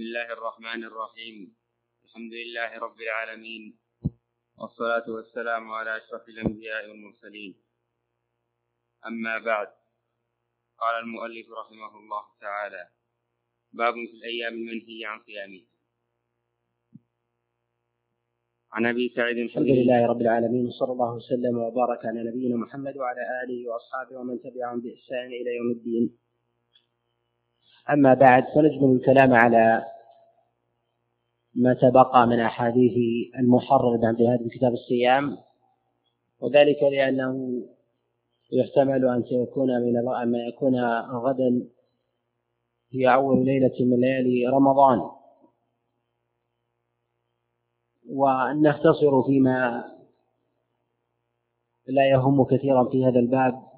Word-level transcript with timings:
بسم 0.00 0.08
الله 0.08 0.32
الرحمن 0.32 0.84
الرحيم 0.84 1.56
الحمد 2.04 2.32
لله 2.32 2.78
رب 2.78 3.00
العالمين 3.00 3.78
والصلاة 4.58 5.10
والسلام 5.10 5.70
على 5.70 5.96
أشرف 5.96 6.28
الأنبياء 6.28 6.90
والمرسلين 6.90 7.54
أما 9.06 9.38
بعد 9.38 9.68
قال 10.78 11.04
المؤلف 11.04 11.46
رحمه 11.50 11.98
الله 11.98 12.24
تعالى 12.40 12.88
باب 13.72 13.94
في 13.94 14.16
الأيام 14.16 14.54
المنهي 14.54 15.04
عن 15.04 15.20
صيامه 15.26 15.62
عن 18.72 18.86
ابي 18.86 19.08
سعيد 19.16 19.36
الحمد 19.36 19.70
لله 19.78 20.06
رب 20.06 20.20
العالمين 20.20 20.66
وصلى 20.66 20.92
الله 20.92 21.14
وسلم 21.14 21.58
وبارك 21.58 22.04
على 22.04 22.20
نبينا 22.24 22.56
محمد 22.56 22.96
وعلى 22.96 23.22
اله 23.42 23.68
واصحابه 23.70 24.16
ومن 24.16 24.40
تبعهم 24.40 24.80
باحسان 24.80 25.26
إلى 25.26 25.56
يوم 25.56 25.70
الدين. 25.70 26.18
أما 27.92 28.14
بعد 28.14 28.44
فنجمل 28.54 28.96
الكلام 28.96 29.34
على 29.34 29.84
ما 31.54 31.74
تبقى 31.74 32.26
من 32.26 32.40
أحاديث 32.40 32.92
المحرر 33.38 33.96
بعد 33.96 34.22
هذا 34.22 34.48
كتاب 34.52 34.72
الصيام 34.72 35.38
وذلك 36.40 36.82
لأنه 36.82 37.62
يحتمل 38.52 39.08
أن 39.08 39.24
يكون 39.30 39.68
من 39.68 40.08
أن 40.08 40.34
يكون 40.34 40.80
غدا 41.24 41.66
هي 42.92 43.14
أول 43.14 43.44
ليلة 43.44 43.74
من 43.80 44.00
ليالي 44.00 44.46
رمضان. 44.46 45.10
وأن 48.08 48.62
نختصر 48.62 49.22
فيما 49.22 49.84
لا 51.86 52.10
يهم 52.10 52.44
كثيرا 52.44 52.84
في 52.84 53.04
هذا 53.04 53.18
الباب 53.18 53.69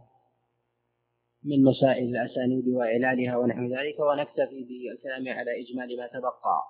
من 1.44 1.64
مسائل 1.64 2.16
الأسانيد 2.16 2.68
وإعلالها 2.68 3.36
ونحو 3.36 3.62
ذلك 3.62 4.00
ونكتفي 4.00 4.64
بالكلام 4.64 5.38
على 5.38 5.62
إجمال 5.62 5.96
ما 5.96 6.06
تبقى. 6.06 6.62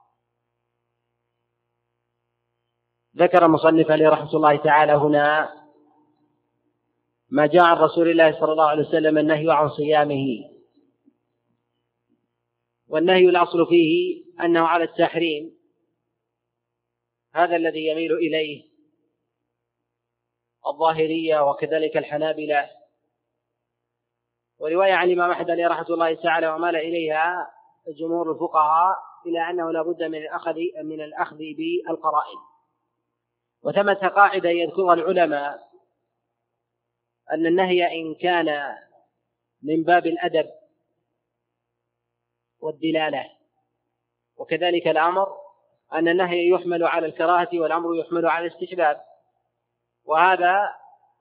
ذكر 3.17 3.47
المصنف 3.47 3.91
عليه 3.91 4.09
رحمة 4.09 4.37
الله 4.37 4.57
تعالى 4.57 4.93
هنا 4.93 5.55
ما 7.29 7.47
جاء 7.47 7.63
عن 7.63 7.77
رسول 7.77 8.11
الله 8.11 8.41
صلى 8.41 8.53
الله 8.53 8.69
عليه 8.69 8.83
وسلم 8.83 9.19
النهي 9.19 9.51
عن 9.51 9.69
صيامه. 9.69 10.27
والنهي 12.89 13.25
الأصل 13.29 13.67
فيه 13.67 14.25
أنه 14.41 14.61
على 14.61 14.85
التحريم. 14.85 15.59
هذا 17.35 17.57
الذي 17.57 17.87
يميل 17.87 18.13
إليه 18.13 18.73
الظاهرية 20.67 21.51
وكذلك 21.51 21.97
الحنابلة. 21.97 22.82
ورواية 24.63 24.93
عن 24.93 25.07
الإمام 25.11 25.31
أحمد 25.31 25.51
عليه 25.51 25.69
رحمة 25.69 25.87
الله 25.91 26.15
تعالى 26.15 26.49
ومال 26.49 26.77
إليها 26.77 27.51
جمهور 27.99 28.33
الفقهاء 28.33 28.97
إلى 29.27 29.51
أنه 29.51 29.73
لا 29.73 29.83
بد 29.83 30.03
من 30.03 30.19
الأخذ 30.19 30.55
من 30.85 31.01
الأخذ 31.01 31.37
بالقرائن. 31.37 32.39
وثمة 33.63 34.09
قاعدة 34.09 34.51
يذكرها 34.51 34.95
العلماء 34.95 35.69
أن 37.33 37.47
النهي 37.47 38.01
إن 38.01 38.15
كان 38.15 38.77
من 39.63 39.83
باب 39.83 40.07
الأدب 40.07 40.51
والدلالة. 42.61 43.31
وكذلك 44.37 44.89
الأمر 44.89 45.37
أن 45.93 46.09
النهي 46.09 46.49
يحمل 46.49 46.85
على 46.85 47.07
الكراهة 47.07 47.49
والأمر 47.55 47.97
يحمل 47.97 48.27
على 48.27 48.47
الاستحباب. 48.47 49.01
وهذا 50.05 50.75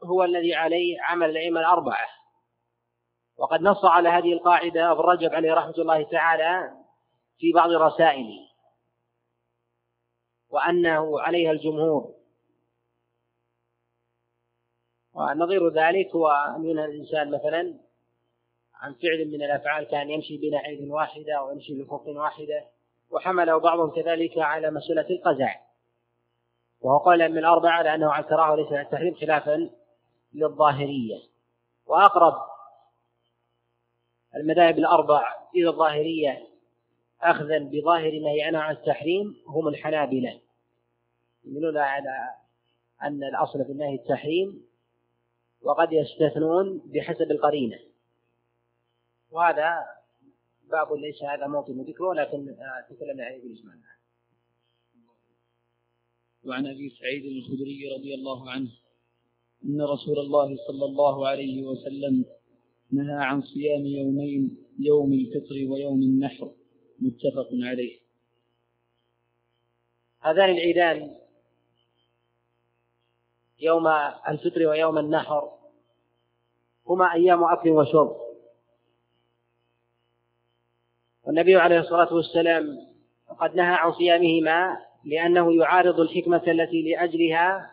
هو 0.03 0.23
الذي 0.23 0.55
عليه 0.55 1.01
عمل 1.01 1.29
الأئمة 1.29 1.59
الأربعة. 1.59 2.20
وقد 3.41 3.61
نص 3.61 3.85
على 3.85 4.09
هذه 4.09 4.33
القاعدة 4.33 4.91
ابن 4.91 5.01
رجب 5.01 5.33
عليه 5.33 5.53
رحمة 5.53 5.73
الله 5.77 6.03
تعالى 6.03 6.71
في 7.37 7.51
بعض 7.51 7.69
رسائله. 7.69 8.47
وأنه 10.49 11.21
عليها 11.21 11.51
الجمهور. 11.51 12.13
ونظير 15.13 15.69
ذلك 15.69 16.15
هو 16.15 16.27
أن 16.27 16.65
ينهى 16.65 16.85
الإنسان 16.85 17.31
مثلا 17.31 17.79
عن 18.75 18.93
فعل 18.93 19.27
من 19.27 19.43
الأفعال 19.43 19.83
كان 19.83 20.09
يمشي 20.09 20.37
بنعيد 20.37 20.89
واحدة 20.89 21.37
أو 21.39 21.51
يمشي 21.51 21.83
بخف 21.83 22.07
واحدة 22.07 22.65
وحمله 23.11 23.57
بعضهم 23.57 23.89
كذلك 23.89 24.37
على 24.37 24.71
مسألة 24.71 25.09
القزع. 25.09 25.55
وهو 26.81 26.97
قال 26.97 27.31
من 27.31 27.37
الأربعة 27.37 27.71
على 27.71 27.95
أنه 27.95 28.11
على 28.11 28.23
الكراهة 28.23 28.51
وليس 28.51 28.67
على 28.67 28.81
التحريم 28.81 29.15
خلافا 29.15 29.69
للظاهرية. 30.33 31.17
وأقرب 31.85 32.50
المذاهب 34.35 34.79
الأربع 34.79 35.21
إلى 35.55 35.69
الظاهرية 35.69 36.47
أخذا 37.21 37.59
بظاهر 37.59 38.19
ما 38.19 38.31
يعنى 38.31 38.57
عن 38.57 38.75
التحريم 38.75 39.35
هم 39.47 39.67
الحنابلة. 39.67 40.41
يميلون 41.45 41.77
على 41.77 42.35
أن 43.03 43.23
الأصل 43.23 43.65
في 43.65 43.71
النهي 43.71 43.95
التحريم 43.95 44.65
وقد 45.61 45.93
يستثنون 45.93 46.81
بحسب 46.85 47.31
القرينة. 47.31 47.79
وهذا 49.31 49.85
باب 50.71 50.93
ليس 50.93 51.23
هذا 51.23 51.47
موطن 51.47 51.81
ذكره 51.81 52.13
لكن 52.13 52.55
تكلمنا 52.89 53.23
عليه 53.23 53.41
بالإجمال 53.41 53.81
وعن 56.43 56.67
أبي 56.67 56.89
سعيد 56.89 57.25
الخدري 57.25 57.95
رضي 57.95 58.15
الله 58.15 58.51
عنه 58.51 58.69
أن 59.65 59.81
رسول 59.81 60.19
الله 60.19 60.57
صلى 60.67 60.85
الله 60.85 61.27
عليه 61.27 61.63
وسلم 61.63 62.25
نهى 62.91 63.25
عن 63.25 63.41
صيام 63.41 63.85
يومين 63.85 64.57
يوم 64.79 65.13
الفطر 65.13 65.55
ويوم 65.69 66.01
النحر. 66.01 66.51
متفق 66.99 67.49
عليه. 67.63 67.99
هذان 70.19 70.49
العيدان 70.49 71.15
يوم 73.59 73.87
الفطر 74.27 74.67
ويوم 74.67 74.97
النحر 74.97 75.51
هما 76.87 77.13
أيام 77.13 77.43
اكل 77.43 77.69
وشرب. 77.69 78.15
والنبي 81.23 81.55
عليه 81.55 81.79
الصلاة 81.79 82.13
والسلام 82.13 82.91
قد 83.39 83.55
نهى 83.55 83.73
عن 83.73 83.91
صيامهما 83.91 84.77
لأنه 85.05 85.55
يعارض 85.55 85.99
الحكمة 85.99 86.43
التي 86.47 86.81
لأجلها 86.81 87.71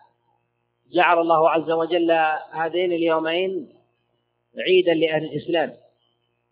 جعل 0.92 1.18
الله 1.18 1.50
عز 1.50 1.70
وجل 1.70 2.10
هذين 2.50 2.92
اليومين 2.92 3.77
عيدا 4.60 4.94
لأهل 4.94 5.24
الإسلام. 5.24 5.74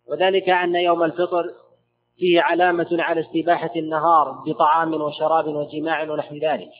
وذلك 0.07 0.49
أن 0.49 0.75
يوم 0.75 1.03
الفطر 1.03 1.53
فيه 2.17 2.41
علامة 2.41 2.87
على 2.91 3.21
استباحة 3.21 3.71
النهار 3.75 4.31
بطعام 4.31 4.93
وشراب 4.93 5.47
وجماع 5.47 6.11
ونحو 6.11 6.35
ذلك. 6.35 6.71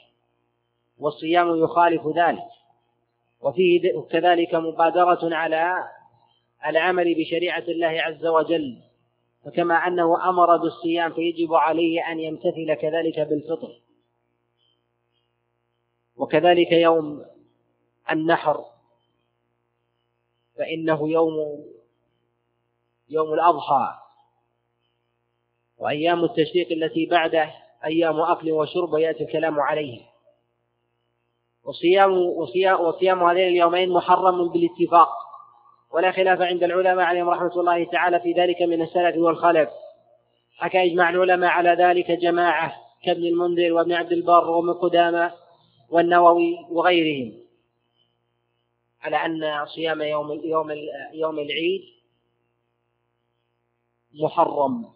والصيام 1.00 1.64
يخالف 1.64 2.08
ذلك. 2.08 2.48
وفيه 3.42 4.02
كذلك 4.12 4.56
مبادرة 4.56 5.36
على 5.36 5.84
العمل 6.66 7.16
بشريعة 7.16 7.64
الله 7.68 8.02
عز 8.02 8.26
وجل. 8.26 8.78
فكما 9.46 9.76
أنه 9.76 10.30
أمر 10.30 10.58
بالصيام 10.58 11.14
فيجب 11.14 11.54
عليه 11.54 12.12
أن 12.12 12.20
يمتثل 12.20 12.74
كذلك 12.74 13.20
بالفطر. 13.20 13.82
وكذلك 16.18 16.72
يوم 16.72 17.26
النحر 18.12 18.77
فإنه 20.58 21.10
يوم 21.10 21.66
يوم 23.10 23.34
الأضحى. 23.34 23.88
وأيام 25.78 26.24
التشريق 26.24 26.72
التي 26.72 27.06
بعده 27.06 27.54
أيام 27.86 28.20
أكل 28.20 28.52
وشرب 28.52 28.94
ويأتي 28.94 29.24
الكلام 29.24 29.60
عليها 29.60 30.06
وصيام 31.64 32.18
وصيام, 32.18 32.82
وصيام 32.82 33.24
هذين 33.24 33.48
اليومين 33.48 33.90
محرم 33.90 34.48
بالاتفاق. 34.48 35.10
ولا 35.92 36.12
خلاف 36.12 36.42
عند 36.42 36.64
العلماء 36.64 37.06
عليهم 37.06 37.30
رحمة 37.30 37.60
الله 37.60 37.84
تعالى 37.84 38.20
في 38.20 38.34
ذلك 38.34 38.62
من 38.62 38.82
السلف 38.82 39.18
والخلف. 39.18 39.70
حكى 40.58 40.84
إجماع 40.84 41.10
العلماء 41.10 41.50
على 41.50 41.70
ذلك 41.70 42.12
جماعة 42.12 42.74
كابن 43.04 43.24
المنذر 43.24 43.74
وابن 43.74 43.94
عبد 43.94 44.12
البر 44.12 44.50
وابن 44.50 44.74
قدامة 44.74 45.34
والنووي 45.90 46.58
وغيرهم. 46.70 47.47
على 49.08 49.26
أن 49.26 49.66
صيام 49.66 50.02
يوم 50.02 50.32
يوم 50.32 50.72
يوم 51.14 51.40
العيد 51.40 51.82
محرم 54.14 54.94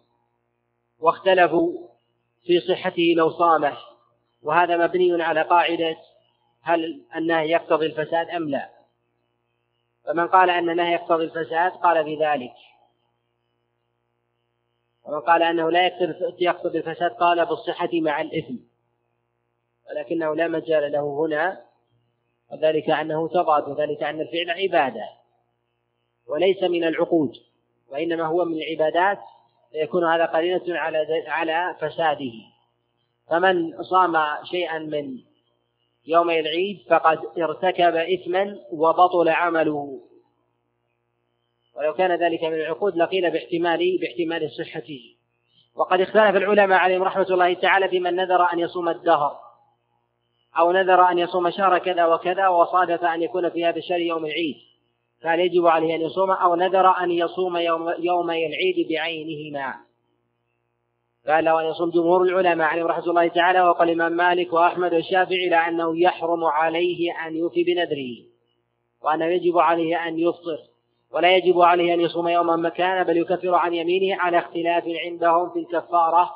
واختلفوا 0.98 1.88
في 2.42 2.60
صحته 2.60 3.14
لو 3.16 3.30
صامه 3.30 3.78
وهذا 4.42 4.76
مبني 4.76 5.22
على 5.22 5.42
قاعدة 5.42 5.96
هل 6.62 7.04
النهي 7.16 7.50
يقتضي 7.50 7.86
الفساد 7.86 8.28
أم 8.28 8.48
لا. 8.48 8.70
فمن 10.04 10.28
قال 10.28 10.50
أن 10.50 10.70
النهي 10.70 10.92
يقتضي 10.92 11.24
الفساد 11.24 11.72
قال 11.72 12.04
بذلك 12.04 12.54
ومن 15.04 15.20
قال 15.20 15.42
أنه 15.42 15.70
لا 15.70 15.86
يقتضي 16.38 16.78
الفساد 16.78 17.10
قال 17.10 17.46
بالصحة 17.46 17.90
مع 17.92 18.20
الإثم 18.20 18.56
ولكنه 19.90 20.34
لا 20.34 20.48
مجال 20.48 20.92
له 20.92 21.26
هنا 21.26 21.71
وذلك 22.52 22.90
أنه 22.90 23.28
تضاد 23.28 23.68
وذلك 23.68 24.02
أن 24.02 24.20
الفعل 24.20 24.50
عبادة 24.50 25.08
وليس 26.28 26.62
من 26.62 26.84
العقود 26.84 27.32
وإنما 27.90 28.26
هو 28.26 28.44
من 28.44 28.54
العبادات 28.54 29.18
فيكون 29.72 30.04
هذا 30.04 30.24
قرينة 30.24 30.62
على 30.68 31.24
على 31.26 31.76
فساده. 31.80 32.32
فمن 33.30 33.82
صام 33.82 34.16
شيئا 34.44 34.78
من 34.78 35.18
يومي 36.06 36.40
العيد 36.40 36.80
فقد 36.90 37.18
ارتكب 37.38 37.96
إثما 37.96 38.58
وبطل 38.72 39.28
عمله. 39.28 40.00
ولو 41.76 41.94
كان 41.94 42.12
ذلك 42.12 42.44
من 42.44 42.54
العقود 42.54 42.96
لقيل 42.96 43.30
باحتمال 43.30 43.98
باحتمال 44.00 44.50
صحته. 44.50 45.16
وقد 45.74 46.00
اختلف 46.00 46.36
العلماء 46.36 46.78
عليهم 46.78 47.02
رحمة 47.02 47.26
الله 47.30 47.54
تعالى 47.54 47.88
في 47.88 48.00
من 48.00 48.16
نذر 48.16 48.52
أن 48.52 48.58
يصوم 48.58 48.88
الدهر. 48.88 49.41
أو 50.58 50.72
نذر 50.72 51.08
أن 51.08 51.18
يصوم 51.18 51.50
شهر 51.50 51.78
كذا 51.78 52.06
وكذا 52.06 52.48
وصادف 52.48 53.04
أن 53.04 53.22
يكون 53.22 53.50
في 53.50 53.64
هذا 53.64 53.78
الشهر 53.78 54.00
يوم 54.00 54.26
العيد. 54.26 54.56
فهل 55.22 55.40
يجب 55.40 55.66
عليه 55.66 55.94
أن 55.94 56.00
يصوم 56.00 56.30
أو 56.30 56.54
نذر 56.54 56.90
أن 56.90 57.10
يصوم 57.10 57.56
يوم 57.56 57.94
يومي 57.98 58.46
العيد 58.46 58.88
بعينهما؟ 58.88 59.74
قال 61.28 61.44
له 61.44 61.60
أن 61.60 61.66
يصوم 61.66 61.90
جمهور 61.90 62.22
العلماء 62.22 62.68
عليهم 62.68 62.86
رحمة 62.86 63.04
الله 63.06 63.28
تعالى 63.28 63.60
وقال 63.62 63.88
الإمام 63.88 64.12
مالك 64.12 64.52
وأحمد 64.52 64.94
والشافعي 64.94 65.46
إلى 65.46 65.56
أنه 65.56 66.00
يحرم 66.00 66.44
عليه 66.44 67.26
أن 67.26 67.36
يوفي 67.36 67.64
بنذره 67.64 68.32
وأنه 69.02 69.26
يجب 69.26 69.58
عليه 69.58 70.08
أن 70.08 70.18
يفطر 70.18 70.58
ولا 71.10 71.36
يجب 71.36 71.60
عليه 71.60 71.94
أن 71.94 72.00
يصوم 72.00 72.28
يوما 72.28 72.56
مكانا 72.56 73.02
بل 73.02 73.16
يكفر 73.16 73.54
عن 73.54 73.74
يمينه 73.74 74.16
على 74.20 74.38
اختلاف 74.38 74.84
عندهم 75.06 75.50
في 75.50 75.58
الكفارة 75.58 76.30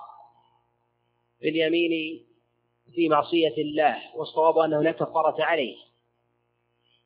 في 1.41 1.49
اليمين 1.49 2.23
في 2.95 3.09
معصية 3.09 3.63
الله 3.63 3.97
والصواب 4.15 4.59
أنه 4.59 4.83
لا 4.83 4.93
كفارة 4.93 5.45
عليه. 5.45 5.77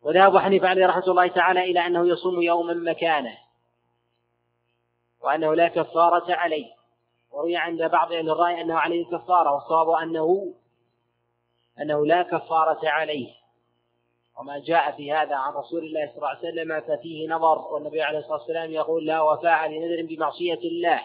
وذهب 0.02 0.38
حنيفة 0.38 0.68
عليه 0.68 0.86
رحمة 0.86 1.06
الله 1.08 1.26
تعالى 1.26 1.60
إلى 1.60 1.86
أنه 1.86 2.08
يصوم 2.08 2.42
يوما 2.42 2.74
مكانه 2.74 3.38
وأنه 5.20 5.54
لا 5.54 5.68
كفارة 5.68 6.34
عليه. 6.34 6.66
وروي 7.30 7.56
عند 7.56 7.82
بعض 7.82 8.12
أهل 8.12 8.30
الرأي 8.30 8.60
أنه 8.60 8.78
عليه 8.78 9.06
كفارة 9.06 9.52
والصواب 9.52 9.90
أنه 9.90 10.54
أنه 11.80 12.06
لا 12.06 12.22
كفارة 12.22 12.88
عليه. 12.88 13.34
وما 14.38 14.58
جاء 14.58 14.92
في 14.92 15.12
هذا 15.12 15.36
عن 15.36 15.52
رسول 15.52 15.84
الله 15.84 16.06
صلى 16.06 16.16
الله 16.16 16.28
عليه 16.28 16.38
وسلم 16.38 16.80
ففيه 16.80 17.28
نظر 17.28 17.58
والنبي 17.58 18.02
عليه 18.02 18.18
الصلاة 18.18 18.38
والسلام 18.38 18.70
يقول 18.70 19.06
لا 19.06 19.20
وفاء 19.20 19.68
لنذر 19.68 20.06
بمعصية 20.06 20.58
الله. 20.58 21.00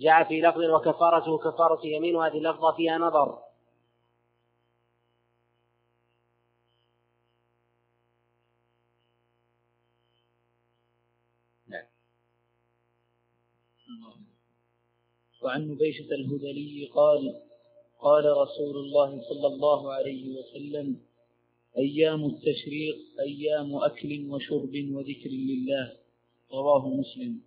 جاء 0.00 0.24
في 0.24 0.40
لفظ 0.40 0.60
وكفارته 0.60 1.38
كفارة 1.38 1.86
يمين 1.86 2.16
وهذه 2.16 2.38
اللفظة 2.38 2.72
فيها 2.72 2.98
نظر. 2.98 3.38
وعن 15.44 15.68
نبيشة 15.68 16.14
الهذلي 16.14 16.90
قال 16.94 17.40
قال 18.00 18.24
رسول 18.36 18.76
الله 18.76 19.20
صلى 19.20 19.46
الله 19.46 19.92
عليه 19.92 20.36
وسلم 20.36 21.00
أيام 21.78 22.24
التشريق 22.24 22.96
أيام 23.20 23.76
أكل 23.76 24.30
وشرب 24.30 24.74
وذكر 24.92 25.30
لله. 25.30 25.96
رواه 26.52 26.88
مسلم. 26.88 27.40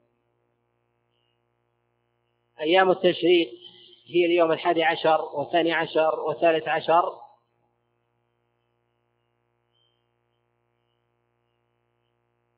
أيام 2.59 2.91
التشريق 2.91 3.49
هي 4.05 4.25
اليوم 4.25 4.51
الحادي 4.51 4.83
عشر 4.83 5.21
والثاني 5.21 5.71
عشر 5.71 6.19
والثالث 6.19 6.67
عشر. 6.67 7.21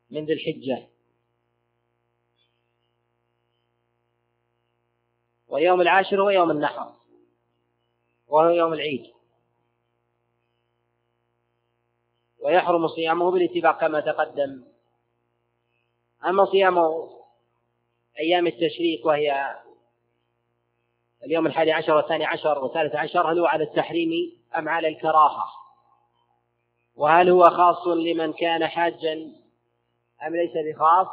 من 0.10 0.26
ذي 0.26 0.34
الحجة. 0.34 0.88
ويوم 5.60 5.82
العاشر 5.82 6.22
هو 6.22 6.30
يوم 6.30 6.52
النحر. 6.52 6.94
وهو 8.28 8.50
يوم 8.50 8.74
العيد. 8.74 9.14
ويحرم 12.40 12.88
صيامه 12.88 13.32
بالاتفاق 13.32 13.80
كما 13.80 14.00
تقدم. 14.00 14.64
أما 16.26 16.46
صيام 16.46 16.78
أيام 18.20 18.48
التشريق 18.48 19.08
وهي 19.08 19.60
اليوم 21.24 21.48
الحادي 21.48 21.72
عشر 21.72 21.96
والثاني 21.96 22.26
عشر 22.26 22.60
والثالث 22.60 22.96
عشر 22.96 23.32
هل 23.32 23.40
هو 23.40 23.46
على 23.46 23.64
التحريم 23.64 24.40
أم 24.58 24.70
على 24.70 24.88
الكراهة؟ 24.88 25.46
وهل 26.96 27.30
هو 27.30 27.50
خاص 27.50 27.88
لمن 27.88 28.34
كان 28.34 28.68
حاجا 28.68 29.14
أم 30.28 30.36
ليس 30.36 30.76
بخاص؟ 30.76 31.08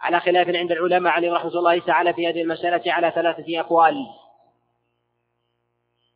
على 0.00 0.20
خلاف 0.20 0.48
عند 0.48 0.72
العلماء 0.72 1.12
عليهم 1.12 1.34
رحمة 1.34 1.58
الله 1.58 1.78
تعالى 1.78 2.14
في 2.14 2.28
هذه 2.28 2.42
المسألة 2.42 2.92
على 2.92 3.10
ثلاثة 3.10 3.60
أقوال. 3.60 4.06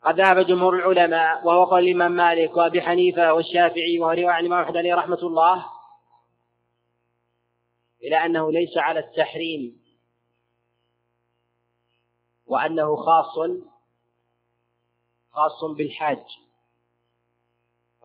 قد 0.02 0.20
ذهب 0.20 0.46
جمهور 0.46 0.74
العلماء 0.74 1.46
وهو 1.46 1.64
قول 1.64 1.84
الإمام 1.88 2.12
مالك 2.12 2.56
وأبي 2.56 2.82
حنيفة 2.82 3.34
والشافعي 3.34 3.98
وهو 3.98 4.28
عن 4.28 4.40
الإمام 4.40 4.62
أحمد 4.62 4.76
عليه 4.76 4.94
رحمة 4.94 5.18
الله 5.22 5.66
إلى 8.02 8.16
أنه 8.16 8.52
ليس 8.52 8.78
على 8.78 9.00
التحريم 9.00 9.82
وأنه 12.46 12.96
خاص 12.96 13.38
خاص 15.30 15.64
بالحاج. 15.64 16.24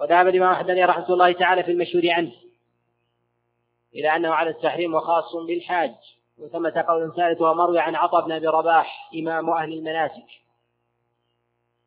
وذهب 0.01 0.27
الإمام 0.27 0.51
أحمد 0.53 0.69
عليه 0.69 0.85
رحمة 0.85 1.09
الله 1.09 1.31
تعالى 1.31 1.63
في 1.63 1.71
المشهور 1.71 2.03
عنه. 2.09 2.46
إلى 3.97 4.15
أنه 4.15 4.29
على 4.29 4.49
التحريم 4.49 4.94
وخاص 4.94 5.35
بالحاج. 5.35 5.95
وثمة 6.38 6.85
قول 6.88 7.13
ثالث 7.15 7.41
ومروي 7.41 7.79
عن 7.79 7.95
عطاء 7.95 8.25
بن 8.25 8.31
أبي 8.31 8.47
رباح 8.47 9.09
إمام 9.15 9.49
أهل 9.49 9.73
المناسك 9.73 10.27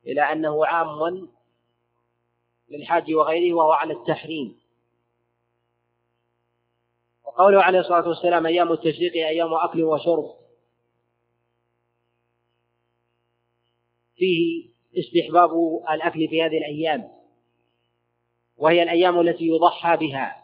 إلى 0.07 0.33
أنه 0.33 0.67
عام 0.67 1.29
للحاج 2.69 3.15
وغيره 3.15 3.55
وهو 3.55 3.73
على 3.73 3.93
التحريم. 3.95 4.61
وقوله 7.25 7.63
عليه 7.63 7.79
الصلاة 7.79 8.09
والسلام 8.09 8.47
أيام 8.47 8.73
التشريق 8.73 9.13
أيام 9.13 9.55
أكل 9.55 9.83
وشرب. 9.83 10.35
فيه 14.17 14.71
استحباب 14.99 15.51
الأكل 15.91 16.29
في 16.29 16.43
هذه 16.43 16.59
الأيام. 16.59 17.11
وهي 18.57 18.83
الأيام 18.83 19.21
التي 19.21 19.47
يضحى 19.47 19.97
بها. 19.97 20.40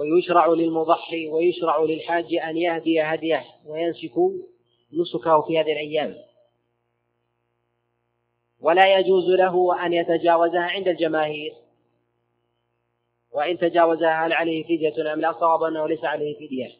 ويشرع 0.00 0.46
للمضحي 0.46 1.28
ويشرع 1.28 1.82
للحاج 1.82 2.34
أن 2.34 2.56
يهدي 2.56 3.02
هديه 3.02 3.44
وينسك 3.66 4.12
نسكه 4.92 5.42
في 5.42 5.58
هذه 5.58 5.72
الأيام. 5.72 6.16
ولا 8.60 8.98
يجوز 8.98 9.24
له 9.30 9.86
أن 9.86 9.92
يتجاوزها 9.92 10.60
عند 10.60 10.88
الجماهير. 10.88 11.54
وإن 13.32 13.58
تجاوزها 13.58 14.26
هل 14.26 14.32
عليه 14.32 14.64
فدية 14.64 15.12
أم 15.12 15.20
لا 15.20 15.32
صواب 15.32 15.62
أنه 15.62 15.88
ليس 15.88 16.04
عليه 16.04 16.34
فدية. 16.34 16.76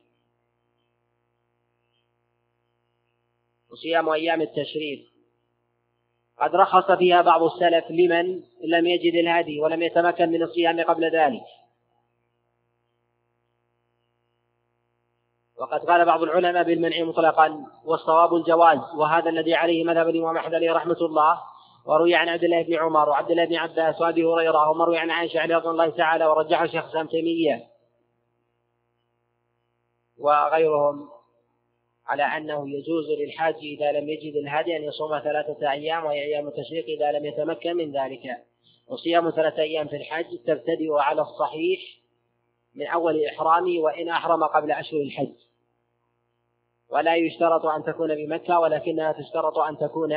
وصيام 3.70 4.08
أيام 4.08 4.42
التشريق. 4.42 5.10
قد 6.38 6.54
رخص 6.54 6.90
فيها 6.98 7.22
بعض 7.22 7.42
السلف 7.42 7.90
لمن 7.90 8.42
لم 8.64 8.86
يجد 8.86 9.14
الهدي 9.14 9.60
ولم 9.60 9.82
يتمكن 9.82 10.28
من 10.28 10.42
الصيام 10.42 10.80
قبل 10.80 11.04
ذلك. 11.16 11.59
وقد 15.60 15.84
قال 15.84 16.04
بعض 16.04 16.22
العلماء 16.22 16.62
بالمنع 16.62 17.04
مطلقا 17.04 17.66
والصواب 17.84 18.34
الجواز 18.34 18.78
وهذا 18.96 19.30
الذي 19.30 19.54
عليه 19.54 19.84
مذهب 19.84 20.08
الإمام 20.08 20.36
أحمد 20.36 20.54
عليه 20.54 20.72
رحمة 20.72 20.96
الله. 21.00 21.40
وروي 21.86 22.14
عن 22.14 22.28
عبد 22.28 22.44
الله 22.44 22.62
بن 22.62 22.74
عمر 22.74 23.08
وعبد 23.08 23.30
الله 23.30 23.44
بن 23.44 23.56
عباس 23.56 24.00
وأبي 24.00 24.24
هريرة 24.24 24.70
ومروي 24.70 24.98
عن 24.98 25.10
عائشة 25.10 25.42
رضي 25.42 25.68
الله 25.68 25.88
تعالى 25.88 26.26
ورجحه 26.26 26.64
الشيخ 26.64 26.84
الإسلام 26.84 27.06
تيمية. 27.06 27.66
وغيرهم 30.18 31.08
على 32.06 32.22
أنه 32.22 32.70
يجوز 32.70 33.10
للحاج 33.20 33.54
إذا 33.54 33.92
لم 33.92 34.08
يجد 34.08 34.36
الهدي 34.36 34.76
أن 34.76 34.82
يصوم 34.82 35.18
ثلاثة 35.18 35.70
أيام 35.70 36.04
وهي 36.04 36.22
أيام 36.22 36.48
التشريق 36.48 36.84
إذا 36.84 37.18
لم 37.18 37.26
يتمكن 37.26 37.76
من 37.76 37.92
ذلك. 37.92 38.22
وصيام 38.88 39.30
ثلاثة 39.30 39.62
أيام 39.62 39.88
في 39.88 39.96
الحج 39.96 40.38
تبتدئ 40.46 40.92
على 40.92 41.22
الصحيح 41.22 41.80
من 42.74 42.86
أول 42.86 43.24
إحرامه 43.24 43.78
وإن 43.80 44.08
أحرم 44.08 44.44
قبل 44.44 44.72
اشهر 44.72 45.00
الحج. 45.00 45.49
ولا 46.90 47.16
يشترط 47.16 47.66
أن 47.66 47.84
تكون 47.84 48.14
بمكة 48.14 48.58
ولكنها 48.58 49.12
تشترط 49.12 49.58
أن 49.58 49.78
تكون 49.78 50.14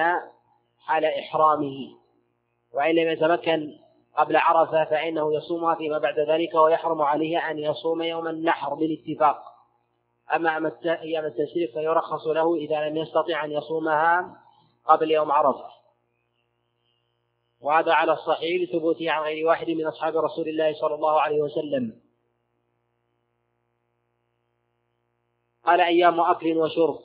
حال 0.80 1.06
إحرامه. 1.06 1.96
وإن 2.74 2.96
لم 2.96 3.10
يتمكن 3.10 3.74
قبل 4.18 4.36
عرفة 4.36 4.86
فإنه 4.86 5.36
يصومها 5.36 5.76
فيما 5.76 5.98
بعد 5.98 6.20
ذلك 6.20 6.56
ويحرم 6.56 7.02
عليه 7.02 7.52
أن 7.52 7.60
يصوم 7.60 8.02
يوم 8.02 8.28
النحر 8.28 8.74
بالاتفاق. 8.74 9.44
أما 10.36 10.72
أيام 10.86 11.26
التشريق 11.26 11.74
فيرخص 11.74 12.28
له 12.28 12.56
إذا 12.56 12.90
لم 12.90 12.98
يستطع 12.98 13.46
أن 13.46 13.52
يصومها 13.52 14.38
قبل 14.86 15.12
يوم 15.12 15.32
عرفة. 15.32 15.70
وهذا 17.62 17.94
على 17.94 18.14
الصحيح 18.14 18.62
لثبوته 18.62 19.12
عن 19.12 19.24
غير 19.24 19.48
واحد 19.48 19.70
من 19.70 19.88
أصحاب 19.88 20.18
رسول 20.18 20.50
الله 20.50 20.74
صلى 20.74 20.96
الله 20.96 21.22
عليه 21.22 21.42
وسلم. 21.42 22.03
قال 25.66 25.82
أيام 25.82 26.20
أكل 26.20 26.58
وشرب. 26.58 27.00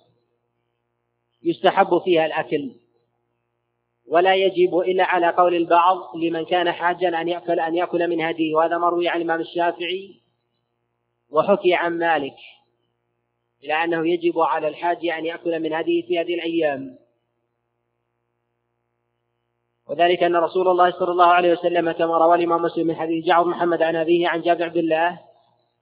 يستحب 1.42 1.98
فيها 1.98 2.26
الأكل. 2.26 2.70
ولا 4.06 4.34
يجب 4.34 4.78
إلا 4.78 5.04
على 5.04 5.30
قول 5.30 5.54
البعض 5.54 6.16
لمن 6.16 6.44
كان 6.44 6.72
حاجا 6.72 7.20
أن 7.20 7.28
يأكل 7.28 7.60
أن 7.60 7.74
يأكل 7.74 8.08
من 8.08 8.20
هديه. 8.20 8.54
وهذا 8.54 8.78
مروي 8.78 9.08
عن 9.08 9.16
الإمام 9.16 9.40
الشافعي 9.40 10.20
وحكي 11.30 11.74
عن 11.74 11.98
مالك. 11.98 12.36
إلى 13.64 13.84
أنه 13.84 14.08
يجب 14.08 14.38
على 14.38 14.68
الحاج 14.68 15.06
أن 15.06 15.26
يأكل 15.26 15.60
من 15.60 15.72
هديه 15.72 16.06
في 16.06 16.20
هذه 16.20 16.34
الأيام. 16.34 16.98
وذلك 19.88 20.22
أن 20.22 20.36
رسول 20.36 20.68
الله 20.68 20.90
صلى 20.90 21.10
الله 21.10 21.26
عليه 21.26 21.52
وسلم 21.52 21.92
كما 21.92 22.18
روى 22.18 22.36
الإمام 22.36 22.62
مسلم 22.62 22.86
من 22.86 22.96
حديث 22.96 23.24
جعفر 23.24 23.48
محمد 23.48 23.82
عن 23.82 23.96
أبيه 23.96 24.28
عن 24.28 24.40
جابر 24.40 24.64
عبد 24.64 24.76
الله 24.76 25.20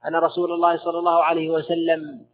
أن 0.06 0.14
رسول 0.14 0.52
الله 0.52 0.76
صلى 0.76 0.98
الله 0.98 1.24
عليه 1.24 1.50
وسلم 1.50 2.26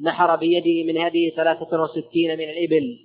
نحر 0.00 0.36
بيده 0.36 0.92
من 0.92 0.98
هذه 0.98 1.30
ثلاثة 1.36 1.82
وستين 1.82 2.38
من 2.38 2.50
الإبل 2.50 2.98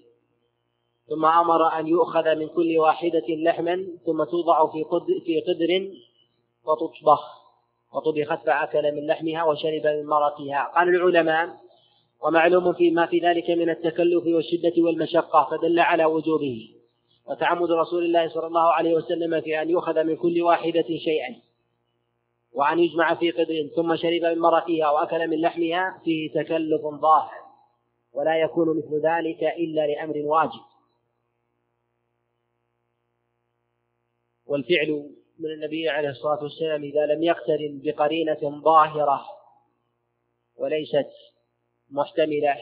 ثم 1.08 1.26
أمر 1.26 1.80
أن 1.80 1.88
يؤخذ 1.88 2.36
من 2.36 2.48
كل 2.48 2.78
واحدة 2.78 3.26
لحما 3.30 3.88
ثم 4.06 4.24
توضع 4.24 4.72
في 4.72 4.84
قدر, 4.84 5.20
في 5.26 5.42
قدر 5.42 5.92
وتطبخ 6.66 7.44
وطبخت 7.94 8.46
فأكل 8.46 8.92
من 8.92 9.08
لحمها 9.08 9.44
وشرب 9.44 9.88
من 9.88 10.06
مرقها. 10.06 10.72
قال 10.76 10.90
العلماء 10.96 11.50
ومعلوم 12.24 12.74
في 12.74 12.92
ما 12.92 13.06
في 13.06 13.20
ذلك 13.20 13.50
من 13.50 13.70
التكلف 13.70 14.26
والشدة 14.26 14.74
والمشقة 14.78 15.48
فدل 15.52 15.80
على 15.80 16.06
وجوبه. 16.06 16.70
وتعمد 17.30 17.72
رسول 17.72 18.06
الله 18.06 18.28
صلى 18.28 18.48
الله 18.48 18.74
عليه 18.74 18.94
وسلم 18.94 19.42
في 19.42 19.62
أن 19.62 19.70
يؤخذ 19.70 20.04
من 20.04 20.16
كل 20.16 20.42
واحدة 20.42 20.86
شيئا. 20.88 21.36
وأن 22.54 22.80
يجمع 22.80 23.16
في 23.16 23.32
قدر 23.32 23.70
ثم 23.76 23.96
شرب 23.96 24.22
من 24.22 24.40
مرقها 24.40 24.90
وأكل 24.90 25.28
من 25.28 25.42
لحمها 25.42 26.02
فيه 26.04 26.32
تكلف 26.32 26.82
ظاهر 26.82 27.44
ولا 28.14 28.42
يكون 28.42 28.78
مثل 28.78 29.02
ذلك 29.06 29.44
إلا 29.44 29.88
لأمر 29.88 30.18
واجب. 30.18 30.62
والفعل 34.46 35.10
من 35.40 35.52
النبي 35.52 35.90
عليه 35.90 36.10
الصلاة 36.10 36.44
والسلام 36.44 36.84
إذا 36.84 37.06
لم 37.06 37.24
يقترن 37.24 37.82
بقرينة 37.84 38.62
ظاهرة 38.64 39.26
وليست 40.56 41.10
محتملة 41.90 42.58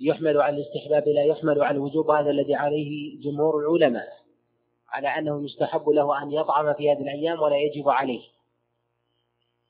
يحمل 0.00 0.40
على 0.40 0.56
الاستحباب 0.56 1.08
لا 1.08 1.24
يحمل 1.24 1.62
على 1.62 1.76
الوجوب 1.76 2.10
هذا 2.10 2.30
الذي 2.30 2.54
عليه 2.54 3.20
جمهور 3.20 3.58
العلماء 3.58 4.08
على 4.88 5.08
أنه 5.08 5.44
يستحب 5.44 5.88
له 5.88 6.22
أن 6.22 6.32
يطعم 6.32 6.74
في 6.74 6.92
هذه 6.92 7.02
الأيام 7.02 7.40
ولا 7.40 7.56
يجب 7.56 7.88
عليه. 7.88 8.22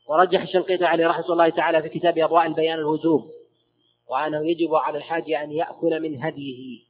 ورجح 0.07 0.43
الشنقيطي 0.43 0.85
عليه 0.85 1.07
رحمة 1.07 1.33
الله 1.33 1.49
تعالى 1.49 1.83
في 1.83 1.89
كتاب 1.89 2.19
أضواء 2.19 2.47
البيان 2.47 2.79
الوجوب 2.79 3.33
وأنه 4.09 4.51
يجب 4.51 4.75
على 4.75 4.99
الحاج 4.99 5.33
أن 5.33 5.53
يأكل 5.53 6.01
من 6.01 6.23
هديه. 6.23 6.85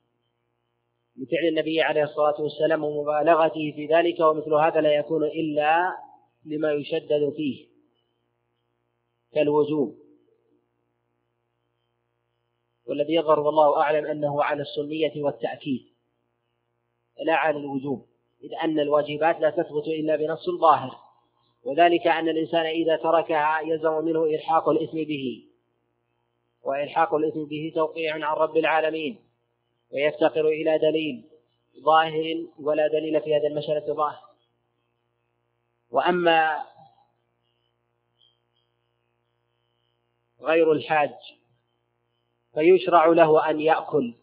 بفعل 1.17 1.49
النبي 1.49 1.81
عليه 1.81 2.03
الصلاة 2.03 2.41
والسلام 2.41 2.85
ومبالغته 2.85 3.73
في 3.77 3.87
ذلك 3.87 4.21
ومثل 4.21 4.55
هذا 4.55 4.81
لا 4.81 4.95
يكون 4.95 5.25
إلا 5.25 5.97
لما 6.45 6.73
يشدد 6.73 7.33
فيه 7.37 7.67
كالوجوب. 9.35 10.03
والذي 12.87 13.15
يظهر 13.15 13.41
والله 13.41 13.81
أعلم 13.83 14.07
أنه 14.07 14.43
على 14.43 14.63
السنية 14.63 15.23
والتأكيد 15.25 15.93
لا 17.27 17.35
على 17.35 17.59
الوجوب 17.59 18.07
إذ 18.45 18.51
أن 18.63 18.81
الواجبات 18.81 19.41
لا 19.41 19.51
تثبت 19.51 19.87
إلا 19.87 20.17
بنص 20.17 20.51
ظاهر. 20.61 21.12
وذلك 21.65 22.07
أن 22.07 22.29
الإنسان 22.29 22.67
إذا 22.67 22.97
تركها 22.97 23.61
يلزم 23.61 24.05
منه 24.05 24.25
إلحاق 24.25 24.69
الإثم 24.69 24.97
به 24.97 25.45
وإلحاق 26.63 27.15
الإثم 27.15 27.45
به 27.45 27.73
توقيع 27.75 28.15
عن 28.15 28.23
رب 28.23 28.57
العالمين 28.57 29.19
ويفتقر 29.91 30.49
إلى 30.49 30.79
دليل 30.79 31.25
ظاهر 31.85 32.47
ولا 32.59 32.89
دليل 32.89 33.21
في 33.21 33.37
هذه 33.37 33.47
المسألة 33.47 33.95
ظاهر 33.95 34.33
وأما 35.91 36.63
غير 40.41 40.73
الحاج 40.73 41.15
فيشرع 42.55 43.07
له 43.07 43.51
أن 43.51 43.61
يأكل 43.61 44.15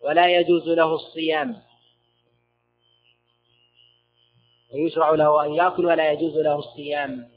ولا 0.00 0.36
يجوز 0.36 0.68
له 0.68 0.94
الصيام. 0.94 1.62
ويشرع 4.74 5.10
له 5.10 5.44
أن 5.44 5.54
يأكل 5.54 5.86
ولا 5.86 6.12
يجوز 6.12 6.38
له 6.38 6.58
الصيام. 6.58 7.28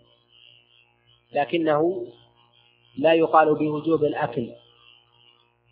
لكنه 1.33 2.07
لا 2.97 3.13
يقال 3.13 3.55
بوجوب 3.55 4.03
الأكل 4.03 4.49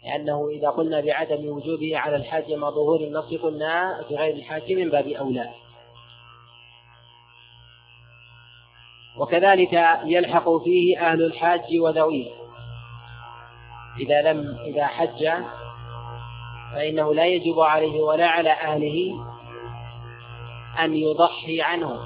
لأنه 0.04 0.50
إذا 0.50 0.70
قلنا 0.70 1.02
بعدم 1.02 1.48
وجوبه 1.48 1.98
على 1.98 2.16
الحاج 2.16 2.52
مع 2.54 2.70
ظهور 2.70 3.00
النص 3.00 3.34
قلنا 3.34 4.04
في 4.08 4.16
غير 4.16 4.36
الحاج 4.36 4.72
من 4.72 4.90
باب 4.90 5.08
أولى. 5.08 5.50
وكذلك 9.18 9.74
يلحق 10.06 10.58
فيه 10.64 11.12
أهل 11.12 11.24
الحاج 11.24 11.80
وذويه. 11.80 12.32
إذا 14.00 14.22
لم 14.22 14.58
إذا 14.66 14.88
حج 14.88 15.30
فإنه 16.74 17.14
لا 17.14 17.26
يجب 17.26 17.60
عليه 17.60 18.02
ولا 18.02 18.28
على 18.28 18.52
أهله 18.52 19.26
أن 20.80 20.94
يضحي 20.94 21.62
عنه. 21.62 22.00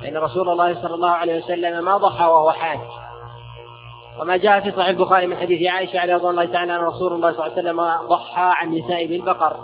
فإن 0.00 0.16
رسول 0.16 0.48
الله 0.48 0.82
صلى 0.82 0.94
الله 0.94 1.10
عليه 1.10 1.44
وسلم 1.44 1.84
ما 1.84 1.96
ضحى 1.96 2.24
وهو 2.24 2.52
حاج. 2.52 2.80
وما 4.20 4.36
جاء 4.36 4.60
في 4.60 4.70
صحيح 4.70 4.88
البخاري 4.88 5.26
من 5.26 5.36
حديث 5.36 5.70
عائشة 5.70 6.00
عليه 6.00 6.14
رضي 6.14 6.28
الله 6.28 6.44
تعالى 6.44 6.76
أن 6.76 6.80
رسول 6.80 7.12
الله 7.12 7.32
صلى 7.32 7.46
الله 7.46 7.58
عليه 7.58 7.62
وسلم 7.62 8.08
ضحى 8.08 8.52
عن 8.56 8.74
نساء 8.74 9.06
بالبقر 9.06 9.56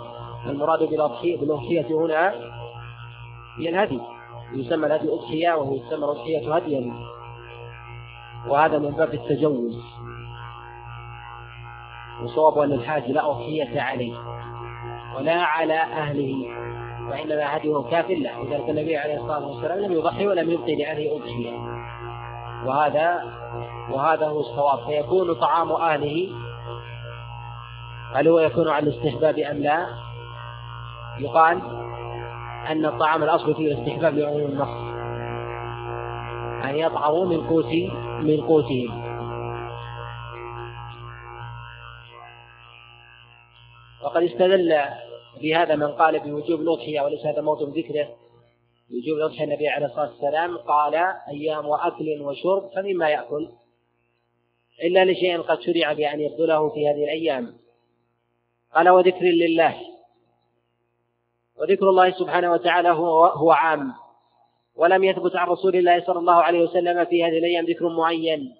المراد 0.45 0.83
بالأضحية 0.83 1.85
هنا 1.85 2.33
هي 3.59 3.69
الهدي. 3.69 4.01
يسمى 4.53 4.87
الهدي 4.87 5.13
أضحية 5.13 5.53
وهو 5.53 5.75
يسمى 5.75 6.05
الأضحية 6.05 6.55
هديا. 6.55 6.93
وهذا 8.47 8.77
من 8.79 8.91
باب 8.91 9.13
التجوز. 9.13 9.81
وصواب 12.23 12.57
أن 12.57 12.71
الحاج 12.71 13.11
لا 13.11 13.29
أضحية 13.31 13.81
عليه 13.81 14.13
ولا 15.17 15.41
على 15.41 15.73
أهله. 15.73 16.45
وإنما 17.09 17.57
هديه 17.57 17.83
كاف 17.91 18.09
له 18.09 18.43
لذلك 18.43 18.69
النبي 18.69 18.97
عليه 18.97 19.15
الصلاة 19.17 19.47
والسلام 19.47 19.79
لم 19.79 19.91
يضحي 19.91 20.27
ولم 20.27 20.51
يبقي 20.51 20.75
لأهله 20.75 21.17
أضحية. 21.17 21.51
وهذا 22.65 23.23
وهذا 23.91 24.27
هو 24.27 24.39
الصواب. 24.39 24.79
فيكون 24.85 25.33
طعام 25.33 25.71
أهله 25.71 26.29
هل 28.13 28.27
هو 28.27 28.39
يكون 28.39 28.69
على 28.69 28.89
الاستحباب 28.89 29.39
أم 29.39 29.57
لا؟ 29.57 29.87
يقال 31.19 31.61
أن 32.69 32.85
الطعام 32.85 33.23
الأصل 33.23 33.55
فيه 33.55 33.73
الاستحباب 33.73 34.17
لعموم 34.17 34.41
النص. 34.41 34.87
أن 36.69 36.75
يطعموا 36.75 37.25
من 37.25 37.47
قوت 37.47 37.73
من 38.21 38.41
قوتهم 38.41 39.07
وقد 44.03 44.23
استدل 44.23 44.73
بهذا 45.41 45.75
من 45.75 45.87
قال 45.87 46.19
بوجوب 46.19 46.61
الأضحية 46.61 47.01
وليس 47.01 47.25
هذا 47.25 47.41
موطن 47.41 47.69
ذكره. 47.69 48.15
وجوب 48.91 49.17
الأضحية 49.17 49.43
النبي 49.43 49.67
عليه 49.67 49.85
الصلاة 49.85 50.09
والسلام 50.09 50.57
قال 50.57 50.95
أيام 51.29 51.71
أكل 51.71 52.21
وشرب 52.21 52.69
فمما 52.75 53.09
يأكل 53.09 53.49
إلا 54.83 55.05
لشيء 55.05 55.41
قد 55.41 55.61
شرع 55.61 55.93
بأن 55.93 56.19
يبذله 56.19 56.69
في 56.69 56.89
هذه 56.89 57.03
الأيام. 57.03 57.57
قال 58.75 58.89
وذكر 58.89 59.25
لله. 59.25 59.75
وذكر 61.59 61.89
الله 61.89 62.11
سبحانه 62.11 62.51
وتعالى 62.51 62.89
هو 62.89 63.25
هو 63.25 63.51
عام. 63.51 63.93
ولم 64.75 65.03
يثبت 65.03 65.35
عن 65.35 65.47
رسول 65.47 65.75
الله 65.75 66.05
صلى 66.05 66.19
الله 66.19 66.33
عليه 66.35 66.61
وسلم 66.61 67.05
في 67.05 67.23
هذه 67.23 67.37
الأيام 67.37 67.65
ذكر 67.65 67.89
معين. 67.89 68.55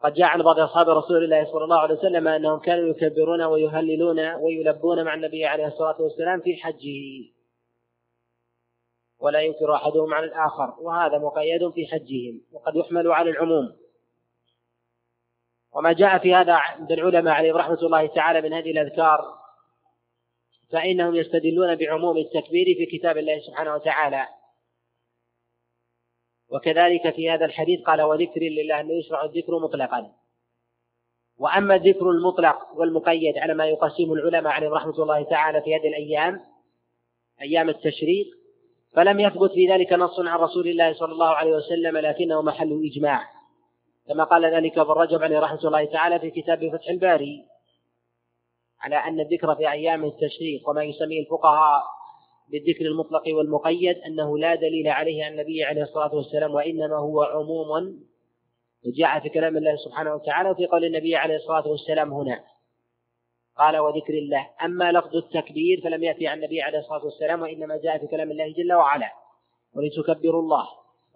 وقد 0.00 0.14
جاء 0.14 0.26
عن 0.26 0.42
بعض 0.42 0.58
أصحاب 0.58 0.88
رسول 0.88 1.24
الله 1.24 1.52
صلى 1.52 1.64
الله 1.64 1.78
عليه 1.78 1.94
وسلم 1.94 2.28
أنهم 2.28 2.58
كانوا 2.58 2.88
يكبرون 2.88 3.42
ويهللون 3.42 4.34
ويلبون 4.34 5.04
مع 5.04 5.14
النبي 5.14 5.46
عليه 5.46 5.66
الصلاة 5.66 6.02
والسلام 6.02 6.40
في 6.40 6.56
حجه. 6.56 7.30
ولا 9.18 9.40
ينكر 9.40 9.74
أحدهم 9.74 10.14
على 10.14 10.26
الآخر 10.26 10.74
وهذا 10.80 11.18
مقيد 11.18 11.70
في 11.70 11.86
حجهم 11.86 12.40
وقد 12.52 12.76
يحمل 12.76 13.12
على 13.12 13.30
العموم. 13.30 13.76
وما 15.72 15.92
جاء 15.92 16.18
في 16.18 16.34
هذا 16.34 16.52
عند 16.52 16.92
العلماء 16.92 17.34
عليهم 17.34 17.56
رحمة 17.56 17.78
الله 17.82 18.06
تعالى 18.06 18.40
من 18.40 18.52
هذه 18.52 18.70
الأذكار 18.70 19.40
فإنهم 20.72 21.14
يستدلون 21.14 21.76
بعموم 21.76 22.16
التكبير 22.16 22.66
في 22.66 22.98
كتاب 22.98 23.18
الله 23.18 23.40
سبحانه 23.40 23.74
وتعالى. 23.74 24.26
وكذلك 26.50 27.14
في 27.14 27.30
هذا 27.30 27.44
الحديث 27.44 27.80
قال 27.80 28.02
وذكر 28.02 28.40
لله 28.40 28.80
أنه 28.80 28.92
يشرع 28.92 29.24
الذكر 29.24 29.58
مطلقا. 29.58 30.12
وأما 31.38 31.74
الذكر 31.74 32.10
المطلق 32.10 32.56
والمقيد 32.74 33.38
على 33.38 33.54
ما 33.54 33.66
يقسم 33.66 34.12
العلماء 34.12 34.52
عليهم 34.52 34.72
رحمة 34.72 35.02
الله 35.02 35.22
تعالى 35.22 35.62
في 35.62 35.76
هذه 35.76 35.88
الأيام 35.88 36.40
أيام 37.40 37.68
التشريق 37.68 38.26
فلم 38.92 39.20
يثبت 39.20 39.50
في 39.52 39.68
ذلك 39.72 39.92
نص 39.92 40.20
عن 40.20 40.38
رسول 40.38 40.68
الله 40.68 40.92
صلى 40.92 41.12
الله 41.12 41.28
عليه 41.28 41.52
وسلم 41.52 41.96
لكنه 41.96 42.42
محل 42.42 42.90
إجماع. 42.92 43.40
كما 44.08 44.24
قال 44.24 44.54
ذلك 44.54 44.78
ابن 44.78 44.90
رجب 44.90 45.22
عليه 45.22 45.38
رحمة 45.38 45.64
الله 45.64 45.84
تعالى 45.84 46.20
في 46.20 46.30
كتاب 46.30 46.68
فتح 46.72 46.88
الباري 46.88 47.46
على 48.80 48.96
أن 48.96 49.20
الذكر 49.20 49.54
في 49.54 49.70
أيام 49.70 50.04
التشريق 50.04 50.68
وما 50.68 50.84
يسميه 50.84 51.20
الفقهاء 51.20 51.82
بالذكر 52.52 52.84
المطلق 52.86 53.22
والمقيد 53.28 53.98
أنه 53.98 54.38
لا 54.38 54.54
دليل 54.54 54.88
عليه 54.88 55.24
عن 55.24 55.32
النبي 55.32 55.64
عليه 55.64 55.82
الصلاة 55.82 56.14
والسلام 56.14 56.54
وإنما 56.54 56.96
هو 56.96 57.22
عموم 57.22 58.00
وجاء 58.86 59.20
في 59.20 59.28
كلام 59.28 59.56
الله 59.56 59.76
سبحانه 59.76 60.14
وتعالى 60.14 60.50
وفي 60.50 60.66
قول 60.66 60.84
النبي 60.84 61.16
عليه 61.16 61.36
الصلاة 61.36 61.68
والسلام 61.68 62.12
هنا. 62.12 62.40
قال 63.58 63.78
وذكر 63.78 64.14
الله. 64.14 64.46
أما 64.64 64.92
لفظ 64.92 65.16
التكبير 65.16 65.80
فلم 65.84 66.04
يأتي 66.04 66.26
عن 66.26 66.38
النبي 66.38 66.62
عليه 66.62 66.78
الصلاة 66.78 67.04
والسلام 67.04 67.42
وإنما 67.42 67.76
جاء 67.76 67.98
في 67.98 68.06
كلام 68.06 68.30
الله 68.30 68.52
جل 68.52 68.72
وعلا. 68.72 69.12
ولتكبروا 69.74 70.42
الله. 70.42 70.66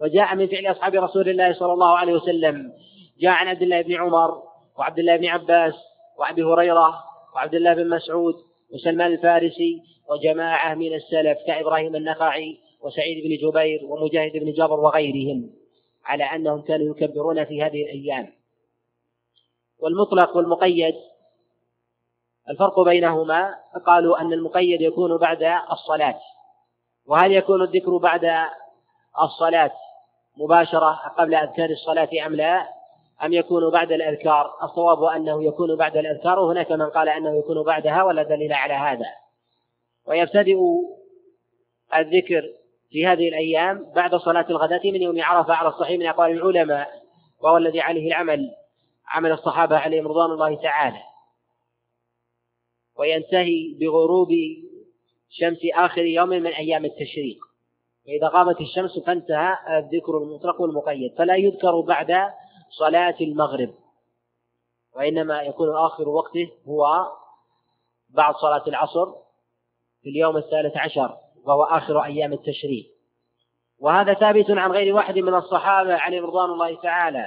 وجاء 0.00 0.34
من 0.34 0.46
فعل 0.46 0.66
أصحاب 0.66 0.94
رسول 0.94 1.28
الله 1.28 1.52
صلى 1.52 1.72
الله 1.72 1.98
عليه 1.98 2.12
وسلم. 2.12 2.72
جاء 3.20 3.32
عن 3.32 3.48
عبد 3.48 3.62
الله 3.62 3.82
بن 3.82 3.94
عمر 3.94 4.42
وعبد 4.78 4.98
الله 4.98 5.16
بن 5.16 5.26
عباس 5.26 5.74
وأبي 6.18 6.42
هريرة 6.42 7.04
وعبد 7.34 7.54
الله 7.54 7.74
بن 7.74 7.88
مسعود 7.88 8.34
وسلمان 8.74 9.12
الفارسي 9.12 9.93
وجماعة 10.08 10.74
من 10.74 10.94
السلف 10.94 11.38
كإبراهيم 11.46 11.96
النخعي 11.96 12.58
وسعيد 12.80 13.24
بن 13.24 13.48
جبير 13.48 13.80
ومجاهد 13.84 14.32
بن 14.32 14.52
جبر 14.52 14.80
وغيرهم 14.80 15.50
على 16.04 16.24
أنهم 16.24 16.62
كانوا 16.62 16.96
يكبرون 16.96 17.44
في 17.44 17.62
هذه 17.62 17.82
الأيام. 17.82 18.32
والمطلق 19.78 20.36
والمقيد 20.36 20.94
الفرق 22.50 22.80
بينهما 22.80 23.54
قالوا 23.86 24.20
أن 24.20 24.32
المقيد 24.32 24.80
يكون 24.80 25.16
بعد 25.16 25.42
الصلاة. 25.72 26.20
وهل 27.06 27.32
يكون 27.32 27.62
الذكر 27.62 27.96
بعد 27.96 28.48
الصلاة 29.22 29.72
مباشرة 30.36 31.00
قبل 31.18 31.34
أذكار 31.34 31.70
الصلاة 31.70 32.08
أم 32.26 32.34
لا؟ 32.34 32.68
أم 33.24 33.32
يكون 33.32 33.70
بعد 33.70 33.92
الأذكار؟ 33.92 34.54
الصواب 34.62 35.04
أنه 35.04 35.44
يكون 35.44 35.76
بعد 35.76 35.96
الأذكار. 35.96 36.38
وهناك 36.38 36.72
من 36.72 36.90
قال 36.90 37.08
أنه 37.08 37.38
يكون 37.38 37.62
بعدها 37.62 38.02
ولا 38.02 38.22
دليل 38.22 38.52
على 38.52 38.74
هذا. 38.74 39.23
ويبتدئ 40.06 40.58
الذكر 41.96 42.42
في 42.90 43.06
هذه 43.06 43.28
الأيام 43.28 43.92
بعد 43.94 44.14
صلاة 44.14 44.46
الغداة 44.50 44.80
من 44.84 45.02
يوم 45.02 45.22
عرفة 45.22 45.54
على 45.54 45.68
الصحيح 45.68 45.98
من 45.98 46.06
أقوال 46.06 46.30
العلماء 46.30 47.02
وهو 47.40 47.56
الذي 47.56 47.80
عليه 47.80 48.08
العمل 48.08 48.50
عمل 49.06 49.32
الصحابة 49.32 49.76
عليهم 49.76 50.08
رضوان 50.08 50.30
الله 50.30 50.62
تعالى. 50.62 51.02
وينتهي 52.96 53.74
بغروب 53.80 54.28
شمس 55.30 55.58
آخر 55.74 56.02
يوم 56.02 56.28
من 56.28 56.46
أيام 56.46 56.84
التشريق. 56.84 57.38
وإذا 58.08 58.28
غابت 58.28 58.60
الشمس 58.60 58.98
فانتهى 59.06 59.56
الذكر 59.78 60.18
المطلق 60.18 60.60
والمقيد 60.60 61.14
فلا 61.18 61.36
يذكر 61.36 61.80
بعد 61.80 62.12
صلاة 62.78 63.16
المغرب. 63.20 63.74
وإنما 64.96 65.42
يكون 65.42 65.76
آخر 65.76 66.08
وقته 66.08 66.50
هو 66.68 66.86
بعد 68.10 68.34
صلاة 68.34 68.64
العصر 68.68 69.23
في 70.04 70.10
اليوم 70.10 70.36
الثالث 70.36 70.76
عشر 70.76 71.16
وهو 71.44 71.62
آخر 71.62 72.04
أيام 72.04 72.32
التشريق. 72.32 72.86
وهذا 73.78 74.14
ثابت 74.14 74.50
عن 74.50 74.72
غير 74.72 74.94
واحد 74.94 75.18
من 75.18 75.34
الصحابة 75.34 75.94
عليهم 75.94 76.24
رضوان 76.24 76.50
الله 76.50 76.74
تعالى. 76.74 77.26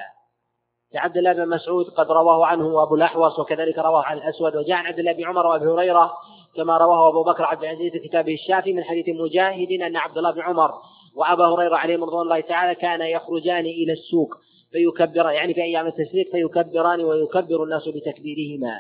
كعبد 0.93 1.17
الله 1.17 1.33
بن 1.33 1.49
مسعود 1.49 1.85
قد 1.85 2.11
رواه 2.11 2.45
عنه 2.45 2.67
وأبو 2.67 2.95
الأحوص 2.95 3.39
وكذلك 3.39 3.77
رواه 3.77 4.03
عن 4.03 4.17
الأسود. 4.17 4.55
وجاء 4.55 4.77
عن 4.77 4.85
عبد 4.85 4.99
الله 4.99 5.13
بن 5.13 5.25
عمر 5.25 5.45
وأبي 5.45 5.65
هريرة 5.65 6.13
كما 6.55 6.77
رواه 6.77 7.09
أبو 7.09 7.23
بكر 7.23 7.43
عبد 7.43 7.63
العزيز 7.63 7.91
في 7.91 7.99
كتابه 7.99 8.33
الشافي 8.33 8.73
من 8.73 8.83
حديث 8.83 9.05
مجاهد 9.09 9.71
أن 9.71 9.97
عبد 9.97 10.17
الله 10.17 10.31
بن 10.31 10.41
عمر 10.41 10.71
وأبا 11.15 11.45
هريرة 11.45 11.75
عليهم 11.75 12.03
رضوان 12.03 12.21
الله 12.21 12.39
تعالى 12.39 12.75
كان 12.75 13.01
يخرجان 13.01 13.65
إلى 13.65 13.93
السوق 13.93 14.35
فيكبران 14.71 15.33
يعني 15.33 15.53
في 15.53 15.63
أيام 15.63 15.87
التشريق 15.87 16.31
فيكبران 16.31 17.01
ويكبر 17.01 17.63
الناس 17.63 17.87
بتكبيرهما. 17.87 18.79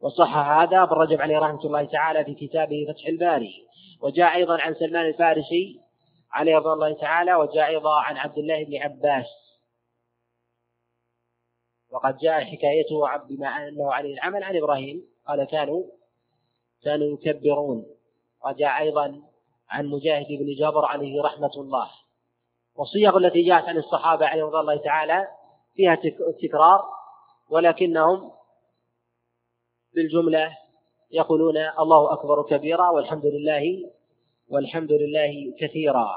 وصح 0.00 0.36
هذا 0.36 0.82
ابن 0.82 0.92
رجب 0.92 1.20
عليه 1.20 1.38
رحمة 1.38 1.64
الله 1.64 1.84
تعالى 1.84 2.24
في 2.24 2.34
كتابه 2.34 2.86
فتح 2.88 3.06
الباري. 3.06 3.66
وجاء 4.00 4.34
أيضا 4.34 4.60
عن 4.60 4.74
سلمان 4.74 5.06
الفارسي 5.06 5.80
عليه 6.32 6.56
رضوان 6.56 6.72
الله 6.72 6.92
تعالى 6.92 7.34
وجاء 7.34 7.66
أيضا 7.66 8.00
عن 8.00 8.16
عبد 8.16 8.38
الله 8.38 8.64
بن 8.64 8.76
عباس. 8.76 9.26
وقد 11.90 12.16
جاء 12.16 12.44
حكايته 12.44 13.16
بما 13.28 13.68
أنه 13.68 13.92
عليه 13.92 14.14
العمل 14.14 14.42
عن 14.42 14.56
إبراهيم. 14.56 15.02
قال 15.28 15.44
كانوا 15.44 15.82
كانوا 16.84 17.06
يكبرون. 17.06 17.86
وجاء 18.44 18.78
أيضا 18.78 19.22
عن 19.70 19.86
مجاهد 19.86 20.26
بن 20.26 20.54
جابر 20.58 20.84
عليه 20.84 21.22
رحمة 21.22 21.52
الله. 21.56 21.90
والصيغ 22.74 23.16
التي 23.16 23.42
جاءت 23.42 23.64
عن 23.64 23.76
الصحابة 23.76 24.26
عليهم 24.26 24.46
رضي 24.46 24.60
الله 24.60 24.76
تعالى 24.76 25.28
فيها 25.74 25.98
تكرار 26.42 26.84
ولكنهم 27.50 28.32
بالجملة 29.94 30.56
يقولون 31.12 31.56
الله 31.56 32.12
أكبر 32.12 32.42
كبيرا 32.42 32.90
والحمد 32.90 33.26
لله 33.26 33.62
والحمد 34.48 34.92
لله 34.92 35.54
كثيرا. 35.60 36.08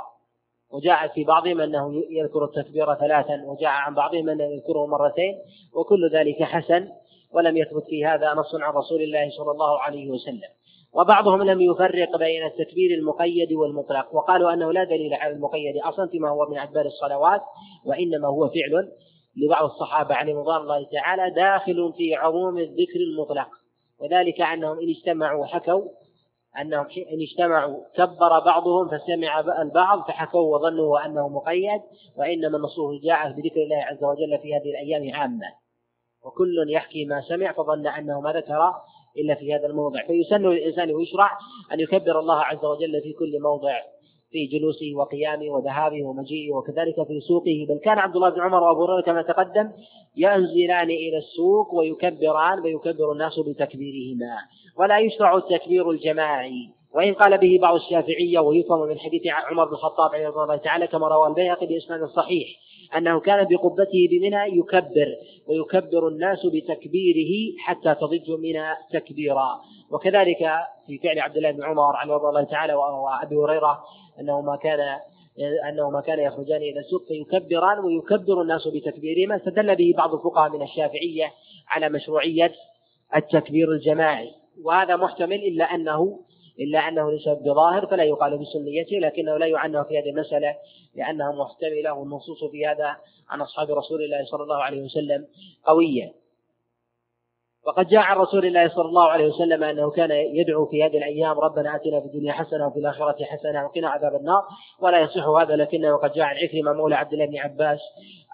وجاء 0.72 1.08
في 1.08 1.24
بعضهم 1.24 1.62
أنه 1.62 2.04
يذكر 2.10 2.46
التكبير 2.46 2.96
ثلاثا 2.96 3.44
وجاء 3.46 3.70
عن 3.70 3.96
بعضهم 3.96 4.30
أنه 4.30 4.44
يذكره 4.44 4.86
مرتين 4.86 5.36
وكل 5.74 6.10
ذلك 6.14 6.44
حسن 6.44 6.90
ولم 7.34 7.58
يثبت 7.58 7.84
في 7.90 8.06
هذا 8.06 8.34
نص 8.34 8.56
عن 8.56 8.74
رسول 8.74 9.02
الله 9.02 9.30
صلى 9.30 9.52
الله 9.52 9.80
عليه 9.80 10.10
وسلم. 10.10 10.50
وبعضهم 10.94 11.44
لم 11.44 11.62
يفرق 11.62 12.18
بين 12.18 12.46
التكبير 12.46 12.98
المقيد 13.00 13.54
والمطلق 13.54 14.16
وقالوا 14.16 14.54
أنه 14.54 14.72
لا 14.72 14.84
دليل 14.84 15.14
على 15.14 15.34
المقيد 15.34 15.78
أصلا 15.78 16.08
فيما 16.08 16.30
هو 16.30 16.50
من 16.50 16.58
أدبار 16.58 16.86
الصلوات 16.86 17.42
وإنما 17.86 18.28
هو 18.28 18.50
فعل 18.50 18.92
لبعض 19.38 19.64
الصحابة 19.64 20.16
عليهم 20.16 20.38
رضوان 20.38 20.62
الله 20.62 20.88
تعالى 20.92 21.36
داخل 21.36 21.94
في 21.98 22.16
عموم 22.16 22.58
الذكر 22.58 23.00
المطلق. 23.12 23.48
وذلك 24.00 24.42
أنهم 24.42 24.80
إن 24.80 24.90
اجتمعوا 24.90 25.46
حكوا 25.46 25.90
أنهم 26.62 26.86
إن 26.86 27.22
اجتمعوا 27.22 27.84
كبر 27.96 28.40
بعضهم 28.40 28.88
فسمع 28.88 29.40
البعض 29.62 30.08
فحكوا 30.08 30.58
وظنوا 30.58 31.06
أنه 31.06 31.28
مقيد 31.30 31.82
وإنما 32.18 32.58
النصوص 32.58 33.02
جاءت 33.04 33.36
بذكر 33.36 33.64
الله 33.64 33.84
عز 33.84 34.04
وجل 34.04 34.40
في 34.42 34.56
هذه 34.56 34.70
الأيام 34.70 35.16
عامة. 35.16 35.48
وكل 36.26 36.66
يحكي 36.70 37.06
ما 37.06 37.22
سمع 37.22 37.52
فظن 37.52 37.88
أنه 37.88 38.22
ما 38.22 38.34
ذكر 38.34 38.74
إلا 39.18 39.36
في 39.36 39.56
هذا 39.56 39.66
الموضع. 39.66 40.08
فيسن 40.08 40.42
للإنسان 40.42 40.92
ويشرع 40.96 41.38
أن 41.72 41.80
يكبر 41.80 42.20
الله 42.20 42.40
عز 42.40 42.66
وجل 42.66 43.02
في 43.04 43.14
كل 43.14 43.42
موضع. 43.42 43.82
في 44.34 44.46
جلوسه 44.46 44.92
وقيامه 44.96 45.50
وذهابه 45.50 46.04
ومجيئه 46.04 46.54
وكذلك 46.54 46.96
في 47.08 47.20
سوقه. 47.28 47.66
بل 47.70 47.80
كان 47.84 48.00
عبد 48.00 48.16
الله 48.16 48.30
بن 48.30 48.42
عمر 48.42 48.64
وأبو 48.64 48.84
هريرة 48.86 49.02
كما 49.02 49.22
تقدم 49.22 49.72
ينزلان 50.18 50.90
إلى 50.90 51.18
السوق 51.18 51.74
ويكبران 51.74 52.60
ويكبر 52.60 53.12
الناس 53.12 53.40
بتكبيرهما. 53.40 54.36
ولا 54.78 55.00
يشرع 55.00 55.38
التكبير 55.38 55.92
الجماعي. 55.92 56.70
وإن 56.96 57.14
قال 57.14 57.38
به 57.38 57.60
بعض 57.62 57.76
الشافعية 57.76 58.40
ويفهم 58.40 58.88
من 58.88 59.00
حديث 59.00 59.22
عمر 59.28 59.66
بن 59.66 59.74
الخطاب 59.74 60.12
رضي 60.14 60.28
الله 60.28 60.56
تعالى 60.56 60.88
كما 60.88 61.08
روى 61.08 61.28
البيهقي 61.28 61.66
بإسناد 61.66 62.06
صحيح 62.06 62.48
أنه 62.98 63.20
كان 63.20 63.48
بقبته 63.48 64.08
بمنى 64.12 64.60
يكبر 64.60 65.08
ويكبر 65.48 66.08
الناس 66.08 66.46
بتكبيره 66.46 67.58
حتى 67.60 67.96
تضج 67.96 68.32
منى 68.32 68.66
تكبيرا. 68.94 69.62
وكذلك 69.92 70.38
في 70.88 70.98
فعل 70.98 71.20
عبد 71.20 71.38
الله 71.38 71.52
بن 71.52 71.64
عمر 71.64 71.96
عن 71.96 72.10
رضي 72.10 72.28
الله 72.28 72.44
تعالى 72.44 72.74
وأبي 72.74 73.36
هريرة 73.36 73.84
أنه 74.20 74.42
ما 74.42 74.56
كان 74.56 75.00
أنه 75.70 75.90
ما 75.90 76.02
كان 76.02 76.20
يخرجان 76.20 76.62
إلى 76.62 76.80
السوق 76.80 77.08
فيكبران 77.08 77.80
ويكبر 77.80 78.42
الناس 78.42 78.68
بتكبيرهما 78.68 79.36
استدل 79.36 79.76
به 79.76 79.94
بعض 79.98 80.14
الفقهاء 80.14 80.50
من 80.50 80.62
الشافعية 80.62 81.32
على 81.68 81.90
مشروعية 81.90 82.54
التكبير 83.16 83.72
الجماعي. 83.72 84.32
وهذا 84.64 84.96
محتمل 84.96 85.36
إلا 85.44 85.66
أنه 85.66 86.20
إلا 86.60 86.80
أنه 86.80 87.12
ليس 87.12 87.30
بظاهر 87.30 87.88
فلا 87.88 88.04
يقال 88.04 88.38
بسنيته 88.38 88.98
لكنه 88.98 89.38
لا 89.38 89.46
يعنى 89.46 89.84
في 89.84 90.00
هذه 90.00 90.10
المسألة 90.10 90.56
لأنها 90.96 91.32
محتملة 91.32 91.94
والنصوص 91.94 92.44
في 92.52 92.66
هذا 92.68 92.96
عن 93.30 93.42
أصحاب 93.42 93.72
رسول 93.72 94.04
الله 94.04 94.26
صلى 94.26 94.44
الله 94.44 94.64
عليه 94.64 94.82
وسلم 94.82 95.28
قوية. 95.66 96.23
وقد 97.66 97.88
جاء 97.88 98.02
عن 98.02 98.18
رسول 98.18 98.46
الله 98.46 98.70
صلى 98.70 98.86
الله 98.86 99.10
عليه 99.10 99.26
وسلم 99.26 99.64
أنه 99.64 99.92
كان 99.92 100.12
يدعو 100.12 100.66
في 100.66 100.84
هذه 100.84 100.98
الأيام 100.98 101.40
ربنا 101.40 101.76
آتنا 101.76 102.00
في 102.00 102.06
الدنيا 102.06 102.32
حسنة 102.32 102.68
وفي 102.68 102.80
الآخرة 102.80 103.26
حسنة 103.26 103.66
وقنا 103.66 103.90
عذاب 103.90 104.16
النار. 104.16 104.44
ولا 104.82 105.00
يصح 105.00 105.28
هذا 105.28 105.56
لكنه 105.56 105.98
قد 105.98 106.12
جاء 106.12 106.26
عن 106.26 106.36
عكرمة 106.36 106.74
مولى 106.74 106.96
عبد 106.96 107.14
الله 107.14 107.26
بن 107.26 107.38
عباس 107.38 107.80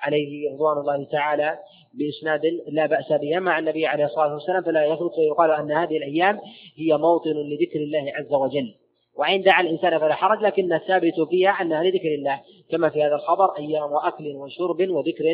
عليه 0.01 0.53
رضوان 0.53 0.77
الله 0.77 1.05
تعالى 1.11 1.57
بإسناد 1.93 2.41
لا 2.71 2.85
بأس 2.85 3.11
به. 3.11 3.37
أما 3.37 3.59
النبي 3.59 3.85
عليه 3.85 4.05
الصلاة 4.05 4.33
والسلام 4.33 4.63
فلا 4.63 4.85
يثبت 4.85 5.11
فيقال 5.15 5.51
أن 5.51 5.71
هذه 5.71 5.97
الأيام 5.97 6.39
هي 6.77 6.97
موطن 6.97 7.29
لذكر 7.29 7.79
الله 7.79 8.13
عز 8.15 8.33
وجل. 8.33 8.75
وإن 9.15 9.41
دعا 9.41 9.61
الإنسان 9.61 9.99
فلا 9.99 10.15
حرج 10.15 10.43
لكن 10.43 10.73
الثابت 10.73 11.13
فيها 11.29 11.49
أنها 11.49 11.83
لذكر 11.83 12.15
الله 12.17 12.41
كما 12.71 12.89
في 12.89 13.03
هذا 13.03 13.15
الخبر 13.15 13.57
أيام 13.57 13.91
وأكل 13.91 14.35
وشرب 14.35 14.89
وذكر 14.89 15.25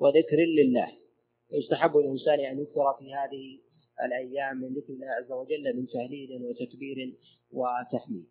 وذكر 0.00 0.36
لله. 0.58 1.05
يستحب 1.52 1.96
للإنسان 1.96 2.40
أن 2.40 2.62
يكثر 2.62 2.94
في 2.98 3.14
هذه 3.14 3.58
الأيام 4.04 4.56
من 4.56 4.74
ذكر 4.74 4.92
الله 4.92 5.06
عز 5.06 5.32
وجل 5.32 5.76
من 5.76 5.86
تهليل 5.86 6.42
وتكبير 6.42 7.14
وتحميد. 7.52 8.26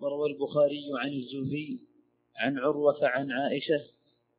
وروى 0.00 0.30
البخاري 0.30 0.84
عن 0.98 1.12
الزهري 1.12 1.80
عن 2.36 2.58
عروة 2.58 3.08
عن 3.08 3.30
عائشة 3.30 3.84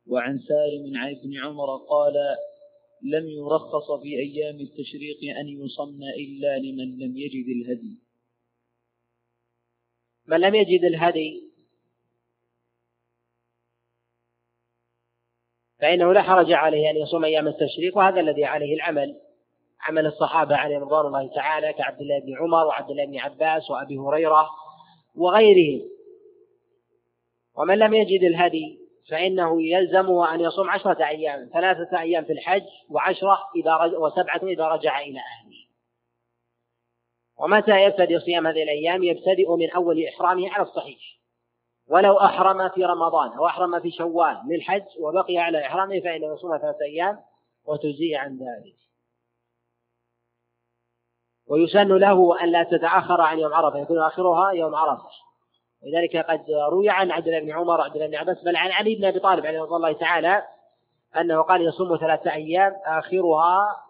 وعن 0.06 0.38
سالم 0.38 0.96
عن 0.96 1.10
ابن 1.10 1.38
عمر 1.38 1.76
قال 1.76 2.14
لم 3.02 3.28
يرخص 3.28 3.90
في 4.02 4.18
أيام 4.18 4.60
التشريق 4.60 5.36
أن 5.38 5.48
يصم 5.48 6.02
إلا 6.02 6.58
لمن 6.58 6.98
لم 6.98 7.16
يجد 7.16 7.48
الهدي. 7.48 7.94
من 10.26 10.40
لم 10.40 10.54
يجد 10.54 10.84
الهدي 10.84 11.51
فإنه 15.82 16.12
لا 16.12 16.22
حرج 16.22 16.52
عليه 16.52 16.90
أن 16.90 16.96
يصوم 16.96 17.24
أيام 17.24 17.48
التشريق 17.48 17.96
وهذا 17.96 18.20
الذي 18.20 18.44
عليه 18.44 18.74
العمل. 18.74 19.16
عمل 19.80 20.06
الصحابة 20.06 20.56
عليهم 20.56 20.82
رضوان 20.82 21.06
الله 21.06 21.34
تعالى 21.34 21.72
كعبد 21.72 22.00
الله 22.00 22.20
بن 22.20 22.36
عمر 22.36 22.66
وعبد 22.66 22.90
الله 22.90 23.06
بن 23.06 23.18
عباس 23.18 23.70
وأبي 23.70 23.98
هريرة 23.98 24.50
وغيرهم. 25.14 25.88
ومن 27.56 27.78
لم 27.78 27.94
يجد 27.94 28.22
الهدي 28.22 28.78
فإنه 29.10 29.62
يلزمه 29.62 30.34
أن 30.34 30.40
يصوم 30.40 30.70
عشرة 30.70 31.06
أيام 31.06 31.50
ثلاثة 31.52 32.00
أيام 32.00 32.24
في 32.24 32.32
الحج 32.32 32.64
وعشرة 32.90 33.38
إذا 33.56 33.76
رجع 33.76 33.98
وسبعة 33.98 34.40
إذا 34.42 34.68
رجع 34.68 35.00
إلى 35.00 35.18
أهله. 35.18 35.62
ومتى 37.38 37.84
يبتدئ 37.84 38.18
صيام 38.18 38.46
هذه 38.46 38.62
الأيام؟ 38.62 39.04
يبتدئ 39.04 39.56
من 39.56 39.70
أول 39.70 40.04
إحرامه 40.08 40.50
على 40.50 40.62
الصحيح. 40.62 41.21
ولو 41.92 42.20
أحرم 42.20 42.68
في 42.68 42.84
رمضان 42.84 43.32
أو 43.32 43.46
أحرم 43.46 43.80
في 43.80 43.90
شوال 43.90 44.42
للحج 44.48 44.84
وبقي 45.00 45.38
على 45.38 45.66
إحرامه 45.66 46.00
فإنه 46.00 46.34
يصوم 46.34 46.58
ثلاثة 46.58 46.84
أيام 46.84 47.20
وتجزي 47.64 48.16
عن 48.16 48.38
ذلك. 48.38 48.76
ويسن 51.46 51.96
له 51.96 52.42
أن 52.42 52.48
لا 52.48 52.62
تتأخر 52.62 53.20
عن 53.20 53.38
يوم 53.38 53.54
عرفة 53.54 53.78
يكون 53.78 53.98
آخرها 53.98 54.50
يوم 54.50 54.74
عرفة. 54.74 55.08
ولذلك 55.82 56.16
قد 56.16 56.44
روي 56.70 56.90
عن 56.90 57.10
عبد 57.10 57.26
الله 57.26 57.40
بن 57.40 57.50
عمر 57.50 57.80
وعبد 57.80 57.94
الله 57.94 58.06
بن 58.06 58.14
عباس 58.14 58.44
بل 58.44 58.56
عن 58.56 58.70
علي 58.72 58.94
بن 58.94 59.04
أبي 59.04 59.18
طالب 59.18 59.46
عليه 59.46 59.60
رضي 59.60 59.76
الله 59.76 59.92
تعالى 59.92 60.42
أنه 61.16 61.42
قال 61.42 61.68
يصوم 61.68 61.96
ثلاثة 61.96 62.32
أيام 62.32 62.72
آخرها 62.84 63.82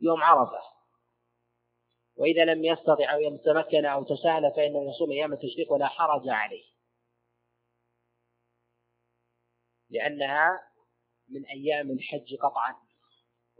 يوم 0.00 0.22
عرفة. 0.22 0.75
وإذا 2.16 2.44
لم 2.44 2.64
يستطع 2.64 3.14
أو 3.14 3.20
يتمكن 3.20 3.84
أو 3.84 4.04
تساهل 4.04 4.52
فانه 4.56 4.90
يصوم 4.90 5.10
أيام 5.10 5.32
التشريق 5.32 5.72
ولا 5.72 5.86
حرج 5.86 6.28
عليه. 6.28 6.64
لأنها 9.90 10.60
من 11.28 11.46
أيام 11.46 11.90
الحج 11.90 12.34
قطعا. 12.34 12.74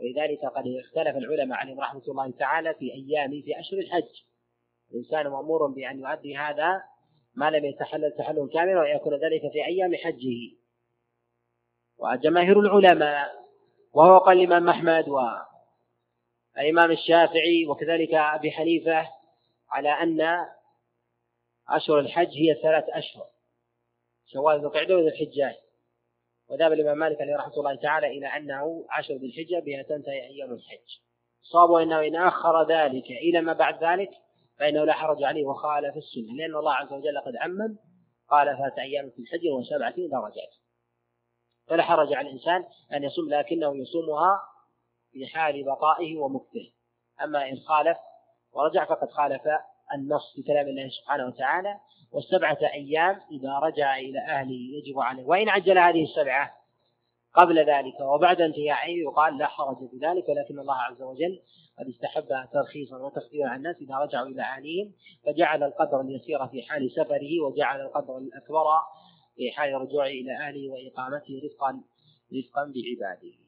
ولذلك 0.01 0.41
قد 0.45 0.65
اختلف 0.85 1.17
العلماء 1.17 1.59
عليهم 1.59 1.81
رحمة 1.81 2.03
الله 2.09 2.31
تعالى 2.31 2.75
في 2.75 2.93
أيام 2.93 3.31
في 3.31 3.61
أشهر 3.61 3.79
الحج. 3.81 4.23
الإنسان 4.91 5.29
مأمور 5.29 5.67
بأن 5.67 6.01
يؤدي 6.01 6.37
هذا 6.37 6.83
ما 7.35 7.51
لم 7.51 7.65
يتحلل 7.65 8.13
تحلل 8.19 8.51
كاملا 8.53 8.81
ويكون 8.81 9.15
ذلك 9.15 9.53
في 9.53 9.67
أيام 9.67 9.95
حجه. 9.95 10.57
وجماهير 11.99 12.61
العلماء 12.61 13.47
وهو 13.93 14.19
قال 14.19 14.39
الإمام 14.39 14.69
أحمد 14.69 15.09
والإمام 16.57 16.91
الشافعي 16.91 17.67
وكذلك 17.67 18.15
أبي 18.15 18.51
حنيفة 18.51 19.09
على 19.71 19.89
أن 19.89 20.47
أشهر 21.69 21.99
الحج 21.99 22.29
هي 22.29 22.55
ثلاث 22.63 22.85
أشهر 22.89 23.27
شوال 24.27 24.61
ذو 24.61 24.69
القعدة 24.69 24.97
وذو 24.97 25.09
الحجة 25.09 25.57
وذهب 26.49 26.73
الإمام 26.73 26.99
مالك 26.99 27.21
عليه 27.21 27.37
رحمة 27.37 27.55
الله 27.55 27.75
تعالى 27.75 28.07
إلى 28.07 28.27
أنه 28.27 28.87
عشر 28.91 29.15
ذي 29.15 29.27
الحجة 29.27 29.65
بها 29.65 29.83
تنتهي 29.83 30.27
أيام 30.27 30.53
الحج. 30.53 31.01
صاب 31.43 31.73
أنه 31.73 32.01
إن 32.07 32.17
أخر 32.17 32.69
ذلك 32.69 33.11
إلى 33.11 33.41
ما 33.41 33.53
بعد 33.53 33.85
ذلك 33.85 34.11
فإنه 34.59 34.85
لا 34.85 34.93
حرج 34.93 35.23
عليه 35.23 35.45
وخالف 35.45 35.97
السنة 35.97 36.37
لأن 36.37 36.57
الله 36.57 36.73
عز 36.73 36.93
وجل 36.93 37.21
قد 37.27 37.37
عمم 37.37 37.79
قال 38.29 38.57
ثلاثة 38.57 38.83
أيام 38.83 39.11
في 39.11 39.19
الحج 39.23 39.49
وسبعة 39.49 39.95
درجات. 39.97 40.55
فلا 41.67 41.83
حرج 41.83 42.13
على 42.13 42.29
الإنسان 42.29 42.65
أن 42.93 43.05
يصوم 43.05 43.29
لكنه 43.29 43.77
يصومها 43.77 44.41
في 45.17 45.27
حال 45.27 45.65
بقائه 45.65 46.19
ومكثه. 46.19 46.73
أما 47.23 47.49
إن 47.49 47.57
خالف 47.57 47.97
ورجع 48.53 48.85
فقد 48.85 49.11
خالف 49.11 49.43
النص 49.95 50.33
في 50.37 50.43
كلام 50.43 50.69
الله 50.69 50.89
سبحانه 50.89 51.27
وتعالى 51.27 51.81
والسبعة 52.13 52.59
أيام 52.75 53.21
إذا 53.31 53.59
رجع 53.59 53.99
إلى 53.99 54.19
أهله 54.29 54.61
يجب 54.79 54.99
عليه. 54.99 55.25
وإن 55.25 55.49
عجل 55.49 55.79
هذه 55.79 56.03
السبعة 56.03 56.57
قبل 57.37 57.59
ذلك 57.59 58.01
وبعد 58.01 58.41
انتهائه 58.41 59.03
يقال 59.03 59.39
لا 59.39 59.47
حرج 59.47 59.77
في 59.77 59.97
ذلك 59.97 60.29
ولكن 60.29 60.59
الله 60.59 60.75
عز 60.75 61.03
وجل 61.03 61.41
قد 61.79 61.87
استحب 61.89 62.25
ترخيصا 62.53 62.97
وتخفيفا 62.97 63.49
عن 63.49 63.57
الناس 63.57 63.77
إذا 63.77 63.95
رجعوا 63.95 64.27
إلى 64.27 64.43
أهليهم 64.43 64.93
فجعل 65.27 65.63
القدر 65.63 66.01
اليسير 66.01 66.47
في 66.47 66.63
حال 66.63 66.91
سفره 66.91 67.41
وجعل 67.43 67.81
القدر 67.81 68.19
الأكبر 68.19 68.65
في 69.37 69.51
حال 69.53 69.73
رجوعه 69.73 70.07
إلى 70.07 70.37
أهله 70.37 70.71
وإقامته 70.71 71.41
رفقا 71.45 71.83
رفقا 72.35 72.65
بعباده. 72.65 73.46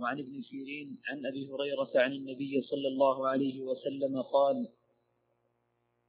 وعن 0.00 0.18
ابن 0.18 0.42
سيرين 0.42 0.98
عن 1.08 1.26
أبي 1.26 1.48
هريرة 1.48 1.90
عن 1.94 2.12
النبي 2.12 2.62
صلى 2.62 2.88
الله 2.88 3.28
عليه 3.28 3.60
وسلم 3.60 4.22
قال 4.22 4.68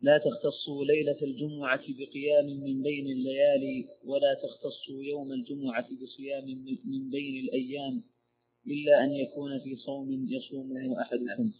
لا 0.02 0.18
تختصوا 0.18 0.86
ليلة 0.86 1.18
الجمعة 1.22 1.84
بقيام 1.88 2.46
من 2.46 2.82
بين 2.84 3.08
الليالي 3.08 3.90
ولا 4.04 4.34
تختصوا 4.44 5.04
يوم 5.04 5.32
الجمعة 5.32 5.88
بصيام 6.02 6.46
من 6.86 7.10
بين 7.10 7.44
الأيام 7.46 8.04
إلا 8.68 9.04
أن 9.04 9.12
يكون 9.12 9.60
في 9.60 9.76
صوم 9.76 10.28
يصومه 10.30 11.02
أحدكم. 11.02 11.52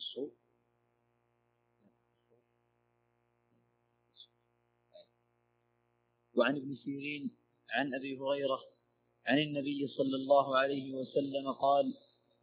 وعن 6.36 6.58
ابن 6.58 6.76
سيرين 6.76 7.32
عن 7.70 7.94
أبي 7.94 8.18
هريرة 8.18 8.60
عن 9.26 9.40
النبي 9.40 9.88
صلى 9.88 10.16
الله 10.16 10.58
عليه 10.58 10.94
وسلم 10.94 11.52
قال 11.52 11.94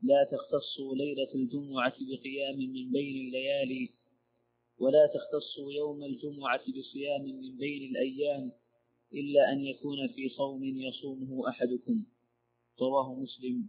لا 0.03 0.29
تختصوا 0.33 0.95
ليلة 0.95 1.35
الجمعة 1.35 1.95
بقيام 2.01 2.59
من 2.59 2.91
بين 2.93 3.27
الليالي 3.27 3.91
ولا 4.79 5.07
تختصوا 5.07 5.73
يوم 5.73 6.03
الجمعة 6.03 6.61
بصيام 6.61 7.23
من 7.23 7.57
بين 7.57 7.91
الأيام 7.91 8.53
إلا 9.13 9.53
أن 9.53 9.65
يكون 9.65 10.09
في 10.09 10.29
صوم 10.29 10.65
يصومه 10.65 11.49
أحدكم. 11.49 12.05
رواه 12.81 13.15
مسلم 13.15 13.69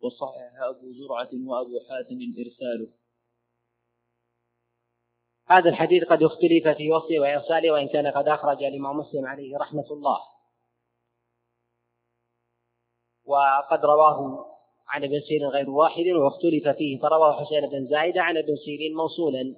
وصحح 0.00 0.52
أبو 0.62 0.92
زرعة 0.92 1.30
وأبو 1.32 1.80
حاتم 1.88 2.34
إرساله. 2.38 2.92
هذا 5.46 5.70
الحديث 5.70 6.04
قد 6.04 6.22
اختلف 6.22 6.68
في 6.68 6.90
وصفه 6.90 7.20
وإرساله 7.20 7.70
وإن 7.72 7.88
كان 7.88 8.06
قد 8.06 8.28
أخرج 8.28 8.62
الإمام 8.62 8.96
مسلم 8.96 9.26
عليه 9.26 9.58
رحمة 9.58 9.86
الله. 9.90 10.18
وقد 13.24 13.84
رواه 13.84 14.57
عن 14.88 15.04
ابن 15.04 15.20
سيرين 15.20 15.48
غير 15.48 15.70
واحد 15.70 16.04
واختلف 16.06 16.68
فيه 16.78 17.00
فرواه 17.00 17.44
حسين 17.44 17.68
بن 17.68 17.86
زايدة 17.86 18.22
عن 18.22 18.36
ابن 18.36 18.56
سيرين 18.64 18.96
موصولا. 18.96 19.56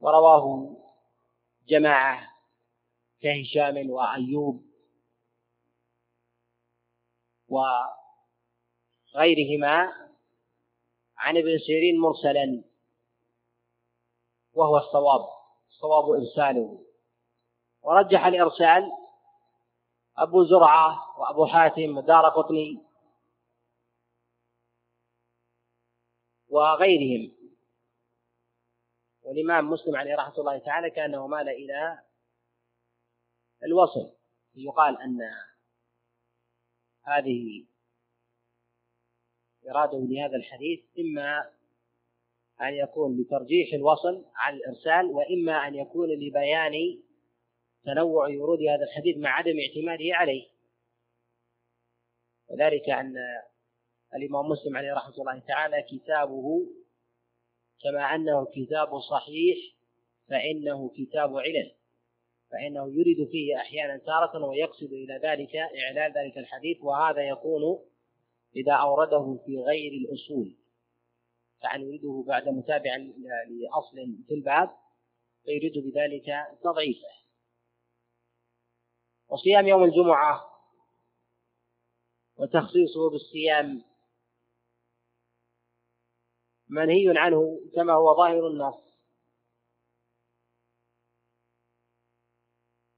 ورواه 0.00 0.76
جماعة 1.68 2.30
كهشام 3.22 3.90
وأيوب 3.90 4.64
وغيرهما 9.14 9.92
عن 11.16 11.36
ابن 11.36 11.58
سيرين 11.58 12.00
مرسلا. 12.00 12.64
وهو 14.54 14.76
الصواب 14.76 15.28
الصواب 15.68 16.10
إرساله. 16.10 16.84
ورجح 17.82 18.26
الإرسال 18.26 18.92
أبو 20.16 20.44
زرعة 20.44 21.18
وأبو 21.18 21.46
حاتم 21.46 21.96
ودار 21.96 22.28
قطني 22.28 22.87
وغيرهم. 26.58 27.32
والإمام 29.22 29.70
مسلم 29.70 29.96
عليه 29.96 30.14
رحمة 30.14 30.38
الله 30.38 30.58
تعالى 30.58 30.90
كأنه 30.90 31.26
مال 31.26 31.48
إلى 31.48 31.98
الوصل. 33.64 34.12
يقال 34.54 35.02
أن 35.02 35.18
هذه 37.04 37.64
إرادة 39.70 39.98
لهذا 39.98 40.36
الحديث 40.36 40.80
إما 40.98 41.50
أن 42.60 42.74
يكون 42.74 43.20
لترجيح 43.20 43.74
الوصل 43.74 44.24
عن 44.36 44.54
الإرسال 44.54 45.06
وإما 45.06 45.68
أن 45.68 45.74
يكون 45.74 46.08
لبيان 46.08 47.02
تنوع 47.84 48.28
ورود 48.28 48.58
هذا 48.62 48.84
الحديث 48.84 49.16
مع 49.16 49.30
عدم 49.30 49.56
اعتماده 49.60 50.14
عليه. 50.14 50.48
وذلك 52.48 52.90
أن 52.90 53.14
الإمام 54.14 54.46
مسلم 54.46 54.76
عليه 54.76 54.92
رحمة 54.92 55.14
الله 55.14 55.38
تعالى 55.38 55.82
كتابه 55.82 56.66
كما 57.82 58.14
أنه 58.14 58.44
كتاب 58.44 59.00
صحيح 59.00 59.58
فإنه 60.28 60.88
كتاب 60.88 61.36
علل 61.36 61.72
فإنه 62.50 63.00
يريد 63.00 63.28
فيه 63.30 63.56
أحيانا 63.56 63.96
تارة 63.96 64.44
ويقصد 64.46 64.92
إلى 64.92 65.20
ذلك 65.24 65.56
إعلان 65.56 66.12
ذلك 66.12 66.38
الحديث 66.38 66.78
وهذا 66.82 67.28
يكون 67.28 67.84
إذا 68.56 68.72
أورده 68.72 69.38
في 69.46 69.58
غير 69.58 69.92
الأصول. 69.92 70.56
يعني 71.62 71.84
يريده 71.84 72.24
بعد 72.26 72.48
متابعة 72.48 72.96
لأصل 73.48 73.96
في 74.28 74.34
الباب؟ 74.34 74.70
فيريد 75.44 75.72
بذلك 75.72 76.46
تضعيفه. 76.62 77.08
وصيام 79.28 79.66
يوم 79.66 79.84
الجمعة 79.84 80.44
وتخصيصه 82.36 83.10
بالصيام 83.10 83.87
منهي 86.68 87.18
عنه 87.18 87.60
كما 87.74 87.92
هو 87.92 88.16
ظاهر 88.16 88.46
النص 88.46 88.88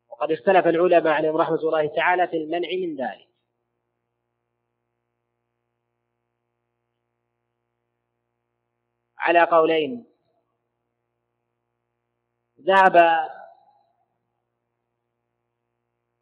وقد 0.08 0.32
اختلف 0.32 0.66
العلماء 0.66 1.12
عليهم 1.12 1.36
رحمة 1.36 1.58
الله 1.58 1.86
تعالى 1.96 2.28
في 2.28 2.36
المنع 2.36 2.68
من 2.68 2.96
ذلك. 2.96 3.28
على 9.18 9.44
قولين. 9.44 10.06
ذهب 12.60 12.96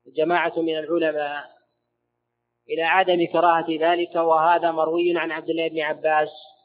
جماعة 0.06 0.52
من 0.56 0.78
العلماء 0.78 1.58
إلى 2.68 2.82
عدم 2.82 3.26
كراهة 3.32 3.66
ذلك 3.70 4.14
وهذا 4.14 4.70
مروي 4.70 5.18
عن 5.18 5.30
عبد 5.30 5.50
الله 5.50 5.68
بن 5.68 5.80
عباس 5.80 6.57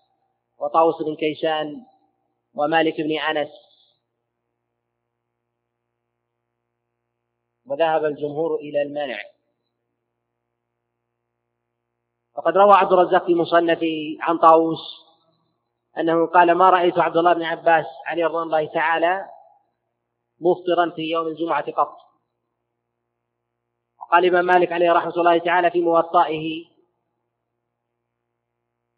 وطاووس 0.64 1.02
بن 1.02 1.16
كيسان 1.16 1.86
ومالك 2.54 3.02
بن 3.02 3.20
أنس. 3.20 3.50
وذهب 7.66 8.06
الجمهور 8.06 8.56
إلى 8.56 8.82
المنع 8.82 9.20
وقد 12.36 12.58
روى 12.58 12.74
عبد 12.74 12.94
الرزاق 12.94 13.26
في 13.26 13.36
مصنفه 13.36 14.18
عن 14.20 14.38
طاووس 14.38 14.80
أنه 15.98 16.26
قال 16.26 16.52
ما 16.52 16.70
رأيت 16.70 17.00
عبد 17.00 17.18
الله 17.18 17.34
بن 17.34 17.44
عباس 17.44 17.86
عليه 18.06 18.26
رضوان 18.26 18.44
الله 18.44 18.74
تعالى 18.74 19.30
مفطرا 20.40 20.96
في 20.96 21.02
يوم 21.02 21.28
الجمعة 21.28 21.72
قط 21.72 21.98
وقال 24.00 24.26
الإمام 24.26 24.46
مالك 24.46 24.72
عليه 24.72 24.92
رحمة 24.92 25.14
الله 25.18 25.38
تعالى 25.38 25.72
في 25.72 25.82
موطئه 25.82 26.66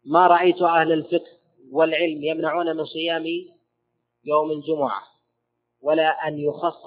ما 0.04 0.26
رأيت 0.26 0.62
أهل 0.62 0.92
الفقه 0.92 1.35
والعلم 1.70 2.24
يمنعون 2.24 2.76
من 2.76 2.84
صيام 2.84 3.26
يوم 4.24 4.50
الجمعة 4.50 5.02
ولا 5.80 6.08
أن 6.28 6.38
يخص 6.38 6.84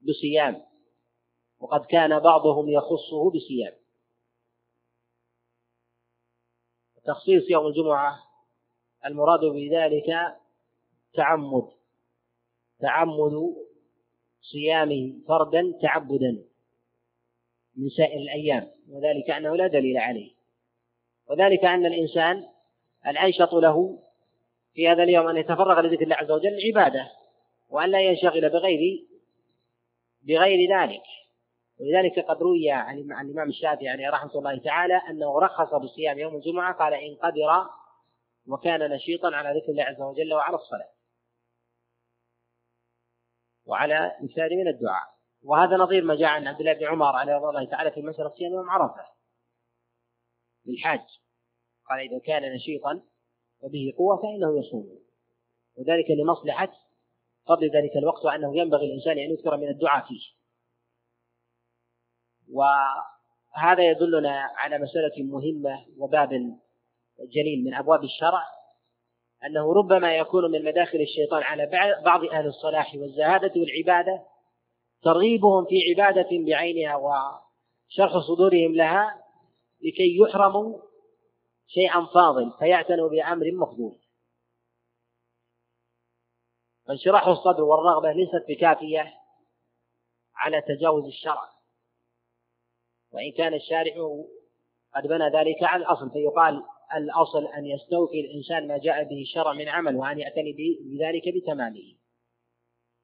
بصيام 0.00 0.62
وقد 1.60 1.84
كان 1.84 2.18
بعضهم 2.18 2.68
يخصه 2.68 3.30
بصيام. 3.30 3.72
تخصيص 7.04 7.50
يوم 7.50 7.66
الجمعة 7.66 8.18
المراد 9.06 9.40
بذلك 9.40 10.36
تعمد 11.14 11.68
تعمد 12.80 13.54
صيامه 14.40 15.12
فردا 15.28 15.78
تعبدا 15.82 16.44
من 17.76 17.88
سائر 17.88 18.20
الأيام 18.20 18.70
وذلك 18.88 19.30
أنه 19.30 19.56
لا 19.56 19.66
دليل 19.66 19.96
عليه. 19.96 20.30
وذلك 21.26 21.64
أن 21.64 21.86
الإنسان 21.86 22.48
الأنشط 23.06 23.54
له 23.54 23.98
في 24.74 24.88
هذا 24.88 25.02
اليوم 25.02 25.28
أن 25.28 25.36
يتفرغ 25.36 25.80
لذكر 25.80 26.04
الله 26.04 26.16
عز 26.16 26.30
وجل 26.30 26.58
عبادة 26.66 27.12
وأن 27.68 27.90
لا 27.90 28.00
ينشغل 28.00 28.48
بغير 28.50 29.06
بغير 30.22 30.78
ذلك. 30.78 31.02
ولذلك 31.80 32.18
قد 32.18 32.42
روي 32.42 32.70
عن 32.70 32.98
الإمام 32.98 33.48
الشافعي 33.48 33.88
عليه 33.88 34.10
رحمة 34.10 34.34
الله 34.34 34.58
تعالى 34.58 35.00
أنه 35.10 35.40
رخص 35.40 35.74
بصيام 35.74 36.18
يوم 36.18 36.36
الجمعة 36.36 36.74
قال 36.74 36.94
إن 36.94 37.16
قدر 37.16 37.70
وكان 38.46 38.90
نشيطا 38.90 39.36
على 39.36 39.60
ذكر 39.60 39.72
الله 39.72 39.84
عز 39.84 40.00
وجل 40.00 40.34
وعلى 40.34 40.56
الصلاة. 40.56 40.90
وعلى 43.66 44.16
مثال 44.22 44.56
من 44.56 44.68
الدعاء. 44.68 45.08
وهذا 45.42 45.76
نظير 45.76 46.04
ما 46.04 46.14
جاء 46.14 46.28
عن 46.28 46.46
عبد 46.46 46.60
الله 46.60 46.72
بن 46.72 46.86
عمر 46.86 47.16
عليه 47.16 47.32
رضي 47.32 47.48
الله 47.48 47.64
تعالى 47.64 47.90
في 47.90 48.02
مسألة 48.02 48.28
صيام 48.28 48.52
يوم 48.52 48.70
عرفة 48.70 49.06
للحاج. 50.66 51.00
قال 51.90 52.00
إذا 52.00 52.18
كان 52.18 52.54
نشيطا 52.54 53.00
وبه 53.60 53.92
قوة 53.98 54.16
فإنه 54.16 54.58
يصوم. 54.58 54.98
وذلك 55.76 56.10
لمصلحة 56.10 56.72
فضل 57.46 57.70
ذلك 57.70 57.96
الوقت 57.96 58.24
وأنه 58.24 58.56
ينبغي 58.56 58.86
الإنسان 58.86 59.18
أن 59.18 59.30
يكثر 59.30 59.56
من 59.56 59.68
الدعاء 59.68 60.06
فيه. 60.06 60.38
وهذا 62.52 63.90
يدلنا 63.90 64.50
على 64.56 64.78
مسألة 64.78 65.24
مهمة 65.24 65.86
وباب 65.98 66.58
جليل 67.20 67.64
من 67.64 67.74
أبواب 67.74 68.04
الشرع 68.04 68.44
أنه 69.44 69.72
ربما 69.72 70.16
يكون 70.16 70.50
من 70.50 70.64
مداخل 70.64 71.00
الشيطان 71.00 71.42
على 71.42 71.66
بعض 72.04 72.24
أهل 72.24 72.46
الصلاح 72.46 72.94
والزهادة 72.94 73.52
والعبادة 73.60 74.22
ترغيبهم 75.02 75.64
في 75.64 75.76
عبادة 75.90 76.28
بعينها 76.32 76.96
وشرح 76.96 78.18
صدورهم 78.18 78.74
لها 78.74 79.24
لكي 79.80 80.16
يحرموا 80.16 80.78
شيئا 81.68 82.06
فاضل 82.14 82.52
فيعتنوا 82.58 83.08
بأمر 83.08 83.52
مفضول 83.52 83.98
فانشراح 86.88 87.26
الصدر 87.26 87.62
والرغبة 87.62 88.12
ليست 88.12 88.44
بكافية 88.48 89.14
على 90.34 90.60
تجاوز 90.60 91.04
الشرع. 91.04 91.48
وإن 93.12 93.32
كان 93.32 93.54
الشارع 93.54 93.94
قد 94.94 95.06
بنى 95.06 95.28
ذلك 95.28 95.62
على 95.62 95.82
الأصل 95.82 96.10
فيقال 96.10 96.62
الأصل 96.96 97.46
أن 97.46 97.66
يستوفي 97.66 98.20
الإنسان 98.20 98.68
ما 98.68 98.78
جاء 98.78 99.04
به 99.04 99.22
الشرع 99.22 99.52
من 99.52 99.68
عمل 99.68 99.96
وأن 99.96 100.18
يعتني 100.18 100.52
بذلك 100.80 101.22
بتمامه. 101.36 101.94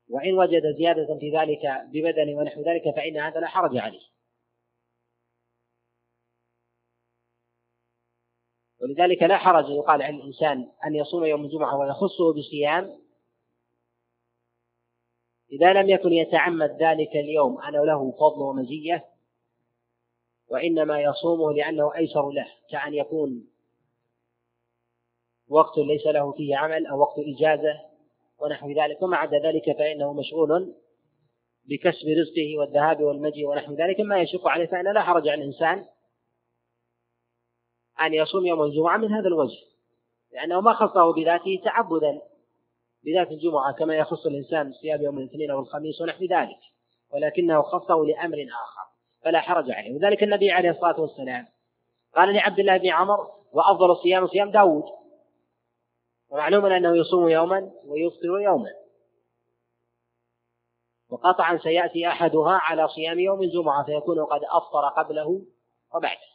وإن 0.08 0.32
وجد 0.38 0.76
زيادة 0.78 1.18
في 1.18 1.30
ذلك 1.30 1.60
ببدن 1.92 2.34
ونحو 2.34 2.62
ذلك 2.62 2.96
فإن 2.96 3.16
هذا 3.16 3.40
لا 3.40 3.46
حرج 3.46 3.76
عليه. 3.76 4.13
ولذلك 8.84 9.22
لا 9.22 9.36
حرج 9.36 9.70
يقال 9.70 10.02
عن 10.02 10.14
الإنسان 10.14 10.68
أن 10.86 10.94
يصوم 10.94 11.24
يوم 11.24 11.44
الجمعة 11.44 11.78
ويخصه 11.78 12.32
بصيام. 12.34 12.98
إذا 15.52 15.72
لم 15.72 15.88
يكن 15.90 16.12
يتعمد 16.12 16.70
ذلك 16.70 17.16
اليوم 17.16 17.60
أنه 17.60 17.84
له 17.84 18.12
فضل 18.12 18.42
ومزية 18.42 19.04
وإنما 20.48 21.00
يصومه 21.00 21.52
لأنه 21.52 21.96
أيسر 21.96 22.30
له 22.30 22.46
كأن 22.70 22.94
يكون 22.94 23.46
وقت 25.48 25.78
ليس 25.78 26.06
له 26.06 26.32
فيه 26.32 26.56
عمل 26.56 26.86
أو 26.86 27.00
وقت 27.00 27.18
إجازة 27.18 27.80
ونحو 28.38 28.70
ذلك 28.70 29.02
وما 29.02 29.16
عدا 29.16 29.38
ذلك 29.38 29.78
فإنه 29.78 30.12
مشغول 30.12 30.74
بكسب 31.64 32.08
رزقه 32.08 32.58
والذهاب 32.58 33.00
والمجيء 33.02 33.46
ونحو 33.46 33.74
ذلك 33.74 34.00
ما 34.00 34.20
يشق 34.20 34.48
عليه 34.48 34.66
فإن 34.66 34.94
لا 34.94 35.02
حرج 35.02 35.28
على 35.28 35.42
الإنسان 35.42 35.86
أن 38.06 38.14
يصوم 38.14 38.46
يوم 38.46 38.62
الجمعة 38.62 38.96
من 38.96 39.12
هذا 39.12 39.28
الوجه 39.28 39.58
لأنه 40.32 40.60
ما 40.60 40.72
خصه 40.72 41.12
بذاته 41.12 41.60
تعبدا 41.64 42.20
بذات 43.04 43.30
الجمعة 43.30 43.72
كما 43.72 43.96
يخص 43.96 44.26
الإنسان 44.26 44.72
صيام 44.72 45.02
يوم 45.02 45.18
الاثنين 45.18 45.50
أو 45.50 45.60
الخميس 45.60 46.00
ونحو 46.00 46.24
ذلك 46.24 46.58
ولكنه 47.12 47.62
خصه 47.62 47.94
لأمر 47.94 48.36
آخر 48.36 48.84
فلا 49.24 49.40
حرج 49.40 49.70
عليه. 49.70 49.94
وذلك 49.94 50.22
النبي 50.22 50.50
عليه 50.50 50.70
الصلاة 50.70 51.00
والسلام. 51.00 51.46
قال 52.16 52.34
لعبد 52.34 52.58
الله 52.58 52.76
بن 52.76 52.88
عمر 52.88 53.30
وأفضل 53.52 53.90
الصيام 53.90 54.26
صيام 54.26 54.50
داود. 54.50 54.84
ومعلوم 56.30 56.66
أنه 56.66 56.96
يصوم 56.96 57.28
يوما 57.28 57.70
ويفطر 57.84 58.40
يوما. 58.40 58.70
وقطعا 61.10 61.56
سيأتي 61.56 62.08
أحدها 62.08 62.52
على 62.52 62.88
صيام 62.88 63.20
يوم 63.20 63.42
الجمعة 63.42 63.84
فيكون 63.84 64.24
قد 64.24 64.40
أفطر 64.44 64.88
قبله 64.88 65.46
وبعده. 65.94 66.33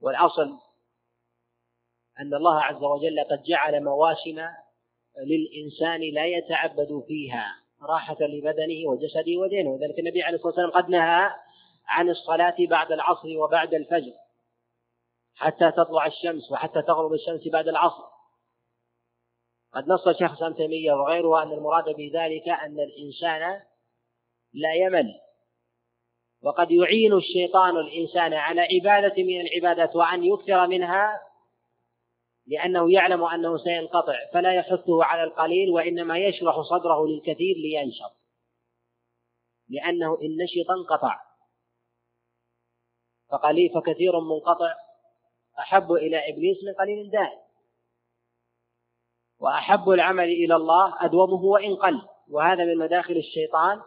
والأصل 0.00 0.58
أن 2.20 2.34
الله 2.34 2.60
عز 2.60 2.82
وجل 2.84 3.24
قد 3.30 3.42
جعل 3.42 3.84
مواسم 3.84 4.40
للإنسان 5.18 6.00
لا 6.14 6.26
يتعبد 6.26 7.04
فيها 7.06 7.56
راحة 7.82 8.16
لبدنه 8.20 8.90
وجسده 8.90 9.36
ودينه. 9.36 9.70
وذلك 9.70 9.98
النبي 9.98 10.22
عليه 10.22 10.36
الصلاة 10.36 10.54
والسلام 10.54 10.70
قد 10.70 10.90
نهى 10.90 11.30
عن 11.86 12.08
الصلاة 12.08 12.56
بعد 12.70 12.92
العصر 12.92 13.38
وبعد 13.38 13.74
الفجر 13.74 14.12
حتى 15.34 15.70
تطلع 15.70 16.06
الشمس 16.06 16.52
وحتى 16.52 16.82
تغرب 16.82 17.12
الشمس 17.12 17.48
بعد 17.48 17.68
العصر. 17.68 18.04
قد 19.74 19.88
نص 19.88 20.08
شيخ 20.08 20.30
الإسلام 20.30 20.54
تيمية 20.54 20.92
وغيره 20.92 21.42
أن 21.42 21.52
المراد 21.52 21.84
بذلك 21.84 22.48
أن 22.48 22.80
الإنسان 22.80 23.60
لا 24.52 24.74
يمل. 24.74 25.14
وقد 26.42 26.70
يعين 26.70 27.12
الشيطان 27.12 27.76
الإنسان 27.76 28.34
على 28.34 28.60
عبادة 28.60 29.22
من 29.22 29.40
العبادات 29.40 29.96
وأن 29.96 30.24
يكثر 30.24 30.66
منها 30.66 31.20
لأنه 32.48 32.92
يعلم 32.92 33.24
أنه 33.24 33.56
سينقطع 33.56 34.14
فلا 34.32 34.54
يحثه 34.54 35.04
على 35.04 35.24
القليل 35.24 35.70
وإنما 35.70 36.18
يشرح 36.18 36.60
صدره 36.60 37.06
للكثير 37.06 37.56
لينشط. 37.56 38.16
لأنه 39.68 40.18
إن 40.22 40.36
نشط 40.36 40.70
انقطع. 40.70 41.20
فقليل 43.30 43.70
فكثير 43.74 44.20
منقطع. 44.20 44.74
أحب 45.58 45.92
إلى 45.92 46.28
إبليس 46.28 46.56
من 46.64 46.74
قليل 46.74 47.10
دائم 47.10 47.38
وأحب 49.38 49.88
العمل 49.88 50.24
إلى 50.24 50.56
الله 50.56 51.04
أدومه 51.04 51.44
وإن 51.44 51.76
قل. 51.76 52.02
وهذا 52.30 52.64
من 52.64 52.78
مداخل 52.78 53.16
الشيطان. 53.16 53.80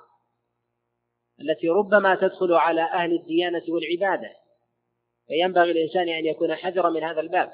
التي 1.41 1.69
ربما 1.69 2.15
تدخل 2.15 2.54
على 2.54 2.82
أهل 2.82 3.13
الديانة 3.13 3.63
والعبادة. 3.69 4.32
فينبغي 5.27 5.71
الإنسان 5.71 6.10
أن 6.10 6.25
يكون 6.25 6.56
حذرا 6.56 6.89
من 6.89 7.04
هذا 7.04 7.21
الباب. 7.21 7.51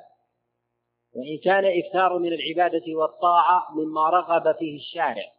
وإن 1.14 1.38
كان 1.44 1.66
إكثار 1.66 2.20
من 2.20 2.34
العبادة 2.34 2.84
والطاعة 2.96 3.68
مما 3.76 4.10
رغب 4.10 4.56
فيه 4.56 4.76
الشارع. 4.76 5.38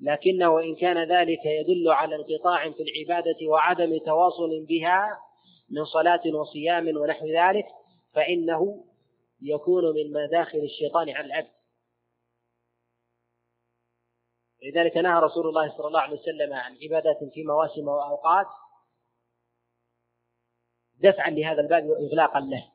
لكنه 0.00 0.48
وإن 0.48 0.74
كان 0.74 1.12
ذلك 1.12 1.40
يدل 1.46 1.88
على 1.88 2.16
انقطاع 2.16 2.70
في 2.70 2.82
العبادة 2.82 3.46
وعدم 3.48 3.98
تواصل 3.98 4.64
بها 4.68 5.18
من 5.70 5.84
صلاة 5.84 6.22
وصيام 6.34 6.96
ونحو 6.96 7.26
ذلك 7.26 7.66
فإنه 8.14 8.84
يكون 9.42 9.84
من 9.84 10.12
مداخل 10.12 10.58
الشيطان 10.58 11.10
على 11.10 11.26
العبد. 11.26 11.55
لذلك 14.66 14.96
نهى 14.96 15.20
رسول 15.20 15.48
الله 15.48 15.76
صلى 15.76 15.86
الله 15.86 16.00
عليه 16.00 16.18
وسلم 16.18 16.54
عن 16.54 16.78
عبادات 16.82 17.24
في 17.34 17.44
مواسم 17.44 17.88
وأوقات 17.88 18.46
دفعا 20.94 21.30
لهذا 21.30 21.60
الباب 21.60 21.84
وإغلاقا 21.84 22.40
له. 22.40 22.72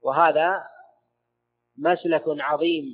وهذا 0.00 0.68
مسلك 1.76 2.22
عظيم 2.26 2.84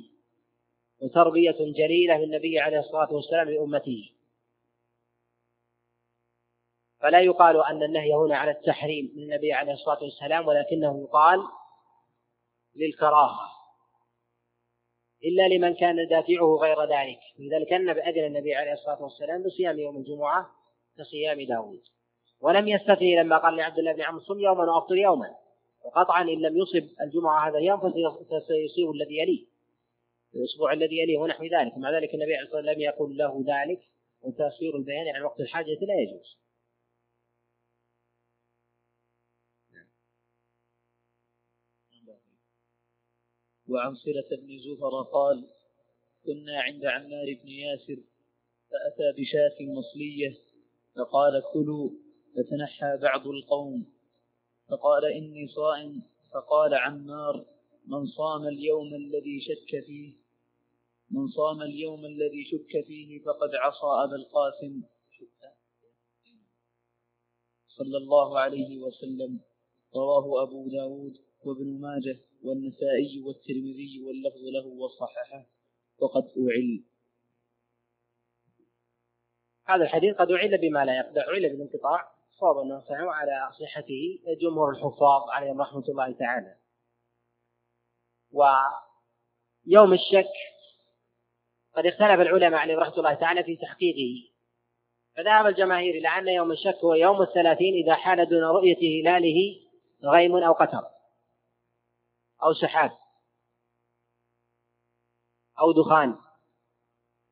وتربية 1.01 1.57
جليلة 1.59 2.17
للنبي 2.17 2.59
عليه 2.59 2.79
الصلاة 2.79 3.13
والسلام 3.13 3.49
لأمته. 3.49 4.13
فلا 6.99 7.19
يقال 7.19 7.65
أن 7.65 7.83
النهي 7.83 8.13
هنا 8.13 8.37
على 8.37 8.51
التحريم 8.51 9.13
من 9.15 9.23
النبي 9.23 9.53
عليه 9.53 9.73
الصلاة 9.73 10.03
والسلام 10.03 10.47
ولكنه 10.47 11.01
يقال 11.01 11.39
للكراهة. 12.75 13.52
إلا 15.25 15.47
لمن 15.47 15.73
كان 15.73 16.07
دافعه 16.07 16.57
غير 16.61 16.83
ذلك. 16.83 17.19
لذلك 17.39 17.73
أذن 17.73 18.25
النبي 18.25 18.55
عليه 18.55 18.73
الصلاة 18.73 19.03
والسلام 19.03 19.43
بصيام 19.43 19.79
يوم 19.79 19.97
الجمعة 19.97 20.49
كصيام 20.97 21.41
داود. 21.41 21.81
ولم 22.41 22.67
يستثني 22.67 23.15
لما 23.15 23.37
قال 23.37 23.55
لعبد 23.55 23.79
الله 23.79 23.93
بن 23.93 24.01
عمرو 24.01 24.19
صم 24.19 24.39
يوما 24.39 24.71
وأفطر 24.71 24.95
يوما. 24.95 25.35
وقطعا 25.85 26.21
إن 26.21 26.41
لم 26.41 26.57
يصب 26.57 26.89
الجمعة 27.01 27.49
هذا 27.49 27.57
اليوم 27.57 27.79
فسيصيب 28.29 28.91
الذي 28.91 29.17
يليه. 29.17 29.45
الأسبوع 30.35 30.73
الذي 30.73 30.99
يليه 30.99 31.17
ونحو 31.17 31.43
ذلك. 31.43 31.77
مع 31.77 31.91
ذلك 31.97 32.13
النبي 32.13 32.35
عليه 32.35 32.45
الصلاة 32.45 32.57
والسلام 32.57 32.75
لم 32.75 32.81
يقل 32.81 33.17
له 33.17 33.43
ذلك. 33.47 33.79
وتأخير 34.21 34.75
البيان 34.75 35.15
عن 35.15 35.21
وقت 35.21 35.39
الحاجة 35.39 35.77
لا 35.81 35.95
يجوز. 35.99 36.42
وعن 43.73 43.95
صلة 43.95 44.29
بن 44.41 44.57
زفر 44.59 45.01
قال 45.01 45.47
كنا 46.25 46.61
عند 46.61 46.85
عمار 46.85 47.39
بن 47.43 47.49
ياسر 47.49 47.97
فأتى 48.69 49.21
بشاة 49.21 49.57
مصلية 49.61 50.37
فقال 50.95 51.43
كلوا 51.53 51.89
فتنحى 52.35 52.97
بعض 53.01 53.27
القوم. 53.27 53.85
فقال 54.69 55.05
إني 55.05 55.47
صائم. 55.47 56.01
فقال 56.33 56.73
عمار 56.73 57.45
من 57.87 58.05
صام 58.05 58.47
اليوم 58.47 58.95
الذي 58.95 59.39
شك 59.41 59.85
فيه 59.85 60.13
من 61.11 61.27
صام 61.27 61.61
اليوم 61.61 62.05
الذي 62.05 62.43
شك 62.45 62.85
فيه 62.87 63.19
فقد 63.19 63.55
عصى 63.55 64.03
أبا 64.03 64.15
القاسم. 64.15 64.81
صلى 67.67 67.97
الله 67.97 68.39
عليه 68.39 68.77
وسلم. 68.77 69.39
رواه 69.95 70.43
أبو 70.43 70.67
داود 70.67 71.17
وابن 71.45 71.81
ماجه. 71.81 72.19
والنسائي 72.43 73.23
والترمذي 73.25 74.03
واللفظ 74.05 74.41
له 74.43 74.67
وصححه 74.67 75.45
وقد 75.97 76.23
أعل. 76.23 76.83
هذا 79.65 79.83
الحديث 79.83 80.15
قد 80.15 80.31
أعل 80.31 80.57
بما 80.57 80.85
لا 80.85 80.97
يقدر 80.97 81.21
أعل 81.21 81.49
بالانقطاع. 81.49 82.13
صواب 82.39 82.57
أنه 82.57 82.83
على 82.91 83.51
صحته 83.51 84.19
جمهور 84.41 84.69
الحفاظ 84.69 85.29
عليهم 85.29 85.61
رحمة 85.61 85.83
الله 85.89 86.11
تعالى. 86.11 86.55
ويوم 88.31 89.93
الشك 89.93 90.33
قد 91.75 91.85
اختلف 91.85 92.21
العلماء 92.21 92.59
عليهم 92.59 92.79
رحمة 92.79 92.97
الله 92.97 93.13
تعالى 93.13 93.43
في 93.43 93.55
تحقيقه. 93.55 94.33
فذهب 95.15 95.45
الجماهير 95.45 95.95
إلى 95.95 96.07
أن 96.07 96.27
يوم 96.27 96.51
الشك 96.51 96.75
هو 96.83 96.93
يوم 96.93 97.21
الثلاثين 97.21 97.73
إذا 97.73 97.95
حال 97.95 98.29
دون 98.29 98.43
رؤية 98.43 99.01
هلاله 99.01 99.59
غيم 100.03 100.35
أو 100.35 100.53
قتر. 100.53 100.92
أو 102.43 102.53
سحاب 102.53 102.91
أو 105.59 105.71
دخان. 105.71 106.15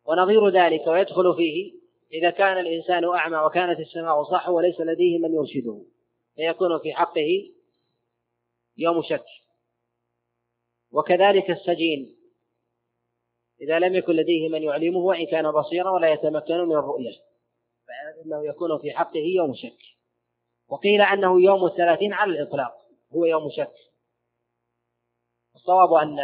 ونظير 0.06 0.50
ذلك 0.50 0.88
ويدخل 0.88 1.36
فيه 1.36 1.74
إذا 2.14 2.30
كان 2.30 2.58
الإنسان 2.58 3.16
أعمى 3.16 3.38
وكانت 3.38 3.80
السماء 3.80 4.24
صح 4.24 4.50
وليس 4.50 4.80
لديه 4.80 5.20
من 5.20 5.34
يرشده. 5.34 5.82
فيكون 6.36 6.80
في 6.80 6.94
حقه 6.94 7.52
يوم 8.78 9.02
شك. 9.02 9.26
وكذلك 10.92 11.50
السجين. 11.50 12.16
إذا 13.62 13.80
لم 13.80 13.96
يكن 13.96 14.14
لديه 14.14 14.50
من 14.50 14.64
يعلمه 14.64 15.00
وإن 15.00 15.26
كان 15.26 15.52
بصيرا 15.52 15.90
ولا 15.90 16.12
يتمكن 16.14 16.58
من 16.58 16.76
الرؤية. 16.76 17.12
فإنه 17.88 18.46
يكون 18.46 18.80
في 18.80 18.92
حقه 18.92 19.26
يوم 19.36 19.54
شك. 19.54 19.78
وقيل 20.68 21.02
أنه 21.02 21.42
يوم 21.42 21.66
الثلاثين 21.66 22.14
على 22.14 22.32
الإطلاق. 22.32 22.74
هو 23.16 23.26
يوم 23.26 23.50
شك. 23.50 23.91
الصواب 25.62 25.94
أن 25.94 26.18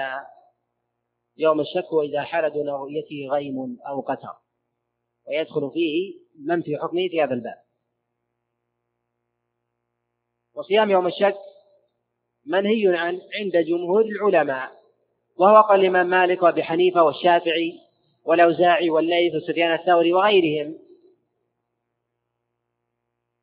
يوم 1.38 1.60
الشك 1.60 1.88
إذا 2.04 2.22
حال 2.22 2.54
دون 2.54 2.70
رؤيته 2.70 3.28
غيم 3.32 3.78
أو 3.88 4.02
قتر 4.02 4.34
ويدخل 5.28 5.72
فيه 5.74 6.14
من 6.46 6.62
في 6.62 6.78
حكمه 6.78 7.08
في 7.10 7.22
هذا 7.24 7.34
الباب. 7.34 7.62
وصيام 10.54 10.90
يوم 10.92 11.08
الشك 11.08 11.38
منهي 12.46 12.98
عن 12.98 13.22
عند 13.40 13.58
جمهور 13.68 14.02
العلماء 14.02 14.72
وهو 15.36 15.62
قال 15.62 15.80
الإمام 15.80 16.08
مالك 16.08 16.44
وأبي 16.44 16.64
حنيفة 16.64 17.04
والشافعي 17.04 17.80
والأوزاعي 18.26 18.90
والليث 18.90 19.36
وسفيان 19.36 19.74
الثوري 19.74 20.14
وغيرهم. 20.14 20.80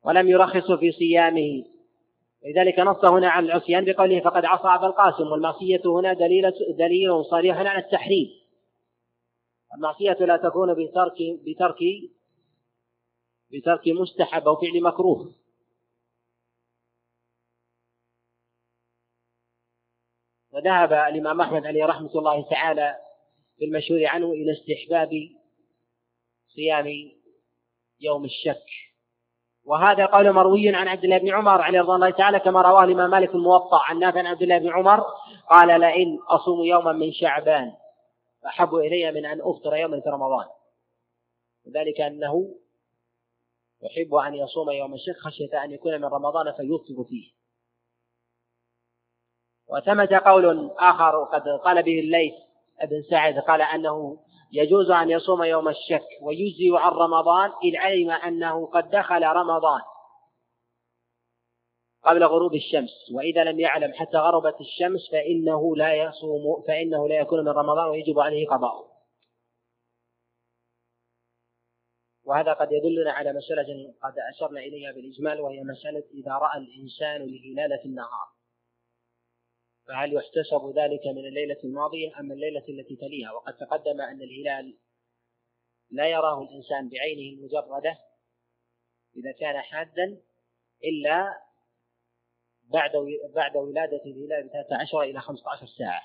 ولم 0.03 0.29
يرخصوا 0.29 0.77
في 0.77 0.91
صيامه 0.91 1.74
لذلك 2.45 2.79
نص 2.79 3.05
هنا 3.05 3.29
على 3.29 3.45
العصيان 3.45 3.85
بقوله 3.85 4.19
فقد 4.19 4.45
عصى 4.45 4.67
أبا 4.67 4.87
القاسم 4.87 5.31
والمعصية 5.31 5.81
هنا 5.85 6.13
دليل 6.13 6.51
دليل 6.77 7.25
صريح 7.25 7.57
على 7.57 7.79
التحريم. 7.79 8.27
المعصية 9.75 10.25
لا 10.25 10.37
تكون 10.37 10.73
بترك 10.73 11.17
بترك 11.45 11.79
بترك 13.51 13.87
مستحب 13.87 14.47
أو 14.47 14.55
فعل 14.55 14.81
مكروه. 14.83 15.35
وذهب 20.51 20.93
الإمام 20.93 21.41
أحمد 21.41 21.65
عليه 21.65 21.85
رحمة 21.85 22.11
الله 22.15 22.49
تعالى 22.49 22.95
في 23.57 23.65
المشهور 23.65 24.05
عنه 24.05 24.31
إلى 24.31 24.51
استحباب 24.51 25.09
صيام 26.55 26.87
يوم 27.99 28.25
الشك. 28.25 28.94
وهذا 29.65 30.05
قول 30.05 30.31
مروي 30.31 30.75
عن 30.75 30.87
عبد 30.87 31.03
الله 31.03 31.17
بن 31.17 31.33
عمر 31.33 31.61
عليه 31.61 31.79
رضي 31.81 31.91
الله 31.91 32.09
تعالى 32.09 32.39
كما 32.39 32.61
رواه 32.61 32.83
الإمام 32.83 33.09
مالك 33.09 33.35
الموطأ 33.35 33.79
عن 33.83 33.99
نافع 33.99 34.19
عن 34.19 34.27
عبد 34.27 34.41
الله 34.41 34.57
بن 34.57 34.69
عمر 34.69 35.03
قال 35.49 35.81
لئن 35.81 36.19
أصوم 36.29 36.63
يوما 36.63 36.91
من 36.91 37.11
شعبان 37.11 37.73
أحب 38.47 38.75
إلي 38.75 39.11
من 39.11 39.25
أن 39.25 39.41
أفطر 39.41 39.75
يوما 39.75 40.01
في 40.01 40.09
رمضان. 40.09 40.45
وذلك 41.67 42.01
أنه 42.01 42.55
يحب 43.83 44.15
أن 44.15 44.33
يصوم 44.33 44.69
يوم 44.69 44.93
الشك 44.93 45.15
خشية 45.17 45.63
أن 45.63 45.71
يكون 45.71 46.01
من 46.01 46.05
رمضان 46.05 46.51
فيفطر 46.51 47.03
فيه. 47.09 47.31
وثمة 49.67 50.21
قول 50.25 50.71
آخر 50.79 51.23
قد 51.23 51.47
قال 51.63 51.83
به 51.83 51.99
الليث 51.99 52.33
بن 52.83 53.01
سعد 53.09 53.39
قال 53.39 53.61
أنه 53.61 54.24
يجوز 54.55 54.91
أن 54.91 55.09
يصوم 55.09 55.43
يوم 55.43 55.67
الشك 55.67 56.07
ويجزي 56.21 56.69
عن 56.73 56.91
رمضان 56.91 57.51
إذ 57.63 57.75
علم 57.75 58.11
أنه 58.11 58.65
قد 58.67 58.89
دخل 58.89 59.23
رمضان 59.23 59.81
قبل 62.03 62.23
غروب 62.23 62.55
الشمس. 62.55 63.11
وإذا 63.13 63.43
لم 63.43 63.59
يعلم 63.59 63.93
حتى 63.93 64.17
غربت 64.17 64.61
الشمس 64.61 65.09
فإنه 65.11 65.75
لا 65.75 65.93
يصوم 65.93 66.63
فإنه 66.67 67.07
لا 67.07 67.15
يكون 67.15 67.39
من 67.39 67.49
رمضان 67.49 67.89
ويجب 67.89 68.19
عليه 68.19 68.47
قضاءه. 68.47 68.95
وهذا 72.23 72.53
قد 72.53 72.67
يدلنا 72.71 73.11
على 73.11 73.33
مسألة 73.33 73.93
قد 74.03 74.13
أشرنا 74.33 74.59
إليها 74.59 74.91
بالإجمال 74.91 75.41
وهي 75.41 75.63
مسألة 75.63 76.03
إذا 76.13 76.31
رأى 76.31 76.57
الإنسان 76.57 77.21
الهلال 77.21 77.79
في 77.81 77.85
النهار. 77.85 78.34
فهل 79.87 80.13
يحتسب 80.13 80.73
ذلك 80.77 81.07
من 81.07 81.25
الليلة 81.25 81.57
الماضية 81.63 82.19
أم 82.19 82.31
الليلة 82.31 82.63
التي 82.69 82.95
تليها؟ 82.95 83.31
وقد 83.31 83.57
تقدم 83.57 84.01
أن 84.01 84.21
الهلال 84.21 84.77
لا 85.91 86.07
يراه 86.07 86.41
الإنسان 86.41 86.89
بعينه 86.89 87.37
المجردة 87.37 87.99
إذا 89.15 89.31
كان 89.39 89.61
حادا 89.61 90.21
إلا 90.83 91.41
بعد 92.63 92.91
بعد 93.35 93.57
ولادة 93.57 94.01
الهلال 94.05 94.47
بثلاثة 94.47 94.75
عشر 94.81 95.01
إلى 95.01 95.19
خمسة 95.19 95.49
عشر 95.49 95.65
ساعة. 95.65 96.01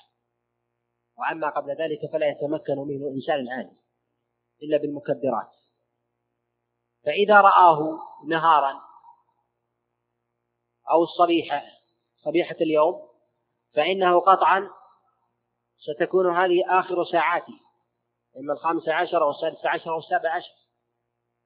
وأما 1.18 1.51
قبل 1.51 1.70
ذلك 1.70 2.12
فلا 2.12 2.28
يتمكن 2.28 2.78
منه 2.78 3.09
الإنسان 3.09 3.35
العادي 3.35 3.76
إلا 4.62 4.76
بالمكبرات. 4.76 5.51
فإذا 7.05 7.41
رآه 7.41 8.01
نهارا 8.28 8.81
أو 10.91 11.03
الصبيحة 11.03 11.62
صبيحة 12.24 12.57
اليوم 12.61 13.09
فإنه 13.75 14.21
قطعا 14.21 14.71
ستكون 15.79 16.37
هذه 16.37 16.62
آخر 16.68 17.05
ساعاته 17.05 17.61
إما 18.39 18.53
الخامسة 18.53 18.93
عشر 18.93 19.23
أو 19.23 19.31
السادسة 19.31 19.68
عشر 19.68 19.91
أو 19.91 19.99
السابعة 19.99 20.37
عشر 20.37 20.53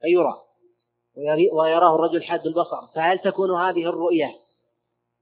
فيرى 0.01 0.43
ويراه 1.53 1.95
الرجل 1.95 2.23
حاد 2.23 2.47
البصر. 2.47 2.87
فهل 2.95 3.19
تكون 3.19 3.51
هذه 3.51 3.89
الرؤية 3.89 4.41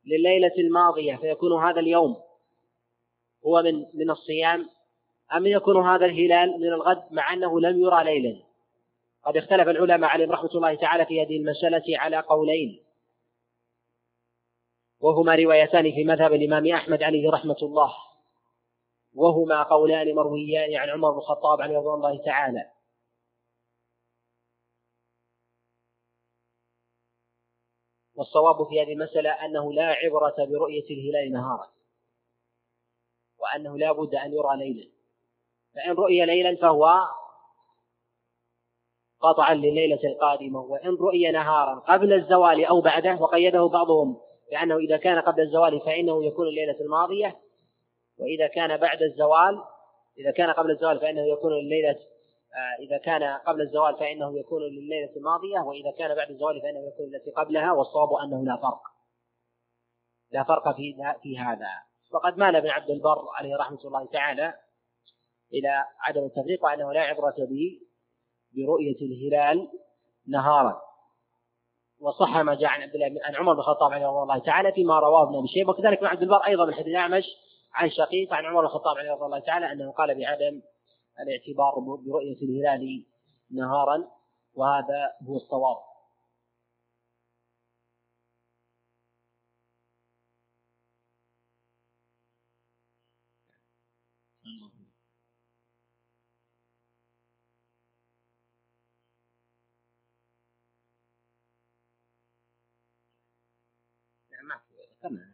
لليلة 0.06 0.52
الماضية 0.58 1.16
فيكون 1.16 1.64
هذا 1.64 1.80
اليوم 1.80 2.16
هو 3.46 3.62
من 3.62 3.86
من 3.94 4.10
الصيام 4.10 4.68
أم 5.34 5.46
يكون 5.46 5.86
هذا 5.86 6.06
الهلال 6.06 6.60
من 6.60 6.66
الغد 6.66 7.02
مع 7.10 7.32
أنه 7.32 7.60
لم 7.60 7.80
يرى 7.80 8.04
ليلا؟ 8.04 8.42
قد 9.24 9.36
اختلف 9.36 9.68
العلماء 9.68 10.10
عليهم 10.10 10.32
رحمة 10.32 10.50
الله 10.54 10.74
تعالى 10.74 11.06
في 11.06 11.22
هذه 11.22 11.36
المسألة 11.36 11.98
على 11.98 12.20
قولين. 12.20 12.81
وهما 15.02 15.34
روايتان 15.34 15.82
في 15.82 16.04
مذهب 16.04 16.32
الإمام 16.32 16.66
أحمد 16.66 17.02
عليه 17.02 17.30
رحمة 17.30 17.56
الله. 17.62 17.94
وهما 19.14 19.62
قولان 19.62 20.14
مرويان 20.14 20.76
عن 20.76 20.90
عمر 20.90 21.10
بن 21.10 21.18
الخطاب 21.18 21.60
عليه 21.60 21.78
رضوان 21.78 21.94
الله 21.94 22.24
تعالى. 22.24 22.70
والصواب 28.14 28.68
في 28.68 28.82
هذه 28.82 28.92
المسألة 28.92 29.30
أنه 29.30 29.72
لا 29.72 29.86
عبرة 29.86 30.34
برؤية 30.38 30.84
الهلال 30.90 31.32
نهارا. 31.32 31.70
وأنه 33.38 33.78
لا 33.78 33.92
بد 33.92 34.14
أن 34.14 34.32
يرى 34.32 34.56
ليلا. 34.56 34.90
فإن 35.74 35.90
رؤي 35.90 36.26
ليلا 36.26 36.56
فهو 36.60 37.08
قطعا 39.20 39.54
لليلة 39.54 40.00
القادمة. 40.04 40.60
وإن 40.60 40.94
رؤي 40.94 41.30
نهارا 41.30 41.78
قبل 41.78 42.12
الزوال 42.12 42.64
أو 42.64 42.80
بعده 42.80 43.16
وقيده 43.20 43.66
بعضهم 43.66 44.31
لأنه 44.52 44.76
إذا 44.76 44.96
كان 44.96 45.18
قبل 45.18 45.40
الزوال 45.40 45.80
فإنه 45.80 46.24
يكون 46.24 46.48
الليلة 46.48 46.80
الماضية 46.80 47.40
وإذا 48.18 48.46
كان 48.46 48.76
بعد 48.76 49.02
الزوال 49.02 49.62
إذا 50.18 50.30
كان 50.30 50.50
قبل 50.50 50.70
الزوال 50.70 51.00
فإنه 51.00 51.26
يكون 51.32 51.52
الليلة 51.52 51.98
آه، 52.54 52.82
إذا 52.82 52.98
كان 52.98 53.38
قبل 53.38 53.60
الزوال 53.60 53.96
فإنه 53.98 54.38
يكون 54.38 54.62
لليلة 54.62 55.16
الماضية 55.16 55.60
وإذا 55.60 55.90
كان 55.98 56.16
بعد 56.16 56.30
الزوال 56.30 56.62
فإنه 56.62 56.88
يكون 56.88 57.14
التي 57.14 57.30
قبلها 57.30 57.72
والصواب 57.72 58.12
أنه 58.12 58.44
لا 58.44 58.56
فرق. 58.56 58.82
لا 60.32 60.44
فرق 60.44 60.76
في 60.76 60.94
في 61.22 61.38
هذا. 61.38 61.68
وقد 62.12 62.38
مال 62.38 62.56
ابن 62.56 62.70
عبد 62.70 62.90
البر 62.90 63.28
عليه 63.34 63.56
رحمة 63.56 63.78
الله 63.84 64.06
تعالى 64.06 64.54
إلى 65.52 65.84
عدم 66.00 66.24
التفريق 66.24 66.64
وأنه 66.64 66.92
لا 66.92 67.00
عبرة 67.00 67.34
به 67.38 67.80
برؤية 68.56 68.96
الهلال 69.02 69.68
نهارا. 70.28 70.91
وصح 72.02 72.36
ما 72.36 72.54
جاء 72.54 72.70
عن 72.70 72.82
عبد 72.82 72.94
الله 72.94 73.20
عن 73.24 73.34
عمر 73.34 73.52
بن 73.52 73.58
الخطاب 73.58 73.92
رضي 73.92 74.06
الله 74.06 74.38
تعالى 74.38 74.72
فيما 74.72 74.98
رواه 74.98 75.22
ابن 75.22 75.38
أبي 75.38 75.48
شيبة 75.48 75.70
وكذلك 75.70 75.98
ابن 75.98 76.06
عبد 76.06 76.22
البر 76.22 76.46
أيضا 76.46 76.66
من 76.66 76.74
حديث 76.74 76.86
الاعمش 76.86 77.24
عن 77.74 77.90
شقيق 77.90 78.32
عن 78.34 78.44
عمر 78.44 78.60
بن 78.60 78.66
الخطاب 78.66 78.96
رضي 78.96 79.12
الله 79.12 79.38
تعالى 79.38 79.72
أنه 79.72 79.92
قال 79.92 80.08
بعدم 80.08 80.62
الاعتبار 81.20 81.74
برؤية 82.06 82.36
الهلال 82.42 83.04
نهارا 83.50 84.04
وهذا 84.54 85.10
هو 85.28 85.36
الصواب. 85.36 85.76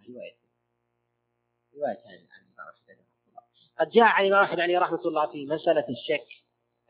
ذكرنا 0.09 0.15
رواية 0.15 0.37
رواية 1.75 1.99
عن 2.07 2.15
الإمام 2.15 2.69
أحمد 2.69 2.99
قد 3.81 3.91
جاء 3.91 4.05
عن 4.05 4.25
الإمام 4.25 4.45
أحمد 4.45 4.61
عليه 4.61 4.79
رحمة 4.79 5.01
الله 5.05 5.27
في 5.27 5.47
مسألة 5.47 5.89
الشك 5.89 6.27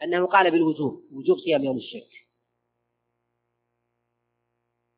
أنه 0.03 0.27
قال 0.27 0.51
بالوجوب 0.51 1.05
وجوب 1.13 1.39
صيام 1.39 1.65
يوم 1.65 1.77
الشك. 1.77 2.09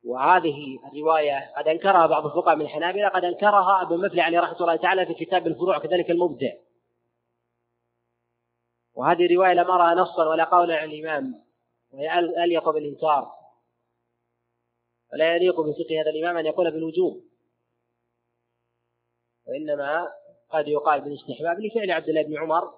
وهذه 0.04 0.78
الرواية 0.92 1.52
قد 1.56 1.68
أنكرها 1.68 2.06
بعض 2.06 2.26
الفقهاء 2.26 2.56
من 2.56 2.62
الحنابلة 2.62 3.08
قد 3.08 3.24
أنكرها 3.24 3.82
ابن 3.82 4.06
مفلح 4.06 4.26
عليه 4.26 4.40
رحمة 4.40 4.60
الله 4.60 4.76
تعالى 4.76 5.06
في 5.06 5.14
كتاب 5.14 5.46
الفروع 5.46 5.78
كذلك 5.78 6.10
المبدع. 6.10 6.52
وهذه 8.94 9.26
الرواية 9.26 9.52
لم 9.52 9.70
أرها 9.70 9.94
نصا 9.94 10.28
ولا 10.28 10.44
قولا 10.44 10.76
عن 10.76 10.90
الإمام 10.90 11.44
وهي 11.90 12.18
أليق 12.18 12.70
بالإنكار. 12.70 13.32
ولا 15.12 15.36
يليق 15.36 15.60
بفقه 15.60 16.00
هذا 16.00 16.10
الإمام 16.10 16.36
أن 16.36 16.46
يقول 16.46 16.70
بالوجوب. 16.70 17.29
وإنما 19.50 20.12
قد 20.48 20.68
يقال 20.68 21.00
بالاستحباب 21.00 21.60
لفعل 21.60 21.90
عبد 21.90 22.08
الله 22.08 22.22
بن 22.22 22.38
عمر 22.38 22.74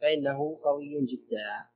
فإنه 0.00 0.60
قوي 0.64 1.06
جدا. 1.06 1.69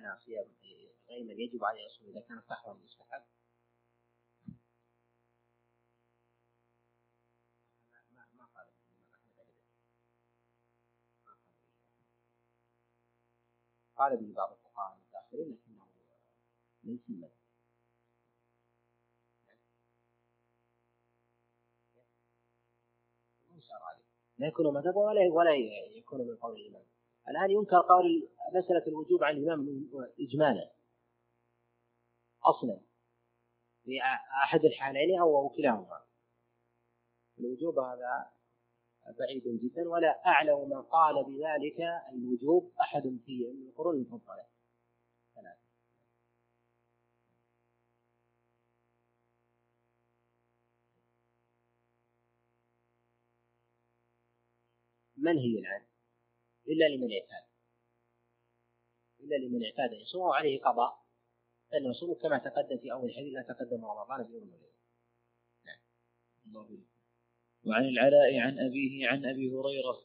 كان 0.00 0.18
صيام 0.18 0.46
غيما 1.08 1.32
يجب 1.32 1.64
عليه 1.64 1.86
يصوم 1.86 2.08
إذا 2.08 2.20
كان 2.20 2.40
صحوا 2.40 2.74
مستحب. 2.74 3.22
ما 8.36 8.46
قال 13.96 14.16
به 14.16 14.34
بعض 14.34 14.52
الفقهاء 14.52 14.96
المتأخرين 14.96 15.52
لكنه 15.52 15.86
ليس 16.84 17.10
المذهب 17.10 17.40
لا 24.38 24.46
يكون 24.46 24.74
مذهبا 24.74 24.98
ولا 24.98 25.32
ولا 25.32 25.54
يكون 25.96 26.20
من 26.20 26.36
قول 26.36 26.60
الإمام. 26.60 26.99
الآن 27.30 27.50
ينكر 27.50 27.80
قول 27.80 28.28
مسألة 28.54 28.86
الوجوب 28.86 29.24
عن 29.24 29.36
الإمام 29.36 29.88
إجمالا. 30.20 30.70
أصلا. 32.44 32.80
في 33.84 34.00
أحد 34.44 34.64
الحالين 34.64 35.20
أو 35.20 35.48
كلاهما. 35.48 36.00
الوجوب 37.38 37.78
هذا 37.78 38.30
بعيد 39.18 39.42
جدا 39.62 39.88
ولا 39.88 40.26
أعلم 40.26 40.68
من 40.68 40.82
قال 40.82 41.24
بذلك 41.24 41.80
الوجوب 42.12 42.72
أحد 42.80 43.02
في 43.26 43.50
القرون 43.68 43.96
المفضلة. 43.96 44.46
ثلاثة 45.34 45.60
منهي 55.16 55.58
الآن؟ 55.58 55.89
إلا 56.70 56.84
لمن 56.84 57.12
اعتاد. 57.12 57.44
إلا 59.20 59.36
لمن 59.36 59.64
اعتاد. 59.64 59.92
يصوم 59.92 60.30
عليه 60.30 60.60
قضاء. 60.60 61.00
فإنه 61.70 61.90
يصوم 61.90 62.14
كما 62.14 62.38
تقدم 62.38 62.78
في 62.78 62.92
أول 62.92 63.10
الحديث 63.10 63.34
لا 63.34 63.42
تقدم 63.42 63.84
رمضان 63.84 64.22
بيوم 64.22 64.42
وليلة 64.42 64.70
نعم. 65.64 66.84
وعن 67.66 67.84
العلاء 67.84 68.38
عن 68.38 68.58
أبيه 68.58 69.08
عن 69.08 69.26
أبي 69.26 69.50
هريرة. 69.50 70.02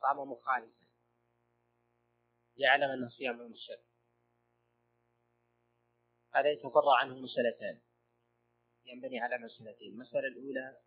صام 0.00 0.30
مخالفا. 0.32 0.89
يعلم 2.60 2.90
أنه 2.90 3.08
صيام 3.08 3.40
يوم 3.40 3.52
الشك 3.52 3.84
هذا 6.34 6.50
يتفرع 6.50 6.96
عنه 7.00 7.14
مسألتان. 7.14 7.80
ينبني 8.84 9.20
على 9.20 9.38
مسألتين. 9.38 9.92
المسألة 9.92 10.28
الأولى 10.28 10.80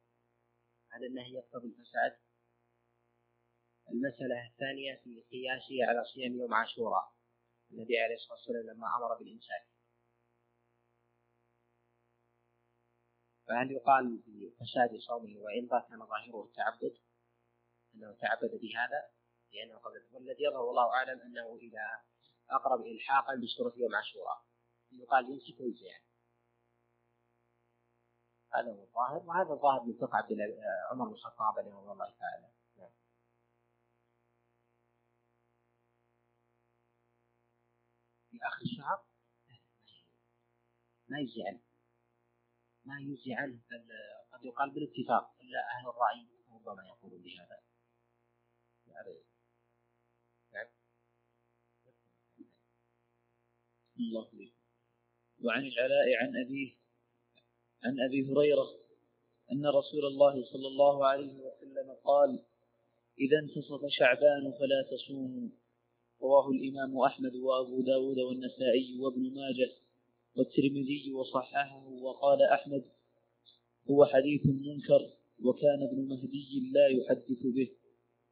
على 0.91 1.07
النهي 1.07 1.33
يقتضي 1.33 1.67
الفساد. 1.67 2.19
المسألة 3.89 4.47
الثانية 4.47 4.95
في 5.03 5.21
قياسه 5.21 5.85
على 5.89 6.03
صيام 6.13 6.39
يوم 6.39 6.53
عاشوراء. 6.53 7.13
النبي 7.71 7.99
عليه 7.99 8.15
الصلاة 8.15 8.37
والسلام 8.37 8.75
لما 8.75 8.87
أمر 8.97 9.17
بالإمساك 9.17 9.67
فهل 13.47 13.71
يقال 13.71 14.23
بفساد 14.25 14.97
صومه 14.97 15.39
وإن 15.39 15.67
كان 15.67 16.05
ظاهره 16.05 16.43
التعبد؟ 16.45 16.97
أنه 17.95 18.15
تعبد 18.15 18.51
بهذا؟ 18.61 19.09
لأنه 19.53 19.77
قبل 19.77 20.03
والذي 20.11 20.43
يظهر 20.43 20.69
الله 20.69 20.93
أعلم 20.93 21.21
أنه 21.21 21.55
إذا 21.55 22.03
أقرب 22.49 22.85
إلحاقا 22.85 23.35
بشروط 23.35 23.77
يوم 23.77 23.95
عاشوراء 23.95 24.45
يقال 24.91 25.29
يمسك 25.29 25.61
ويجزي 25.61 25.85
يعني. 25.85 26.05
هذا 28.53 28.71
هو 28.71 28.83
الظاهر 28.83 29.23
وهذا 29.25 29.53
الظاهر 29.53 29.83
من 29.83 29.93
فقه 29.97 30.17
عبد 30.17 30.37
عمر 30.91 31.05
بن 31.05 31.13
الخطاب 31.13 31.57
رحمه 31.57 31.91
الله 31.91 32.15
تعالى 32.19 32.51
نعم. 32.77 32.91
في 38.31 38.39
آخر 38.43 38.61
الشهر 38.61 39.05
ما 41.07 41.19
يجزي 41.19 41.43
عنه 41.47 41.61
ما 42.85 42.99
يجزي 42.99 43.33
عنه 43.33 43.61
بل 43.71 43.87
قد 44.33 44.45
يقال 44.45 44.71
بالاتفاق 44.71 45.35
إلا 45.41 45.59
أهل 45.59 45.89
الرأي 45.89 46.27
ربما 46.51 46.87
يقولون 46.87 47.21
بهذا 47.21 47.59
يعني 48.87 49.32
الله 53.99 54.27
وعن 55.43 55.65
العلاء 55.65 56.15
عن 56.21 56.37
أبيه 56.45 56.71
عن 57.83 57.99
أبي 57.99 58.25
هريرة 58.25 58.67
أن 59.51 59.65
رسول 59.65 60.05
الله 60.05 60.43
صلى 60.43 60.67
الله 60.67 61.05
عليه 61.05 61.33
وسلم 61.33 61.91
قال 62.03 62.39
إذا 63.19 63.39
انتصف 63.39 63.85
شعبان 63.87 64.51
فلا 64.51 64.87
تصوموا 64.91 65.49
رواه 66.21 66.51
الإمام 66.51 66.97
أحمد 66.97 67.35
وأبو 67.35 67.81
داود 67.81 68.19
والنسائي 68.19 68.99
وابن 68.99 69.33
ماجه 69.33 69.71
والترمذي 70.35 71.13
وصححه 71.13 71.87
وقال 71.87 72.41
أحمد 72.41 72.83
هو 73.89 74.05
حديث 74.05 74.45
منكر 74.45 75.13
وكان 75.43 75.83
ابن 75.83 76.07
مهدي 76.07 76.71
لا 76.73 76.87
يحدث 76.87 77.43
به 77.43 77.69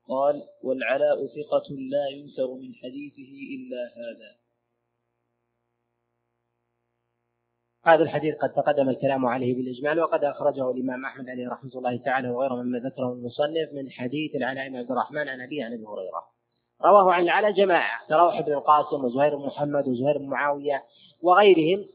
قال 0.08 0.44
والعلاء 0.64 1.28
ثقة 1.28 1.76
لا 1.76 2.08
ينكر 2.08 2.54
من 2.54 2.76
حديثه 2.76 3.34
إلا 3.56 3.94
هذا 3.96 4.41
هذا 7.84 8.04
الحديث 8.04 8.36
قد 8.36 8.54
تقدم 8.54 8.90
الكلام 8.90 9.26
عليه 9.26 9.56
بالإجمال 9.56 10.00
وقد 10.00 10.24
أخرجه 10.24 10.72
الإمام 10.72 11.06
أحمد 11.06 11.30
عليه 11.30 11.50
رحمة 11.50 11.72
الله 11.76 11.98
تعالى 11.98 12.30
وغيره 12.30 12.56
مما 12.56 12.80
ذكره 12.80 13.14
المصنف 13.14 13.74
من 13.74 13.92
حديث 13.92 14.36
العلاء 14.36 14.70
بن 14.70 14.76
عبد 14.76 14.92
الرحمن 14.92 15.28
عن 15.28 15.42
أبيه 15.42 15.66
عن 15.66 15.74
أبي 15.74 15.86
هريرة. 15.86 16.28
رواه 16.86 17.14
عن 17.14 17.24
العلاء 17.24 17.52
جماعة 17.52 18.08
تروح 18.10 18.42
بن 18.42 18.54
القاسم 18.54 19.06
وزهير 19.06 19.36
بن 19.36 19.46
محمد 19.46 19.88
وزهير 19.88 20.18
بن 20.18 20.26
معاوية 20.26 20.84
وغيرهم 21.22 21.90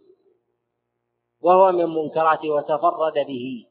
وهو 1.40 1.72
من 1.72 1.84
منكراته 1.84 2.50
وتفرد 2.50 3.26
به 3.26 3.66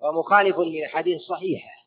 ومخالف 0.00 0.58
للحديث 0.58 1.16
الصحيح 1.16 1.83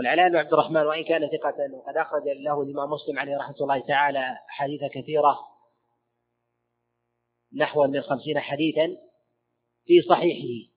والعلاء 0.00 0.28
بن 0.28 0.36
عبد 0.36 0.52
الرحمن 0.52 0.86
وإن 0.86 1.04
كان 1.04 1.28
ثقة 1.28 1.74
وقد 1.74 1.96
أخرج 1.96 2.22
له 2.28 2.62
الإمام 2.62 2.90
مسلم 2.90 3.18
عليه 3.18 3.36
رحمة 3.36 3.56
الله 3.60 3.80
تعالى 3.80 4.38
حديث 4.48 4.80
كثيرة 4.94 5.38
نحو 7.56 7.86
من 7.86 8.02
خمسين 8.02 8.40
حديثا 8.40 8.96
في 9.84 10.02
صحيحه. 10.08 10.70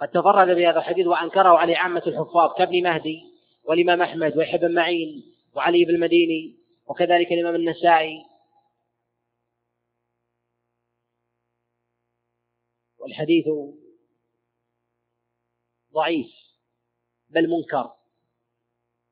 قد 0.00 0.08
تفرد 0.08 0.56
بهذا 0.56 0.78
الحديث 0.78 1.06
وأنكره 1.06 1.58
عليه 1.58 1.76
عامة 1.76 2.02
الحفاظ 2.06 2.58
كابن 2.58 2.82
مهدي 2.82 3.22
والإمام 3.64 4.02
أحمد 4.02 4.36
ويحيى 4.36 4.58
بن 4.58 4.74
معين 4.74 5.34
وعلي 5.54 5.84
بن 5.84 5.94
المديني 5.94 6.56
وكذلك 6.86 7.32
الإمام 7.32 7.54
النسائي. 7.54 8.26
والحديث 12.98 13.44
ضعيف. 15.92 16.49
بل 17.30 17.50
منكر. 17.50 17.92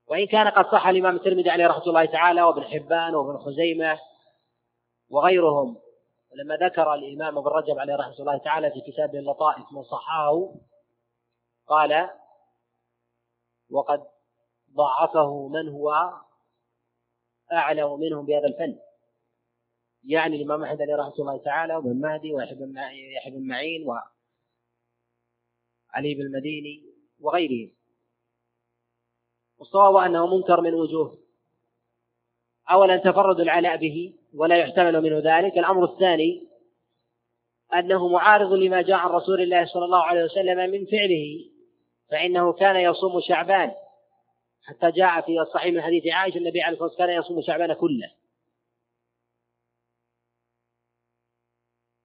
وإن 0.07 0.27
كان 0.27 0.49
قد 0.49 0.73
صح 0.73 0.87
الإمام 0.87 1.17
الترمذي 1.17 1.51
عليه 1.51 1.67
رحمة 1.67 1.87
الله 1.87 2.05
تعالى 2.05 2.43
وابن 2.43 2.65
حبان 2.65 3.15
وابن 3.15 3.39
خزيمة 3.39 3.99
وغيرهم 5.09 5.77
ولما 6.33 6.57
ذكر 6.57 6.95
الإمام 6.95 7.39
ابن 7.39 7.49
رجب 7.49 7.79
عليه 7.79 7.97
رحمة 7.97 8.21
الله 8.21 8.39
تعالى 8.39 8.71
في 8.71 8.81
كتاب 8.81 9.15
اللطائف 9.15 9.73
من 9.73 9.83
صححه 9.83 10.55
قال 11.67 12.11
وقد 13.71 14.03
ضعفه 14.75 15.49
من 15.49 15.69
هو 15.69 16.13
أعلم 17.53 18.01
منهم 18.01 18.27
بهذا 18.27 18.47
الفن. 18.47 18.79
يعني 20.05 20.37
الإمام 20.37 20.63
أحمد 20.63 20.83
عليه 20.83 20.97
رحمة 20.97 21.15
الله 21.19 21.39
تعالى 21.39 21.77
وابن 21.77 22.01
مهدي 22.01 22.33
ويحيى 22.33 22.57
بن 23.31 23.49
معين 23.49 23.87
وعلي 23.87 24.05
بن 26.15 26.21
المديني 26.21 26.85
وغيرهم. 27.21 27.78
والصواب 29.59 29.97
أنه 29.97 30.37
منكر 30.37 30.61
من 30.61 30.75
وجوه. 30.75 31.19
أولا 32.71 32.97
تفرد 32.97 33.41
العلاء 33.41 33.77
به 33.77 34.15
ولا 34.35 34.57
يحتمل 34.57 35.01
منه 35.01 35.19
ذلك. 35.19 35.59
الأمر 35.59 35.85
الثاني 35.85 36.49
أنه 37.75 38.09
معارض 38.09 38.53
لما 38.53 38.83
جاء 38.83 38.97
عن 38.97 39.11
رسول 39.11 39.41
الله 39.41 39.67
صلى 39.67 39.85
الله 39.85 40.03
عليه 40.03 40.25
وسلم 40.25 40.71
من 40.71 40.87
فعله 40.87 41.51
فإنه 42.11 42.53
كان 42.53 42.77
يصوم 42.77 43.21
شعبان. 43.21 43.73
حتى 44.63 44.91
جاء 44.91 45.21
في 45.21 45.41
الصحيح 45.41 45.75
من 45.75 45.83
حديث 45.83 46.07
عائشة 46.07 46.39
النبي 46.39 46.63
عليه 46.63 46.73
الصلاة 46.73 46.89
والسلام 46.89 47.09
كان 47.09 47.19
يصوم 47.19 47.43
شعبان 47.43 47.73
كله. 47.73 48.11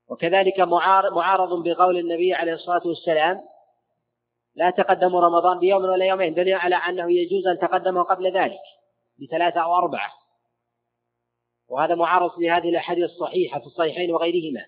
وكذلك 0.07 0.59
معارض 0.59 1.63
بقول 1.63 1.97
النبي 1.97 2.33
عليه 2.33 2.53
الصلاة 2.53 2.87
والسلام 2.87 3.52
لا 4.55 4.69
تقدموا 4.69 5.21
رمضان 5.21 5.59
بيوم 5.59 5.83
ولا 5.83 6.05
يومين 6.05 6.33
دليل 6.33 6.53
على 6.53 6.75
أنه 6.75 7.11
يجوز 7.11 7.47
أن 7.47 7.59
تقدمه 7.59 8.03
قبل 8.03 8.37
ذلك 8.37 8.61
بثلاثة 9.17 9.63
أو 9.63 9.75
أربعة. 9.75 10.11
وهذا 11.67 11.95
معارض 11.95 12.39
لهذه 12.39 12.69
الأحاديث 12.69 13.03
الصحيحة 13.03 13.59
في 13.59 13.65
الصحيحين 13.65 14.11
وغيرهما. 14.11 14.65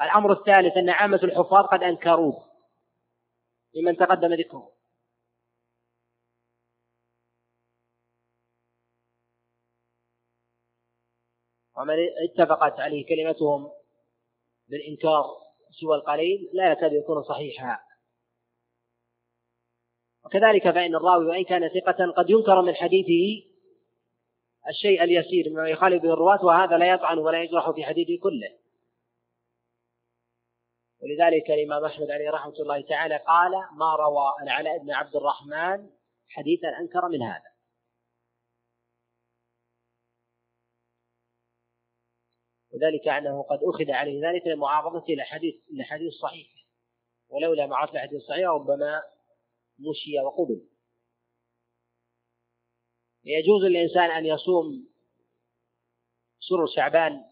الأمر 0.00 0.32
الثالث 0.32 0.76
أن 0.76 0.90
عامة 0.90 1.20
الحفاظ 1.22 1.66
قد 1.66 1.82
أنكروه 1.82 2.44
لمن 3.74 3.96
تقدم 3.96 4.34
ذكره. 4.34 4.74
ومن 11.76 11.94
اتفقت 12.30 12.80
عليه 12.80 13.06
كلمتهم 13.06 13.70
بالإنكار 14.68 15.43
سوى 15.80 15.96
القليل 15.96 16.50
لا 16.52 16.72
يكاد 16.72 16.92
يكون 16.92 17.22
صحيحا. 17.22 17.78
وكذلك 20.24 20.70
فإن 20.70 20.94
الراوي 20.94 21.26
وإن 21.26 21.44
كان 21.44 21.68
ثقة 21.68 22.12
قد 22.16 22.30
ينكر 22.30 22.62
من 22.62 22.74
حديثه 22.74 23.46
الشيء 24.68 25.04
اليسير 25.04 25.50
مما 25.50 25.68
يخالف 25.68 26.02
به 26.02 26.12
الرواة 26.12 26.44
وهذا 26.44 26.76
لا 26.76 26.86
يطعن 26.86 27.18
ولا 27.18 27.42
يجرح 27.42 27.70
في 27.70 27.84
حديثه 27.84 28.22
كله. 28.22 28.50
ولذلك 31.02 31.50
الإمام 31.50 31.84
أحمد 31.84 32.10
عليه 32.10 32.30
رحمة 32.30 32.54
الله 32.60 32.80
تعالى 32.80 33.16
قال 33.16 33.52
ما 33.52 33.96
روى 33.96 34.34
العلاء 34.42 34.78
بن 34.78 34.90
عبد 34.92 35.16
الرحمن 35.16 35.90
حديثا 36.28 36.68
أنكر 36.68 37.08
من 37.08 37.22
هذا. 37.22 37.53
وذلك 42.74 43.08
أنه 43.08 43.42
قد 43.42 43.58
أخذ 43.62 43.90
عليه 43.90 44.28
ذلك 44.28 44.46
لمعارضة 44.46 45.04
الأحاديث 45.08 45.54
الأحاديث 45.70 46.08
الصحيحة 46.08 46.54
ولولا 47.28 47.66
معارضة 47.66 47.92
الأحاديث 47.92 48.20
الصحيحة 48.20 48.50
ربما 48.52 49.02
مشي 49.78 50.20
وقبل. 50.20 50.68
يجوز 53.24 53.64
للإنسان 53.64 54.10
أن 54.10 54.26
يصوم 54.26 54.88
سر 56.40 56.66
شعبان 56.76 57.24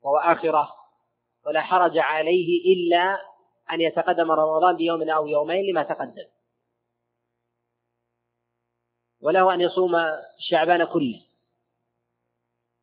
وهو 0.00 0.16
آخرة 0.16 0.74
ولا 1.46 1.60
حرج 1.60 1.98
عليه 1.98 2.74
إلا 2.74 3.18
أن 3.72 3.80
يتقدم 3.80 4.30
رمضان 4.30 4.76
بيوم 4.76 5.10
أو 5.10 5.26
يومين 5.26 5.70
لما 5.70 5.82
تقدم. 5.82 6.28
وله 9.20 9.54
أن 9.54 9.60
يصوم 9.60 9.92
شعبان 10.38 10.84
كله. 10.84 11.27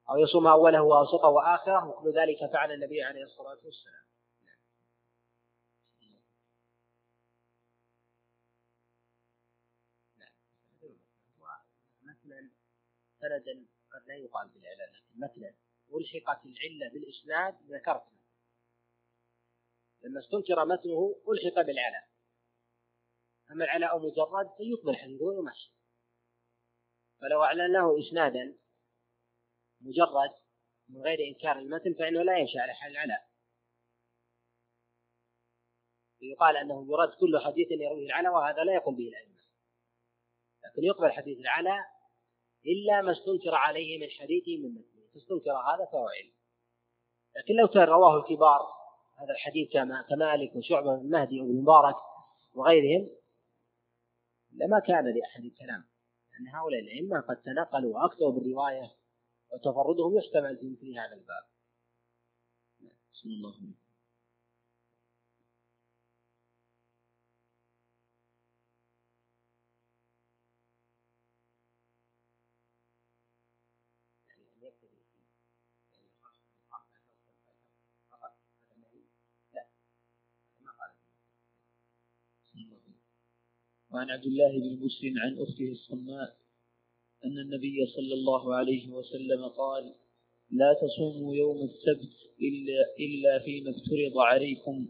أو 0.09 0.17
يصوم 0.17 0.47
أوله 0.47 0.81
وأوسطه 0.81 1.27
وآخره 1.27 1.89
وكل 1.89 2.09
ذلك 2.19 2.51
فعل 2.53 2.71
النبي 2.71 3.03
عليه 3.03 3.23
الصلاة 3.23 3.57
والسلام. 3.65 4.05
مثلا 12.01 12.49
سندا 13.19 13.65
قد 13.93 14.07
لا 14.07 14.15
يقال 14.15 14.49
بالعلة 14.49 14.85
لكن 14.85 15.19
مثلا 15.19 15.53
ألحقت 15.93 16.45
العلة 16.45 16.89
بالإسناد 16.93 17.55
ذكرتها 17.71 18.15
لما 20.03 20.19
استنكر 20.19 20.65
متنه 20.65 21.15
ألحق 21.29 21.61
بالعلاء 21.61 22.09
أما 23.51 23.65
العلاء 23.65 23.99
مجرد 23.99 24.49
فيقبل 24.57 24.95
حديثه 24.95 25.25
ويمشي. 25.25 25.73
فلو 27.21 27.43
أعلناه 27.43 27.99
إسنادا 27.99 28.57
مجرد 29.85 30.31
من 30.89 31.01
غير 31.01 31.19
إنكار 31.27 31.59
المتن 31.59 31.93
فإنه 31.93 32.23
لا 32.23 32.37
يمشي 32.37 32.59
على 32.59 32.73
حال 32.73 32.91
العلاء 32.91 33.25
فيقال 36.19 36.57
أنه 36.57 36.87
يرد 36.89 37.09
كل 37.19 37.39
حديث 37.39 37.71
يرويه 37.71 38.05
العلاء 38.05 38.33
وهذا 38.33 38.63
لا 38.63 38.73
يقوم 38.73 38.95
به 38.95 39.07
الأئمة. 39.07 39.41
لكن 40.63 40.83
يقبل 40.83 41.11
حديث 41.11 41.39
العلاء 41.39 41.85
إلا 42.65 43.01
ما 43.01 43.11
استنكر 43.11 43.55
عليه 43.55 43.99
من 43.99 44.09
حديثه 44.09 44.57
من 44.57 44.73
متنه. 44.73 45.05
فاستنكر 45.13 45.51
هذا 45.51 45.85
فهو 45.85 46.07
علم. 46.07 46.33
لكن 47.37 47.53
لو 47.53 47.67
كان 47.67 47.83
رواه 47.83 48.17
الكبار 48.17 48.59
هذا 49.19 49.31
الحديث 49.31 49.73
كما 49.73 50.01
كمالك 50.09 50.55
وشعبة 50.55 50.95
بن 50.95 51.09
مهدي 51.09 51.41
وابن 51.41 51.61
مبارك 51.61 51.95
وغيرهم 52.53 53.09
لما 54.51 54.79
كان 54.79 55.17
لأحد 55.17 55.43
الكلام. 55.43 55.85
لأن 56.31 56.47
هؤلاء 56.55 56.79
الأئمة 56.79 57.21
قد 57.21 57.41
تنقلوا 57.41 57.95
وأكثروا 57.95 58.31
بالرواية 58.31 58.91
وتفردهم 59.55 60.17
يحتمل 60.17 60.57
في 60.57 60.69
مثل 60.69 60.99
هذا 60.99 61.13
الباب. 61.13 61.43
بسم 63.13 63.29
الله 63.29 63.53
وعن 83.89 84.11
عبد 84.11 84.25
الله 84.25 84.59
بن 84.59 84.85
مسلم 84.85 85.19
عن 85.19 85.37
أخته 85.39 85.71
الصماء 85.71 86.44
أن 87.25 87.39
النبي 87.39 87.85
صلى 87.85 88.13
الله 88.13 88.55
عليه 88.55 88.89
وسلم 88.89 89.45
قال 89.45 89.93
لا 90.51 90.75
تصوموا 90.81 91.35
يوم 91.35 91.57
السبت 91.57 92.13
إلا, 92.41 92.95
إلا 92.99 93.39
فيما 93.39 93.69
افترض 93.69 94.17
عليكم 94.17 94.87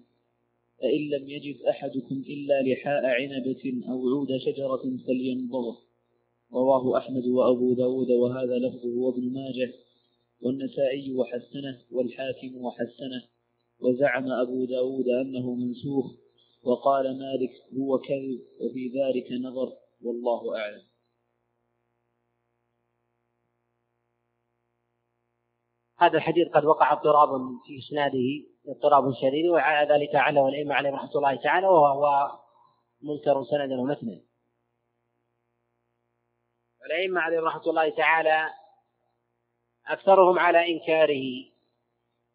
فإن 0.80 1.10
لم 1.10 1.30
يجد 1.30 1.62
أحدكم 1.62 2.24
إلا 2.28 2.62
لحاء 2.62 3.06
عنبة 3.06 3.84
أو 3.90 4.10
عود 4.10 4.38
شجرة 4.38 4.98
فلينضغ 5.08 5.76
رواه 6.54 6.98
أحمد 6.98 7.28
وأبو 7.28 7.74
داود 7.74 8.12
وهذا 8.12 8.58
لفظه 8.58 8.98
وابن 8.98 9.34
ماجه 9.34 9.74
والنسائي 10.42 11.14
وحسنه 11.14 11.82
والحاكم 11.92 12.56
وحسنه 12.58 13.24
وزعم 13.80 14.32
أبو 14.32 14.66
داود 14.66 15.08
أنه 15.08 15.56
منسوخ 15.56 16.16
وقال 16.64 17.18
مالك 17.18 17.52
هو 17.78 17.98
كذب 17.98 18.42
وفي 18.60 18.88
ذلك 18.88 19.32
نظر 19.32 19.74
والله 20.04 20.58
أعلم. 20.58 20.95
هذا 25.98 26.18
الحديث 26.18 26.48
قد 26.48 26.66
وقع 26.66 26.94
اضطراب 26.94 27.30
في 27.66 27.80
إسناده 27.80 28.46
اضطراب 28.68 29.14
شديد 29.14 29.46
وعلى 29.46 29.94
ذلك 29.94 30.16
على 30.16 30.48
الائمه 30.50 30.76
عليهم 30.76 30.96
رحمة 30.96 31.12
الله 31.16 31.36
تعالى 31.36 31.68
وهو 31.68 32.32
منكر 33.02 33.44
سندا 33.44 33.82
ومتنا 33.82 34.22
الائمه 36.86 37.22
عليهم 37.22 37.46
رحمة 37.46 37.68
الله 37.68 37.90
تعالى 37.90 38.50
أكثرهم 39.88 40.40
على 40.40 40.74
إنكاره. 40.74 41.46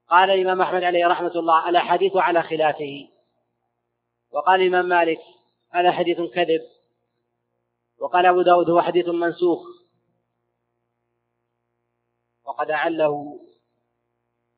قال 0.09 0.31
الإمام 0.31 0.63
أحمد 0.63 0.83
عليه 0.83 1.07
رحمة 1.07 1.33
الله 1.37 1.69
الأحاديث 1.69 2.17
على 2.17 2.43
خلافه. 2.43 3.09
وقال 4.31 4.61
الإمام 4.63 4.89
مالك 4.89 5.21
هذا 5.71 5.93
حديث 5.93 6.21
كذب. 6.21 6.63
وقال 7.99 8.27
أبو 8.27 8.43
داود 8.43 8.71
هو 8.71 8.81
حديث 8.81 9.09
منسوخ. 9.09 9.80
وقد 12.51 12.71
أعله 12.71 13.41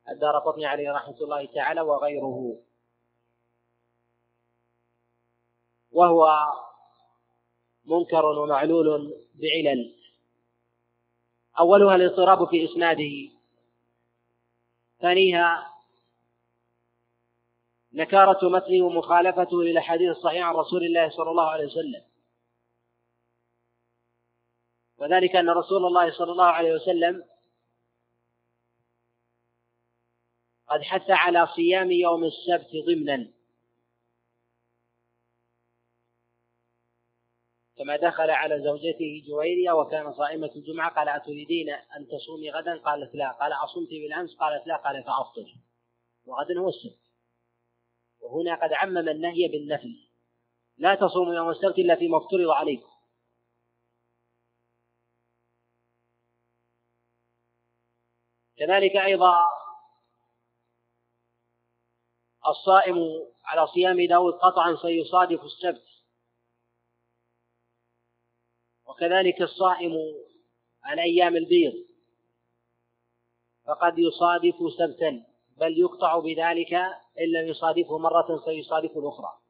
الدار 0.08 0.38
قطني 0.38 0.66
عليه 0.66 0.92
رحمة 0.92 1.16
الله 1.16 1.46
تعالى 1.46 1.80
وغيره. 1.80 2.58
وهو 5.90 6.52
منكر 7.84 8.24
ومعلول 8.24 9.14
بعلل. 9.34 9.94
أولها 11.58 11.94
الاضطراب 11.94 12.48
في 12.48 12.64
إسناده. 12.64 13.30
ثانيها 15.00 15.72
نكارة 17.92 18.48
متنه 18.48 18.84
ومخالفته 18.84 19.62
للأحاديث 19.62 20.16
الصحيحة 20.16 20.44
عن 20.44 20.54
رسول 20.54 20.84
الله 20.84 21.10
صلى 21.10 21.30
الله 21.30 21.50
عليه 21.50 21.66
وسلم. 21.66 22.04
وذلك 24.98 25.36
أن 25.36 25.50
رسول 25.50 25.86
الله 25.86 26.10
صلى 26.10 26.32
الله 26.32 26.44
عليه 26.44 26.72
وسلم 26.72 27.31
قد 30.72 30.82
حث 30.82 31.10
على 31.10 31.46
صيام 31.46 31.90
يوم 31.90 32.24
السبت 32.24 32.70
ضمنا. 32.86 33.32
كما 37.76 37.96
دخل 37.96 38.30
على 38.30 38.62
زوجته 38.62 39.24
جويرية 39.28 39.72
وكان 39.72 40.12
صائمة 40.12 40.50
الجمعة 40.56 40.94
قال 40.94 41.08
أتريدين 41.08 41.70
أن 41.70 42.08
تصومي 42.08 42.50
غدا؟ 42.50 42.78
قالت 42.78 43.14
لا. 43.14 43.32
قال 43.32 43.52
أصمت 43.52 43.88
بالأمس؟ 43.88 44.36
قالت 44.36 44.66
لا. 44.66 44.76
قال 44.76 45.04
فأفطر. 45.04 45.54
وغدا 46.26 46.60
هو 46.60 46.68
السبت. 46.68 46.98
وهنا 48.20 48.54
قد 48.54 48.72
عمم 48.72 49.08
النهي 49.08 49.48
بالنفي 49.48 50.08
لا 50.78 50.94
تصوموا 50.94 51.34
يوم 51.34 51.50
السبت 51.50 51.78
إلا 51.78 51.96
فيما 51.96 52.18
افترض 52.18 52.48
عليكم. 52.48 52.92
كذلك 58.56 58.96
أيضا 58.96 59.61
الصائم 62.46 62.96
على 63.44 63.66
صيام 63.66 64.06
داود 64.06 64.34
قطعا 64.34 64.76
سيصادف 64.82 65.44
السبت. 65.44 65.84
وكذلك 68.86 69.42
الصائم 69.42 69.92
على 70.84 71.02
أيام 71.02 71.36
البيض 71.36 71.72
فقد 73.66 73.98
يصادف 73.98 74.54
سبتا 74.78 75.24
بل 75.56 75.78
يقطع 75.80 76.18
بذلك 76.18 76.74
إن 77.20 77.32
لم 77.32 77.48
يصادفه 77.48 77.98
مرة 77.98 78.44
سيصادف 78.44 78.90
الأخرى. 78.96 79.42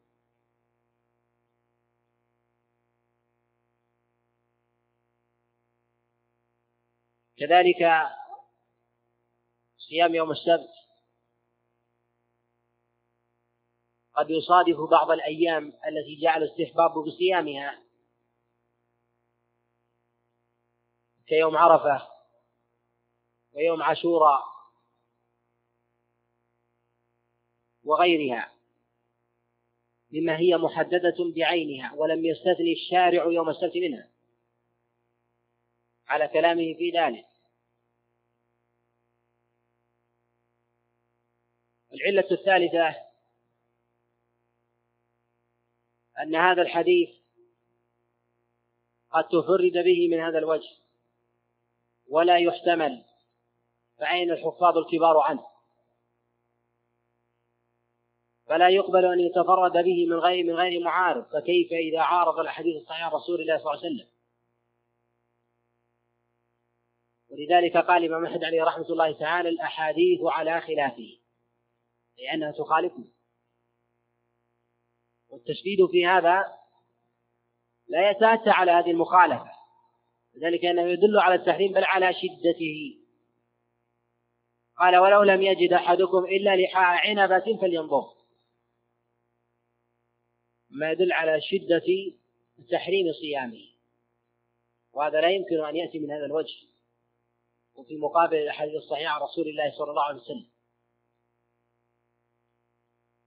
كذلك 7.37 8.09
صيام 9.79 10.15
يوم 10.15 10.31
السبت 10.31 10.82
قد 14.15 14.31
يصادف 14.31 14.91
بعض 14.91 15.11
الأيام 15.11 15.67
التي 15.67 16.21
جعل 16.23 16.45
استحباب 16.45 16.91
بصيامها. 16.91 17.83
كيوم 21.27 21.57
عرفة 21.57 22.09
ويوم 23.53 23.83
عاشوراء 23.83 24.43
وغيرها 27.85 28.53
مما 30.11 30.39
هي 30.39 30.57
محددة 30.57 31.33
بعينها 31.37 31.95
ولم 31.95 32.25
يستثني 32.25 32.73
الشارع 32.73 33.25
يوم 33.25 33.49
السبت 33.49 33.77
منها. 33.77 34.09
على 36.07 36.29
كلامه 36.29 36.75
في 36.75 36.91
ذلك. 36.91 37.27
العلة 41.93 42.31
الثالثة 42.31 43.12
أن 46.21 46.35
هذا 46.35 46.63
الحديث 46.63 47.11
قد 49.11 49.25
تفرد 49.29 49.85
به 49.85 50.09
من 50.11 50.21
هذا 50.21 50.39
الوجه 50.39 50.71
ولا 52.09 52.39
يحتمل 52.39 53.05
فأين 53.99 54.31
الحفاظ 54.31 54.79
الكبار 54.79 55.19
عنه؟ 55.19 55.47
فلا 58.47 58.69
يقبل 58.69 59.05
أن 59.05 59.21
يتفرد 59.21 59.73
به 59.73 60.07
من 60.07 60.17
غير 60.17 60.45
من 60.45 60.55
غير 60.55 60.85
معارض 60.85 61.25
فكيف 61.25 61.73
إذا 61.73 62.01
عارض 62.01 62.39
الحديث 62.39 62.83
الصحيح 62.83 63.15
رسول 63.15 63.41
الله 63.41 63.59
صلى 63.59 63.73
الله 63.73 63.85
عليه 63.85 63.95
وسلم؟ 63.95 64.13
ولذلك 67.31 67.77
قال 67.77 68.05
الإمام 68.05 68.25
أحمد 68.25 68.45
عليه 68.45 68.65
رحمة 68.65 68.87
الله 68.87 69.13
تعالى 69.13 69.49
الأحاديث 69.49 70.21
على 70.23 70.61
خلافه 70.61 71.19
لأنها 72.19 72.51
تخالفه 72.51 73.05
والتشديد 75.33 75.87
في 75.91 76.07
هذا 76.07 76.59
لا 77.89 78.11
يتأتى 78.11 78.51
على 78.51 78.71
هذه 78.71 78.91
المخالفة. 78.91 79.51
ذلك 80.39 80.65
أنه 80.65 80.83
يدل 80.83 81.19
على 81.19 81.35
التحريم 81.35 81.73
بل 81.73 81.85
على 81.85 82.13
شدته. 82.13 82.99
قال 84.79 84.97
ولو 84.97 85.23
لم 85.23 85.43
يجد 85.43 85.73
أحدكم 85.73 86.25
إلا 86.25 86.57
لحاء 86.57 87.09
عنبة 87.09 87.59
فلينظر. 87.61 88.05
ما 90.71 90.91
يدل 90.91 91.13
على 91.13 91.41
شدة 91.41 92.17
تحريم 92.71 93.13
صيامه. 93.13 93.73
وهذا 94.93 95.21
لا 95.21 95.29
يمكن 95.29 95.65
أن 95.65 95.77
يأتي 95.77 95.99
من 95.99 96.11
هذا 96.11 96.25
الوجه. 96.25 96.55
وفي 97.75 97.97
مقابل 97.97 98.37
الأحاديث 98.37 98.75
الصحيحة 98.75 99.15
عن 99.15 99.21
رسول 99.21 99.49
الله 99.49 99.71
صلى 99.79 99.91
الله 99.91 100.03
عليه 100.03 100.21
وسلم. 100.21 100.51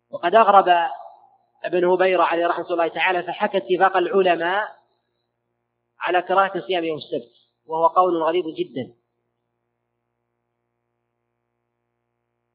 وقد 0.09 0.35
أغرب 0.35 0.89
ابن 1.65 1.85
هبيرة 1.85 2.23
عليه 2.23 2.47
رحمة 2.47 2.69
الله 2.69 2.87
تعالى 2.87 3.23
فحكى 3.23 3.57
اتفاق 3.57 3.97
العلماء 3.97 4.75
على 5.99 6.21
كراهة 6.21 6.67
صيام 6.67 6.83
يوم 6.83 6.97
السبت 6.97 7.31
وهو 7.65 7.87
قول 7.87 8.23
غريب 8.23 8.45
جدا. 8.57 8.93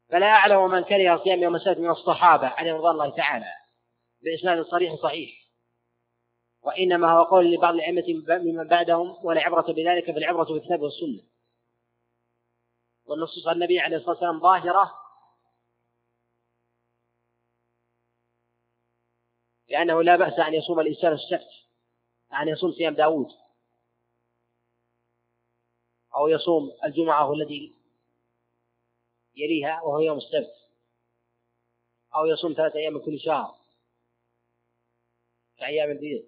فلا 0.09 0.27
أعلم 0.27 0.71
من 0.71 0.85
كره 0.85 1.17
صيام 1.25 1.43
يوم 1.43 1.57
السبت 1.57 1.79
من 1.79 1.91
الصحابة 1.91 2.47
عليهم 2.47 2.77
رضوان 2.77 2.93
الله 2.93 3.17
تعالى 3.17 3.53
بإسناد 4.23 4.63
صريح 4.67 4.95
صحيح. 4.95 5.31
وإنما 6.63 7.13
هو 7.13 7.23
قول 7.23 7.53
لبعض 7.53 7.75
الأئمة 7.75 8.05
ممن 8.29 8.69
بعدهم 8.69 9.17
ولا 9.25 9.41
عبرة 9.41 9.73
بذلك 9.73 10.11
فالعبرة 10.11 10.45
بالكتاب 10.45 10.83
والسنة. 10.83 11.23
والنصوص 13.05 13.47
عن 13.49 13.55
النبي 13.55 13.81
عليه 13.81 13.97
الصلاة 13.97 14.11
والسلام 14.11 14.41
ظاهرة 14.41 15.00
لأنه 19.71 20.03
لا 20.03 20.17
بأس 20.17 20.39
أن 20.39 20.55
يصوم 20.55 20.81
الإنسان 20.81 21.13
السبت 21.13 21.61
أن 22.33 22.49
يصوم 22.49 22.73
صيام 22.73 22.95
داود. 22.95 23.29
أو 26.17 26.29
يصوم 26.29 26.73
الجمعة 26.85 27.33
الذي 27.33 27.75
يليها 29.37 29.83
وهو 29.83 30.01
يوم 30.01 30.19
السبت. 30.19 30.55
أو 32.15 32.27
يصوم 32.27 32.53
ثلاثة 32.53 32.79
أيام 32.79 32.93
من 32.93 33.01
كل 33.01 33.21
شهر. 33.21 33.55
كأيام 35.59 35.91
البيض. 35.91 36.25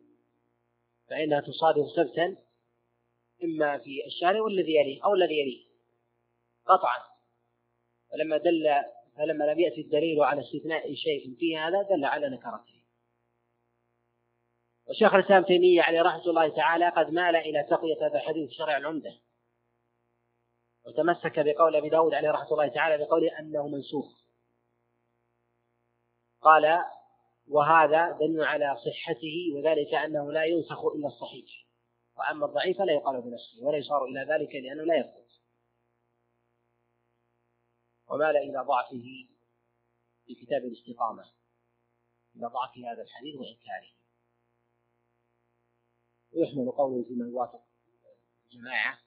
فإنها 1.08 1.40
تصادف 1.40 1.90
سبتا 1.96 2.36
إما 3.44 3.78
في 3.78 4.06
الشهر 4.06 4.42
والذي 4.42 4.74
يليه 4.74 5.04
أو 5.04 5.14
الذي 5.14 5.34
يليه. 5.40 5.66
قطعا. 6.66 7.02
فلما 8.10 8.36
دل 8.36 8.82
فلما 9.16 9.44
لم 9.44 9.60
يأتي 9.60 9.80
الدليل 9.80 10.20
على 10.22 10.40
استثناء 10.40 10.94
شيء 10.94 11.34
في 11.38 11.58
هذا 11.58 11.82
دل 11.82 12.04
على 12.04 12.28
نكرته. 12.30 12.81
وشيخ 14.86 15.14
الإسلام 15.14 15.44
تيمية 15.44 15.82
عليه 15.82 16.02
رحمة 16.02 16.26
الله 16.26 16.48
تعالى 16.48 16.88
قد 16.88 17.10
مال 17.10 17.36
إلى 17.36 17.66
تقوية 17.70 18.06
هذا 18.06 18.18
الحديث 18.18 18.50
شرع 18.50 18.76
العمدة. 18.76 19.18
وتمسك 20.86 21.38
بقول 21.38 21.76
أبي 21.76 21.88
داود 21.88 22.14
عليه 22.14 22.30
رحمة 22.30 22.52
الله 22.52 22.68
تعالى 22.68 23.04
بقوله 23.04 23.38
أنه 23.38 23.68
منسوخ. 23.68 24.22
قال 26.40 26.84
وهذا 27.48 28.10
دل 28.10 28.44
على 28.44 28.76
صحته 28.76 29.54
وذلك 29.54 29.94
أنه 29.94 30.32
لا 30.32 30.44
ينسخ 30.44 30.84
إلا 30.84 31.06
الصحيح. 31.06 31.66
وأما 32.16 32.46
الضعيف 32.46 32.80
لا 32.80 32.92
يقال 32.92 33.20
بنفسه 33.20 33.62
ولا 33.62 33.78
يشار 33.78 34.04
إلى 34.04 34.20
ذلك 34.20 34.54
لأنه 34.54 34.84
لا 34.84 34.96
يثبت. 34.96 35.32
ومال 38.08 38.36
إلى 38.36 38.58
ضعفه 38.58 39.28
في 40.26 40.34
كتاب 40.34 40.62
الاستقامة. 40.64 41.24
إلى 42.36 42.46
ضعف 42.46 42.78
هذا 42.78 43.02
الحديث 43.02 43.36
وإنكاره. 43.36 44.01
ويحمل 46.32 46.70
قوله 46.70 47.04
فيما 47.04 47.26
يوافق 47.26 47.64
الجماعة 48.44 48.98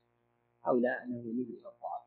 أو 0.67 0.77
لا 0.77 1.03
أنه 1.03 1.19
يميل 1.19 1.47
إلى 1.49 1.69
الضعف 1.69 2.05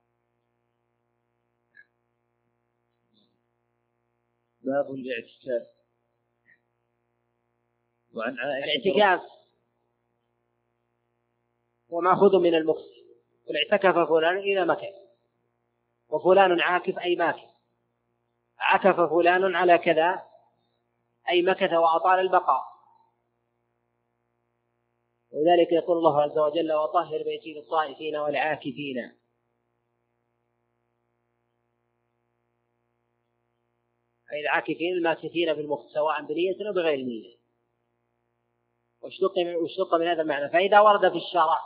باب 4.60 4.94
الاعتكاف 4.94 5.78
وعن 8.14 8.38
عائشة 8.38 8.64
الاعتكاف. 8.64 9.30
هو 11.92 12.00
مأخوذ 12.00 12.38
من 12.38 12.54
المكث 12.54 12.84
قل 13.48 13.54
اعتكف 13.56 14.08
فلان 14.08 14.38
إذا 14.38 14.64
مكث 14.64 14.94
وفلان 16.08 16.60
عاكف 16.60 16.98
أي 16.98 17.16
ماكث. 17.16 17.48
عكف 18.58 19.00
فلان 19.00 19.56
على 19.56 19.78
كذا 19.78 20.22
أي 21.28 21.42
مكث 21.42 21.72
وأطال 21.72 22.18
البقاء. 22.18 22.67
ولذلك 25.30 25.72
يقول 25.72 25.98
الله 25.98 26.22
عز 26.22 26.38
وجل 26.38 26.72
وطهر 26.72 27.22
بيتي 27.22 27.54
للطائفين 27.54 28.16
والعاكفين. 28.16 28.98
أي 34.32 34.40
العاكفين 34.40 34.92
الماكثين 34.92 35.54
في 35.54 35.60
المخ 35.60 35.86
سواء 35.94 36.22
بنية 36.22 36.68
أو 36.68 36.72
بغير 36.72 36.98
نية. 36.98 37.38
واشتق 39.00 39.38
من 39.38 39.54
واشتق 39.54 39.94
من 39.94 40.06
هذا 40.06 40.22
المعنى؟ 40.22 40.50
فإذا 40.50 40.80
ورد 40.80 41.12
في 41.12 41.16
الشرع 41.16 41.60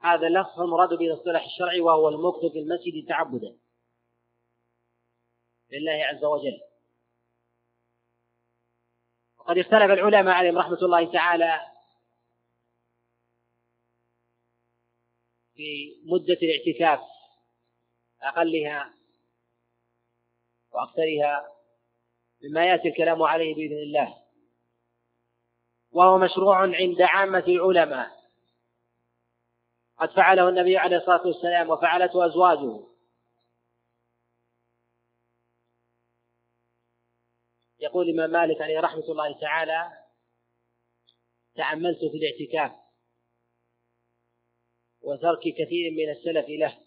هذا 0.00 0.26
اللفظ 0.26 0.60
المراد 0.60 0.88
به 0.88 1.06
الاصطلاح 1.06 1.44
الشرعي 1.44 1.80
وهو 1.80 2.08
المكث 2.08 2.52
في 2.52 2.58
المسجد 2.58 3.08
تعبدا 3.08 3.58
لله 5.70 6.04
عز 6.04 6.24
وجل. 6.24 6.60
وقد 9.38 9.58
اختلف 9.58 9.90
العلماء 9.90 10.34
عليهم 10.34 10.58
رحمة 10.58 10.78
الله 10.82 11.12
تعالى 11.12 11.75
في 15.56 15.96
مدة 16.04 16.38
الاعتكاف 16.42 17.00
أقلها 18.22 18.94
وأكثرها 20.72 21.52
مما 22.42 22.66
يأتي 22.66 22.88
الكلام 22.88 23.22
عليه 23.22 23.54
بإذن 23.54 23.78
الله. 23.78 24.22
وهو 25.90 26.18
مشروع 26.18 26.58
عند 26.58 27.02
عامة 27.02 27.44
العلماء. 27.48 28.16
قد 29.98 30.10
فعله 30.10 30.48
النبي 30.48 30.76
عليه 30.76 30.96
الصلاة 30.96 31.26
والسلام 31.26 31.70
وفعلته 31.70 32.26
أزواجه. 32.26 32.86
يقول 37.78 38.08
الإمام 38.08 38.30
مالك 38.30 38.62
عليه 38.62 38.80
رحمة 38.80 39.04
الله 39.04 39.40
تعالى 39.40 40.04
تأملت 41.54 41.98
في 41.98 42.16
الاعتكاف. 42.16 42.85
وترك 45.06 45.40
كثير 45.40 45.90
من 45.90 46.10
السلف 46.10 46.48
له 46.48 46.78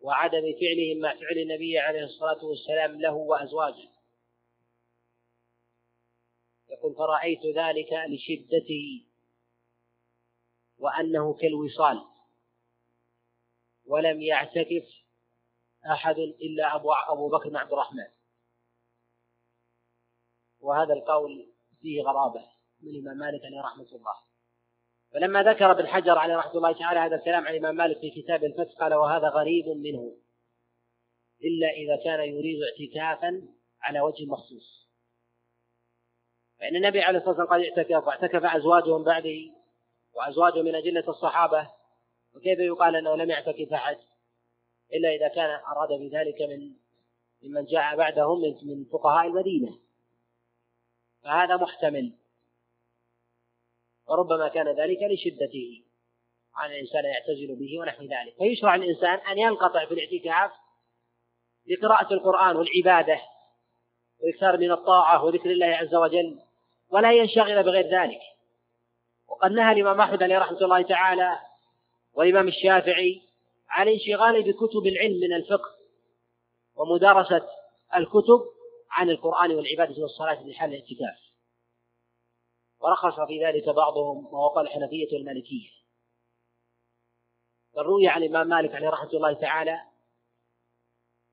وعدم 0.00 0.42
فعلهم 0.60 0.98
مع 1.00 1.14
فعل 1.14 1.38
النبي 1.38 1.78
عليه 1.78 2.04
الصلاة 2.04 2.44
والسلام 2.44 3.00
له 3.00 3.14
وأزواجه. 3.14 3.88
يقول 6.68 6.94
فرأيت 6.94 7.46
ذلك 7.56 7.92
لشدته 8.08 9.06
وأنه 10.78 11.34
كالوصال 11.34 12.04
ولم 13.86 14.22
يعتكف 14.22 14.84
أحد 15.92 16.18
إلا 16.18 16.76
أبو 16.76 16.92
أبو 16.92 17.28
بكر 17.28 17.48
بن 17.48 17.56
عبد 17.56 17.72
الرحمن. 17.72 18.08
وهذا 20.60 20.94
القول 20.94 21.52
فيه 21.80 22.02
غرابة 22.02 22.52
من 22.80 22.90
الإمام 22.90 23.16
مالك 23.16 23.44
عليه 23.44 23.60
رحمة 23.60 23.96
الله. 23.96 24.29
فلما 25.12 25.42
ذكر 25.42 25.70
ابن 25.70 25.86
حجر 25.86 26.18
عليه 26.18 26.36
رحمة 26.36 26.54
الله 26.54 26.72
تعالى 26.72 27.00
هذا 27.00 27.16
الكلام 27.16 27.46
عن 27.46 27.54
الإمام 27.54 27.76
مالك 27.76 28.00
في 28.00 28.10
كتاب 28.10 28.44
الفتح 28.44 28.72
قال 28.80 28.94
وهذا 28.94 29.28
غريب 29.28 29.68
منه 29.68 30.16
إلا 31.44 31.70
إذا 31.70 32.04
كان 32.04 32.20
يريد 32.20 32.58
اعتكافا 32.62 33.42
على 33.82 34.00
وجه 34.00 34.26
مخصوص. 34.26 34.88
فإن 36.58 36.76
النبي 36.76 37.00
عليه 37.00 37.18
الصلاة 37.18 37.38
والسلام 37.38 37.60
قد 37.60 37.78
اعتكف 37.78 38.06
واعتكف 38.06 38.44
أزواجه 38.44 38.98
من 38.98 39.04
بعده 39.04 39.38
وأزواجه 40.14 40.62
من 40.62 40.74
أجلة 40.74 41.04
الصحابة 41.08 41.70
وكيف 42.34 42.58
يقال 42.58 42.96
أنه 42.96 43.16
لم 43.16 43.30
يعتكف 43.30 43.72
أحد؟ 43.72 43.98
إلا 44.92 45.08
إذا 45.08 45.28
كان 45.28 45.50
أراد 45.50 45.88
بذلك 45.88 46.42
من 46.42 46.72
ممن 47.42 47.64
جاء 47.64 47.96
بعدهم 47.96 48.40
من 48.62 48.84
فقهاء 48.84 49.26
المدينة. 49.26 49.78
فهذا 51.22 51.56
محتمل. 51.56 52.12
وربما 54.10 54.48
كان 54.48 54.68
ذلك 54.68 54.98
لشدته. 55.02 55.84
على 56.54 56.74
الإنسان 56.74 57.04
يعتزل 57.04 57.56
به 57.58 57.80
ونحو 57.80 58.02
ذلك. 58.02 58.34
فيشرع 58.38 58.74
الإنسان 58.74 59.18
أن 59.18 59.38
ينقطع 59.38 59.86
في 59.86 59.94
الاعتكاف 59.94 60.50
لقراءة 61.66 62.14
القرآن 62.14 62.56
والعبادة 62.56 63.20
وإكثار 64.22 64.58
من 64.58 64.72
الطاعة 64.72 65.24
وذكر 65.24 65.50
الله 65.50 65.66
عز 65.66 65.94
وجل 65.94 66.38
ولا 66.90 67.12
ينشغل 67.12 67.62
بغير 67.62 67.86
ذلك. 67.86 68.20
وقد 69.28 69.50
نهى 69.50 69.72
الإمام 69.72 70.00
أحمد 70.00 70.22
عليه 70.22 70.38
رحمة 70.38 70.58
الله 70.58 70.82
تعالى 70.82 71.38
والإمام 72.14 72.48
الشافعي 72.48 73.22
عن 73.68 73.88
الانشغال 73.88 74.42
بكتب 74.42 74.86
العلم 74.86 75.20
من 75.20 75.32
الفقه 75.32 75.70
ومدارسة 76.76 77.46
الكتب 77.96 78.40
عن 78.90 79.10
القرآن 79.10 79.50
والعبادة 79.50 80.02
والصلاة 80.02 80.42
في 80.44 80.54
حال 80.54 80.70
الاعتكاف. 80.70 81.29
ورخص 82.80 83.20
في 83.26 83.44
ذلك 83.44 83.68
بعضهم 83.68 84.26
وهو 84.26 84.48
قال 84.48 84.66
الحنفية 84.66 85.08
والمالكية 85.12 85.68
بل 87.74 87.82
روي 87.82 88.08
عن 88.08 88.22
الإمام 88.22 88.48
مالك 88.48 88.74
عليه 88.74 88.88
رحمة 88.88 89.10
الله 89.10 89.32
تعالى 89.32 89.80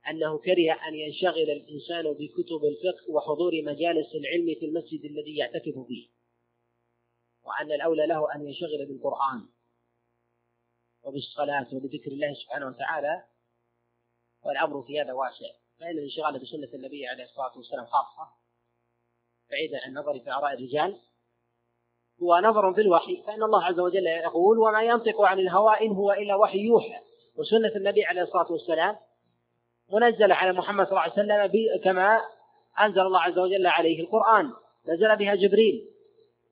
أنه 0.09 0.37
كره 0.37 0.73
أن 0.87 0.95
ينشغل 0.95 1.49
الإنسان 1.51 2.03
بكتب 2.03 2.61
الفقه 2.65 3.11
وحضور 3.11 3.51
مجالس 3.63 4.15
العلم 4.15 4.59
في 4.59 4.65
المسجد 4.65 5.05
الذي 5.05 5.37
يعتكف 5.37 5.87
فيه 5.87 6.07
وأن 7.43 7.71
الأولى 7.71 8.07
له 8.07 8.35
أن 8.35 8.47
ينشغل 8.47 8.85
بالقرآن 8.87 9.49
وبالصلاة 11.03 11.67
وبذكر 11.73 12.11
الله 12.11 12.33
سبحانه 12.33 12.67
وتعالى 12.67 13.27
والأمر 14.43 14.83
في 14.83 15.01
هذا 15.01 15.13
واسع. 15.13 15.45
فإن 15.79 15.89
الانشغال 15.89 16.39
بسنة 16.39 16.73
النبي 16.73 17.07
عليه 17.07 17.23
الصلاة 17.23 17.57
والسلام 17.57 17.85
خاصة 17.85 18.33
بعيدا 19.49 19.83
عن 19.83 19.89
النظر 19.89 20.19
في 20.19 20.31
آراء 20.31 20.53
الرجال 20.53 21.01
هو 22.23 22.37
نظر 22.37 22.73
في 22.73 22.81
الوحي 22.81 23.23
فإن 23.27 23.43
الله 23.43 23.63
عز 23.63 23.79
وجل 23.79 24.07
يقول 24.07 24.59
وما 24.59 24.81
ينطق 24.81 25.21
عن 25.21 25.39
الهوى 25.39 25.73
إن 25.81 25.91
هو 25.91 26.11
إلا 26.11 26.35
وحي 26.35 26.59
يوحى. 26.59 26.99
وسنة 27.35 27.75
النبي 27.75 28.05
عليه 28.05 28.21
الصلاة 28.21 28.51
والسلام 28.51 28.95
منزلة 29.93 30.35
على 30.35 30.53
محمد 30.53 30.85
صلى 30.85 30.91
الله 30.91 31.01
عليه 31.01 31.13
وسلم 31.13 31.81
كما 31.83 32.21
أنزل 32.79 33.01
الله 33.01 33.19
عز 33.19 33.39
وجل 33.39 33.67
عليه 33.67 33.99
القرآن. 34.01 34.51
نزل 34.87 35.15
بها 35.15 35.35
جبريل. 35.35 35.89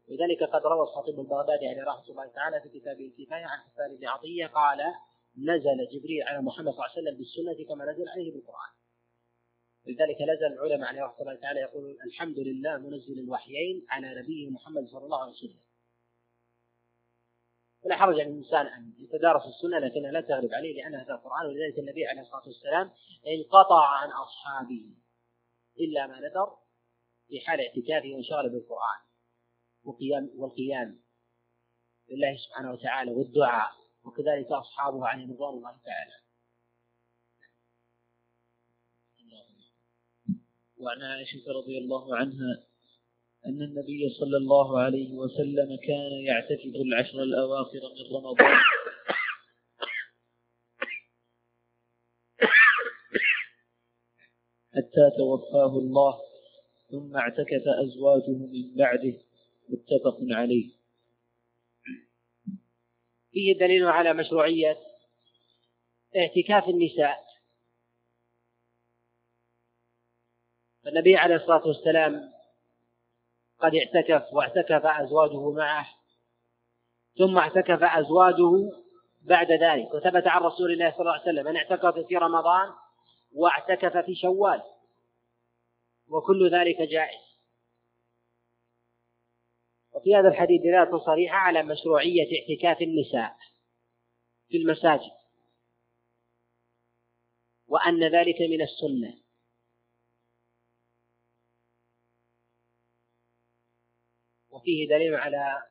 لذلك 0.10 0.44
قد 0.44 0.62
روى 0.66 0.82
الخطيب 0.82 1.20
البغدادي 1.20 1.68
عليه 1.68 1.84
رحمة 1.84 2.10
الله 2.10 2.28
تعالى 2.28 2.62
في 2.62 2.80
كتابه 2.80 3.06
الكفاية 3.06 3.46
عن 3.46 3.60
حسان 3.60 3.98
بن 4.00 4.08
عطية 4.08 4.46
قال 4.46 4.80
نزل 5.38 5.88
جبريل 5.94 6.24
على 6.24 6.42
محمد 6.42 6.74
صلى 6.74 6.86
الله 6.86 6.90
عليه 6.90 7.02
وسلم 7.02 7.18
بالسنة 7.18 7.76
كما 7.76 7.92
نزل 7.92 8.10
عليه 8.10 8.34
بالقرآن. 8.34 8.72
لذلك 9.88 10.22
نزل 10.22 10.46
العلماء 10.54 10.90
عليه 10.90 11.02
رحمة 11.02 11.22
الله 11.22 11.36
تعالى 11.36 11.60
يقولون 11.60 11.98
الحمد 12.06 12.40
لله 12.40 12.78
منزل 12.78 13.20
الوحيين 13.20 13.86
على 13.90 14.22
نبيه 14.22 14.50
محمد 14.50 14.86
صلى 14.86 15.06
الله 15.06 15.22
عليه 15.22 15.32
وسلم. 15.32 15.60
ولا 17.84 17.96
حرج 17.96 18.20
على 18.20 18.30
الإنسان 18.30 18.66
أن 18.66 18.94
يتدارس 18.98 19.44
السنة 19.46 19.80
لكنها 19.80 20.12
لا 20.12 20.22
تغلب 20.22 20.54
عليه 20.54 20.74
لأن 20.84 20.96
هذا 20.96 21.14
القرآن 21.14 21.46
ولذلك 21.46 21.80
النبي 21.80 22.08
عليه 22.08 22.22
الصلاة 22.22 22.48
والسلام 22.48 22.92
انقطع 23.28 23.88
عن 23.88 24.10
أصحابه 24.12 24.86
إلا 25.80 26.08
ما 26.08 26.20
نذر 26.20 26.58
في 27.28 27.40
حال 27.40 27.60
اعتكافه 27.62 28.14
وانشغل 28.14 28.50
بالقرآن 28.50 29.00
وقيام 29.84 30.32
والقيام 30.36 31.02
لله 32.10 32.38
سبحانه 32.38 32.72
وتعالى 32.72 33.12
والدعاء 33.12 33.72
وكذلك 34.04 34.52
أصحابه 34.52 35.08
عليهم 35.08 35.32
رضوان 35.32 35.54
الله 35.54 35.72
تعالى. 35.72 36.25
وعن 40.86 41.02
عائشة 41.02 41.52
رضي 41.52 41.78
الله 41.78 42.16
عنها 42.16 42.64
أن 43.46 43.62
النبي 43.62 44.10
صلى 44.10 44.38
الله 44.38 44.80
عليه 44.80 45.14
وسلم 45.14 45.78
كان 45.88 46.12
يعتكف 46.26 46.76
العشر 46.76 47.24
الأواخر 47.24 47.80
من 47.80 48.16
رمضان. 48.16 48.62
حتى 54.74 55.18
توفاه 55.18 55.78
الله 55.78 56.22
ثم 56.92 57.18
اعتكف 57.18 57.64
أزواجه 57.84 58.30
من 58.30 58.76
بعده. 58.76 59.18
متفق 59.70 60.18
عليه. 60.22 60.72
فيه 63.32 63.54
دليل 63.54 63.86
على 63.86 64.14
مشروعية 64.14 64.78
اعتكاف 66.16 66.70
النساء. 66.70 67.35
فالنبي 70.86 71.18
عليه 71.18 71.36
الصلاة 71.36 71.68
والسلام 71.68 72.32
قد 73.60 73.72
اعتكف 73.76 74.34
واعتكف 74.34 74.86
أزواجه 74.86 75.52
معه 75.52 75.88
ثم 77.18 77.38
اعتكف 77.38 77.84
أزواجه 77.84 78.72
بعد 79.22 79.52
ذلك 79.52 79.94
وثبت 79.94 80.28
عن 80.28 80.42
رسول 80.42 80.72
الله 80.72 80.92
صلى 80.92 81.00
الله 81.00 81.12
عليه 81.12 81.22
وسلم 81.22 81.48
أن 81.48 81.56
اعتكف 81.56 82.08
في 82.08 82.18
رمضان 82.18 82.74
واعتكف 83.36 83.98
في 83.98 84.16
شوال 84.16 84.62
وكل 86.08 86.52
ذلك 86.52 86.82
جائز. 86.82 87.26
وفي 89.94 90.16
هذا 90.16 90.28
الحديث 90.28 90.62
دلالة 90.62 91.06
صريحة 91.06 91.38
على 91.38 91.64
مشروعية 91.64 92.28
اعتكاف 92.42 92.82
النساء 92.82 93.36
في 94.50 94.58
المساجد 94.58 95.12
وأن 97.68 98.04
ذلك 98.04 98.42
من 98.42 98.62
السنة. 98.62 99.25
وفيه 104.66 104.88
دليل 104.88 105.16
على 105.16 105.64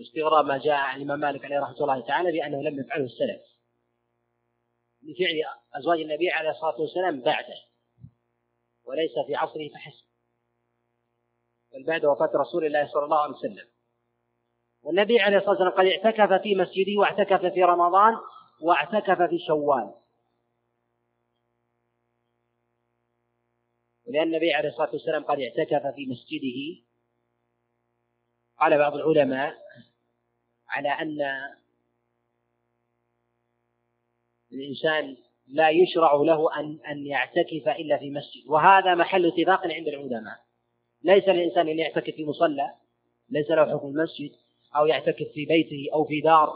استغراب 0.00 0.44
ما 0.44 0.58
جاء 0.58 0.74
عن 0.74 0.96
الإمام 0.96 1.20
مالك 1.20 1.44
عليه 1.44 1.60
رحمة 1.60 1.80
الله 1.80 2.06
تعالى 2.06 2.32
بأنه 2.32 2.62
لم 2.62 2.80
يفعله 2.80 3.04
السلف. 3.04 3.42
لفعل 5.02 5.60
أزواج 5.74 6.00
النبي 6.00 6.30
عليه 6.30 6.50
الصلاة 6.50 6.80
والسلام 6.80 7.20
بعده 7.20 7.54
وليس 8.84 9.12
في 9.26 9.34
عصره 9.34 9.68
فحسب 9.68 10.06
بل 11.72 11.84
بعد 11.84 12.04
وفاة 12.04 12.30
رسول 12.34 12.64
الله 12.64 12.92
صلى 12.92 13.04
الله 13.04 13.18
عليه 13.18 13.34
وسلم. 13.34 13.68
والنبي 14.82 15.20
عليه 15.20 15.36
الصلاة 15.36 15.50
والسلام 15.50 15.72
قد 15.72 15.86
اعتكف 15.86 16.42
في 16.42 16.54
مسجده 16.54 16.98
واعتكف 16.98 17.52
في 17.54 17.62
رمضان 17.62 18.16
واعتكف 18.62 19.22
في 19.22 19.38
شوال. 19.46 19.94
ولأن 24.06 24.22
النبي 24.22 24.52
عليه 24.52 24.68
الصلاة 24.68 24.90
والسلام 24.92 25.24
قد 25.24 25.38
اعتكف 25.40 25.94
في 25.94 26.06
مسجده 26.06 26.89
قال 28.60 28.78
بعض 28.78 28.94
العلماء 28.94 29.54
على 30.68 30.88
أن 30.88 31.18
الإنسان 34.52 35.16
لا 35.48 35.70
يشرع 35.70 36.14
له 36.14 36.60
أن 36.60 36.78
أن 36.88 37.06
يعتكف 37.06 37.68
إلا 37.68 37.98
في 37.98 38.10
مسجد. 38.10 38.48
وهذا 38.48 38.94
محل 38.94 39.26
اتفاق 39.26 39.60
عند 39.66 39.88
العلماء. 39.88 40.38
ليس 41.02 41.28
للإنسان 41.28 41.68
أن 41.68 41.78
يعتكف 41.78 42.14
في 42.14 42.24
مصلى 42.24 42.74
ليس 43.30 43.50
له 43.50 43.72
حكم 43.72 43.88
المسجد 43.88 44.30
أو 44.76 44.86
يعتكف 44.86 45.26
في 45.34 45.44
بيته 45.44 45.88
أو 45.94 46.04
في 46.04 46.20
دار 46.20 46.54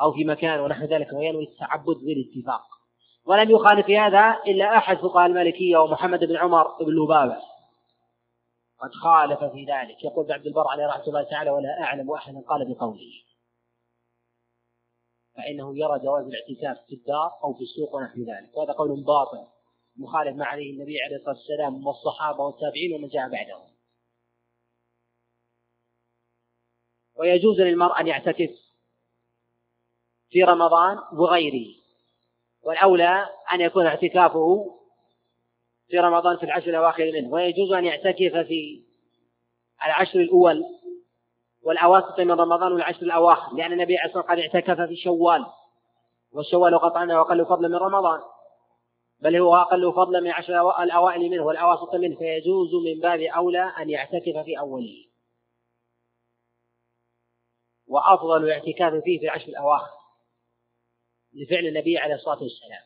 أو 0.00 0.12
في 0.12 0.24
مكان 0.24 0.60
ونحو 0.60 0.84
ذلك 0.84 1.12
وينوي 1.12 1.44
التعبد 1.44 1.96
بالاتفاق 1.96 2.62
ولم 3.26 3.50
يخالف 3.50 3.90
هذا 3.90 4.38
إلا 4.46 4.76
أحد 4.76 4.96
فقهاء 4.96 5.26
المالكية 5.26 5.76
ومحمد 5.76 6.24
بن 6.24 6.36
عمر 6.36 6.76
بن 6.80 6.92
لبابة. 7.04 7.36
قد 8.78 8.90
خالف 8.90 9.44
في 9.52 9.64
ذلك. 9.64 10.04
يقول 10.04 10.32
عبد 10.32 10.46
البر 10.46 10.68
عليه 10.68 10.86
رحمة 10.86 11.04
الله 11.08 11.22
تعالى 11.22 11.50
ولا 11.50 11.82
أعلم 11.82 12.10
أحدا 12.10 12.40
قال 12.40 12.74
بقوله. 12.74 13.12
فإنه 15.36 15.78
يرى 15.78 15.98
جواز 15.98 16.24
الاعتكاف 16.24 16.86
في 16.86 16.94
الدار 16.94 17.30
أو 17.44 17.54
في 17.54 17.62
السوق 17.62 17.94
ونحو 17.94 18.20
ذلك. 18.20 18.56
وهذا 18.56 18.72
قول 18.72 19.04
باطل 19.04 19.46
مخالف 19.96 20.36
ما 20.36 20.44
عليه 20.44 20.72
النبي 20.72 21.02
عليه 21.02 21.16
الصلاة 21.16 21.34
والسلام 21.34 21.86
والصحابة 21.86 22.40
والتابعين 22.40 22.94
ومن 22.94 23.08
جاء 23.08 23.28
بعدهم. 23.28 23.76
ويجوز 27.16 27.60
للمرء 27.60 28.00
أن 28.00 28.06
يعتكف 28.06 28.50
في 30.28 30.44
رمضان 30.44 30.98
وغيره. 31.12 31.76
والأولى 32.62 33.26
أن 33.52 33.60
يكون 33.60 33.86
اعتكافه 33.86 34.78
في 35.88 35.98
رمضان 35.98 36.36
في 36.36 36.42
العشر 36.42 36.70
الأواخر 36.70 37.12
منه 37.12 37.32
ويجوز 37.32 37.72
أن 37.72 37.84
يعتكف 37.84 38.36
في 38.36 38.82
العشر 39.86 40.20
الأول 40.20 40.64
والأواسط 41.62 42.20
من 42.20 42.30
رمضان 42.30 42.72
والعشر 42.72 43.02
الأواخر 43.02 43.56
لأن 43.56 43.72
النبي 43.72 43.98
عليه 43.98 44.08
الصلاة 44.08 44.24
والسلام 44.30 44.50
قد 44.50 44.54
اعتكف 44.54 44.88
في 44.88 44.96
شوال 44.96 45.46
والشوال 46.32 46.78
قطعا 46.78 47.06
وأقل 47.06 47.46
فضلا 47.46 47.68
من 47.68 47.76
رمضان 47.76 48.20
بل 49.20 49.36
هو 49.36 49.56
أقل 49.56 49.92
فضلا 49.92 50.20
من 50.20 50.30
عشر 50.30 50.82
الأوائل 50.82 51.30
منه 51.30 51.42
والأواسط 51.42 51.94
منه 51.94 52.16
فيجوز 52.16 52.74
من 52.74 53.00
باب 53.00 53.20
أولى 53.20 53.72
أن 53.78 53.90
يعتكف 53.90 54.38
في 54.44 54.58
أوله. 54.58 55.06
وأفضل 57.86 58.44
الاعتكاف 58.44 58.92
فيه 59.04 59.18
في 59.18 59.24
العشر 59.24 59.48
الأواخر 59.48 59.96
لفعل 61.32 61.66
النبي 61.66 61.98
عليه 61.98 62.14
الصلاة 62.14 62.42
والسلام. 62.42 62.82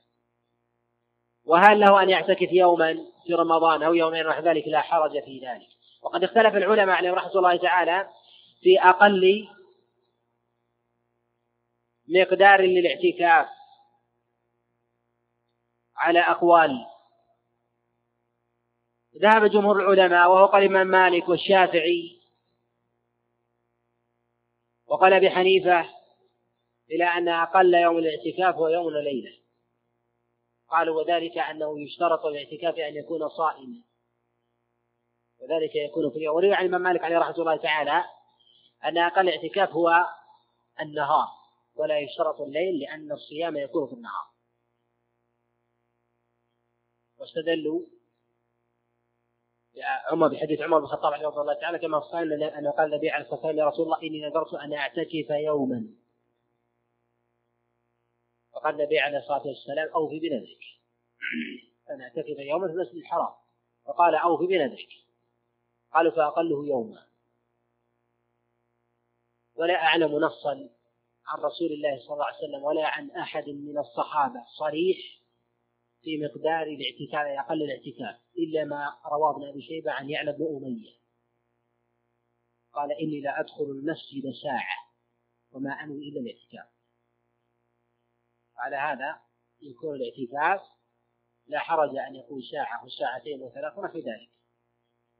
وهل 1.50 1.80
له 1.80 2.02
أن 2.02 2.10
يعتكف 2.10 2.52
يوما 2.52 2.94
في 3.26 3.34
رمضان 3.34 3.82
أو 3.82 3.94
يومين 3.94 4.26
نحو 4.26 4.42
ذلك؟ 4.42 4.68
لا 4.68 4.80
حرج 4.80 5.24
في 5.24 5.40
ذلك. 5.46 5.68
وقد 6.02 6.24
اختلف 6.24 6.54
العلماء 6.54 6.96
عليهم 6.96 7.14
رحمة 7.14 7.34
الله 7.34 7.56
تعالى 7.56 8.08
في 8.60 8.80
أقل 8.80 9.48
مقدار 12.08 12.60
للاعتكاف 12.60 13.46
على 15.96 16.20
أقوال. 16.20 16.86
ذهب 19.22 19.44
جمهور 19.44 19.80
العلماء 19.80 20.30
وهو 20.30 20.46
قال 20.46 20.62
الإمام 20.62 20.86
مالك 20.86 21.28
والشافعي 21.28 22.20
وقال 24.86 25.12
أبي 25.12 25.30
حنيفة 25.30 25.86
إلى 26.90 27.04
أن 27.04 27.28
أقل 27.28 27.74
يوم 27.74 27.98
الاعتكاف 27.98 28.54
هو 28.54 28.68
يوم 28.68 28.86
وليلة 28.86 29.39
قالوا 30.70 31.02
وذلك 31.02 31.38
أنه 31.38 31.80
يشترط 31.80 32.26
الاعتكاف 32.26 32.74
أن 32.74 32.96
يكون 32.96 33.28
صائما. 33.28 33.82
وذلك 35.38 35.76
يكون 35.76 36.10
في 36.10 36.16
اليوم. 36.16 36.36
وروي 36.36 36.54
عن 36.54 36.64
الإمام 36.64 36.82
مالك 36.82 37.04
عليه 37.04 37.18
رحمة 37.18 37.38
الله 37.38 37.56
تعالى 37.56 38.04
أن 38.84 38.98
أقل 38.98 39.28
اعتكاف 39.28 39.70
هو 39.70 40.06
النهار 40.80 41.28
ولا 41.74 41.98
يشترط 41.98 42.40
الليل 42.40 42.80
لأن 42.80 43.12
الصيام 43.12 43.56
يكون 43.56 43.86
في 43.88 43.92
النهار. 43.92 44.30
واستدلوا 47.18 47.80
عمر 50.10 50.28
بحديث 50.28 50.60
عمر 50.60 50.78
بن 50.78 50.84
الخطاب 50.84 51.12
رضي 51.12 51.26
الله 51.26 51.54
تعالى 51.54 51.78
كما 51.78 51.98
قال 51.98 52.42
أنه 52.42 52.70
قال 52.70 52.86
النبي 52.92 53.10
عليه 53.10 53.24
الصلاة 53.24 53.36
والسلام 53.36 53.58
يا 53.58 53.66
رسول 53.68 53.84
الله 53.84 54.02
إني 54.02 54.20
نذرت 54.20 54.54
أن 54.54 54.72
أعتكف 54.72 55.30
يوما. 55.30 55.99
وقال 58.60 58.74
النبي 58.74 58.98
عليه 58.98 59.18
الصلاة 59.18 59.46
والسلام 59.46 59.88
أوفي 59.88 60.18
بنذرك 60.18 60.64
أن 61.90 62.00
أعتكف 62.00 62.38
يوما 62.38 62.66
في 62.66 62.72
المسجد 62.72 62.96
الحرام. 62.96 63.34
فقال 63.84 64.14
أوفي 64.14 64.46
بنذرك 64.46 64.88
قالوا 65.92 66.12
فأقله 66.12 66.66
يوما. 66.66 67.06
ولا 69.54 69.74
أعلم 69.74 70.18
نصا 70.18 70.70
عن 71.26 71.38
رسول 71.38 71.72
الله 71.72 71.98
صلى 71.98 72.14
الله 72.14 72.24
عليه 72.24 72.38
وسلم 72.38 72.62
ولا 72.62 72.86
عن 72.86 73.10
أحد 73.10 73.48
من 73.48 73.78
الصحابة 73.78 74.44
صريح 74.58 74.98
في 76.02 76.18
مقدار 76.18 76.62
الاعتكاف 76.62 77.46
أقل 77.46 77.62
الاعتكاف 77.62 78.20
إلا 78.38 78.64
ما 78.64 78.98
رواه 79.06 79.36
ابن 79.36 79.48
أبي 79.48 79.62
شيبة 79.62 79.92
عن 79.92 80.10
يعلى 80.10 80.32
بن 80.32 80.56
أمية. 80.56 81.00
قال 82.72 82.92
إني 82.92 83.20
لا 83.20 83.40
أدخل 83.40 83.64
المسجد 83.64 84.32
ساعة 84.42 84.90
وما 85.52 85.70
أنوي 85.70 86.08
إلا 86.08 86.20
الاعتكاف. 86.20 86.79
على 88.60 88.76
هذا 88.76 89.20
يكون 89.62 89.96
الاعتكاف 89.96 90.68
لا 91.46 91.58
حرج 91.58 91.96
أن 91.96 92.14
يكون 92.14 92.40
ساعة 92.52 92.84
وساعتين 92.84 93.42
وثلاث 93.42 93.78
ونحو 93.78 93.98
ذلك. 93.98 94.30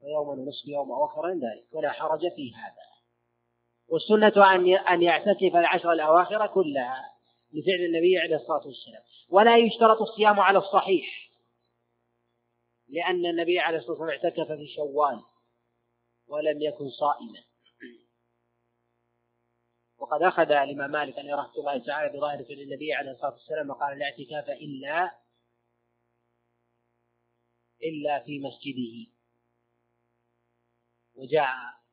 ويوما 0.01 0.31
ونصف 0.31 0.67
يوم 0.67 0.91
أو 0.91 1.05
أكثر 1.05 1.27
من 1.27 1.39
ذلك 1.39 1.65
ولا 1.71 1.91
حرج 1.91 2.19
في 2.19 2.53
هذا. 2.55 2.91
والسنة 3.87 4.55
أن 4.55 4.77
أن 4.77 5.01
يعتكف 5.01 5.55
العشر 5.55 5.91
الأواخر 5.91 6.47
كلها 6.47 7.13
لفعل 7.53 7.85
النبي 7.85 8.17
عليه 8.19 8.35
الصلاة 8.35 8.67
والسلام. 8.67 9.03
ولا 9.29 9.57
يشترط 9.57 10.01
الصيام 10.01 10.39
على 10.39 10.57
الصحيح 10.57 11.31
لأن 12.89 13.25
النبي 13.25 13.59
عليه 13.59 13.77
الصلاة 13.77 13.99
والسلام 14.01 14.09
اعتكف 14.09 14.51
في 14.51 14.67
شوال 14.75 15.21
ولم 16.27 16.61
يكن 16.61 16.89
صائما. 16.89 17.50
وقد 20.01 20.21
أخذ 20.21 20.51
الإمام 20.51 20.91
مالك 20.91 21.19
عليه 21.19 21.35
رحمة 21.35 21.55
الله 21.57 21.85
تعالى 21.85 22.17
بظاهر 22.17 22.43
فعل 22.43 22.59
النبي 22.59 22.93
عليه 22.93 23.11
الصلاة 23.11 23.31
والسلام 23.31 23.69
وقال 23.69 23.99
لا 23.99 24.05
اعتكاف 24.05 24.49
إلا 24.49 25.11
إلا 27.83 28.23
في 28.23 28.39
مسجده. 28.39 29.11
وجاء 31.15 31.47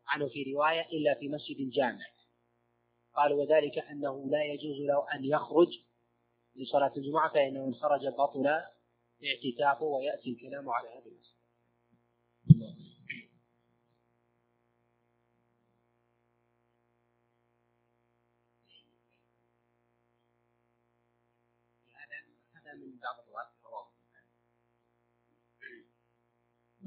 عنه 0.06 0.28
في 0.28 0.52
رواية 0.52 0.80
إلا 0.80 1.14
في 1.14 1.28
مسجد 1.28 1.70
جامع. 1.70 2.06
قال 3.14 3.32
وذلك 3.32 3.78
أنه 3.78 4.30
لا 4.30 4.44
يجوز 4.44 4.76
له 4.76 5.06
أن 5.14 5.24
يخرج 5.24 5.68
لصلاة 6.56 6.92
الجمعة 6.96 7.32
فإنه 7.32 7.64
إن 7.64 7.74
خرج 7.74 8.06
بطل 8.06 8.46
اعتكافه 8.46 9.84
ويأتي 9.84 10.30
الكلام 10.30 10.70
على 10.70 10.88
هذه 10.88 11.06
المسألة 11.06 12.87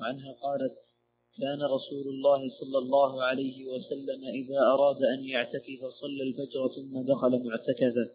وعنها 0.02 0.34
قالت 0.34 0.78
كان 1.38 1.64
رسول 1.64 2.08
الله 2.08 2.50
صلى 2.60 2.78
الله 2.78 3.24
عليه 3.24 3.66
وسلم 3.66 4.26
إذا 4.26 4.60
أراد 4.60 5.04
أن 5.04 5.24
يعتكف 5.24 5.86
صلى 6.02 6.24
الفجر 6.24 6.68
ثم 6.68 7.02
دخل 7.02 7.48
معتكفا 7.48 8.10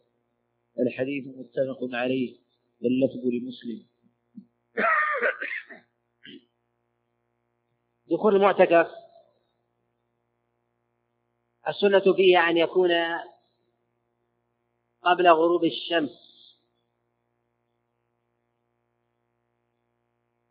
الحديث 0.79 1.25
متفق 1.27 1.79
عليه 1.83 2.37
واللفظ 2.83 3.27
لمسلم. 3.27 3.87
دخول 8.11 8.37
المعتكف 8.37 8.91
السنة 11.69 12.15
فيه 12.17 12.49
أن 12.49 12.57
يكون 12.57 12.91
قبل 15.03 15.29
غروب 15.29 15.65
الشمس. 15.65 16.26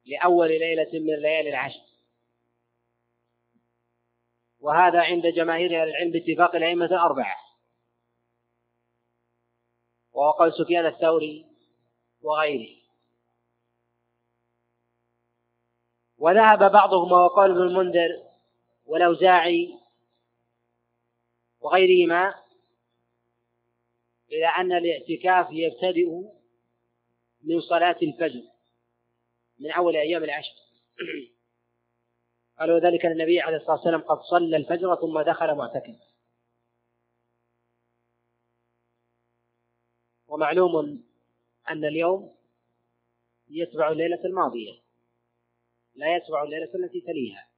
لأول 0.05 0.47
ليلة 0.47 0.89
من 0.93 1.21
ليالي 1.21 1.49
العشر. 1.49 1.85
وهذا 4.59 5.01
عند 5.01 5.27
جماهير 5.27 5.81
أهل 5.81 5.89
العلم 5.89 6.11
باتفاق 6.11 6.55
الأئمة 6.55 6.85
الأربعة. 6.85 7.37
وهو 10.13 10.31
قول 10.31 10.53
سفيان 10.53 10.85
الثوري 10.85 11.45
وغيره. 12.21 12.75
وذهب 16.17 16.71
بعضهم 16.71 17.11
وهو 17.11 17.27
قول 17.27 17.51
ابن 17.51 17.61
المنذر 17.61 18.23
والأوزاعي 18.85 19.79
وغيرهما 21.59 22.35
إلى 24.31 24.47
أن 24.47 24.71
الاعتكاف 24.71 25.47
يبتدئ 25.51 26.09
من 27.43 27.61
صلاة 27.61 27.97
الفجر. 28.01 28.54
من 29.59 29.71
أول 29.71 29.95
أيام 29.95 30.23
العشر. 30.23 30.55
قال 32.59 32.71
وذلك 32.71 33.05
النبي 33.05 33.41
عليه 33.41 33.57
الصلاة 33.57 33.75
والسلام 33.75 34.01
قد 34.01 34.21
صلى 34.21 34.57
الفجر 34.57 34.95
ثم 34.95 35.21
دخل 35.21 35.55
معتكفا 35.55 36.15
ومعلوم 40.27 41.03
أن 41.69 41.85
اليوم 41.85 42.35
يتبع 43.47 43.91
الليلة 43.91 44.25
الماضية. 44.25 44.81
لا 45.95 46.15
يتبع 46.15 46.43
الليلة 46.43 46.71
التي 46.75 47.01
تليها. 47.01 47.49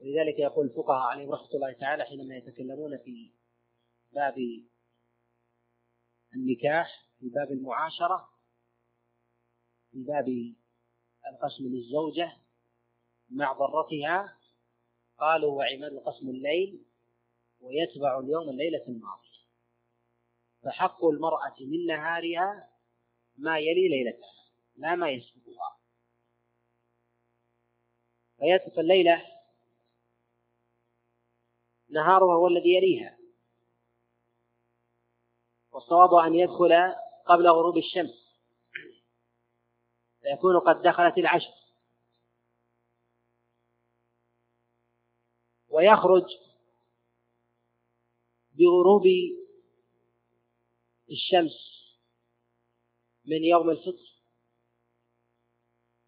ولذلك 0.00 0.38
يقول 0.38 0.66
الفقهاء 0.66 1.10
عليهم 1.10 1.30
رحمة 1.30 1.50
الله 1.54 1.72
تعالى 1.72 2.04
حينما 2.04 2.36
يتكلمون 2.36 2.98
في 2.98 3.30
باب 4.12 4.34
النكاح 6.34 7.06
في 7.20 7.28
باب 7.28 7.52
المعاشرة 7.52 8.28
في 9.90 10.02
باب 10.02 10.54
القسم 11.32 11.64
للزوجة 11.64 12.36
مع 13.30 13.52
ضرتها. 13.52 14.38
قالوا 15.18 15.58
وعماد 15.58 15.92
القسم 15.92 16.28
الليل 16.28 16.84
ويتبع 17.60 18.18
اليوم 18.18 18.48
الليلة 18.48 18.84
الماضية 18.88 19.44
فحق 20.62 21.04
المرأة 21.04 21.54
من 21.60 21.86
نهارها 21.86 22.70
ما 23.36 23.58
يلي 23.58 23.88
ليلتها 23.88 24.44
لا 24.76 24.94
ما 24.94 25.10
يسبقها. 25.10 25.78
فيتبع 28.38 28.80
الليلة 28.82 29.26
نهارها 31.88 32.34
هو 32.34 32.48
الذي 32.48 32.74
يليها. 32.74 33.13
والصواب 35.74 36.14
أن 36.14 36.34
يدخل 36.34 36.94
قبل 37.26 37.48
غروب 37.48 37.76
الشمس. 37.78 38.24
فيكون 40.20 40.60
قد 40.60 40.82
دخلت 40.82 41.18
العشر. 41.18 41.54
ويخرج 45.68 46.26
بغروب 48.52 49.02
الشمس 51.10 51.74
من 53.24 53.44
يوم 53.44 53.70
الفطر 53.70 54.14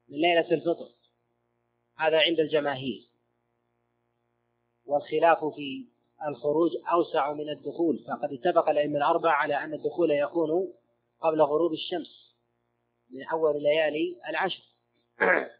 من 0.08 0.18
ليلة 0.18 0.50
الفطر. 0.50 0.94
هذا 1.96 2.20
عند 2.20 2.40
الجماهير. 2.40 3.08
والخلاف 4.84 5.44
في 5.44 5.95
الخروج 6.24 6.70
أوسع 6.92 7.32
من 7.32 7.48
الدخول. 7.48 8.04
فقد 8.08 8.32
اتفق 8.32 8.68
الأئمة 8.68 8.98
الأربعة 8.98 9.32
على 9.32 9.54
أن 9.54 9.74
الدخول 9.74 10.10
يكون 10.10 10.72
قبل 11.20 11.42
غروب 11.42 11.72
الشمس 11.72 12.36
من 13.10 13.24
أول 13.32 13.62
ليالي 13.62 14.16
العشر. 14.28 14.62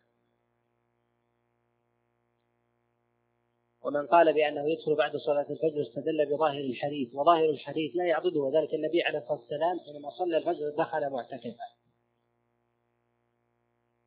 ومن 3.84 4.06
قال 4.06 4.32
بأنه 4.32 4.70
يدخل 4.70 4.94
بعد 4.94 5.16
صلاة 5.16 5.46
الفجر 5.50 5.82
استدل 5.82 6.26
بظاهر 6.26 6.60
الحديث 6.60 7.14
وظاهر 7.14 7.50
الحديث 7.50 7.96
لا 7.96 8.06
يعضده. 8.06 8.40
وذلك 8.40 8.74
النبي 8.74 9.02
عليه 9.02 9.18
الصلاة 9.18 9.40
والسلام 9.40 9.80
حينما 9.80 10.10
صلى 10.10 10.36
الفجر 10.36 10.70
دخل 10.78 11.10
معتكفا. 11.10 11.66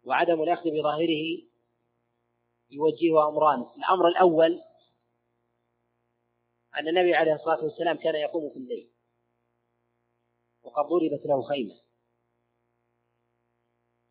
وعدم 0.04 0.43
الأخذ 0.43 0.70
بظاهره 0.70 1.41
يوجهه 2.72 3.30
أمران. 3.30 3.66
الأمر 3.78 4.08
الأول 4.08 4.62
أن 6.76 6.88
النبي 6.88 7.15
عليه 7.15 7.34
الصلاة 7.34 7.63
والسلام 7.63 7.97
كان 7.97 8.15
يقوم 8.15 8.49
في 8.49 8.59
الليل. 8.59 8.91
وقد 10.61 10.86
ضربت 10.86 11.26
له 11.26 11.41
خيمة. 11.41 11.82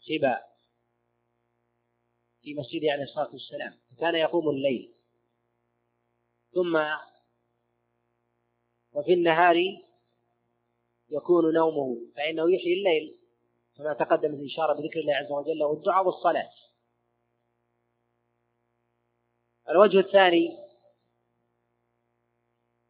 شبا 0.00 0.44
في 2.40 2.54
مسجده 2.54 2.92
عليه 2.92 3.02
الصلاة 3.02 3.32
والسلام. 3.32 3.80
كان 4.00 4.14
يقوم 4.14 4.48
الليل. 4.48 4.94
ثم 6.54 6.76
وفي 8.92 9.12
النهار 9.12 9.56
يكون 11.09 11.54
نومه 11.54 12.12
فإنه 12.16 12.54
يحيي 12.54 12.72
الليل 12.72 13.18
كما 13.76 13.94
تقدم 13.94 14.34
الإشارة 14.34 14.72
بذكر 14.72 15.00
الله 15.00 15.14
عز 15.14 15.32
وجل 15.32 15.62
والدعاء 15.62 16.06
والصلاة. 16.06 16.50
الوجه 19.68 20.00
الثاني 20.00 20.68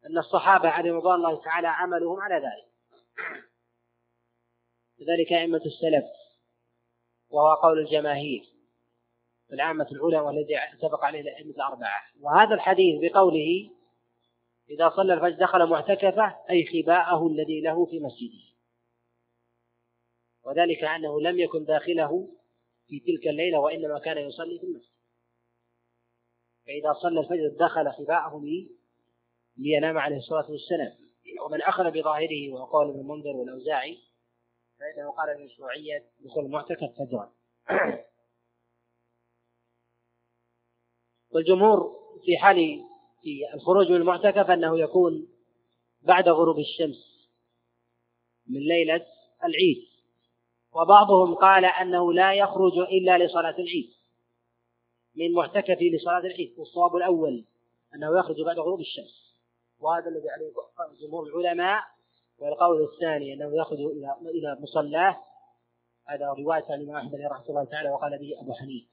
أن 0.09 0.17
الصحابة 0.17 0.69
عليهم 0.69 0.95
رضوان 0.95 1.15
الله 1.15 1.43
تعالى 1.43 1.67
عملهم 1.67 2.19
على 2.19 2.35
ذلك. 2.35 2.69
لذلك 4.99 5.33
أئمة 5.33 5.61
السلف 5.65 6.05
وهو 7.29 7.53
قول 7.53 7.79
الجماهير 7.79 8.43
العامة 9.53 9.87
العلماء 9.91 10.23
والذي 10.23 10.57
اتفق 10.57 11.05
عليه 11.05 11.21
الأئمة 11.21 11.51
الأربعة. 11.51 12.01
وهذا 12.19 12.55
الحديث 12.55 13.01
بقوله 13.01 13.69
إذا 14.69 14.89
صلى 14.89 15.13
الفجر 15.13 15.45
دخل 15.45 15.65
معتكفة 15.65 16.37
أي 16.49 16.65
خباءه 16.65 17.27
الذي 17.27 17.61
له 17.61 17.85
في 17.85 17.99
مسجده. 17.99 18.49
وذلك 20.43 20.83
أنه 20.83 21.21
لم 21.21 21.39
يكن 21.39 21.65
داخله 21.65 22.29
في 22.87 22.99
تلك 22.99 23.27
الليلة 23.27 23.59
وإنما 23.59 23.99
كان 23.99 24.17
يصلي 24.17 24.59
في 24.59 24.65
المسجد. 24.65 24.99
فإذا 26.65 26.93
صلى 26.93 27.19
الفجر 27.19 27.65
دخل 27.65 27.91
خباءه 27.91 28.39
لينام 29.59 29.97
عليه 29.97 30.17
الصلاة 30.17 30.51
والسلام. 30.51 31.09
ومن 31.45 31.61
أخذ 31.61 31.91
بظاهره 31.91 32.53
وقول 32.53 32.89
ابن 32.89 32.99
المنذر 32.99 33.35
والأوزاعي 33.35 33.97
فإنه 34.79 35.11
قال 35.11 35.37
بمشروعية 35.37 36.05
دخول 36.19 36.45
المعتكف 36.45 36.89
فجرا 36.99 37.31
والجمهور 41.31 41.99
في 42.25 42.37
حال 42.37 42.55
في 43.23 43.53
الخروج 43.53 43.89
من 43.89 43.95
المعتكف 43.95 44.49
أنه 44.49 44.79
يكون 44.79 45.27
بعد 46.01 46.29
غروب 46.29 46.59
الشمس 46.59 47.29
من 48.47 48.59
ليلة 48.59 49.05
العيد. 49.43 49.89
وبعضهم 50.71 51.35
قال 51.35 51.65
أنه 51.65 52.13
لا 52.13 52.33
يخرج 52.33 52.77
إلا 52.77 53.25
لصلاة 53.25 53.55
العيد 53.59 53.89
من 55.15 55.33
معتكفه 55.33 55.85
لصلاة 55.93 56.19
العيد. 56.19 56.53
والصواب 56.57 56.95
الأول 56.95 57.45
أنه 57.95 58.19
يخرج 58.19 58.41
بعد 58.45 58.59
غروب 58.59 58.79
الشمس. 58.79 59.28
وهذا 59.79 60.09
الذي 60.09 60.29
عليه 60.29 60.51
جمهور 61.01 61.27
العلماء 61.27 61.83
والقول 62.39 62.83
الثاني 62.83 63.33
أنه 63.33 63.61
يخرج 63.61 63.79
إلى 63.79 64.17
إلى 64.21 64.57
مصلاه. 64.59 65.23
هذا 66.07 66.25
رواية 66.25 66.65
عن 66.69 66.81
الإمام 66.81 66.95
أحمد 66.95 67.21
رحمه 67.21 67.49
الله 67.49 67.63
تعالى 67.63 67.89
وقال 67.89 68.17
به 68.17 68.41
أبو 68.41 68.53
حنيفة. 68.53 68.87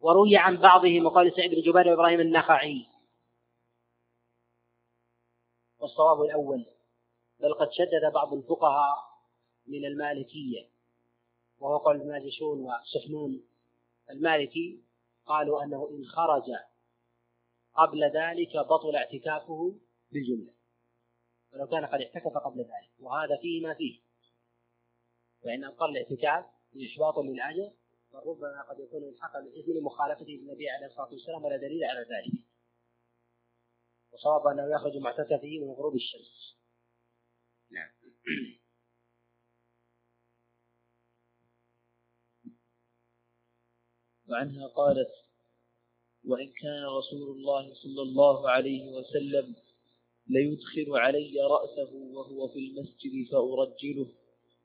وروي 0.00 0.36
عن 0.36 0.56
بعضهم 0.56 1.06
وقال 1.06 1.32
سعيد 1.36 1.50
بن 1.50 1.60
جبير 1.60 1.88
وإبراهيم 1.88 2.20
النخعي. 2.20 2.86
والصواب 5.78 6.22
الأول 6.22 6.66
بل 7.40 7.54
قد 7.54 7.68
شدد 7.72 8.12
بعض 8.14 8.34
الفقهاء 8.34 8.96
من 9.66 9.84
المالكية. 9.84 10.68
وهو 11.58 11.76
قول 11.76 11.96
الماجشون 11.96 12.60
وسحنون 12.60 13.42
المالكي 14.10 14.80
قالوا 15.26 15.62
أنه 15.64 15.88
إن 15.90 16.04
خرج 16.04 16.42
قبل 17.76 18.04
ذلك 18.04 18.56
بطل 18.56 18.96
اعتكافه 18.96 19.78
بالجملة. 20.12 20.52
ولو 21.52 21.66
كان 21.66 21.86
قد 21.86 22.00
اعتكف 22.00 22.36
قبل 22.36 22.60
ذلك 22.60 22.90
وهذا 22.98 23.36
فيه 23.42 23.66
ما 23.66 23.74
فيه. 23.74 24.00
فإن 25.42 25.64
أقل 25.64 25.90
الاعتكاف 25.90 26.44
إحباط 26.86 27.18
للأجر 27.18 27.72
فربما 28.12 28.62
قد 28.62 28.80
يكون 28.80 29.02
الحق 29.08 29.32
بالإثم 29.40 29.72
لمخالفته 29.72 30.32
للنبي 30.32 30.70
عليه 30.70 30.86
الصلاة 30.86 31.10
والسلام 31.10 31.44
ولا 31.44 31.56
دليل 31.56 31.84
على 31.84 32.00
ذلك. 32.00 32.44
وصواب 34.12 34.46
أنه 34.46 34.74
يخرج 34.74 34.96
معتكفه 34.96 35.58
من 35.62 35.70
غروب 35.70 35.94
الشمس. 35.94 36.56
نعم. 37.70 37.90
وعنها 44.28 44.66
قالت 44.66 45.25
وإن 46.26 46.46
كان 46.62 46.84
رسول 46.98 47.36
الله 47.36 47.74
صلى 47.74 48.02
الله 48.02 48.50
عليه 48.50 48.90
وسلم 48.90 49.54
ليدخل 50.28 50.96
علي 50.96 51.40
رأسه 51.40 51.94
وهو 51.94 52.48
في 52.48 52.58
المسجد 52.58 53.30
فأرجله 53.30 54.06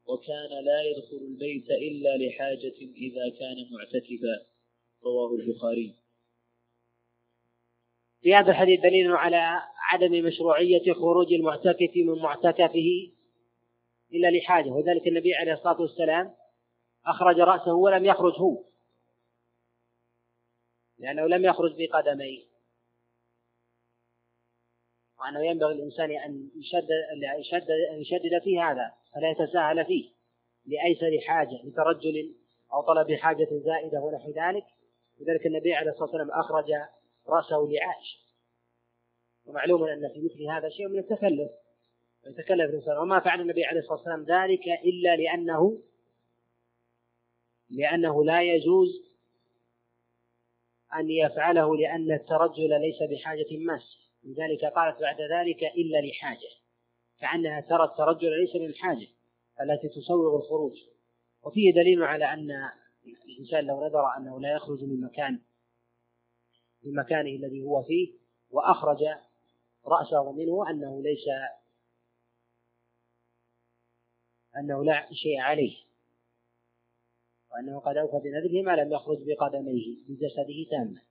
وكان 0.07 0.65
لا 0.65 0.81
يدخل 0.81 1.25
البيت 1.25 1.69
إلا 1.69 2.17
لحاجة 2.17 2.77
إذا 2.97 3.29
كان 3.39 3.55
معتكفا. 3.71 4.51
رواه 5.03 5.35
البخاري. 5.35 5.95
في 8.21 8.35
هذا 8.35 8.51
الحديث 8.51 8.79
دليل 8.79 9.11
على 9.11 9.61
عدم 9.91 10.25
مشروعية 10.25 10.93
خروج 10.93 11.33
المعتكف 11.33 11.91
من 11.95 12.21
معتكفه 12.21 13.11
إلا 14.13 14.37
لحاجة. 14.37 14.69
وذلك 14.69 15.07
النبي 15.07 15.35
عليه 15.35 15.53
الصلاة 15.53 15.81
والسلام 15.81 16.33
أخرج 17.05 17.39
رأسه 17.39 17.73
ولم 17.73 18.05
يخرج 18.05 18.33
هو. 18.33 18.63
لأنه 21.01 21.27
لم 21.27 21.45
يخرج 21.45 21.71
بقدميه 21.77 22.43
وأنه 25.19 25.45
ينبغي 25.45 25.73
للإنسان 25.73 26.11
أن 26.11 26.49
يشدد 26.55 26.89
يشدد 27.39 27.71
أن 27.91 28.01
يشدد 28.01 28.41
في 28.43 28.59
هذا 28.59 28.93
فلا 29.13 29.31
يتساهل 29.31 29.85
فيه 29.85 30.11
لأيسر 30.65 31.27
حاجة 31.27 31.61
لترجل 31.63 32.35
أو 32.73 32.81
طلب 32.81 33.13
حاجة 33.13 33.47
زائدة 33.51 33.99
ونحو 33.99 34.29
ذلك. 34.31 34.65
لذلك 35.19 35.45
النبي 35.45 35.73
عليه 35.73 35.91
الصلاة 35.91 36.03
والسلام 36.03 36.31
أخرج 36.31 36.71
رأسه 37.27 37.69
لعائشة 37.71 38.19
ومعلوم 39.45 39.83
أن 39.83 40.09
في 40.13 40.21
مثل 40.21 40.47
هذا 40.51 40.69
شيء 40.69 40.87
من 40.87 40.99
التكلف. 40.99 41.51
يتكلف 42.27 42.69
الإنسان. 42.69 42.97
وما 42.97 43.19
فعل 43.19 43.41
النبي 43.41 43.65
عليه 43.65 43.79
الصلاة 43.79 43.97
والسلام 43.97 44.23
ذلك 44.23 44.67
إلا 44.67 45.15
لأنه 45.15 45.81
لأنه 47.69 48.25
لا 48.25 48.41
يجوز 48.41 49.10
أن 50.95 51.09
يفعله 51.09 51.77
لأن 51.77 52.11
الترجل 52.11 52.81
ليس 52.81 53.03
بحاجة 53.11 53.57
ماسة 53.65 53.97
لذلك 54.23 54.65
قالت 54.75 55.01
بعد 55.01 55.21
ذلك 55.21 55.63
إلا 55.63 56.07
لحاجة. 56.07 56.49
كأنها 57.19 57.61
ترى 57.61 57.83
الترجل 57.83 58.39
ليس 58.41 58.55
للحاجة 58.55 59.07
التي 59.61 59.89
تسوغ 59.89 60.35
الخروج. 60.35 60.73
وفيه 61.43 61.73
دليل 61.73 62.03
على 62.03 62.25
أن 62.25 62.49
الإنسان 63.25 63.65
لو 63.65 63.85
نذر 63.85 64.17
أنه 64.17 64.39
لا 64.39 64.53
يخرج 64.53 64.83
من 64.83 65.01
مكان 65.01 65.41
من 66.83 66.95
مكانه 66.95 67.29
الذي 67.29 67.63
هو 67.63 67.83
فيه 67.83 68.13
وأخرج 68.49 69.03
رأسه 69.85 70.31
منه 70.31 70.69
أنه 70.69 71.01
ليس 71.03 71.25
أنه 74.57 74.83
لا 74.83 75.07
شيء 75.13 75.39
عليه. 75.39 75.90
وأنه 77.53 77.79
قد 77.79 77.97
أوفى 77.97 78.29
بنذره 78.29 78.61
ما 78.61 78.81
لم 78.81 78.93
يخرج 78.93 79.17
بقدميه 79.27 79.97
بجسده 80.07 80.69
تاما. 80.71 81.01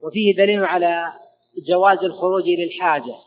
وفيه 0.00 0.36
دليل 0.36 0.64
على 0.64 1.20
جواز 1.66 1.98
الخروج 1.98 2.44
للحاجة. 2.48 3.18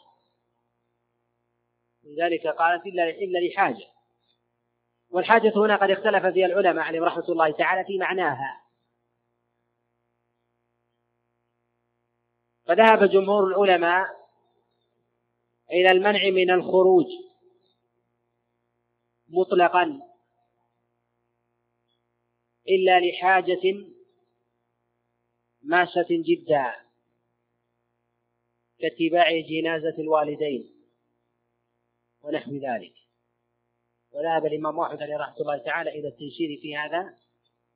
لذلك 2.04 2.48
قالت 2.48 2.86
إلا 2.86 3.10
إلا 3.10 3.40
لحاجة. 3.48 3.86
والحاجة 5.10 5.54
هنا 5.56 5.76
قد 5.76 5.90
اختلف 5.90 6.26
فيها 6.26 6.46
العلماء 6.46 6.86
عليهم 6.86 7.04
رحمة 7.04 7.30
الله 7.30 7.52
تعالى 7.52 7.86
في 7.86 7.98
معناها. 7.98 8.64
فذهب 12.66 13.10
جمهور 13.10 13.48
العلماء 13.48 14.06
إلى 15.72 15.92
المنع 15.92 16.30
من 16.30 16.52
الخروج 16.52 17.06
مطلقا. 19.28 20.09
إلا 22.70 23.00
لحاجة 23.00 23.86
ماسة 25.64 26.08
جدا 26.10 26.76
كاتباع 28.80 29.40
جنازة 29.40 29.96
الوالدين 30.00 30.70
ونحو 32.24 32.52
ذلك. 32.52 32.94
وذهب 34.12 34.46
الإمام 34.46 34.80
أحمد 34.80 35.02
عليه 35.02 35.18
رحمة 35.18 35.38
الله 35.42 35.58
تعالى 35.58 35.90
إلى 35.90 36.08
التيسير 36.08 36.60
في 36.62 36.76
هذا 36.76 37.18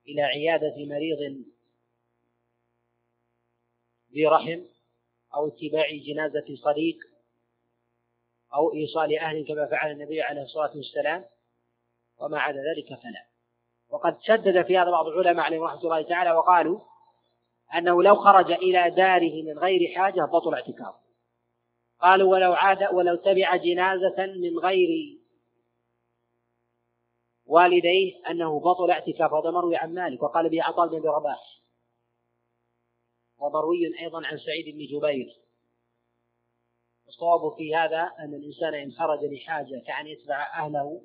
إلى 0.07 0.21
عيادة 0.21 0.85
مريض 0.85 1.43
ذي 4.13 4.25
رحم 4.25 4.61
أو 5.35 5.47
اتباع 5.47 5.91
جنازة 5.91 6.55
صديق 6.55 6.97
أو 8.53 8.73
إيصال 8.73 9.19
أهل 9.19 9.47
كما 9.47 9.65
فعل 9.65 9.91
النبي 9.91 10.21
عليه 10.21 10.41
الصلاة 10.41 10.77
والسلام 10.77 11.25
وما 12.17 12.39
عدا 12.39 12.59
ذلك 12.59 12.87
فلا. 12.87 13.32
وقد 13.93 14.17
شدد 14.21 14.65
في 14.65 14.77
هذا 14.77 14.91
بعض 14.91 15.07
العلماء 15.07 15.45
عليهم 15.45 15.63
رحمة 15.63 15.81
الله 15.81 16.01
تعالى 16.01 16.31
وقالوا 16.31 16.79
أنه 17.75 18.03
لو 18.03 18.15
خرج 18.15 18.51
إلى 18.51 18.89
داره 18.89 19.43
من 19.43 19.59
غير 19.59 19.95
حاجة 19.95 20.21
بطل 20.21 20.53
اعتكافه 20.53 21.03
قالوا 21.99 22.31
ولو 22.31 22.53
عاد 22.53 22.93
ولو 22.93 23.15
تبع 23.15 23.55
جنازة 23.55 24.25
من 24.25 24.59
غير 24.59 25.19
والديه 27.45 28.29
أنه 28.29 28.59
بطل 28.59 28.91
اعتكاف. 28.91 29.33
هذا 29.33 29.51
مروي 29.51 29.75
عن 29.75 29.93
مالك 29.93 30.23
وقال 30.23 30.49
به 30.49 30.63
عطاء 30.63 30.87
بن 30.87 31.07
رباح. 31.09 31.61
ومروي 33.39 33.99
أيضا 33.99 34.27
عن 34.27 34.37
سعيد 34.37 34.75
بن 34.75 34.85
جبير. 34.85 35.37
الصواب 37.07 37.57
في 37.57 37.75
هذا 37.75 38.11
أن 38.19 38.33
الإنسان 38.33 38.73
إن 38.73 38.91
خرج 38.91 39.19
لحاجة 39.23 39.83
كأن 39.87 40.07
يتبع 40.07 40.53
أهله 40.59 41.01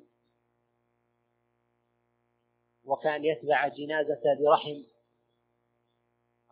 وكان 2.89 3.25
يتبع 3.25 3.67
جنازة 3.67 4.21
برحم 4.39 4.83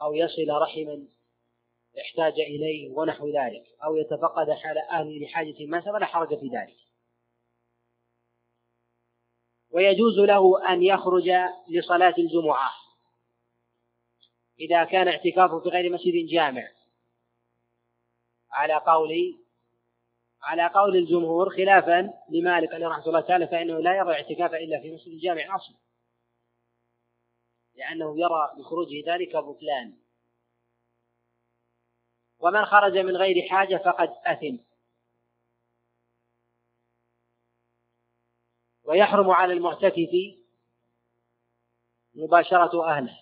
أو 0.02 0.14
يصل 0.14 0.50
رحما 0.50 1.08
احتاج 2.02 2.40
إليه 2.40 2.90
ونحو 2.92 3.28
ذلك 3.28 3.64
أو 3.84 3.96
يتفقد 3.96 4.52
حال 4.52 4.78
أهله 4.78 5.20
لحاجة 5.20 5.66
ما 5.66 5.82
فلا 5.82 6.06
حرج 6.06 6.40
في 6.40 6.48
ذلك. 6.48 6.78
ويجوز 9.70 10.20
له 10.20 10.74
أن 10.74 10.84
يخرج 10.84 11.32
لصلاة 11.70 12.16
الجمعة 12.18 12.72
إذا 14.60 14.84
كان 14.84 15.08
اعتكافه 15.08 15.60
في 15.60 15.70
غير 15.70 15.94
مسجد 15.94 16.28
جامع. 16.30 16.68
على 18.52 18.74
قول 18.74 19.40
على 20.42 20.68
قول 20.68 20.98
الجمهور 20.98 21.50
خلافا 21.50 22.14
لمالك 22.30 22.74
رحمة 22.74 23.08
الله 23.08 23.22
تعالى 23.22 23.48
فإنه 23.48 23.80
لا 23.80 23.98
يرى 23.98 24.14
اعتكاف 24.14 24.54
إلا 24.54 24.82
في 24.82 24.92
مسجد 24.92 25.20
جامع 25.20 25.56
أصلا. 25.56 25.87
لأنه 27.78 28.20
يرى 28.20 28.54
بخروجه 28.58 29.04
ذلك 29.08 29.36
بطلان. 29.36 29.98
ومن 32.40 32.66
خرج 32.66 32.98
من 32.98 33.18
غير 33.18 33.50
حاجة 33.50 33.78
فقد 33.78 34.10
أثم. 34.26 34.58
ويحرم 38.84 39.30
على 39.30 39.54
المعتكف 39.54 40.10
مباشرة 42.14 42.86
أهله. 42.86 43.20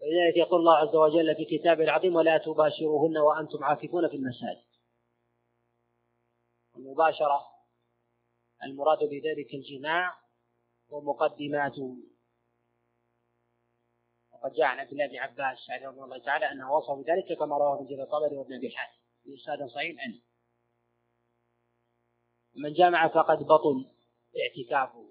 ولذلك 0.00 0.36
يقول 0.36 0.60
الله 0.60 0.76
عز 0.76 0.94
وجل 0.94 1.34
في 1.36 1.58
كتابه 1.58 1.84
العظيم 1.84 2.16
ولا 2.16 2.38
تباشروهن 2.38 3.18
وأنتم 3.18 3.64
عاكفون 3.64 4.08
في 4.08 4.16
المساجد. 4.16 4.64
المباشرة 6.76 7.46
المراد 8.64 8.98
بذلك 8.98 9.54
الجماع 9.54 10.18
ومقدماته. 10.90 12.11
وقد 14.42 14.52
جاء 14.52 14.66
عن 14.66 14.78
عبد 14.78 14.92
الله 14.92 15.06
بن 15.06 15.16
عباس 15.16 15.70
رضي 15.70 16.00
الله 16.00 16.18
تعالى 16.18 16.52
أنه 16.52 16.72
وصف 16.72 16.90
بذلك 16.90 17.38
كما 17.38 17.56
رواه 17.56 17.76
ابن 17.76 17.86
جرير 17.86 18.02
الطبري 18.02 18.36
وابن 18.36 18.54
أبي 18.54 18.70
حاتم. 18.70 18.98
بإسناد 19.24 19.68
صحيح 19.68 20.02
عنه 20.02 20.20
من 22.54 22.72
جامع 22.72 23.08
فقد 23.08 23.38
بطل 23.38 23.90
اعتكافه. 24.40 25.06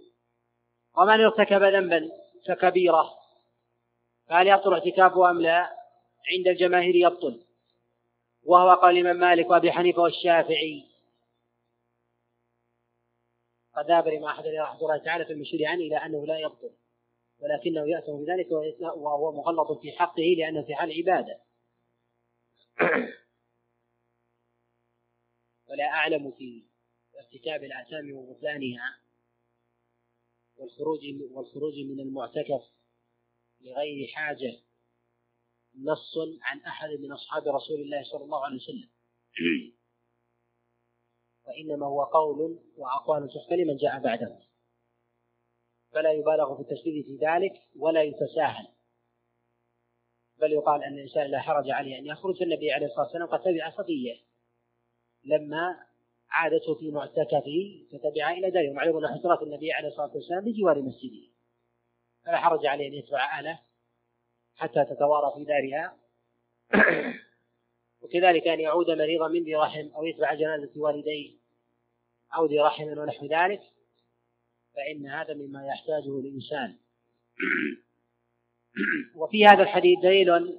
ومن 0.98 1.22
ارتكب 1.22 1.64
ذنبا 1.64 2.12
فكبيرة. 2.48 3.14
فهل 4.28 4.48
يبطل 4.48 4.74
اعتكافه 4.74 5.30
أم 5.30 5.42
لا؟ 5.42 5.78
عند 6.38 6.48
الجماهير 6.48 6.96
يبطل. 6.96 7.46
وهو 8.44 8.74
قول 8.74 8.98
الإمام 8.98 9.16
مالك 9.16 9.50
وأبي 9.50 9.72
حنيفة 9.72 10.02
والشافعي. 10.02 10.88
قد 13.76 13.86
ذهب 13.86 14.08
الإمام 14.08 14.26
أحمد 14.26 14.46
رحمه 14.48 14.82
الله 14.82 14.98
تعالى 14.98 15.26
في 15.26 15.34
المشير 15.34 15.68
عنه 15.68 15.82
إلى 15.82 15.98
أنه 15.98 16.26
لا 16.26 16.40
يبطل. 16.40 16.81
ولكنه 17.42 17.90
يأثم 17.90 18.26
بذلك 18.26 18.52
وهو 18.82 19.32
مغلط 19.32 19.82
في 19.82 19.92
حقه 19.92 20.36
لأنه 20.38 20.66
في 20.66 20.76
حال 20.76 20.92
عبادة. 20.92 21.42
ولا 25.70 25.86
أعلم 25.86 26.32
في 26.32 26.66
ارتكاب 27.20 27.64
الآثام 27.64 28.14
وبطلانها 28.14 29.02
والخروج 30.56 31.00
والخروج 31.32 31.74
من 31.74 32.00
المعتكف 32.00 32.62
لغير 33.62 34.08
حاجة 34.08 34.62
نص 35.76 36.18
عن 36.42 36.60
أحد 36.60 36.90
من 36.90 37.12
أصحاب 37.12 37.48
رسول 37.48 37.82
الله 37.82 38.04
صلى 38.04 38.24
الله 38.24 38.46
عليه 38.46 38.56
وسلم. 38.56 38.90
وإنما 41.46 41.86
هو 41.86 42.04
قول 42.04 42.60
وأقوال 42.78 43.30
تحكى 43.30 43.56
لمن 43.56 43.78
جاء 43.78 44.00
بعده. 44.00 44.51
فلا 45.92 46.12
يبالغ 46.12 46.56
في 46.56 46.62
التشديد 46.62 47.06
في 47.06 47.18
ذلك 47.26 47.54
ولا 47.80 48.04
يتساهل. 48.04 48.68
بل 50.38 50.52
يقال 50.52 50.84
أن 50.84 50.94
الإنسان 50.94 51.32
لا 51.32 51.40
حرج 51.40 51.70
عليه 51.70 52.00
أن 52.00 52.06
يخرج. 52.06 52.44
النبي 52.44 52.72
عليه 52.72 52.86
الصلاة 52.86 53.06
والسلام 53.06 53.28
قد 53.28 53.42
تبع 53.42 53.70
صفية 53.70 54.16
لما 55.24 55.86
عادته 56.30 56.76
في 56.76 56.92
معتكفه 56.92 57.86
فتبع 57.92 58.32
إلى 58.32 58.52
داره. 58.52 58.70
ومعلوم 58.70 59.06
أن 59.06 59.14
حجرات 59.14 59.42
النبي 59.42 59.72
عليه 59.72 59.88
الصلاة 59.88 60.12
والسلام 60.16 60.46
بجوار 60.46 60.82
مسجده. 60.82 61.28
فلا 62.26 62.38
حرج 62.38 62.66
عليه 62.66 62.88
أن 62.88 62.94
يتبع 62.94 63.40
أهله 63.40 63.60
حتى 64.56 64.86
تتوارى 64.86 65.34
في 65.36 65.44
دارها. 65.44 65.98
وكذلك 68.02 68.48
أن 68.48 68.60
يعود 68.60 68.92
مريضا 68.92 69.28
من 69.28 69.44
ذي 69.44 69.56
رحم 69.56 69.90
أو 69.96 70.06
يتبع 70.06 70.34
جنازة 70.34 70.72
والديه 70.76 71.36
أو 72.36 72.46
ذي 72.46 72.60
رحم 72.60 72.84
ونحو 72.84 73.26
ذلك. 73.26 73.62
فإن 74.76 75.08
هذا 75.08 75.34
مما 75.34 75.68
يحتاجه 75.68 76.20
الإنسان. 76.20 76.78
وفي 79.16 79.46
هذا 79.46 79.64
الحديث 79.64 80.00
دليل 80.00 80.58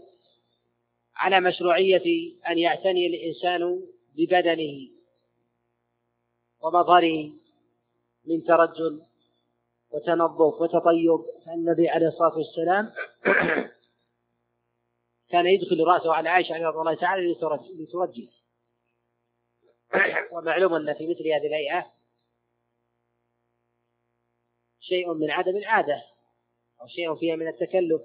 على 1.16 1.40
مشروعية 1.40 2.34
أن 2.48 2.58
يعتني 2.58 3.06
الإنسان 3.06 3.82
ببدنه 4.16 4.88
ومظهره 6.60 7.32
من 8.24 8.44
ترجل 8.44 9.02
وتنظف 9.90 10.60
وتطيب. 10.60 11.42
فالنبي 11.46 11.88
عليه 11.88 12.06
الصلاة 12.06 12.36
والسلام 12.36 12.92
كان 15.32 15.46
يدخل 15.46 15.84
رأسه 15.84 16.14
على 16.14 16.28
عائشة 16.28 16.54
رضي 16.54 16.78
الله 16.78 16.94
تعالى 16.94 17.32
لترجل 17.78 18.28
ومعلوم 20.32 20.74
أن 20.74 20.94
في 20.94 21.06
مثل 21.06 21.28
هذه 21.28 21.46
الهيئة 21.46 21.86
شيء 24.82 25.14
من 25.14 25.30
عدم 25.30 25.56
العادة 25.56 26.02
أو 26.80 26.86
شيء 26.86 27.14
فيها 27.14 27.36
من 27.36 27.48
التكلف. 27.48 28.02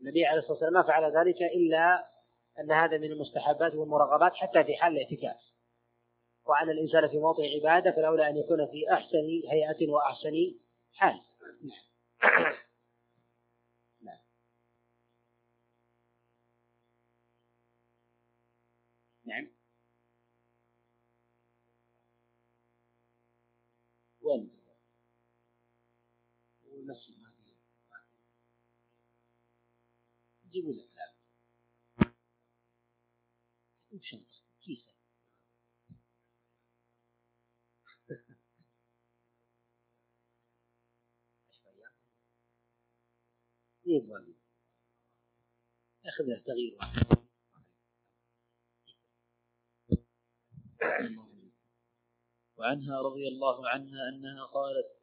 النبي 0.00 0.26
عليه 0.26 0.38
الصلاة 0.38 0.52
والسلام 0.52 0.72
ما 0.72 0.82
فعل 0.82 1.16
ذلك 1.16 1.42
إلا 1.42 2.08
أن 2.60 2.72
هذا 2.72 2.98
من 2.98 3.12
المستحبات 3.12 3.74
والمرغبات 3.74 4.34
حتى 4.34 4.64
في 4.64 4.76
حال 4.76 4.92
الاعتكاف. 4.92 5.36
وأن 6.46 6.70
الإنسان 6.70 7.08
في 7.08 7.18
موطن 7.18 7.42
عبادة 7.44 7.90
فالأولى 7.90 8.28
أن 8.28 8.36
يكون 8.36 8.66
في 8.66 8.92
أحسن 8.92 9.42
هيئة 9.50 9.90
وأحسن 9.90 10.54
حال. 10.92 11.20
نعم. 14.02 14.18
نعم. 19.24 19.50
وين؟ 24.22 24.57
جيبوا 30.58 30.74
لك 30.74 30.88
لا 30.94 31.14
وشنطة 33.90 34.42
كيسة 34.60 34.92
يبغى 43.86 44.34
ياخذ 46.04 46.24
له 46.24 46.42
تغيير 46.46 46.78
وعنها 52.56 53.00
رضي 53.00 53.28
الله 53.28 53.68
عنها 53.68 54.08
أنها 54.08 54.44
قالت 54.44 54.98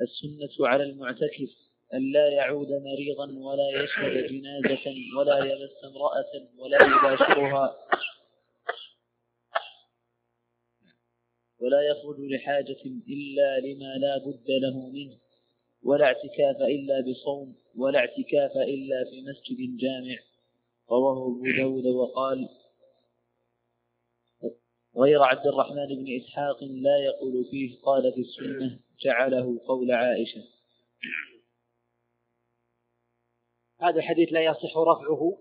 السنة 0.00 0.68
على 0.68 0.82
المعتكف. 0.82 1.69
أن 1.94 2.12
لا 2.12 2.28
يعود 2.28 2.68
مريضا 2.72 3.32
ولا 3.38 3.82
يشهد 3.82 4.26
جنازة 4.26 4.94
ولا 5.18 5.38
يمس 5.38 5.84
امرأة 5.84 6.48
ولا 6.58 6.76
يباشرها 6.76 7.76
ولا 11.60 11.82
يخرج 11.82 12.20
لحاجة 12.20 12.82
إلا 13.08 13.60
لما 13.60 13.94
لا 13.98 14.18
بد 14.18 14.50
له 14.50 14.88
منه 14.90 15.16
ولا 15.82 16.04
اعتكاف 16.04 16.56
إلا 16.56 17.00
بصوم 17.00 17.54
ولا 17.76 17.98
اعتكاف 17.98 18.56
إلا 18.56 19.04
في 19.10 19.22
مسجد 19.22 19.76
جامع. 19.76 20.16
رواه 20.90 21.26
أبو 21.26 21.42
داود 21.56 21.86
وقال 21.86 22.48
غير 24.96 25.22
عبد 25.22 25.46
الرحمن 25.46 25.86
بن 25.86 26.16
إسحاق 26.16 26.64
لا 26.64 26.98
يقول 26.98 27.44
فيه 27.50 27.80
قال 27.82 28.12
في 28.12 28.20
السنة 28.20 28.80
جعله 29.00 29.60
قول 29.66 29.92
عائشة. 29.92 30.42
هذا 33.80 33.96
الحديث 33.96 34.32
لا 34.32 34.40
يصح 34.40 34.78
رفعه. 34.78 35.38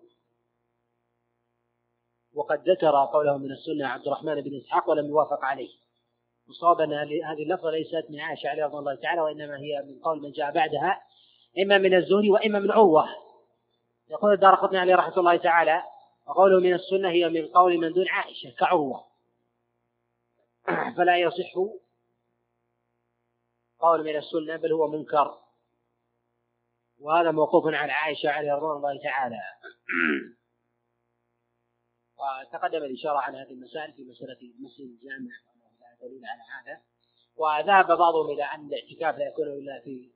وقد 2.34 2.70
ذكر 2.70 3.06
قوله 3.06 3.38
من 3.38 3.52
السنة 3.52 3.88
عبد 3.88 4.08
الرحمن 4.08 4.42
بن 4.42 4.58
إسحاق 4.58 4.90
ولم 4.90 5.06
يوافق 5.06 5.46
عليه. 5.46 5.70
وصواب 6.50 6.82
أن 6.82 6.94
هذه 7.24 7.44
اللفظة 7.44 7.72
ليست 7.72 8.06
من 8.10 8.20
عائشة 8.20 8.50
عليه 8.50 8.66
رضي 8.66 8.78
الله 8.78 8.96
تعالى 8.96 9.22
وإنما 9.22 9.58
هي 9.58 9.84
من 9.88 10.00
قول 10.00 10.22
من 10.22 10.32
جاء 10.32 10.52
بعدها 10.52 11.02
إما 11.64 11.78
من 11.78 11.94
الزهري 11.94 12.30
وإما 12.30 12.60
من 12.60 12.72
عروة. 12.72 13.10
يقول 14.10 14.34
الدار 14.34 14.56
قطني 14.56 14.78
عليه 14.78 14.96
رحمة 14.96 15.18
الله 15.18 15.38
تعالى 15.38 15.84
وقوله 16.28 16.60
من 16.60 16.74
السنة 16.74 17.10
هي 17.10 17.30
من 17.30 17.48
قول 17.48 17.78
من 17.78 17.94
دون 17.94 18.08
عائشة 18.08 18.50
كعروة. 18.50 19.06
فلا 20.98 21.18
يصح 21.18 21.54
قول 23.80 24.04
من 24.04 24.16
السنة 24.16 24.56
بل 24.56 24.72
هو 24.72 24.88
منكر. 24.88 25.49
وهذا 27.00 27.32
موقوف 27.32 27.64
على 27.66 27.92
عائشة 27.92 28.30
عليه 28.30 28.54
رضوان 28.54 28.78
الله 28.78 29.04
تعالى. 29.04 29.42
وتقدم 32.20 32.84
الإشارة 32.84 33.18
على 33.18 33.38
هذه 33.38 33.52
المسائل 33.52 33.94
في 33.94 34.04
مسألة 34.04 34.54
مسجد 34.60 34.86
الجامع. 34.86 35.32
دليل 36.02 36.26
على 36.26 36.42
هذا. 36.42 36.82
وذهب 37.36 37.98
بعضهم 37.98 38.30
إلى 38.30 38.44
أن 38.44 38.68
الاعتكاف 38.68 39.16
لا 39.20 39.28
يكون 39.28 39.48
إلا 39.48 39.82
في 39.84 40.12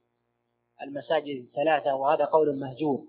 المساجد 0.82 1.46
الثلاثة 1.46 1.96
وهذا 1.96 2.26
قول 2.26 2.60
مهجور. 2.60 3.08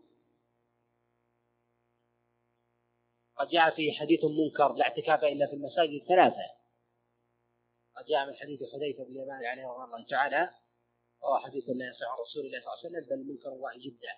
قد 3.36 3.48
جاء 3.48 3.70
في 3.76 3.92
حديث 3.92 4.20
منكر 4.24 4.72
لا 4.72 4.84
اعتكاف 4.84 5.24
إلا 5.24 5.46
في 5.46 5.52
المساجد 5.52 6.00
الثلاثة. 6.02 6.54
قد 7.96 8.04
جاء 8.04 8.26
من 8.26 8.34
حديث 8.34 8.60
حذيفة 8.72 9.04
بن 9.04 9.10
اليمان 9.10 9.44
عليه 9.44 9.66
رضي 9.66 9.84
الله 9.84 10.06
تعالى. 10.06 10.54
وهو 11.24 11.38
حديث 11.38 11.64
لا 11.68 11.88
يصح 11.88 12.06
عن 12.12 12.18
رسول 12.20 12.46
الله 12.46 12.60
صلى 12.60 12.68
الله 12.72 12.78
عليه 12.78 12.86
وسلم 12.86 13.04
بل 13.10 13.32
منكر 13.32 13.48
واحد 13.48 13.78
جدا. 13.78 14.14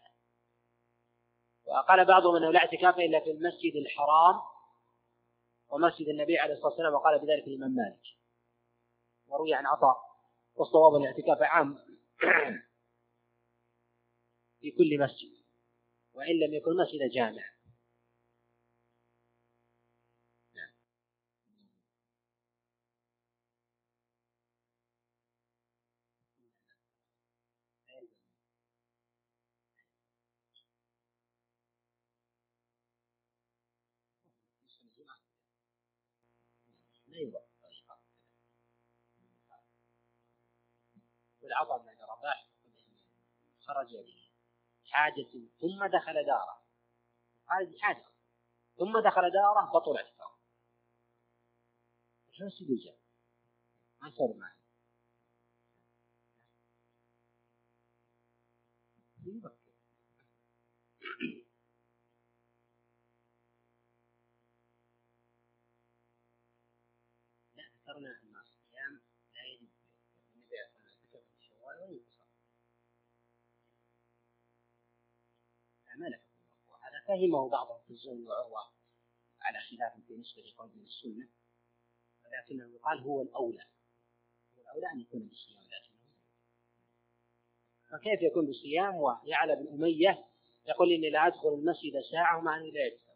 وقال 1.65 2.05
بعضهم 2.05 2.37
أنه 2.37 2.51
لا 2.51 2.59
اعتكاف 2.59 2.99
إلا 2.99 3.21
في 3.21 3.31
المسجد 3.31 3.77
الحرام 3.77 4.41
ومسجد 5.69 6.09
النبي 6.09 6.39
عليه 6.39 6.55
الصلاة 6.55 6.69
والسلام 6.69 6.95
وقال 6.95 7.19
بذلك 7.19 7.47
الإمام 7.47 7.71
مالك. 7.71 8.17
وروي 9.29 9.55
عن 9.55 9.67
عطاء 9.67 9.97
والصواب 10.55 11.03
الاعتكاف 11.03 11.43
عام 11.43 11.75
في 14.61 14.71
كل 14.71 15.01
مسجد 15.01 15.37
وإن 16.15 16.41
لم 16.41 16.55
يكن 16.55 16.77
مسجد 16.77 17.11
جامع 17.11 17.56
خرج 43.67 43.95
لحاجة 44.85 45.27
ثم 45.61 45.87
دخل 45.87 46.27
دارة. 46.27 46.63
خارج 47.49 47.79
حاجة 47.81 48.05
ثم 48.79 49.01
دخل 49.01 49.31
دارة 49.31 49.71
بطل 49.75 49.97
اعتكاف 49.97 50.37
شو 52.33 52.45
السجن 52.45 52.97
ما 54.03 54.11
صار 54.11 54.35
معه 54.35 54.57
فهمه 77.07 77.49
بعضهم 77.49 77.81
في 77.87 77.91
الزون 77.91 78.27
وعروة 78.27 78.61
على 79.41 79.59
خلاف 79.61 79.93
بالنسبة 80.09 80.43
لقول 80.43 80.71
من 80.75 80.83
السنة 80.83 81.29
ولكنه 82.25 82.75
يقال 82.75 83.01
هو 83.01 83.23
الأولى. 83.23 83.65
هو 84.57 84.63
الأولى 84.63 84.93
أن 84.93 85.01
يكون 85.01 85.21
بالصيام 85.21 85.63
لكنه 85.65 85.97
فكيف 87.91 88.23
يكون 88.23 88.47
بالصيام؟ 88.47 88.95
ويعلى 88.95 89.57
بن 89.57 89.69
أمية 89.69 90.27
يقول 90.69 90.93
إني 90.93 91.11
لا 91.11 91.27
أدخل 91.27 91.49
المسجد 91.49 92.01
ساعة 92.11 92.39
ومع 92.39 92.57
أني 92.57 92.71
لا 92.71 92.87
يجب 92.87 93.07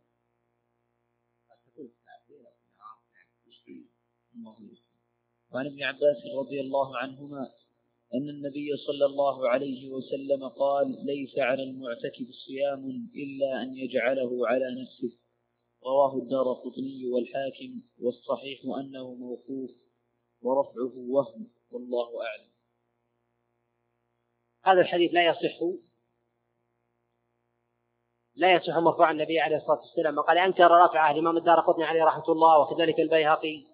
وعن 5.51 5.67
ابن 5.67 5.83
عباس 5.83 6.17
رضي 6.39 6.61
الله 6.61 6.99
عنهما 6.99 7.55
أن 8.15 8.29
النبي 8.29 8.77
صلى 8.77 9.07
الله 9.07 9.49
عليه 9.49 9.91
وسلم 9.91 10.49
قال 10.49 11.07
ليس 11.07 11.39
على 11.39 11.63
المعتكف 11.63 12.31
صيام 12.47 13.11
إلا 13.15 13.63
أن 13.63 13.77
يجعله 13.77 14.49
على 14.49 14.83
نفسه. 14.83 15.19
رواه 15.85 16.17
الدار 16.19 16.53
قطني 16.53 17.07
والحاكم 17.07 17.83
والصحيح 17.99 18.61
أنه 18.81 19.15
موقوف 19.15 19.71
ورفعه 20.43 20.93
وهم 20.97 21.51
والله 21.71 22.27
أعلم. 22.27 22.51
هذا 24.65 24.81
الحديث 24.81 25.11
لا 25.15 25.27
يصح 25.27 25.61
لا 28.35 28.55
يصح 28.55 28.77
مرفوع 28.77 29.11
النبي 29.11 29.41
عليه 29.41 29.57
الصلاة 29.57 29.81
والسلام. 29.81 30.19
وقال 30.19 30.39
أنكر 30.39 30.71
رفعه 30.71 31.11
الإمام 31.11 31.37
الدار 31.37 31.61
قطني 31.61 31.85
عليه 31.85 32.05
رحمة 32.05 32.29
الله 32.29 32.59
وكذلك 32.61 33.01
البيهقي. 33.01 33.67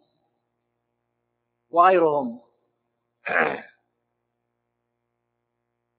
وغيرهم. 1.70 2.40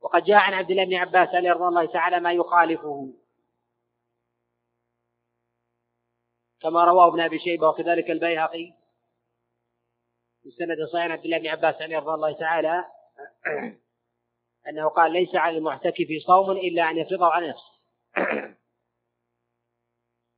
وقد 0.07 0.23
جاء 0.23 0.37
عن 0.37 0.53
عبد 0.53 0.71
الله 0.71 0.85
بن 0.85 0.93
عباس 0.93 1.29
عليه 1.35 1.51
رضي 1.51 1.63
الله 1.63 1.85
تعالى 1.85 2.19
ما 2.19 2.33
يخالفه. 2.33 3.13
كما 6.61 6.83
رواه 6.83 7.07
ابن 7.07 7.19
أبي 7.19 7.39
شيبة 7.39 7.69
وكذلك 7.69 8.11
البيهقي. 8.11 8.73
في 10.43 10.51
سند 10.51 10.77
صحيح 10.93 11.11
عبد 11.11 11.25
الله 11.25 11.37
بن 11.37 11.47
عباس 11.47 11.81
عليه 11.81 11.97
رضي 11.97 12.13
الله 12.13 12.39
تعالى. 12.39 12.85
أنه 14.69 14.89
قال 14.89 15.11
ليس 15.11 15.35
على 15.35 15.57
المعتكف 15.57 16.07
صوم 16.27 16.51
إلا 16.51 16.89
أن 16.89 16.97
يفرضه 16.97 17.25
على 17.25 17.49
نفسه. 17.49 17.73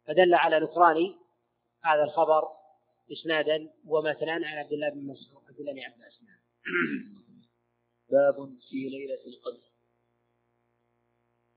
فدل 0.08 0.34
على 0.36 0.60
نكران 0.60 1.16
هذا 1.84 2.04
الخبر 2.04 2.48
إسنادا 3.12 3.70
ومثلا 3.86 4.32
عن 4.32 4.58
عبد 4.58 4.74
الله 4.74 4.90
بن 4.90 5.08
مسعود 5.08 5.44
عبد 5.50 5.60
الله 5.60 5.74
بن 5.74 5.80
عباس. 5.80 6.20
باب 8.12 8.58
في 8.70 8.90
ليلة 8.90 9.20
القدر. 9.28 9.70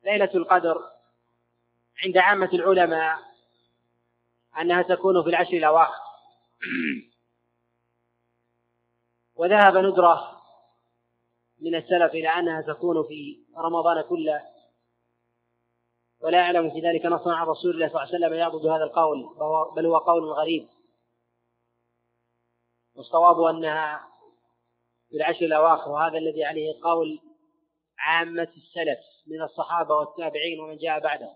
ليلة 0.05 0.31
القدر 0.35 0.91
عند 2.05 2.17
عامة 2.17 2.51
العلماء 2.53 3.19
أنها 4.61 4.83
تكون 4.83 5.23
في 5.23 5.29
العشر 5.29 5.53
الأواخر. 5.53 6.03
وذهب 9.37 9.77
ندرة 9.77 10.43
من 11.61 11.75
السلف 11.75 12.13
إلى 12.15 12.29
أنها 12.29 12.63
تكون 12.63 13.03
في 13.09 13.39
رمضان 13.57 14.03
كله. 14.03 14.53
ولا 16.21 16.41
أعلم 16.41 16.71
في 16.71 16.81
ذلك 16.81 17.07
نصا 17.07 17.35
عن 17.35 17.47
رسول 17.47 17.71
الله 17.71 17.89
صلى 17.89 18.03
الله 18.03 18.15
عليه 18.15 18.17
وسلم 18.17 18.35
يعضد 18.35 18.67
هذا 18.67 18.85
القول 18.85 19.37
بل 19.77 19.87
هو 19.87 19.97
قول 19.97 20.25
غريب. 20.25 20.69
والصواب 22.95 23.41
أنها 23.41 24.12
في 25.13 25.19
العشر 25.19 25.45
الأواخر 25.45 25.91
وهذا 25.91 26.19
الذي 26.19 26.45
عليه 26.45 26.81
قول 26.83 27.21
عامة 27.99 28.49
السلف 28.57 28.99
من 29.27 29.43
الصحابة 29.43 29.95
والتابعين 29.95 30.61
ومن 30.61 30.77
جاء 30.77 31.01
بعدهم. 31.01 31.35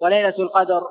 وليلة 0.00 0.34
القدر 0.38 0.88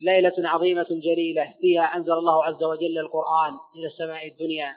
ليلة 0.00 0.32
عظيمة 0.38 0.86
جليلة 0.90 1.54
فيها 1.60 1.82
أنزل 1.82 2.12
الله 2.12 2.44
عز 2.44 2.62
وجل 2.62 2.98
القرآن 2.98 3.58
إلى 3.76 3.86
السماء 3.86 4.28
الدنيا 4.28 4.76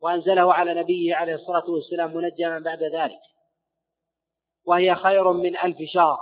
وأنزله 0.00 0.54
على 0.54 0.74
نبيه 0.74 1.14
عليه 1.14 1.34
الصلاة 1.34 1.70
والسلام 1.70 2.16
منجما 2.16 2.58
بعد 2.58 2.82
ذلك 2.82 3.20
وهي 4.64 4.94
خير 4.94 5.32
من 5.32 5.56
ألف 5.56 5.78
شهر. 5.92 6.18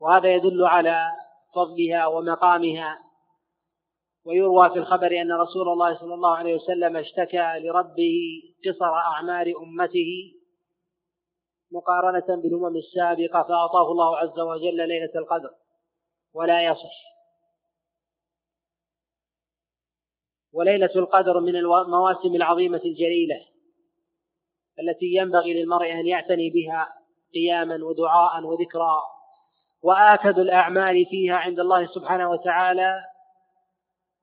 وهذا 0.00 0.34
يدل 0.34 0.64
على 0.64 1.10
فضلها 1.54 2.06
ومقامها 2.06 3.03
ويروى 4.24 4.70
في 4.70 4.76
الخبر 4.76 5.20
أن 5.20 5.32
رسول 5.32 5.68
الله 5.68 5.98
صلى 5.98 6.14
الله 6.14 6.36
عليه 6.36 6.54
وسلم 6.54 6.96
اشتكى 6.96 7.58
لربه 7.58 8.42
قصر 8.66 8.94
أعمار 8.94 9.46
أمته 9.62 10.32
مقارنة 11.72 12.42
بالأمم 12.42 12.76
السابقة 12.76 13.42
فأعطاه 13.42 13.92
الله 13.92 14.16
عز 14.16 14.38
وجل 14.38 14.88
ليلة 14.88 15.10
القدر 15.14 15.50
ولا 16.34 16.62
يصح. 16.64 17.14
وليلة 20.52 20.90
القدر 20.96 21.40
من 21.40 21.56
المواسم 21.56 22.34
العظيمة 22.34 22.80
الجليلة 22.84 23.46
التي 24.80 25.06
ينبغي 25.06 25.54
للمرء 25.54 25.92
أن 25.92 26.06
يعتني 26.06 26.50
بها 26.50 26.88
قياما 27.34 27.84
ودعاء 27.84 28.44
وذكرا 28.44 29.02
وآكد 29.82 30.38
الأعمال 30.38 31.06
فيها 31.06 31.36
عند 31.36 31.60
الله 31.60 31.86
سبحانه 31.86 32.30
وتعالى 32.30 33.13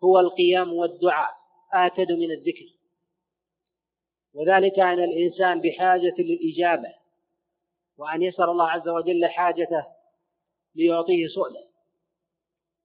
هو 0.03 0.19
القيام 0.19 0.73
والدعاء. 0.73 1.31
آكد 1.73 2.11
من 2.11 2.31
الذكر. 2.31 2.65
وذلك 4.33 4.79
أن 4.79 5.03
الإنسان 5.03 5.61
بحاجة 5.61 6.15
للإجابة 6.19 6.93
وأن 7.97 8.21
يسأل 8.21 8.49
الله 8.49 8.69
عز 8.69 8.87
وجل 8.87 9.25
حاجته 9.25 9.85
ليعطيه 10.75 11.27
سؤله. 11.27 11.71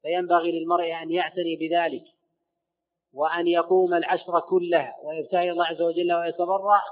فينبغي 0.03 0.61
للمرء 0.61 1.03
أن 1.03 1.11
يعتني 1.11 1.57
بذلك 1.57 2.05
وأن 3.13 3.47
يقوم 3.49 3.95
العشر 3.95 4.41
كلها 4.41 4.97
ويبتهل 5.05 5.51
الله 5.51 5.65
عز 5.65 5.83
وجل 5.83 6.13
ويتضرع 6.13 6.83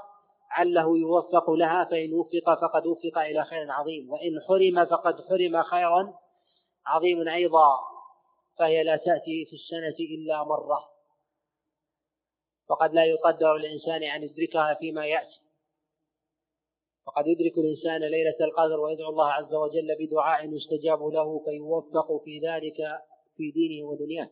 عله 0.51 0.97
يوفق 0.97 1.51
لها 1.51 1.83
فإن 1.83 2.13
وفق 2.13 2.61
فقد 2.61 2.87
وفق 2.87 3.17
إلى 3.17 3.43
خير 3.43 3.71
عظيم 3.71 4.09
وإن 4.11 4.41
حرم 4.47 4.85
فقد 4.85 5.27
حرم 5.29 5.63
خيرا 5.63 6.13
عظيم 6.85 7.27
أيضا. 7.27 7.79
فهي 8.57 8.83
لا 8.83 8.95
تأتي 8.95 9.45
في 9.45 9.53
السنة 9.53 9.95
إلا 9.99 10.43
مرة. 10.43 10.95
فقد 12.69 12.93
لا 12.93 13.05
يقدر 13.05 13.55
الإنسان 13.55 14.03
أن 14.03 14.23
يدركها 14.23 14.73
فيما 14.73 15.05
يأتي. 15.05 15.41
فقد 17.05 17.27
يدرك 17.27 17.57
الإنسان 17.57 18.01
ليلة 18.01 18.35
القدر 18.41 18.79
ويدعو 18.79 19.09
الله 19.09 19.31
عز 19.31 19.53
وجل 19.53 19.95
بدعاء 19.99 20.53
يستجاب 20.53 21.03
له 21.03 21.39
فيوفق 21.39 22.23
في 22.23 22.39
ذلك 22.39 23.01
في 23.37 23.51
دينه 23.51 23.87
ودنياه. 23.87 24.29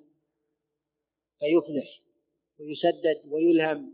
فيفلح 1.39 2.01
ويسدد 2.59 3.31
ويلهم 3.33 3.93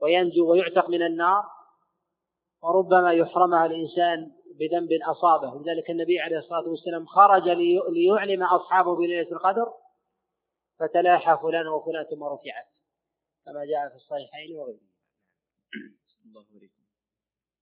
وينجو 0.00 0.50
ويعتق 0.50 0.88
من 0.88 1.02
النار. 1.02 1.44
وربما 2.62 3.12
يحرمها 3.12 3.66
الإنسان 3.66 4.32
بذنب 4.58 4.88
أصابه. 5.10 5.62
لذلك 5.62 5.90
النبي 5.90 6.20
عليه 6.20 6.38
الصلاة 6.38 6.68
والسلام 6.68 7.06
خرج 7.06 7.48
ليعلم 7.92 8.42
أصحابه 8.42 8.96
بليلة 8.96 9.32
القدر 9.32 9.66
فتلاحى 10.78 11.38
فلان 11.42 11.66
وفلان 11.66 12.04
ثم 12.04 12.22
رفعت 12.22 12.66
كما 13.44 13.64
جاء 13.64 13.88
في 13.88 13.94
الصحيحين 13.94 14.56
وغيره 14.56 14.94
الله 16.26 16.46
عليكم 16.54 16.82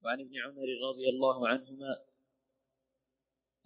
وعن 0.05 0.20
ابن 0.20 0.35
عمر 0.44 0.69
رضي 0.90 1.09
الله 1.09 1.48
عنهما 1.48 1.93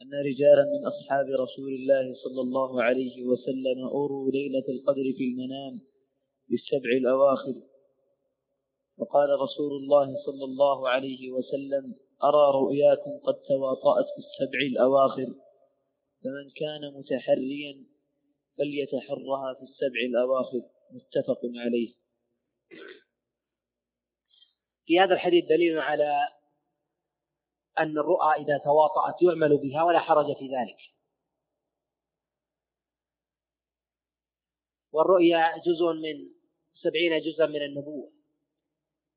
أن 0.03 0.15
رجالا 0.15 0.65
من 0.65 0.87
أصحاب 0.87 1.27
رسول 1.27 1.73
الله 1.73 2.15
صلى 2.25 2.41
الله 2.41 2.83
عليه 2.83 3.25
وسلم 3.25 3.87
أروا 3.89 4.31
ليلة 4.31 4.69
القدر 4.69 5.13
في 5.17 5.25
المنام 5.25 5.81
بالسبع 6.49 6.91
الأواخر. 7.01 7.55
وقال 8.97 9.29
رسول 9.41 9.73
الله 9.73 10.17
صلى 10.27 10.45
الله 10.45 10.89
عليه 10.89 11.31
وسلم 11.31 11.95
أرى 12.25 12.51
رؤياكم 12.55 13.19
قد 13.27 13.35
تواطأت 13.35 14.07
في 14.15 14.19
السبع 14.19 14.59
الأواخر 14.73 15.35
فمن 16.25 16.51
كان 16.57 16.95
متحريا 16.95 17.87
فليتحرها 18.59 19.55
في 19.55 19.63
السبع 19.63 20.01
الأواخر 20.09 20.63
متفق 20.91 21.41
عليه. 21.65 21.95
في 24.87 25.01
هذا 25.01 25.15
الحديث 25.15 25.45
دليل 25.45 25.79
على 25.79 26.29
أن 27.79 27.99
الرؤى 27.99 28.33
إذا 28.33 28.59
تواطأت 28.65 29.23
يعمل 29.23 29.57
بها 29.59 29.83
ولا 29.83 29.99
حرج 29.99 30.27
في 30.27 30.45
ذلك. 30.45 30.97
والرؤيا 34.93 35.59
جزء 35.59 35.93
من 35.93 36.31
سبعين 36.75 37.21
جزءا 37.21 37.47
من 37.47 37.63
النبوة 37.63 38.13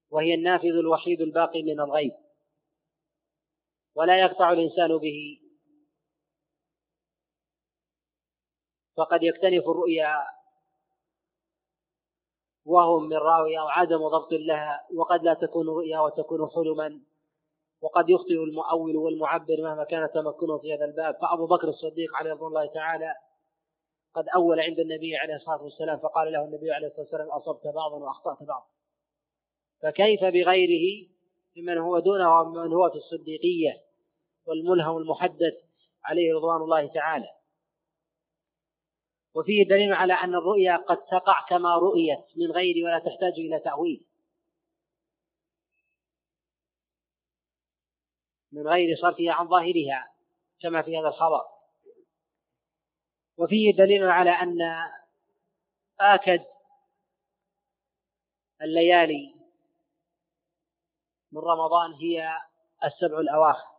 وهي 0.09 0.33
النافذ 0.33 0.67
الوحيد 0.79 1.21
الباقي 1.21 1.63
من 1.63 1.79
الغيب. 1.79 2.28
ولا 3.99 4.19
يقطع 4.19 4.51
الإنسان 4.51 4.97
به. 4.97 5.39
فقد 8.97 9.23
يكتنف 9.23 9.63
الرؤيا 9.69 10.15
وهم 12.65 13.03
من 13.03 13.17
راوي 13.17 13.59
أو 13.59 13.67
عدم 13.67 14.07
ضبط 14.07 14.31
لها 14.31 14.87
وقد 14.95 15.23
لا 15.23 15.33
تكون 15.33 15.67
رؤيا 15.67 15.99
وتكون 15.99 16.49
حلما. 16.49 17.01
وقد 17.81 18.09
يخطئ 18.09 18.43
المؤول 18.43 18.97
والمعبر 18.97 19.61
مهما 19.61 19.83
كان 19.83 20.09
تمكنه 20.13 20.57
في 20.57 20.73
هذا 20.73 20.85
الباب. 20.85 21.15
فأبو 21.21 21.47
بكر 21.47 21.67
الصديق 21.67 22.15
عليه 22.15 22.31
رضوان 22.31 22.47
الله 22.47 22.73
تعالى 22.73 23.15
قد 24.13 24.25
أول 24.35 24.59
عند 24.59 24.79
النبي 24.79 25.17
عليه 25.17 25.35
الصلاة 25.35 25.63
والسلام 25.63 25.99
فقال 25.99 26.31
له 26.31 26.45
النبي 26.45 26.71
عليه 26.71 26.87
الصلاة 26.87 27.01
والسلام 27.01 27.29
أصبت 27.29 27.67
بعضا 27.67 27.95
وأخطأت 27.95 28.43
بعضا. 28.43 28.67
فكيف 29.81 30.23
بغيره 30.23 31.09
ممن 31.57 31.77
هو 31.77 31.99
دونه 31.99 32.39
ومن 32.39 32.73
هو 32.73 32.89
في 32.89 32.95
الصديقية؟ 32.95 33.88
والملهم 34.49 34.97
المحدث 34.97 35.53
عليه 36.03 36.35
رضوان 36.35 36.61
الله 36.61 36.93
تعالى. 36.93 37.29
وفيه 39.33 39.63
دليل 39.63 39.93
على 39.93 40.13
أن 40.13 40.35
الرؤيا 40.35 40.77
قد 40.77 40.97
تقع 40.97 41.45
كما 41.49 41.75
رؤيت 41.75 42.25
من 42.35 42.51
غير 42.51 42.85
ولا 42.85 42.99
تحتاج 42.99 43.33
إلى 43.33 43.59
تأويل. 43.59 44.05
من 48.51 48.67
غير 48.67 48.97
صرفها 49.01 49.31
عن 49.33 49.47
ظاهرها 49.47 50.13
كما 50.61 50.81
في 50.81 50.97
هذا 50.97 51.07
الخبر. 51.07 51.45
وفيه 53.37 53.73
دليل 53.73 54.03
على 54.03 54.29
أن 54.29 54.57
آكد 55.99 56.45
الليالي 58.61 59.35
من 61.31 61.41
رمضان 61.41 61.93
هي 61.93 62.37
السبع 62.83 63.19
الأواخر. 63.19 63.78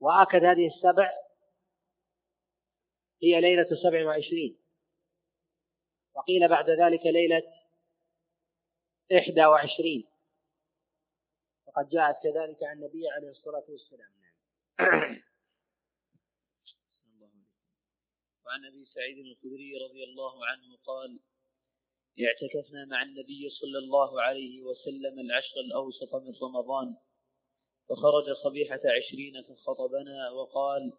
وآكد 0.00 0.44
هذه 0.44 0.66
السبع 0.66 1.10
هي 3.22 3.40
ليلة 3.40 3.68
سبع 3.82 4.06
وعشرين. 4.06 4.58
وقيل 6.14 6.48
بعد 6.48 6.70
ذلك 6.70 7.06
ليلة 7.06 7.42
إحدى 9.18 9.44
وعشرين. 9.44 10.08
وقد 11.66 11.88
جاءت 11.88 12.22
كذلك 12.22 12.62
عن 12.62 12.76
النبي 12.76 13.08
عليه 13.08 13.30
الصلاة 13.30 13.64
والسلام. 13.68 14.10
وعن 18.44 18.64
أبي 18.66 18.84
سعيد 18.84 19.18
الخدري 19.18 19.74
رضي 19.84 20.04
الله 20.04 20.46
عنه 20.46 20.76
قال 20.76 21.20
اعتكفنا 22.20 22.84
مع 22.84 23.02
النبي 23.02 23.50
صلى 23.50 23.78
الله 23.78 24.22
عليه 24.22 24.62
وسلم 24.62 25.20
العشر 25.20 25.60
الأوسط 25.60 26.14
من 26.14 26.34
رمضان. 26.42 26.96
فخرج 27.90 28.32
صبيحة 28.44 28.80
عشرين 28.84 29.42
فخطبنا 29.42 30.30
وقال 30.30 30.92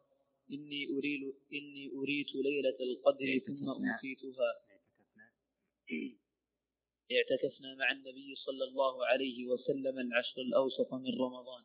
إني 0.52 0.88
أريد 0.98 1.34
إني 1.54 1.92
أريت 1.98 2.36
ليلة 2.36 2.78
القدر 2.80 3.40
ثم 3.48 3.70
أوتيتها. 3.70 4.52
اعتكفنا 7.12 7.76
مع 7.76 7.92
النبي 7.92 8.36
صلى 8.36 8.64
الله 8.64 9.06
عليه 9.06 9.46
وسلم 9.48 10.00
العشر 10.00 10.42
الأوسط 10.42 10.94
من 10.94 11.20
رمضان. 11.22 11.64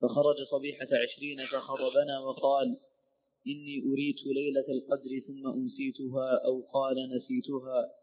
فخرج 0.00 0.42
صبيحة 0.50 0.88
عشرين 0.92 1.46
فخطبنا 1.46 2.20
وقال 2.20 2.80
إني 3.46 3.82
أريت 3.92 4.26
ليلة 4.26 4.68
القدر 4.68 5.20
ثم 5.26 5.46
أنسيتها 5.46 6.44
أو 6.44 6.60
قال 6.60 6.96
نسيتها 7.16 7.94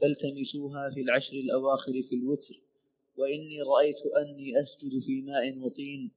فالتمسوها 0.00 0.90
في 0.90 1.00
العشر 1.00 1.32
الأواخر 1.32 1.92
في 1.92 2.14
الوتر. 2.14 2.71
وإني 3.16 3.62
رأيت 3.62 4.06
أني 4.06 4.62
أسجد 4.62 5.02
في 5.06 5.22
ماء 5.22 5.58
وطين 5.58 6.10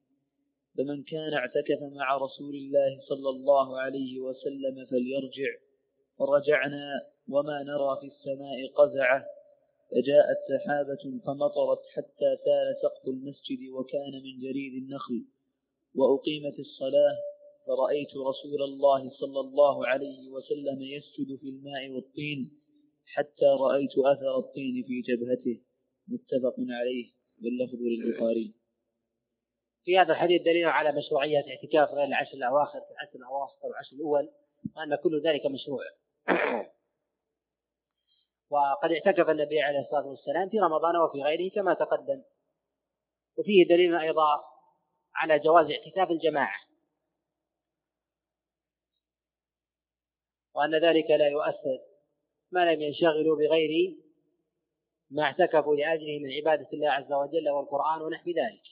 فمن 0.78 1.04
كان 1.04 1.34
اعتكف 1.34 1.82
مع 1.82 2.18
رسول 2.18 2.56
الله 2.56 3.00
صلى 3.10 3.30
الله 3.30 3.80
عليه 3.80 4.20
وسلم 4.20 4.86
فليرجع. 4.86 5.52
فرجعنا 6.20 7.02
وما 7.30 7.64
نرى 7.64 7.98
في 8.02 8.08
السماء 8.08 8.68
قزعة 8.76 9.26
فجاءت 9.92 10.38
سحابة 10.50 11.20
فمطرت 11.26 11.80
حتى 11.94 12.30
سال 12.46 12.76
سقف 12.82 13.08
المسجد 13.08 13.70
وكان 13.70 14.14
من 14.24 14.42
جريد 14.42 14.84
النخل. 14.84 15.26
وأقيمت 15.96 16.60
الصلاة 16.60 17.18
فرأيت 17.68 18.10
رسول 18.10 18.62
الله 18.64 19.10
صلى 19.10 19.40
الله 19.40 19.88
عليه 19.88 20.30
وسلم 20.30 20.82
يسجد 20.82 21.40
في 21.40 21.50
الماء 21.50 21.90
والطين 21.90 22.52
حتى 23.06 23.46
رأيت 23.46 23.98
أثر 23.98 24.38
الطين 24.38 24.84
في 24.88 25.02
جبهته. 25.02 25.60
متفق 26.08 26.56
عليه 26.60 27.12
واللفظ 27.44 27.76
للبخاري. 27.76 28.54
في 29.86 30.00
هذا 30.00 30.12
الحديث 30.12 30.42
دليل 30.42 30.66
على 30.66 30.92
مشروعية 30.92 31.38
اعتكاف 31.38 31.90
غير 31.90 32.04
العشر 32.04 32.34
الأواخر 32.34 32.82
في 32.82 32.92
العشر 32.92 33.16
الأواسط 33.16 33.64
والعشر 33.64 33.96
الأول 33.96 34.30
وأن 34.76 34.96
كل 34.96 35.22
ذلك 35.22 35.46
مشروع. 35.46 35.84
وقد 38.50 38.92
اعتكف 38.92 39.30
النبي 39.30 39.62
عليه 39.62 39.80
الصلاة 39.80 40.08
والسلام 40.08 40.50
في 40.50 40.60
رمضان 40.60 40.96
وفي 40.98 41.22
غيره 41.22 41.50
كما 41.50 41.74
تقدم. 41.74 42.24
وفيه 43.38 43.68
دليل 43.68 43.96
أيضا 43.96 44.44
على 45.16 45.40
جواز 45.40 45.72
اعتكاف 45.72 46.12
الجماعة. 46.12 46.60
وأن 50.56 50.76
ذلك 50.76 51.10
لا 51.10 51.28
يؤثر. 51.28 51.80
ما 52.52 52.74
لم 52.74 52.82
ينشغلوا 52.82 53.36
بغير 53.36 54.05
ما 55.16 55.24
اعتكفوا 55.24 55.76
لأجله 55.76 56.20
من 56.20 56.32
عبادة 56.32 56.70
الله 56.74 56.92
عز 56.92 57.14
وجل 57.14 57.50
والقرآن 57.50 58.02
ونحو 58.02 58.30
ذلك. 58.30 58.64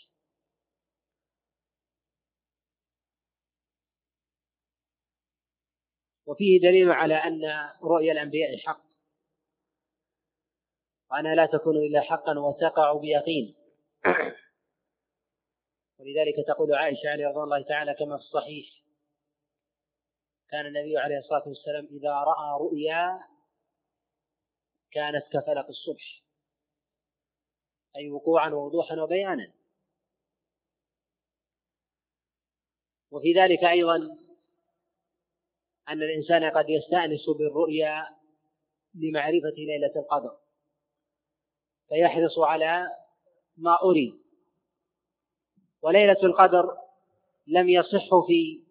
وفيه 6.25 6.59
دليل 6.59 6.91
على 6.91 7.15
أن 7.15 7.41
رؤيا 7.83 8.11
الأنبياء 8.11 8.57
حق. 8.57 8.81
وأنها 11.11 11.35
لا 11.35 11.45
تكون 11.45 11.77
إلا 11.77 12.01
حقا 12.01 12.39
وتقع 12.39 12.93
بيقين. 12.93 13.55
ولذلك 15.99 16.35
تقول 16.47 16.73
عائشة 16.73 17.09
عليه 17.09 17.27
رضي 17.27 17.39
الله 17.43 17.61
تعالى 17.63 17.93
كما 17.93 18.17
في 18.17 18.23
الصحيح 18.23 18.65
كان 20.49 20.65
النبي 20.65 20.97
عليه 20.97 21.17
الصلاة 21.17 21.47
والسلام 21.47 21.85
إذا 21.85 22.11
رأى 22.11 22.59
رؤيا 22.59 23.23
كانت 24.91 25.23
كفلق 25.33 25.67
الصبح. 25.67 26.22
أي 27.95 28.09
وقوعا 28.09 28.49
ووضوحا 28.49 29.01
وبيانا. 29.01 29.53
وفي 33.11 33.33
ذلك 33.33 33.63
أيضا 33.63 33.95
أن 35.89 36.03
الإنسان 36.03 36.51
قد 36.51 36.69
يستأنس 36.69 37.29
بالرؤيا 37.29 38.07
لمعرفة 38.95 39.53
ليلة 39.57 39.91
القدر 39.95 40.37
فيحرص 41.89 42.39
على 42.39 42.87
ما 43.57 43.81
أريد 43.83 44.13
وليلة 45.81 46.23
القدر 46.23 46.77
لم 47.47 47.69
يصح 47.69 48.09
في 48.27 48.63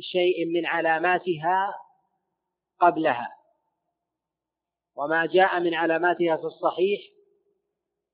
شيء 0.00 0.46
من 0.46 0.66
علاماتها 0.66 1.74
قبلها 2.80 3.36
وما 4.94 5.26
جاء 5.26 5.60
من 5.60 5.74
علاماتها 5.74 6.36
في 6.36 6.44
الصحيح 6.44 7.00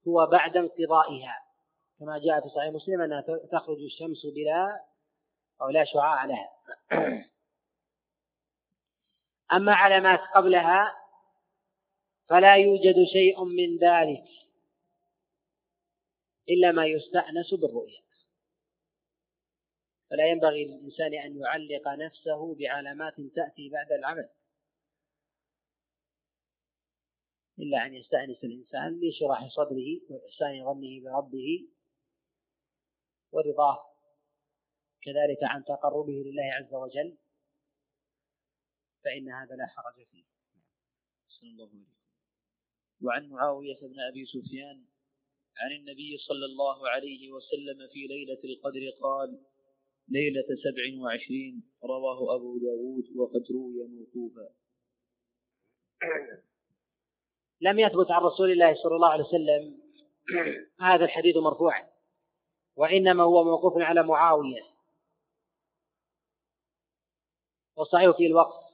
هو 0.09 0.27
بعد 0.27 0.57
انقضائها. 0.57 1.43
كما 2.01 2.19
جاء 2.19 2.41
في 2.41 2.49
صحيح 2.49 2.73
مسلم 2.73 3.01
أنها 3.01 3.20
تخرج 3.53 3.83
الشمس 3.83 4.27
بلا 4.27 4.85
أو 5.62 5.69
لا 5.69 5.85
شعاع 5.85 6.25
لها. 6.25 6.51
أما 9.57 9.75
علامات 9.75 10.20
قبلها 10.35 10.95
فلا 12.29 12.57
يوجد 12.57 13.05
شيء 13.12 13.45
من 13.45 13.79
ذلك 13.79 14.25
إلا 16.49 16.73
ما 16.73 16.87
يستأنس 16.87 17.55
بالرؤية. 17.55 18.09
فلا 20.11 20.27
ينبغي 20.27 20.65
للإنسان 20.65 21.15
أن 21.15 21.41
يعلق 21.41 21.89
نفسه 21.89 22.55
بعلامات 22.55 23.15
تأتي 23.15 23.69
بعد 23.69 23.93
العمل. 23.93 24.29
إلا 27.59 27.86
أن 27.86 27.94
يستأنس 27.94 28.44
الإنسان 28.44 29.01
لشراح 29.01 29.48
صدره 29.48 30.01
وإحسان 30.10 30.64
ظنه 30.64 31.01
بربه 31.05 31.68
ورضاه. 33.32 33.78
كذلك 35.02 35.39
عن 35.43 35.64
تقربه 35.64 36.12
لله 36.12 36.44
عز 36.52 36.74
وجل 36.74 37.16
فإن 39.05 39.28
هذا 39.28 39.55
لا 39.56 39.66
حرج 39.66 40.06
فيه. 40.10 40.24
صلى 41.28 41.51
الله 41.51 41.66
عليه 41.66 41.98
وعن 43.02 43.28
معاوية 43.28 43.78
بن 43.82 44.01
أبي 44.01 44.24
سفيان 44.24 44.85
عن 45.56 45.72
النبي 45.72 46.18
صلى 46.18 46.44
الله 46.44 46.89
عليه 46.89 47.32
وسلم 47.32 47.89
في 47.93 48.06
ليلة 48.06 48.40
القدر 48.44 48.90
قال 49.01 49.44
ليلة 50.09 50.47
سبع 50.64 51.02
وعشرين 51.02 51.62
رواه 51.85 52.35
أبو 52.36 52.59
داود 52.59 53.16
وقد 53.16 53.44
روي 53.52 53.89
موقوفا. 53.89 54.48
لم 57.60 57.78
يثبت 57.78 58.10
عن 58.10 58.22
رسول 58.22 58.51
الله 58.51 58.74
صلى 58.74 58.94
الله 58.94 59.09
عليه 59.09 59.24
وسلم 59.24 59.78
هذا 60.80 61.05
الحديث 61.05 61.36
مرفوعا. 61.36 61.89
وإنما 62.76 63.22
هو 63.22 63.44
موقوف 63.44 63.82
على 63.82 64.02
معاوية. 64.02 64.62
والصحيح 67.76 68.16
في 68.16 68.26
الوقت 68.26 68.68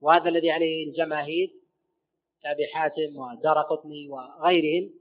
وهذا 0.00 0.28
الذي 0.28 0.50
عليه 0.50 0.88
الجماهير 0.88 1.54
كأبي 2.42 2.66
حاتم 2.74 3.16
ودار 3.16 3.62
قطني 3.62 4.08
وغيرهم. 4.08 4.94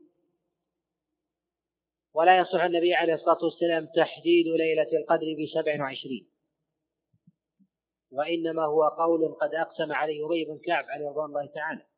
ولا 2.13 2.37
يصح 2.37 2.61
النبي 2.61 2.93
عليه 2.93 3.13
الصلاة 3.13 3.43
والسلام 3.43 3.87
تحديد 3.95 4.47
ليلة 4.47 4.99
القدر 4.99 5.25
بسبع 5.43 5.81
وعشرين. 5.81 6.29
وإنما 8.11 8.65
هو 8.65 8.83
قول 8.83 9.35
قد 9.41 9.53
أقسم 9.53 9.91
عليه 9.93 10.25
أبي 10.25 10.45
بن 10.45 10.59
كعب 10.65 10.85
عليه 10.89 11.09
رضوان 11.09 11.25
الله 11.25 11.45
تعالى. 11.45 11.94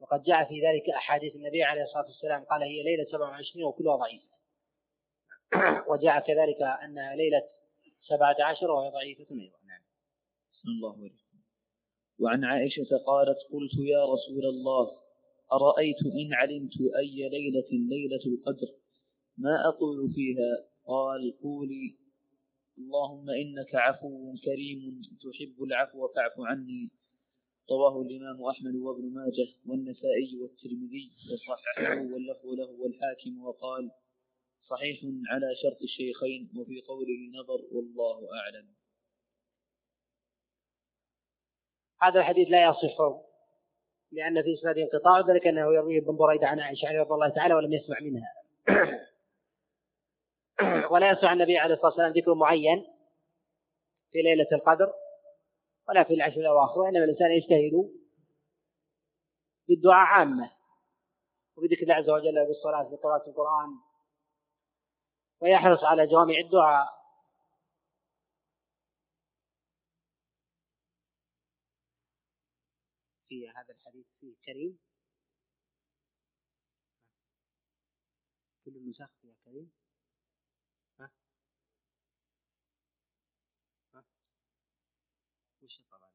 وقد 0.00 0.22
جاء 0.22 0.44
في 0.48 0.54
ذلك 0.54 0.90
أحاديث 0.96 1.36
النبي 1.36 1.62
عليه 1.62 1.82
الصلاة 1.82 2.04
والسلام 2.06 2.44
قال 2.44 2.62
هي 2.62 2.82
ليلة 2.82 3.04
27 3.04 3.64
وكلها 3.64 3.96
ضعيفة. 3.96 4.36
وجاء 5.90 6.20
كذلك 6.20 6.62
أنها 6.84 7.16
ليلة 7.16 7.42
17 8.08 8.70
وهي 8.70 8.90
ضعيفة 8.90 9.26
أيضا. 9.30 9.58
نعم. 9.66 9.82
الله 10.66 10.96
عليه 10.96 11.26
وعن 12.18 12.44
عائشة 12.44 12.96
قالت 13.06 13.38
قلت 13.52 13.74
يا 13.78 14.04
رسول 14.04 14.44
الله 14.44 14.98
أرأيت 15.52 16.06
إن 16.06 16.34
علمت 16.34 16.72
أي 16.98 17.28
ليلة 17.28 17.68
ليلة 17.70 18.24
القدر؟ 18.26 18.68
ما 19.38 19.68
أقول 19.68 20.12
فيها؟ 20.14 20.66
قال 20.86 21.38
قولي. 21.42 21.96
اللهم 22.78 23.30
إنك 23.30 23.74
عفو 23.74 24.34
كريم 24.44 25.02
تحب 25.22 25.62
العفو 25.62 26.08
فاعف 26.08 26.32
عني. 26.38 26.90
رواه 27.70 28.02
الإمام 28.02 28.44
أحمد 28.44 28.74
وابن 28.74 29.14
ماجه 29.14 29.48
والنسائي 29.68 30.38
والترمذي 30.40 31.12
وصححه 31.32 31.96
واللفظ 32.12 32.46
له 32.46 32.70
والحاكم 32.80 33.44
وقال 33.44 33.90
صحيح 34.70 35.00
على 35.30 35.46
شرط 35.62 35.82
الشيخين 35.82 36.50
وفي 36.58 36.80
قوله 36.80 37.40
نظر 37.40 37.64
والله 37.72 38.28
أعلم. 38.38 38.68
هذا 42.02 42.20
الحديث 42.20 42.48
لا 42.48 42.68
يصح 42.68 42.98
لأن 44.12 44.42
في 44.42 44.54
إسناده 44.54 44.82
انقطاع 44.82 45.18
وذلك 45.20 45.46
أنه 45.46 45.74
يرويه 45.74 45.98
ابن 45.98 46.16
بريدة 46.16 46.46
عن 46.46 46.60
عائشة 46.60 46.88
رضي 46.88 47.14
الله 47.14 47.28
تعالى 47.28 47.54
ولم 47.54 47.72
يسمع 47.72 47.96
منها. 48.00 48.32
ولا 50.92 51.10
يصح 51.10 51.30
النبي 51.30 51.58
عليه 51.58 51.74
الصلاة 51.74 51.90
والسلام 51.90 52.12
ذكر 52.12 52.34
معين 52.34 52.86
في 54.12 54.18
ليلة 54.22 54.48
القدر. 54.52 54.92
ولا 55.88 56.04
في 56.04 56.14
العشر 56.14 56.40
الأواخر 56.40 56.78
وإنما 56.78 57.04
الإنسان 57.04 57.30
يجتهد 57.30 57.92
بالدعاء 59.68 60.06
عامة 60.06 60.52
وبذكر 61.56 61.82
الله 61.82 61.94
عز 61.94 62.10
وجل 62.10 62.46
بالصلاة 62.46 62.82
بقراءة 62.82 63.28
القرآن 63.30 63.80
ويحرص 65.40 65.84
على 65.84 66.06
جوامع 66.06 66.34
الدعاء. 66.38 66.96
في 73.28 73.48
هذا 73.48 73.74
الحديث 73.74 74.06
فيه 74.20 74.34
كريم. 74.44 74.78
كل 78.66 78.76
النسخ 78.76 79.10
فيها 79.22 79.34
كريم 79.44 79.70
ها 81.00 81.10
ها 83.94 84.04
وش 85.62 85.80
طبعا 85.90 86.10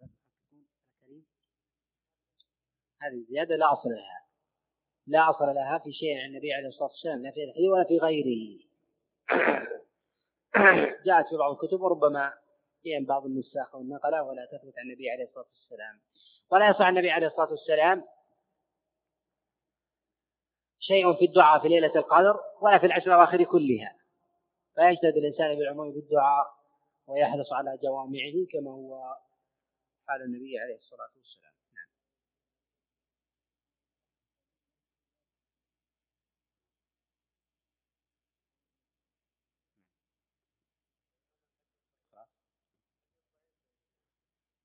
عندك 0.00 0.18
تكون 0.46 0.66
كريم 1.00 1.26
هذه 3.02 3.24
زيادة 3.28 3.56
لا 3.56 3.72
أصل 3.72 3.88
لها. 3.88 4.22
لا 5.06 5.30
أصل 5.30 5.44
لها 5.44 5.78
في 5.78 5.92
شيء 5.92 6.18
عن 6.18 6.26
النبي 6.26 6.52
عليه 6.52 6.68
الصلاة 6.68 6.88
والسلام 6.88 7.22
لا 7.22 7.30
في 7.30 7.44
الحديث 7.44 7.70
ولا 7.70 7.84
في 7.84 7.98
غيره. 7.98 8.58
جاءت 11.06 11.28
في 11.28 11.36
بعض 11.36 11.52
الكتب 11.52 11.80
وربما 11.80 12.32
في 12.82 13.04
بعض 13.04 13.26
النساخ 13.26 13.74
والنقلة 13.74 14.22
ولا 14.22 14.46
تثبت 14.46 14.78
عن 14.78 14.84
النبي 14.84 15.10
عليه 15.10 15.24
الصلاة 15.24 15.46
والسلام. 15.52 16.00
ولا 16.50 16.70
يصح 16.70 16.86
النبي 16.86 17.10
عليه 17.10 17.26
الصلاة 17.26 17.50
والسلام 17.50 18.04
شيء 20.80 21.14
في 21.14 21.24
الدعاء 21.24 21.62
في 21.62 21.68
ليلة 21.68 21.94
القدر 21.96 22.40
ولا 22.60 22.78
في 22.78 22.86
العشر 22.86 23.06
الأواخر 23.06 23.44
كلها. 23.44 23.96
فيجتهد 24.74 25.16
الإنسان 25.16 25.58
بالعموم 25.58 25.92
بالدعاء 25.92 26.46
ويحرص 27.06 27.52
على 27.52 27.78
جوامعه 27.82 28.46
كما 28.52 28.70
هو 28.70 29.16
حال 30.08 30.22
النبي 30.22 30.58
عليه 30.58 30.74
الصلاة 30.74 31.10
والسلام. 31.16 31.51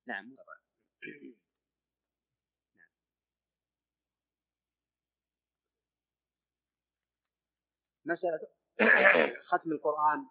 نعم. 0.07 0.25
نعم. 0.25 0.37
مسألة 8.05 8.39
ختم 9.49 9.71
القرآن. 9.71 10.25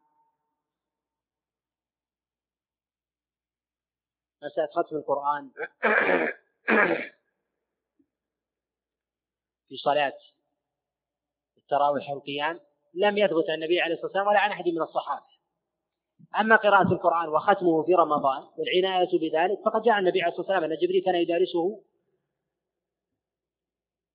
مسألة 4.42 4.68
ختم 4.72 4.96
القرآن. 4.96 5.50
في 9.68 9.76
صلاة 9.76 10.18
التراويح 11.58 12.10
والقيام 12.10 12.60
لم 12.94 13.18
يثبت 13.18 13.44
عن 13.50 13.54
النبي 13.54 13.80
عليه 13.80 13.94
الصلاة 13.94 14.06
والسلام 14.06 14.26
ولا 14.26 14.40
عن 14.40 14.50
أحد 14.50 14.68
من 14.68 14.82
الصحابة. 14.82 15.35
أما 16.40 16.56
قراءة 16.56 16.92
القرآن 16.92 17.28
وختمه 17.28 17.82
في 17.82 17.94
رمضان 17.94 18.42
والعناية 18.58 19.18
بذلك 19.18 19.58
فقد 19.64 19.82
جاء 19.82 19.98
النبي 19.98 20.22
عليه 20.22 20.32
الصلاة 20.32 20.46
والسلام 20.48 20.72
أن 20.72 20.76
جبريل 20.78 21.02
كان 21.04 21.14
يدارسه 21.14 21.82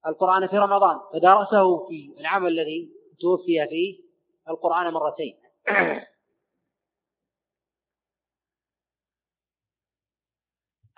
القرآن 0.08 0.48
في 0.48 0.58
رمضان 0.58 1.00
فدارسه 1.14 1.88
في 1.88 2.16
العام 2.20 2.48
الذي 2.48 2.92
توفي 3.20 3.68
فيه 3.70 4.04
القرآن 4.50 4.94
مرتين. 4.94 5.38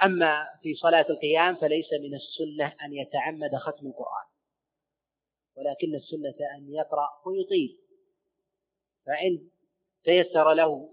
أما 0.06 0.48
في 0.62 0.76
صلاة 0.76 1.06
القيام 1.10 1.56
فليس 1.56 1.88
من 1.94 2.16
السنة 2.16 2.76
أن 2.86 2.94
يتعمد 2.94 3.56
ختم 3.56 3.88
القرآن 3.88 4.26
ولكن 5.58 5.96
السنة 5.96 6.36
أن 6.58 6.74
يقرأ 6.74 7.10
ويطيل. 7.26 7.80
فإن 9.06 9.50
تيسر 10.04 10.54
له 10.54 10.90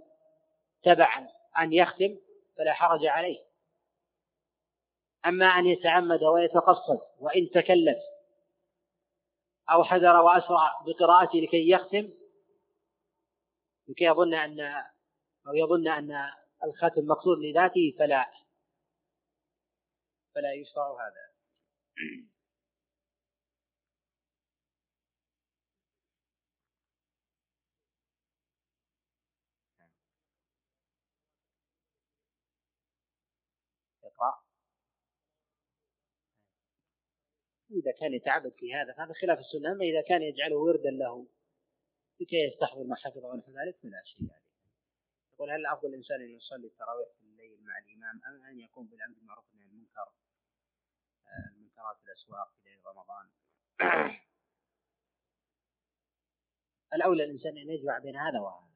تبعا 0.83 1.29
أن 1.59 1.73
يختم 1.73 2.19
فلا 2.57 2.73
حرج 2.73 3.07
عليه. 3.07 3.51
أما 5.27 5.47
أن 5.47 5.67
يتعمد 5.67 6.23
ويتقصد 6.23 7.01
وإن 7.19 7.51
تكلف 7.51 7.99
أو 9.71 9.85
حذر 9.85 10.17
وأسرع 10.17 10.81
بقراءته 10.87 11.39
لكي 11.39 11.71
يختم 11.71 12.11
لكي 13.89 14.05
يظن 14.05 14.35
أن 14.35 14.61
أو 15.47 15.55
يظن 15.55 15.89
أن 15.89 16.31
الختم 16.65 17.07
مقصود 17.07 17.39
لذاته 17.39 17.95
فلا 17.99 18.31
فلا 20.35 20.53
يشرع 20.53 20.93
هذا. 20.93 21.31
إذا 37.71 37.93
كان 38.01 38.15
يتعبد 38.15 38.53
في 38.53 38.75
هذا 38.75 38.93
فهذا 38.93 39.13
خلاف 39.13 39.39
السنة. 39.39 39.73
أما 39.73 39.85
إذا 39.85 40.03
كان 40.09 40.23
يجعله 40.23 40.57
وردا 40.57 40.91
له 40.91 41.27
لكي 42.21 42.37
يستحضر 42.37 42.85
ما 42.85 42.97
حفظه 42.97 43.29
ونحو 43.29 43.53
ذلك 43.53 43.77
فلا 43.83 44.03
شيء 44.05 44.23
عليه. 44.23 44.51
يقول 45.33 45.51
هل 45.51 45.67
أفضل 45.67 45.89
الإنسان 45.89 46.21
أن 46.21 46.31
يصلي 46.31 46.67
التراويح 46.67 47.09
في 47.19 47.25
الليل 47.25 47.65
مع 47.65 47.79
الإمام 47.79 48.21
أم 48.27 48.45
أن 48.45 48.61
يقوم 48.61 48.87
بالأمر 48.87 49.15
بالمعروف 49.15 49.45
والنهي 49.51 49.67
عن 49.67 49.73
المنكر؟ 49.73 50.09
آه، 51.27 51.51
المنكرات 51.55 51.97
في 51.99 52.07
الأسواق 52.07 52.53
في 52.55 52.69
ليل 52.69 52.87
رمضان. 52.87 53.31
الأولى 56.95 57.25
الإنسان 57.25 57.59
أن 57.59 57.71
يجمع 57.71 57.99
بين 57.99 58.17
هذا 58.17 58.39
وهذا 58.41 58.71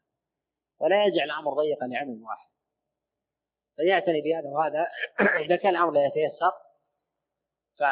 ولا 0.79 1.07
يجعل 1.07 1.25
الأمر 1.25 1.55
ضيقا 1.55 1.87
لعمل 1.87 2.23
واحد. 2.23 2.49
فيعتني 3.77 4.21
بهذا 4.21 4.49
وهذا. 4.49 4.87
إذا 5.47 5.57
كان 5.57 5.71
الأمر 5.71 5.93
لا 5.93 6.07
يتيسر 6.07 6.53
ف 7.79 7.83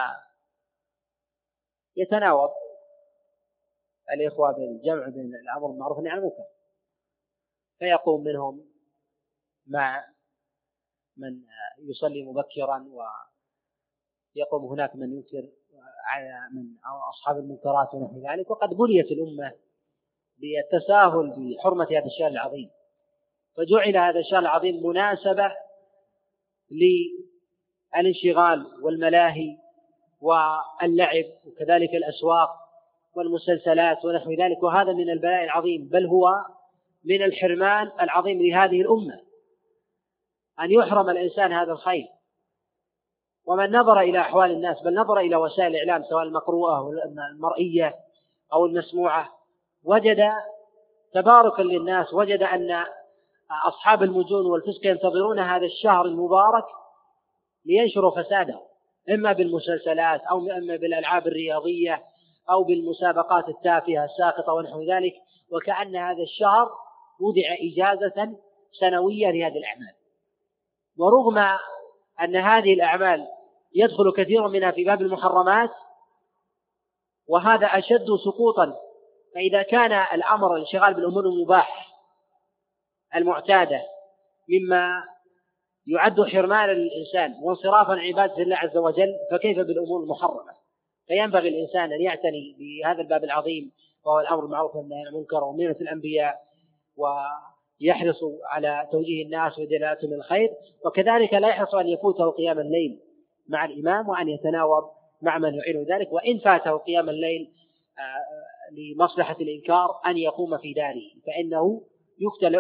يتناوب 1.96 2.50
الإخوة 4.12 4.52
بالجمع 4.52 5.08
بين 5.08 5.34
الأمر 5.34 5.66
بالمعروف 5.66 5.96
والنهي 5.96 6.12
عن 6.12 6.18
المنكر. 6.18 6.44
فيقوم 7.78 8.24
منهم 8.24 8.64
مع 9.66 10.04
من 11.16 11.40
يصلي 11.78 12.22
مبكرا 12.22 12.88
ويقوم 14.36 14.64
هناك 14.64 14.96
من 14.96 15.12
ينكر 15.12 15.48
على 16.04 16.48
من 16.54 16.76
أصحاب 17.08 17.38
المنكرات 17.38 17.94
ونحو 17.94 18.30
ذلك. 18.30 18.50
وقد 18.50 18.68
بنيت 18.68 19.06
الأمة 19.06 19.52
بالتساهل 20.38 21.30
بحرمة 21.36 21.86
هذا 21.90 22.06
الشهر 22.06 22.28
العظيم. 22.28 22.70
فجعل 23.56 23.96
هذا 23.96 24.18
الشهر 24.18 24.38
العظيم 24.38 24.86
مناسبة 24.86 25.56
للانشغال 27.94 28.66
والملاهي 28.82 29.58
واللعب 30.22 31.24
وكذلك 31.46 31.94
الأسواق 31.94 32.50
والمسلسلات 33.14 34.04
ونحو 34.04 34.32
ذلك 34.32 34.62
وهذا 34.62 34.92
من 34.92 35.10
البلاء 35.10 35.44
العظيم 35.44 35.88
بل 35.88 36.06
هو 36.06 36.44
من 37.04 37.22
الحرمان 37.22 37.90
العظيم 38.00 38.42
لهذه 38.42 38.80
الأمة 38.80 39.20
أن 40.60 40.70
يحرم 40.70 41.10
الإنسان 41.10 41.52
هذا 41.52 41.72
الخير. 41.72 42.06
ومن 43.46 43.76
نظر 43.76 44.00
إلى 44.00 44.20
أحوال 44.20 44.50
الناس 44.50 44.82
بل 44.82 44.94
نظر 44.94 45.18
إلى 45.18 45.36
وسائل 45.36 45.76
الإعلام 45.76 46.02
سواء 46.02 46.22
المقروءة 46.22 46.78
أو 46.78 46.92
المرئية 47.32 47.94
أو 48.52 48.66
المسموعة 48.66 49.28
وجد 49.84 50.32
تباركا 51.14 51.62
للناس 51.62 52.14
وجد 52.14 52.42
أن 52.42 52.84
أصحاب 53.66 54.02
المجون 54.02 54.46
والفسق 54.46 54.86
ينتظرون 54.86 55.38
هذا 55.38 55.66
الشهر 55.66 56.04
المبارك 56.04 56.64
لينشروا 57.64 58.22
فساده. 58.22 58.71
إما 59.10 59.32
بالمسلسلات 59.32 60.20
أو 60.20 60.38
إما 60.38 60.76
بالألعاب 60.76 61.26
الرياضية 61.26 62.02
أو 62.50 62.64
بالمسابقات 62.64 63.48
التافهة 63.48 64.04
الساقطة 64.04 64.52
ونحو 64.52 64.82
ذلك 64.82 65.14
وكأن 65.50 65.96
هذا 65.96 66.22
الشهر 66.22 66.70
وضع 67.20 67.42
إجازة 67.60 68.36
سنوية 68.80 69.30
لهذه 69.30 69.58
الأعمال. 69.58 69.94
ورغم 70.96 71.38
أن 72.20 72.36
هذه 72.36 72.74
الأعمال 72.74 73.28
يدخل 73.74 74.12
كثير 74.16 74.48
منها 74.48 74.70
في 74.70 74.84
باب 74.84 75.02
المحرمات 75.02 75.70
وهذا 77.28 77.66
أشد 77.66 78.06
سقوطا 78.24 78.76
فإذا 79.34 79.62
كان 79.62 79.92
الأمر 79.92 80.54
الانشغال 80.54 80.94
بالأمور 80.94 81.24
المباح 81.26 81.88
المعتادة 83.16 83.82
مما 84.48 85.04
يعد 85.86 86.20
حرمان 86.20 86.68
للإنسان 86.68 87.34
وانصرافا 87.42 87.92
عن 87.92 87.98
عبادة 87.98 88.42
الله 88.42 88.56
عز 88.56 88.76
وجل 88.76 89.14
فكيف 89.30 89.58
بالأمور 89.58 90.02
المحرمة؟ 90.02 90.52
فينبغي 91.06 91.48
الإنسان 91.48 91.92
أن 91.92 92.00
يعتني 92.00 92.56
بهذا 92.58 93.02
الباب 93.02 93.24
العظيم 93.24 93.72
وهو 94.04 94.20
الأمر 94.20 94.40
بالمعروف 94.40 94.76
والنهي 94.76 95.00
عن 95.00 95.06
المنكر 95.06 95.44
ومنة 95.44 95.76
الأنبياء 95.80 96.40
ويحرص 96.96 98.20
على 98.44 98.88
توجيه 98.92 99.24
الناس 99.24 99.58
ودلالتهم 99.58 100.12
الخير 100.12 100.50
وكذلك 100.84 101.34
لا 101.34 101.48
يحرص 101.48 101.74
أن 101.74 101.88
يفوته 101.88 102.30
قيام 102.30 102.58
الليل 102.58 103.00
مع 103.48 103.64
الإمام 103.64 104.08
وأن 104.08 104.28
يتناوب 104.28 104.84
مع 105.22 105.38
من 105.38 105.54
يعين 105.54 105.84
ذلك 105.84 106.12
وإن 106.12 106.38
فاته 106.38 106.76
قيام 106.76 107.08
الليل 107.08 107.50
آه، 107.98 108.74
لمصلحة 108.74 109.36
الإنكار 109.40 110.00
أن 110.06 110.18
يقوم 110.18 110.58
في 110.58 110.72
داره 110.72 111.02
فإنه 111.26 111.82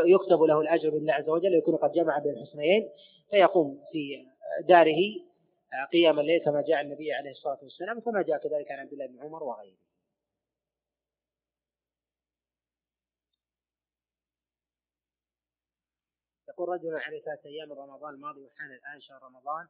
يكتب 0.06 0.42
له 0.42 0.60
الأجر 0.60 0.90
بالله 0.90 1.12
عز 1.12 1.28
وجل 1.28 1.54
ويكون 1.54 1.76
قد 1.76 1.92
جمع 1.92 2.18
بين 2.18 2.32
الحسنيين 2.32 2.90
فيقوم 3.30 3.84
في 3.92 4.26
داره 4.68 4.96
قيام 5.92 6.20
الليل 6.20 6.44
كما 6.44 6.62
جاء 6.62 6.80
النبي 6.80 7.12
عليه 7.12 7.30
الصلاة 7.30 7.58
والسلام 7.62 8.00
كما 8.00 8.22
جاء 8.22 8.38
كذلك 8.38 8.70
عن 8.70 8.78
عبد 8.78 8.92
الله 8.92 9.06
بن 9.06 9.20
عمر 9.20 9.42
وغيره. 9.42 9.76
يقول 16.48 16.68
رجل 16.68 16.96
عليه 16.96 17.22
ثلاثة 17.22 17.48
أيام 17.48 17.72
رمضان 17.72 18.14
الماضي 18.14 18.44
وحان 18.44 18.72
الآن 18.72 19.00
شهر 19.00 19.22
رمضان 19.22 19.68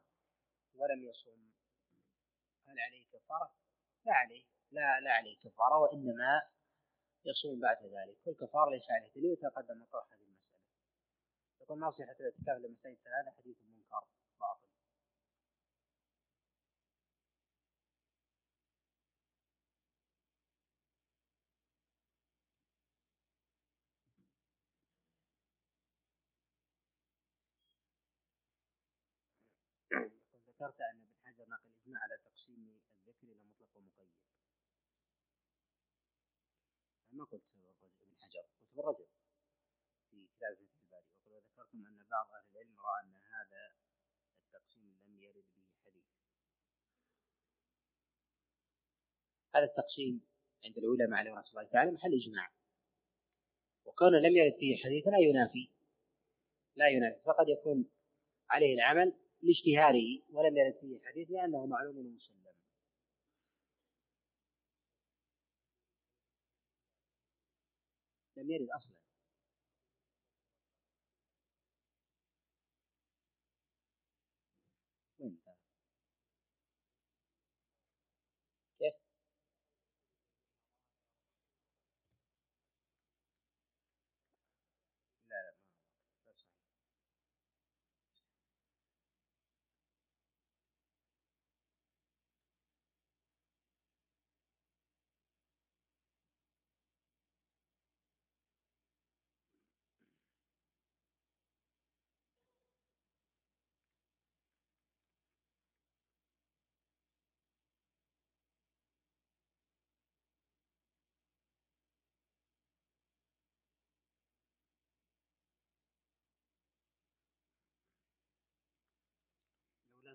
ولم 0.75 1.03
يصوم. 1.03 1.51
هل 2.67 2.79
عليه 2.79 3.05
كفارة؟ 3.13 3.51
لا 4.05 4.13
عليه. 4.13 4.43
لا 4.71 4.99
لا 4.99 5.11
عليه 5.11 5.37
كفارة 5.37 5.77
وإنما 5.77 6.41
يصوم 7.25 7.59
بعد 7.59 7.77
ذلك. 7.85 8.17
والكفارة 8.25 8.69
ليس 8.69 8.83
عليه 8.91 9.09
دليل 9.15 9.31
وتقدم 9.31 9.81
مطرح 9.81 10.05
هذه 10.13 10.21
المسألة. 10.21 10.59
يقول 11.61 11.79
نصيحة 11.79 12.15
الاعتكاف 12.19 12.57
لمسائل 12.57 12.97
هذا 13.05 13.31
حديث 13.37 13.57
منكر. 13.63 14.05
باطل. 14.39 14.67
ذكرت 30.49 30.81
أن 30.81 30.97
ابن 30.97 31.15
حجر 31.25 31.45
نقل 31.49 31.71
إجماع 31.83 32.01
على 32.03 32.17
تقسيم 32.25 32.79
الذكر 33.07 33.27
إلى 33.27 33.41
مطلق 33.41 33.77
ومقيد 33.77 34.09
ما 37.13 37.23
قلت 37.23 37.43
ابن 38.03 38.15
حجر 38.21 38.39
قلت 38.39 38.75
بالرجل. 38.75 39.05
في 40.09 40.27
كتاب 40.37 40.53
فتح 40.55 40.77
الباري. 40.83 41.05
وقد 41.25 41.43
ذكرتم 41.47 41.85
أن 41.85 42.05
بعض 42.11 42.27
أهل 42.31 42.45
العلم 42.51 42.79
رأى 42.79 43.03
أن 43.03 43.15
هذا 43.15 43.71
التقسيم 44.45 44.97
لم 45.05 45.21
يرد 45.21 45.45
به 45.55 45.65
حديث. 45.85 46.03
هذا 49.55 49.65
التقسيم 49.65 50.21
عند 50.65 50.77
العلماء 50.77 51.19
عليه 51.19 51.31
رحمة 51.31 51.49
الله 51.49 51.63
تعالى 51.63 51.91
محل 51.91 52.13
إجماع. 52.13 52.51
وكون 53.85 54.21
لم 54.21 54.37
يرد 54.37 54.55
فيه 54.59 54.83
حديث 54.83 55.07
لا 55.07 55.17
ينافي. 55.17 55.69
لا 56.75 56.87
ينافي. 56.87 57.21
فقد 57.25 57.47
يكون 57.49 57.89
عليه 58.49 58.73
العمل 58.75 59.13
لاشتهاره 59.41 60.21
ولم 60.29 60.57
يرد 60.57 60.75
فيه 60.81 60.99
حديث 61.03 61.31
لأنه 61.31 61.65
معلوم 61.65 62.15
مسلم 62.15 62.42
لم 68.43 68.51
يرد 68.51 68.92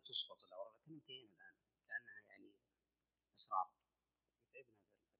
تسقط 0.00 0.44
الأوراق 0.44 0.74
لكن 0.80 0.94
انتهينا 0.94 1.32
الآن 1.32 1.54
كأنها 1.88 2.22
يعني 2.28 2.52
أسرار. 3.36 3.70
يتعبنا 4.48 4.74
ذا 4.74 4.88
الفتح. 4.88 5.18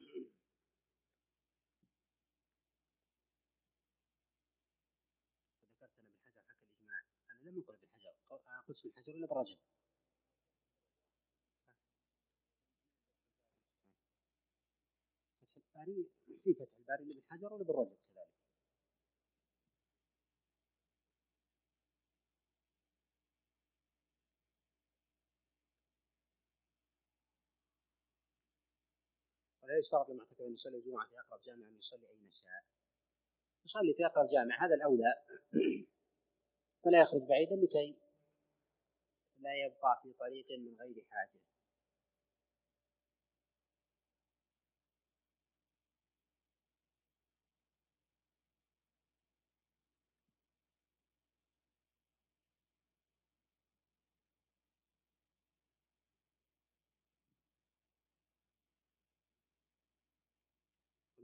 لو 0.00 0.28
تفتح 0.30 0.56
فذكرت 5.80 6.02
أنا 6.02 6.10
بالحجر 6.10 6.40
حكى 6.42 6.64
الإجماع. 6.66 7.02
أنا 7.30 7.50
لم 7.50 7.64
أقل 7.68 7.76
بالحجر. 7.92 8.62
قلت 8.68 8.84
بالحجر 8.84 9.12
إلا 9.14 9.26
بالرجل؟ 9.26 9.58
فتح 15.40 15.56
الباري 15.56 16.06
في 16.46 16.54
فتح 16.54 16.78
الباري 16.78 17.02
اللي 17.02 17.14
بالحجر 17.14 17.54
ولا 17.54 17.64
بالرجل 17.64 17.96
كذلك. 18.14 18.28
ولا 29.62 29.78
يشترط 29.78 30.10
المعتكف 30.10 30.40
أن 30.40 30.54
يصلي 30.54 30.76
الجمعة 30.76 31.06
في 31.08 31.20
أقرب 31.20 31.42
جامع 31.42 31.68
أن 31.68 31.76
يصلي 31.78 32.08
اين 32.08 32.30
شاء 32.32 32.64
يصلي 33.64 33.94
في 33.94 34.06
أقرب 34.06 34.30
جامع 34.30 34.64
هذا 34.66 34.74
الأولى. 34.74 35.14
فلا 36.84 37.00
يخرج 37.00 37.22
بعيدا 37.22 37.56
لكي 37.56 37.96
لا 39.38 39.54
يبقى 39.64 40.00
في 40.02 40.12
طريق 40.12 40.46
من 40.58 40.76
غير 40.80 41.04
حاجة 41.10 41.40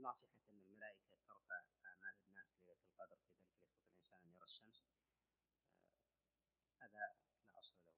والناصحة 0.03 0.49
أن 0.49 0.61
الملائكة 0.61 1.17
ترفع 1.27 1.61
أعمال 1.85 2.15
الناس 2.29 2.47
ليلة 2.67 2.77
القدر 2.91 3.15
في 3.15 3.29
ذلك 3.37 3.55
يستطيع 3.57 3.87
الإنسان 3.87 4.19
أن 4.19 4.33
يرى 4.33 4.43
الشمس 4.45 4.81
آه، 6.79 6.85
هذا 6.85 7.13
لا 7.47 7.59
أصل 7.59 7.75
له 7.85 7.93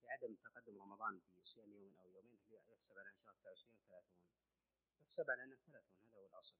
في 0.00 0.08
عدم 0.10 0.34
تقدم 0.34 0.71
رمضان 0.82 1.20
في 1.34 1.42
صيام 1.44 1.72
يوم 1.72 1.94
أو 1.98 2.08
يومين 2.10 2.40
يحسب 2.50 2.98
على 2.98 3.12
شهر 3.14 3.34
29 3.34 3.78
30 3.88 4.04
يحسب 5.02 5.30
على 5.30 5.44
أنه 5.44 5.56
30 5.56 5.96
هذا 6.04 6.18
هو 6.18 6.26
الأصل. 6.26 6.54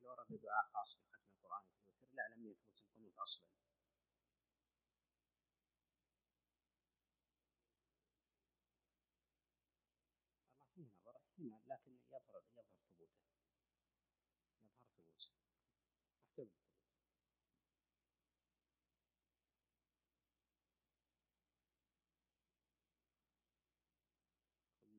هل 0.00 0.06
ورد 0.06 0.40
دعاء 0.42 0.70
خاص 0.74 0.96
بختم 0.96 1.30
القرآن؟ 1.36 1.62
في 1.62 1.80
الوتر؟ 1.80 2.14
لا 2.14 2.28
لم 2.34 2.46
يثبت 2.46 2.78
القنوت 2.78 3.18
أصلا 3.18 3.44
الله 10.52 10.66
فيه 10.74 10.82
نظر 10.82 11.16
احتمال 11.16 11.68
لكن 11.68 11.92
يظهر 11.96 12.20
يظهر 12.28 12.64
ثبوته 12.66 12.98
يظهر 12.98 13.34
ثبوته 15.16 15.54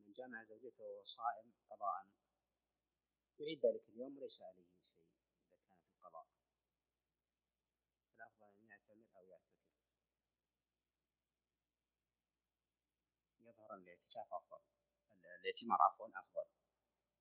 احتمل 0.06 0.48
من 0.50 0.55
وهو 0.66 1.06
صائم 1.06 1.54
قضاء. 1.70 2.08
يعيد 3.40 3.66
ذلك 3.66 3.90
اليوم 3.90 4.18
وليس 4.18 4.42
عليه 4.42 4.66
شيء 4.66 4.86
إذا 5.48 5.58
كان 5.70 5.78
في 5.80 5.92
القضاء. 5.92 6.28
فالأفضل 8.10 8.48
أن 8.60 8.68
يعتمر 8.68 9.18
أو 9.18 9.26
يعتكف. 9.26 9.66
يظهر 13.40 13.76
الاعتكاف 13.76 14.34
أفضل. 14.34 14.60
الاعتمار 15.42 15.82
عفوا 15.82 16.08
أفضل. 16.08 16.48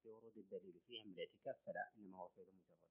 لورود 0.05 0.37
الدليل 0.39 0.81
فيه 0.87 1.03
أما 1.03 1.13
الاعتكاف 1.13 1.57
فلا 1.67 1.93
إنما 1.97 2.19
هو 2.19 2.29
فعل 2.29 2.47
مجرد 2.47 2.85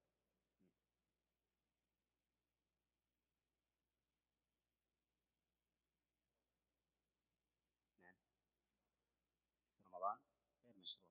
رمضان 10.04 10.18
غير 10.66 10.74
مشروع 10.76 11.06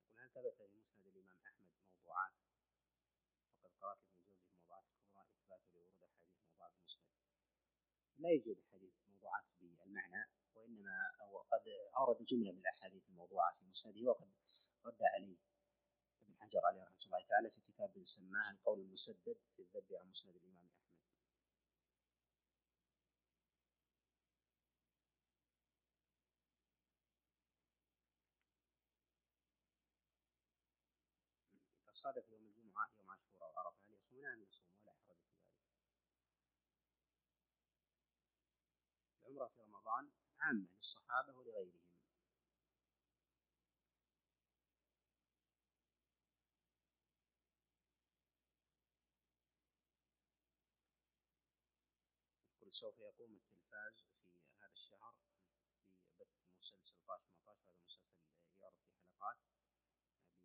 يقول 0.00 0.18
هل 0.18 0.28
ثبت 0.40 0.54
في 0.56 0.76
مسند 0.80 1.06
الإمام 1.06 1.38
أحمد 1.46 1.68
موضوعات 1.92 2.32
وقد 3.54 3.70
قرأت 3.80 3.98
ابن 3.98 4.16
جوزي 4.24 4.42
في 4.42 4.52
موضوعات 4.56 4.84
كبرى 4.96 5.22
إثبات 5.32 5.60
لورود 5.74 6.10
موضوعات 6.44 6.72
المسند. 6.80 7.04
لا 8.18 8.30
يوجد 8.30 8.58
موضوعات 9.08 9.44
بالمعنى 9.60 10.24
وإنما 10.54 11.10
هو 11.20 11.38
قد 11.38 11.68
أورد 11.96 12.24
جملة 12.24 12.52
من 12.52 12.58
الأحاديث 12.58 13.02
الموضوعة 13.08 13.52
في 13.58 13.64
مسنده 13.64 14.10
وقد 14.10 14.28
رد 14.84 15.02
عليه 15.02 15.36
ابن 16.22 16.34
حجر 16.40 16.66
عليه 16.66 16.82
رحمة 16.82 17.04
الله 17.04 17.24
تعالى 17.28 17.50
في 17.50 17.60
كتاب 17.72 18.04
سماه 18.06 18.50
القول 18.50 18.80
المسدد 18.80 19.36
في 19.56 19.62
الذب 19.62 19.94
عن 19.94 20.10
مسند 20.10 20.36
الإمام 20.36 20.66
أحمد 20.66 20.79
صادف 32.02 32.30
يوم 32.30 32.42
الجمعة 32.46 32.90
يوم 32.98 33.10
عاشوراء 33.10 33.52
وعرفة 33.54 33.78
هل 33.86 33.92
يصوم 33.92 34.20
نعم 34.20 34.42
يصوم 34.42 34.66
ولا 34.76 34.92
حرج 34.92 35.16
في 35.16 35.38
ذلك. 35.38 35.60
العمرة 39.24 39.48
في 39.48 39.62
رمضان 39.62 40.10
عامة 40.38 40.68
للصحابة 40.76 41.32
ولغيرهم. 41.38 41.80
يقول 52.56 52.72
سوف 52.76 53.00
يقوم 53.00 53.32
التلفاز 53.36 53.94
في 54.48 54.56
هذا 54.60 54.72
الشهر 54.72 55.14
ببث 56.18 56.28
مسلسل 56.58 56.84
16 56.84 57.24
18 57.44 57.60
هذا 57.64 57.70
المسلسل 57.70 58.02
يعرض 58.60 58.74
في 58.74 58.94
حلقات 59.00 59.36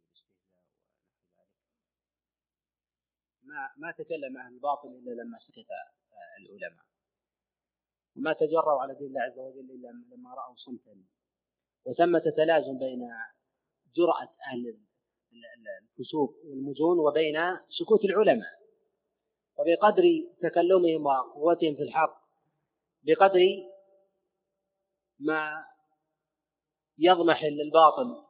بالاستهزاء 0.01 0.65
ذلك 1.37 1.55
ما 3.45 3.69
ما 3.77 3.91
تكلم 3.91 4.37
أهل 4.37 4.53
الباطل 4.53 4.87
إلا 4.87 5.11
لما 5.21 5.37
سكت 5.39 5.69
آه، 5.71 6.37
العلماء. 6.39 6.85
وما 8.17 8.33
تجروا 8.33 8.81
على 8.81 8.95
دين 8.95 9.07
الله 9.07 9.21
عز 9.21 9.39
وجل 9.39 9.71
إلا 9.71 10.15
لما 10.15 10.33
رأوا 10.33 10.55
صمتا. 10.55 11.03
وثمة 11.85 12.23
تلازم 12.37 12.77
بين 12.77 13.09
جرأة 13.95 14.29
أهل 14.47 14.77
الفسوق 15.81 16.35
والمجون 16.45 16.99
وبين 16.99 17.37
سكوت 17.69 18.05
العلماء. 18.05 18.65
وبقدر 19.57 20.03
تكلمهم 20.41 21.05
وقوتهم 21.05 21.75
في 21.75 21.83
الحق 21.83 22.21
بقدر 23.03 23.39
ما 25.19 25.65
يضمحل 26.97 27.61
الباطل 27.61 28.23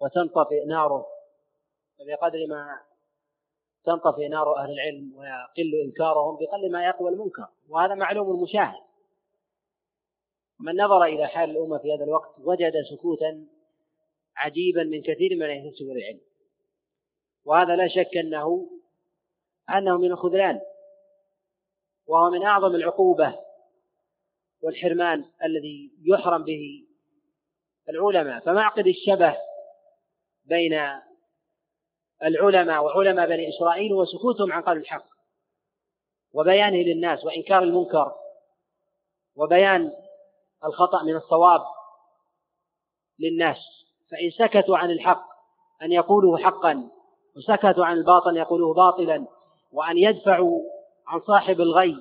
وتنطفئ 0.00 0.64
ناره 0.64 1.06
وبقدر 1.98 2.46
ما 2.48 2.80
تنطفئ 3.88 4.28
نار 4.28 4.56
أهل 4.56 4.70
العلم 4.72 5.12
ويقل 5.16 5.74
إنكارهم 5.84 6.36
بقل 6.36 6.72
ما 6.72 6.84
يقوى 6.84 7.10
المنكر 7.10 7.48
وهذا 7.68 7.94
معلوم 7.94 8.42
مشاهد. 8.42 8.82
من 10.60 10.76
نظر 10.76 11.04
إلى 11.04 11.26
حال 11.26 11.50
الأمة 11.50 11.78
في 11.78 11.94
هذا 11.94 12.04
الوقت 12.04 12.34
وجد 12.38 12.72
سكوتا 12.90 13.46
عجيبا 14.36 14.82
من 14.82 15.02
كثير 15.02 15.36
من 15.36 15.50
ينتسب 15.50 15.84
العلم. 15.84 16.20
وهذا 17.44 17.76
لا 17.76 17.88
شك 17.88 18.16
أنه 18.16 18.70
أنه 19.70 19.98
من 19.98 20.12
الخذلان 20.12 20.60
وهو 22.06 22.30
من 22.30 22.42
أعظم 22.42 22.74
العقوبة 22.74 23.38
والحرمان 24.62 25.24
الذي 25.44 25.92
يحرم 26.02 26.44
به 26.44 26.84
العلماء. 27.88 28.40
فمعقد 28.40 28.86
الشبه 28.86 29.36
بين 30.44 30.74
العلماء 32.24 32.84
وعلماء 32.84 33.28
بني 33.28 33.48
إسرائيل 33.48 33.92
هو 33.92 34.04
سكوتهم 34.04 34.52
عن 34.52 34.62
قول 34.62 34.76
الحق 34.76 35.04
وبيانه 36.32 36.76
للناس 36.76 37.24
وإنكار 37.24 37.62
المنكر 37.62 38.12
وبيان 39.36 39.92
الخطأ 40.64 41.02
من 41.02 41.16
الصواب 41.16 41.60
للناس. 43.18 43.58
فإن 44.10 44.30
سكتوا 44.30 44.76
عن 44.76 44.90
الحق 44.90 45.24
أن 45.82 45.92
يقولوا 45.92 46.38
حقا 46.38 46.88
وسكتوا 47.36 47.84
عن 47.84 47.96
الباطل 47.96 48.36
يقولوه 48.36 48.74
باطلا 48.74 49.26
وأن 49.72 49.98
يدفعوا 49.98 50.60
عن 51.06 51.20
صاحب 51.20 51.60
الغي 51.60 51.96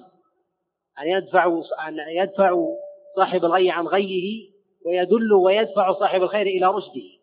أن 0.99 1.07
يدفعوا 1.07 1.64
أن 1.88 1.98
يدفعوا 1.99 2.76
صاحب 3.15 3.45
الغي 3.45 3.72
عن 3.72 3.88
غيه 3.88 4.49
ويدلوا 4.85 5.45
ويدفع 5.45 5.94
صاحب 5.94 6.23
الخير 6.23 6.48
إلى 6.48 6.68
رشده. 6.68 7.18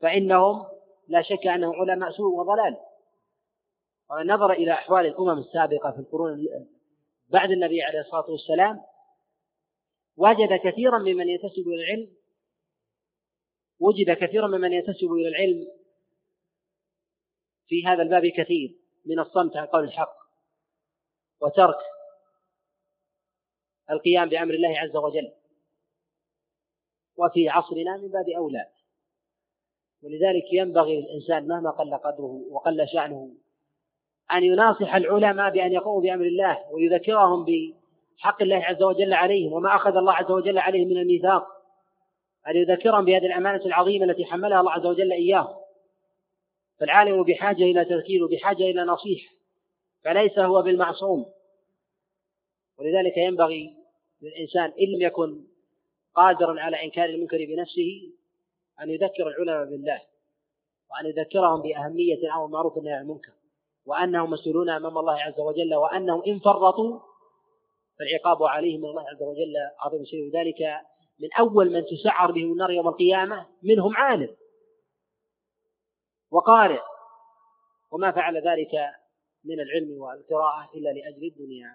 فإنهم 0.00 0.66
لا 1.08 1.22
شك 1.22 1.46
أنهم 1.46 1.74
علماء 1.74 2.10
سوء 2.10 2.34
وضلال. 2.34 2.76
ومن 4.10 4.26
نظر 4.26 4.52
إلى 4.52 4.72
أحوال 4.72 5.06
الأمم 5.06 5.38
السابقة 5.38 5.90
في 5.90 5.98
القرون 5.98 6.48
بعد 7.28 7.50
النبي 7.50 7.82
عليه 7.82 8.00
الصلاة 8.00 8.30
والسلام 8.30 8.82
وجد 10.16 10.60
كثيرا 10.64 10.98
ممن 10.98 11.28
ينتسب 11.28 11.68
إلى 11.68 11.84
العلم 11.84 12.16
وجد 13.80 14.10
كثيرا 14.10 14.46
ممن 14.46 14.72
ينتسب 14.72 15.12
إلى 15.12 15.28
العلم 15.28 15.68
في 17.66 17.86
هذا 17.86 18.02
الباب 18.02 18.26
كثير 18.26 18.78
من 19.06 19.18
الصمت 19.20 19.56
عن 19.56 19.66
قول 19.66 19.84
الحق 19.84 20.16
وترك 21.40 21.78
القيام 23.90 24.28
بأمر 24.28 24.54
الله 24.54 24.78
عز 24.78 24.96
وجل. 24.96 25.32
وفي 27.16 27.48
عصرنا 27.48 27.96
من 27.96 28.08
باب 28.08 28.28
أولى. 28.28 28.70
ولذلك 30.02 30.52
ينبغي 30.52 31.00
للإنسان 31.00 31.48
مهما 31.48 31.70
قل 31.70 31.94
قدره 31.94 32.42
وقل 32.50 32.88
شأنه 32.88 33.30
أن 34.32 34.44
يناصح 34.44 34.94
العلماء 34.94 35.50
بأن 35.50 35.72
يقوموا 35.72 36.00
بأمر 36.00 36.24
الله 36.24 36.58
ويذكرهم 36.72 37.44
بحق 37.44 38.42
الله 38.42 38.56
عز 38.56 38.82
وجل 38.82 39.12
عليهم 39.12 39.52
وما 39.52 39.76
أخذ 39.76 39.96
الله 39.96 40.12
عز 40.12 40.30
وجل 40.30 40.58
عليهم 40.58 40.88
من 40.88 40.98
الميثاق. 40.98 41.46
أن 42.48 42.56
يذكرهم 42.56 43.04
بهذه 43.04 43.26
الأمانة 43.26 43.66
العظيمة 43.66 44.04
التي 44.04 44.24
حملها 44.24 44.60
الله 44.60 44.72
عز 44.72 44.86
وجل 44.86 45.12
إياه 45.12 45.58
فالعالم 46.80 47.22
بحاجة 47.22 47.62
إلى 47.62 47.84
تذكير 47.84 48.24
وبحاجة 48.24 48.62
إلى 48.62 48.82
نصيحة 48.82 49.34
فليس 50.04 50.38
هو 50.38 50.62
بالمعصوم. 50.62 51.26
ولذلك 52.78 53.16
ينبغي 53.16 53.76
للإنسان 54.22 54.64
إن 54.64 54.86
لم 54.94 55.02
يكن 55.02 55.44
قادرا 56.14 56.60
على 56.60 56.84
إنكار 56.84 57.04
المنكر 57.04 57.36
بنفسه 57.36 58.12
أن 58.82 58.90
يذكر 58.90 59.28
العلماء 59.28 59.70
بالله 59.70 60.02
وأن 60.90 61.06
يذكرهم 61.06 61.62
بأهمية 61.62 62.14
الأمر 62.14 62.44
بالمعروف 62.44 62.76
والنهي 62.76 62.94
عن 62.94 63.02
المنكر 63.02 63.32
وأنهم 63.86 64.30
مسؤولون 64.30 64.70
أمام 64.70 64.98
الله 64.98 65.20
عز 65.20 65.40
وجل 65.40 65.74
وأنهم 65.74 66.22
إن 66.26 66.38
فرطوا 66.38 67.00
فالعقاب 67.98 68.42
عليهم 68.42 68.80
من 68.80 68.88
الله 68.88 69.02
عز 69.08 69.22
وجل 69.22 69.54
عظيم. 69.78 70.04
شيء 70.04 70.32
ذلك 70.32 70.80
من 71.18 71.28
أول 71.38 71.72
من 71.72 71.84
تسعر 71.84 72.32
بهم 72.32 72.52
النار 72.52 72.70
يوم 72.70 72.88
القيامة 72.88 73.46
منهم 73.62 73.96
عالم 73.96 74.36
وقارئ 76.30 76.80
وما 77.90 78.12
فعل 78.12 78.36
ذلك 78.36 78.74
من 79.44 79.60
العلم 79.60 79.90
والقراءة 79.90 80.70
إلا 80.74 80.88
لأجل 80.88 81.24
الدنيا. 81.24 81.70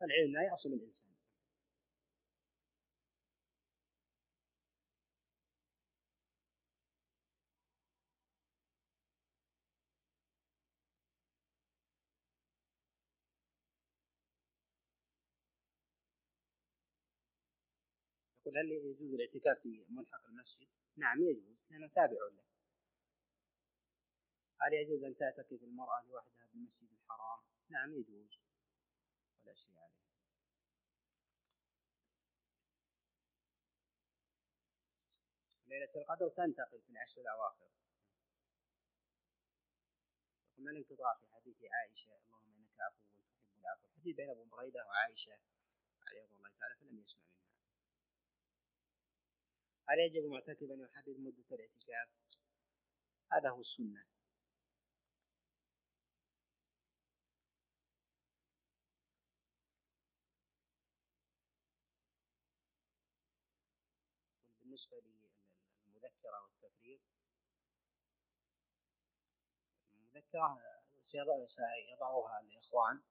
فالعلم 0.00 0.32
لا 0.32 0.42
يعصم 0.42 0.68
الإنسان. 0.68 1.01
يقول 18.52 18.66
هل 18.66 18.72
يجوز 18.72 19.14
الاعتكاف 19.14 19.62
في 19.62 19.84
ملحق 19.88 20.26
المسجد؟ 20.26 20.68
نعم 20.96 21.22
يجوز 21.22 21.56
لأنه 21.70 21.88
تابع 21.88 22.16
له. 22.16 22.44
هل 24.60 24.72
يجوز 24.72 25.04
أن 25.04 25.16
تعتكف 25.16 25.62
المرأة 25.62 26.02
لوحدها 26.02 26.46
في 26.46 26.54
المسجد 26.54 26.88
الحرام؟ 26.92 27.40
نعم 27.68 27.94
يجوز. 27.94 28.40
ولا 29.44 29.54
شيء 29.54 29.76
عليه. 29.76 30.02
ليلة 35.66 35.92
القدر 35.96 36.28
تنتقل 36.28 36.80
في 36.80 36.90
العشر 36.90 37.20
الأواخر. 37.20 37.68
ومن 40.58 40.68
الانقطاع 40.68 41.14
في 41.14 41.26
حديث 41.26 41.56
عائشة؟ 41.64 42.16
اللهم 42.16 42.54
إنك 42.54 42.80
عفو 42.80 43.02
تحب 43.02 43.58
العفو. 43.60 43.88
بين 44.04 44.30
أبو 44.30 44.44
بريدة 44.44 44.86
وعائشة 44.86 45.38
عليه 46.06 46.24
الله 46.24 46.50
تعالى 46.60 46.74
فلم 46.76 46.98
يسمع 46.98 47.22
منها 47.22 47.41
هل 49.92 49.98
يجب 49.98 50.24
المعتكف 50.24 50.62
أن 50.62 50.80
يحدد 50.80 51.20
مدة 51.20 51.44
الاعتكاف؟ 51.52 52.08
هذا 53.32 53.50
هو 53.50 53.60
السنة 53.60 54.04
بالنسبة 64.60 64.96
للمذكرة 64.96 66.42
والتفريغ 66.42 67.00
المذكرة 69.94 70.60
سيضعها 71.10 72.40
الإخوان 72.40 73.02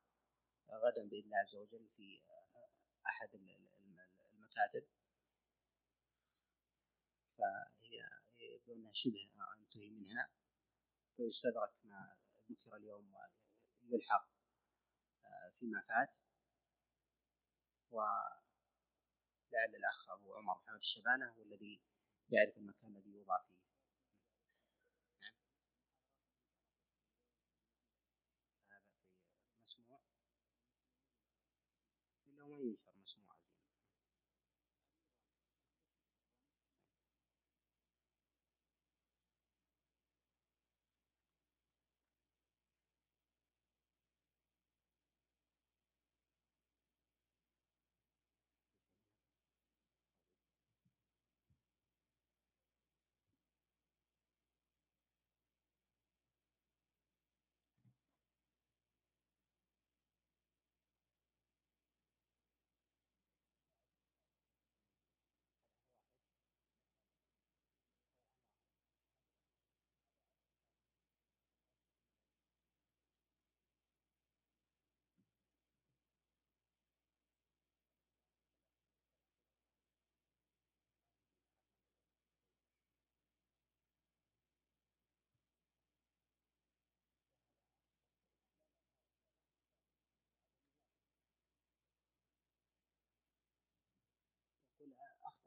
غدا 0.71 1.09
بإذن 1.09 1.25
الله 1.25 1.37
عز 1.37 1.55
وجل 1.55 1.89
في 1.97 2.21
أحد 3.05 3.29
المكاتب 4.33 4.83
فهي 7.41 7.97
أنها 8.73 8.93
شبه 8.93 9.29
انتهي 9.57 9.89
منها. 9.89 10.29
فيستدرك 11.17 11.73
ما 11.83 12.15
ذكر 12.51 12.75
اليوم 12.75 13.13
ويلحق 13.89 14.27
فيما 15.59 15.81
فات؟ 15.81 16.09
ولعل 17.91 19.75
الأخ 19.75 20.09
أبو 20.09 20.33
عمر 20.35 20.53
محمد 20.53 20.79
الشبانة 20.79 21.31
هو 21.31 21.43
الذي 21.43 21.81
يعرف 22.29 22.57
المكان 22.57 22.95
الذي 22.97 23.11
يوضع 23.11 23.37
فيه. 23.43 23.70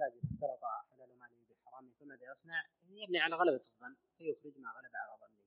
إذا 0.00 0.20
اختلط 0.24 0.64
حلال 0.90 1.18
ماله 1.18 1.44
بحرام 1.50 1.92
فماذا 2.00 2.32
يصنع؟ 2.32 2.64
يبني 2.88 3.18
على 3.18 3.36
غلبة 3.36 3.64
الظن 3.74 3.96
فيخرج 4.18 4.58
ما 4.58 4.70
غلب 4.70 4.96
على 4.96 5.18
ظنه. 5.20 5.44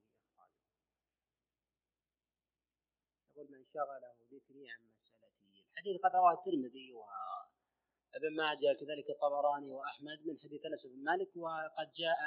يقول 3.32 3.52
من 3.52 3.65
شغله 3.74 4.14
ذكري 4.32 4.69
عن 4.69 4.80
مسألتي 4.99 5.65
الحديث 5.72 6.02
قد 6.02 6.15
رواه 6.15 6.34
الترمذي 6.34 6.94
وابن 6.94 8.36
ماجه 8.36 8.74
كذلك 8.80 9.10
الطبراني 9.10 9.72
وأحمد 9.72 10.28
من 10.28 10.40
حديث 10.40 10.65
أنس 10.65 10.86
بن 10.86 11.03
مالك 11.03 11.36
وقد 11.36 11.94
جاء 11.94 12.19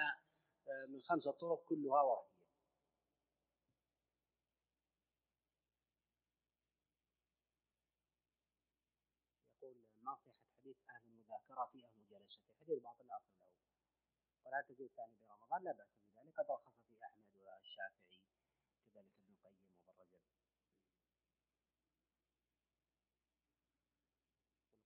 من 0.88 1.02
خمسة 1.02 1.30
طرق 1.30 1.64
كلها 1.68 2.02
واحدة 2.02 2.40
نصيحة 10.02 10.44
حديث 10.60 10.76
أهل 10.90 11.04
المذاكرة 11.04 11.62
أهل 11.62 11.84
المجالسة 11.84 12.40
حديث 12.60 12.82
باطل 12.82 13.06
لا 13.08 13.16
أصل 13.16 13.32
له 13.40 13.46
ولا 14.50 14.60
تجوز 14.60 14.90
ثاني 14.96 15.14
برمضان 15.28 15.64
لا 15.64 15.72
بأس 15.72 15.88
بذلك. 15.88 16.34
قد 16.36 16.50
رخص 16.50 16.74
فيه 16.88 17.06
أحمد 17.06 17.36
والشافعي 17.36 18.20
كذلك 18.84 19.14
ابن 19.18 19.32
القيم 19.32 19.56
وابن 19.86 20.00
رجب. 20.00 20.20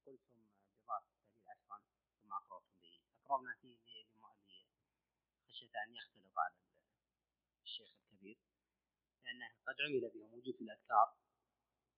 قل 0.07 0.19
قلتم 0.19 0.49
بضاعة 0.83 1.05
الدليل 1.09 1.49
عشرا 1.49 1.81
ثم 2.21 2.33
أقررتم 2.33 2.75
به. 2.83 3.01
أقررنا 3.25 3.55
فيه 3.63 3.79
خشية 5.49 5.83
أن 5.85 5.95
يختلط 5.95 6.39
على 6.39 6.55
الشيخ 7.63 7.89
الكبير 7.95 8.39
لأنه 9.25 9.49
قد 9.67 9.75
عمل 9.81 10.11
به 10.15 10.27
موجود 10.27 10.55
في 10.57 10.65
الأذكار 10.65 11.17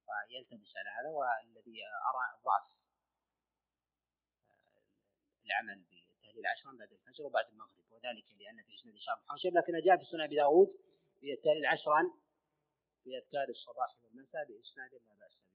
فيلتبس 0.07 0.77
على 0.77 0.91
هذا 0.91 1.09
والذي 1.09 1.87
أرى 1.87 2.43
ضعف 2.45 2.71
العمل 5.45 5.96
بتهليل 6.37 6.47
عشرا 6.47 6.73
بعد 6.73 6.93
الفجر 6.93 7.25
وبعد 7.25 7.45
المغرب 7.53 7.85
وذلك 7.91 8.25
لأن 8.41 8.63
في 8.63 8.75
إسناد 8.75 8.97
شعب 8.97 9.19
حوشب 9.29 9.57
لكن 9.57 9.81
جاء 9.81 9.97
في 9.97 10.05
سنن 10.05 10.21
أبي 10.21 10.37
داود 10.37 10.69
بالتهليل 11.23 11.67
عشرا 11.67 12.13
في 13.05 13.19
أذكار 13.19 13.49
الصباح 13.49 13.97
والمساء 14.05 14.45
بإسناد 14.45 14.93
لا 14.93 15.15
بأس 15.21 15.33
به. 15.37 15.47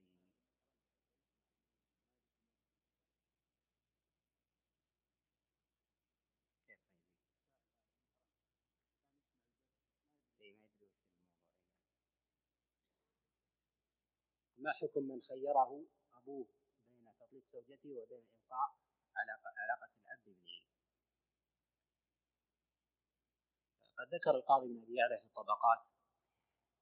ما 14.58 14.72
حكم 14.72 15.03
من 15.03 15.22
خيره 15.22 15.86
أبوه 16.14 16.48
بين 16.90 17.14
تطليق 17.20 17.44
زوجته 17.53 17.90
وبين 17.90 18.26
إنقاء 18.44 18.76
علاقة 19.18 20.01
قد 24.02 24.15
ذكر 24.15 24.32
القاضي 24.36 24.68
بن 24.68 24.95
يعلى 24.95 25.18
في 25.18 25.26
الطبقات 25.26 25.80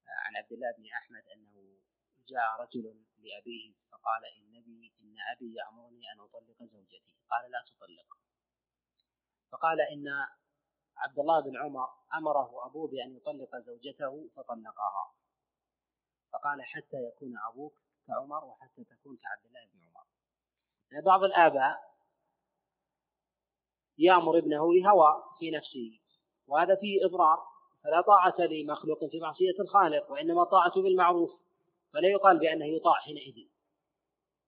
عن 0.07 0.35
عبد 0.35 0.51
الله 0.51 0.71
بن 0.77 0.85
أحمد 0.91 1.23
أنه 1.35 1.79
جاء 2.27 2.61
رجل 2.61 3.05
لأبيه 3.17 3.73
فقال 3.91 4.25
إن 4.25 4.57
أبي 4.57 4.93
إن 5.01 5.15
أبي 5.35 5.55
يأمرني 5.55 6.11
أن 6.13 6.19
أطلق 6.19 6.63
زوجتي. 6.63 7.15
قال 7.29 7.51
لا 7.51 7.65
تطلق. 7.67 8.17
فقال 9.51 9.81
إن 9.81 10.05
عبد 10.97 11.19
الله 11.19 11.39
بن 11.39 11.57
عمر 11.57 11.89
أمره 12.13 12.65
أبوه 12.65 12.87
بأن 12.87 13.15
يطلق 13.15 13.55
زوجته 13.55 14.29
فطلقها. 14.35 15.13
فقال 16.33 16.63
حتى 16.63 16.97
يكون 17.07 17.37
أبوك 17.37 17.79
كعمر 18.07 18.45
وحتى 18.45 18.83
تكون 18.83 19.17
كعبد 19.17 19.45
الله 19.45 19.65
بن 19.65 19.79
عمر. 19.85 20.05
بعض 21.01 21.23
الآباء 21.23 21.95
يأمر 23.97 24.37
ابنه 24.37 24.67
بهوى 24.67 25.23
في 25.39 25.51
نفسه. 25.51 25.98
وهذا 26.49 26.75
فيه 26.75 27.05
إضرار 27.05 27.39
فلا 27.83 28.01
طاعة 28.01 28.35
لمخلوق 28.39 29.05
في 29.05 29.19
معصية 29.19 29.59
الخالق 29.59 30.11
وإنما 30.11 30.43
طاعة 30.43 30.81
بالمعروف 30.81 31.31
فلا 31.93 32.07
يقال 32.07 32.39
بأنه 32.39 32.65
يطاع 32.65 32.93
حينئذ. 32.93 33.47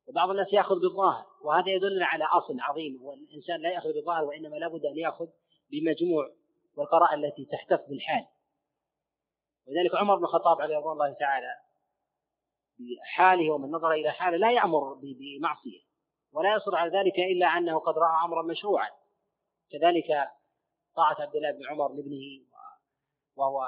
وبعض 0.07 0.29
الناس 0.29 0.53
يأخذ 0.53 0.79
بالظاهر 0.79 1.25
وهذا 1.41 1.69
يدلنا 1.69 2.05
على 2.05 2.25
أصل 2.25 2.59
عظيم 2.59 3.01
هو 3.01 3.13
الإنسان 3.13 3.61
لا 3.61 3.71
يأخذ 3.71 3.93
بالظاهر 3.93 4.23
وإنما 4.23 4.55
لابد 4.55 4.85
أن 4.85 4.97
يأخذ 4.97 5.27
بمجموع 5.71 6.31
والقراءة 6.75 7.15
التي 7.15 7.45
تحتف 7.45 7.89
بالحال. 7.89 8.25
ولذلك 9.67 9.95
عمر 9.95 10.15
بن 10.15 10.23
الخطاب 10.23 10.61
عليه 10.61 10.77
رضوان 10.77 10.93
الله 10.93 11.13
تعالى 11.13 11.55
بحاله 12.79 13.53
ومن 13.53 13.71
نظر 13.71 13.91
إلى 13.91 14.11
حاله 14.11 14.37
لا 14.37 14.51
يأمر 14.51 14.93
بمعصية 14.93 15.79
ولا 16.33 16.55
يصر 16.55 16.75
على 16.75 16.97
ذلك 16.97 17.19
إلا 17.19 17.45
أنه 17.45 17.79
قد 17.79 17.93
رأى 17.97 18.25
أمرا 18.25 18.43
مشروعا. 18.43 18.89
كذلك 19.71 20.31
طاعة 20.95 21.21
عبد 21.21 21.35
الله 21.35 21.51
بن 21.51 21.65
عمر 21.69 21.93
لابنه 21.93 22.45
وهو 23.35 23.59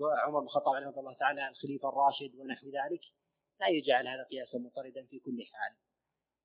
عمر 0.00 0.40
بن 0.40 0.46
الخطاب 0.46 0.74
رحمه 0.74 1.00
الله 1.00 1.14
تعالى 1.14 1.48
الخليفة 1.48 1.88
الراشد 1.88 2.34
ونحو 2.34 2.66
ذلك. 2.66 3.00
لا 3.60 3.68
يجعل 3.68 4.08
هذا 4.08 4.22
قياسا 4.22 4.58
مطردا 4.58 5.06
في 5.06 5.18
كل 5.18 5.44
حال. 5.52 5.76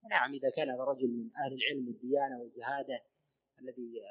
نعم 0.10 0.34
إذا 0.34 0.50
كان 0.50 0.70
هذا 0.70 0.84
رجل 0.84 1.08
من 1.08 1.30
أهل 1.36 1.54
العلم 1.54 1.88
والديانة 1.88 2.40
والزهادة 2.40 3.04
الذي 3.62 4.02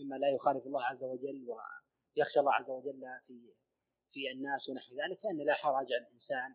مما 0.00 0.16
لا 0.16 0.28
يخالف 0.28 0.66
الله 0.66 0.82
عز 0.84 1.04
وجل 1.04 1.46
ويخشى 1.48 2.40
الله 2.40 2.54
عز 2.54 2.70
وجل 2.70 3.00
في 3.26 3.54
في 4.12 4.30
الناس 4.30 4.68
ونحو 4.68 4.94
ذلك 4.94 5.20
فإن 5.22 5.46
لا 5.46 5.54
حرج 5.54 5.86
على 5.92 6.06
الإنسان 6.08 6.54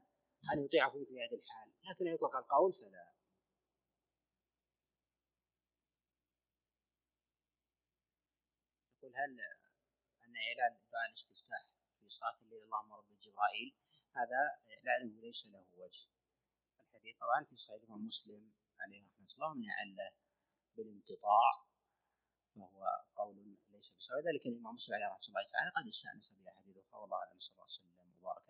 أن 0.54 0.66
يطيعه 0.66 0.92
في 0.92 1.16
هذه 1.24 1.40
الحال. 1.42 1.70
لكن 1.90 2.08
يطلق 2.08 2.36
القول 2.36 2.74
فلا. 2.74 3.17
هل 9.18 9.42
أن 10.26 10.36
إعلان 10.48 10.74
دعاء 10.92 11.10
الاستفتاح 11.10 11.66
في 12.00 12.10
صلاة 12.10 12.38
الليل 12.42 12.64
اللهم 12.64 12.94
رب 12.94 13.20
جبرائيل؟ 13.22 13.76
هذا 14.16 14.42
إعلان 14.74 15.20
ليس 15.22 15.46
له 15.46 15.66
وجه. 15.74 16.06
الحديث 16.80 17.18
طبعا 17.18 17.44
في 17.44 17.58
صحيح 17.58 17.82
الإمام 17.82 18.08
مسلم 18.08 18.52
عليه 18.80 19.08
رحمة 19.08 19.28
الله 19.34 19.54
من 19.54 19.64
يعله 19.64 20.12
بالانقطاع 20.76 21.66
وهو 22.56 23.06
قول 23.16 23.36
ليس 23.70 23.92
بصحيح. 23.98 24.26
ذلك 24.26 24.46
الإمام 24.46 24.76
مسلم 24.76 24.96
عليه 24.96 25.06
رحمة 25.06 25.28
الله 25.28 25.44
تعالى 25.54 25.72
قد 25.78 25.88
استأنس 25.88 26.30
بها 26.32 26.54
حديث 26.54 26.78
أخرى 26.78 27.02
والله 27.02 27.18
أعلم 27.18 27.40
صلى 27.40 27.54
الله 27.54 27.64
عليه 27.64 27.74
وسلم 27.74 28.16
وبارك 28.22 28.50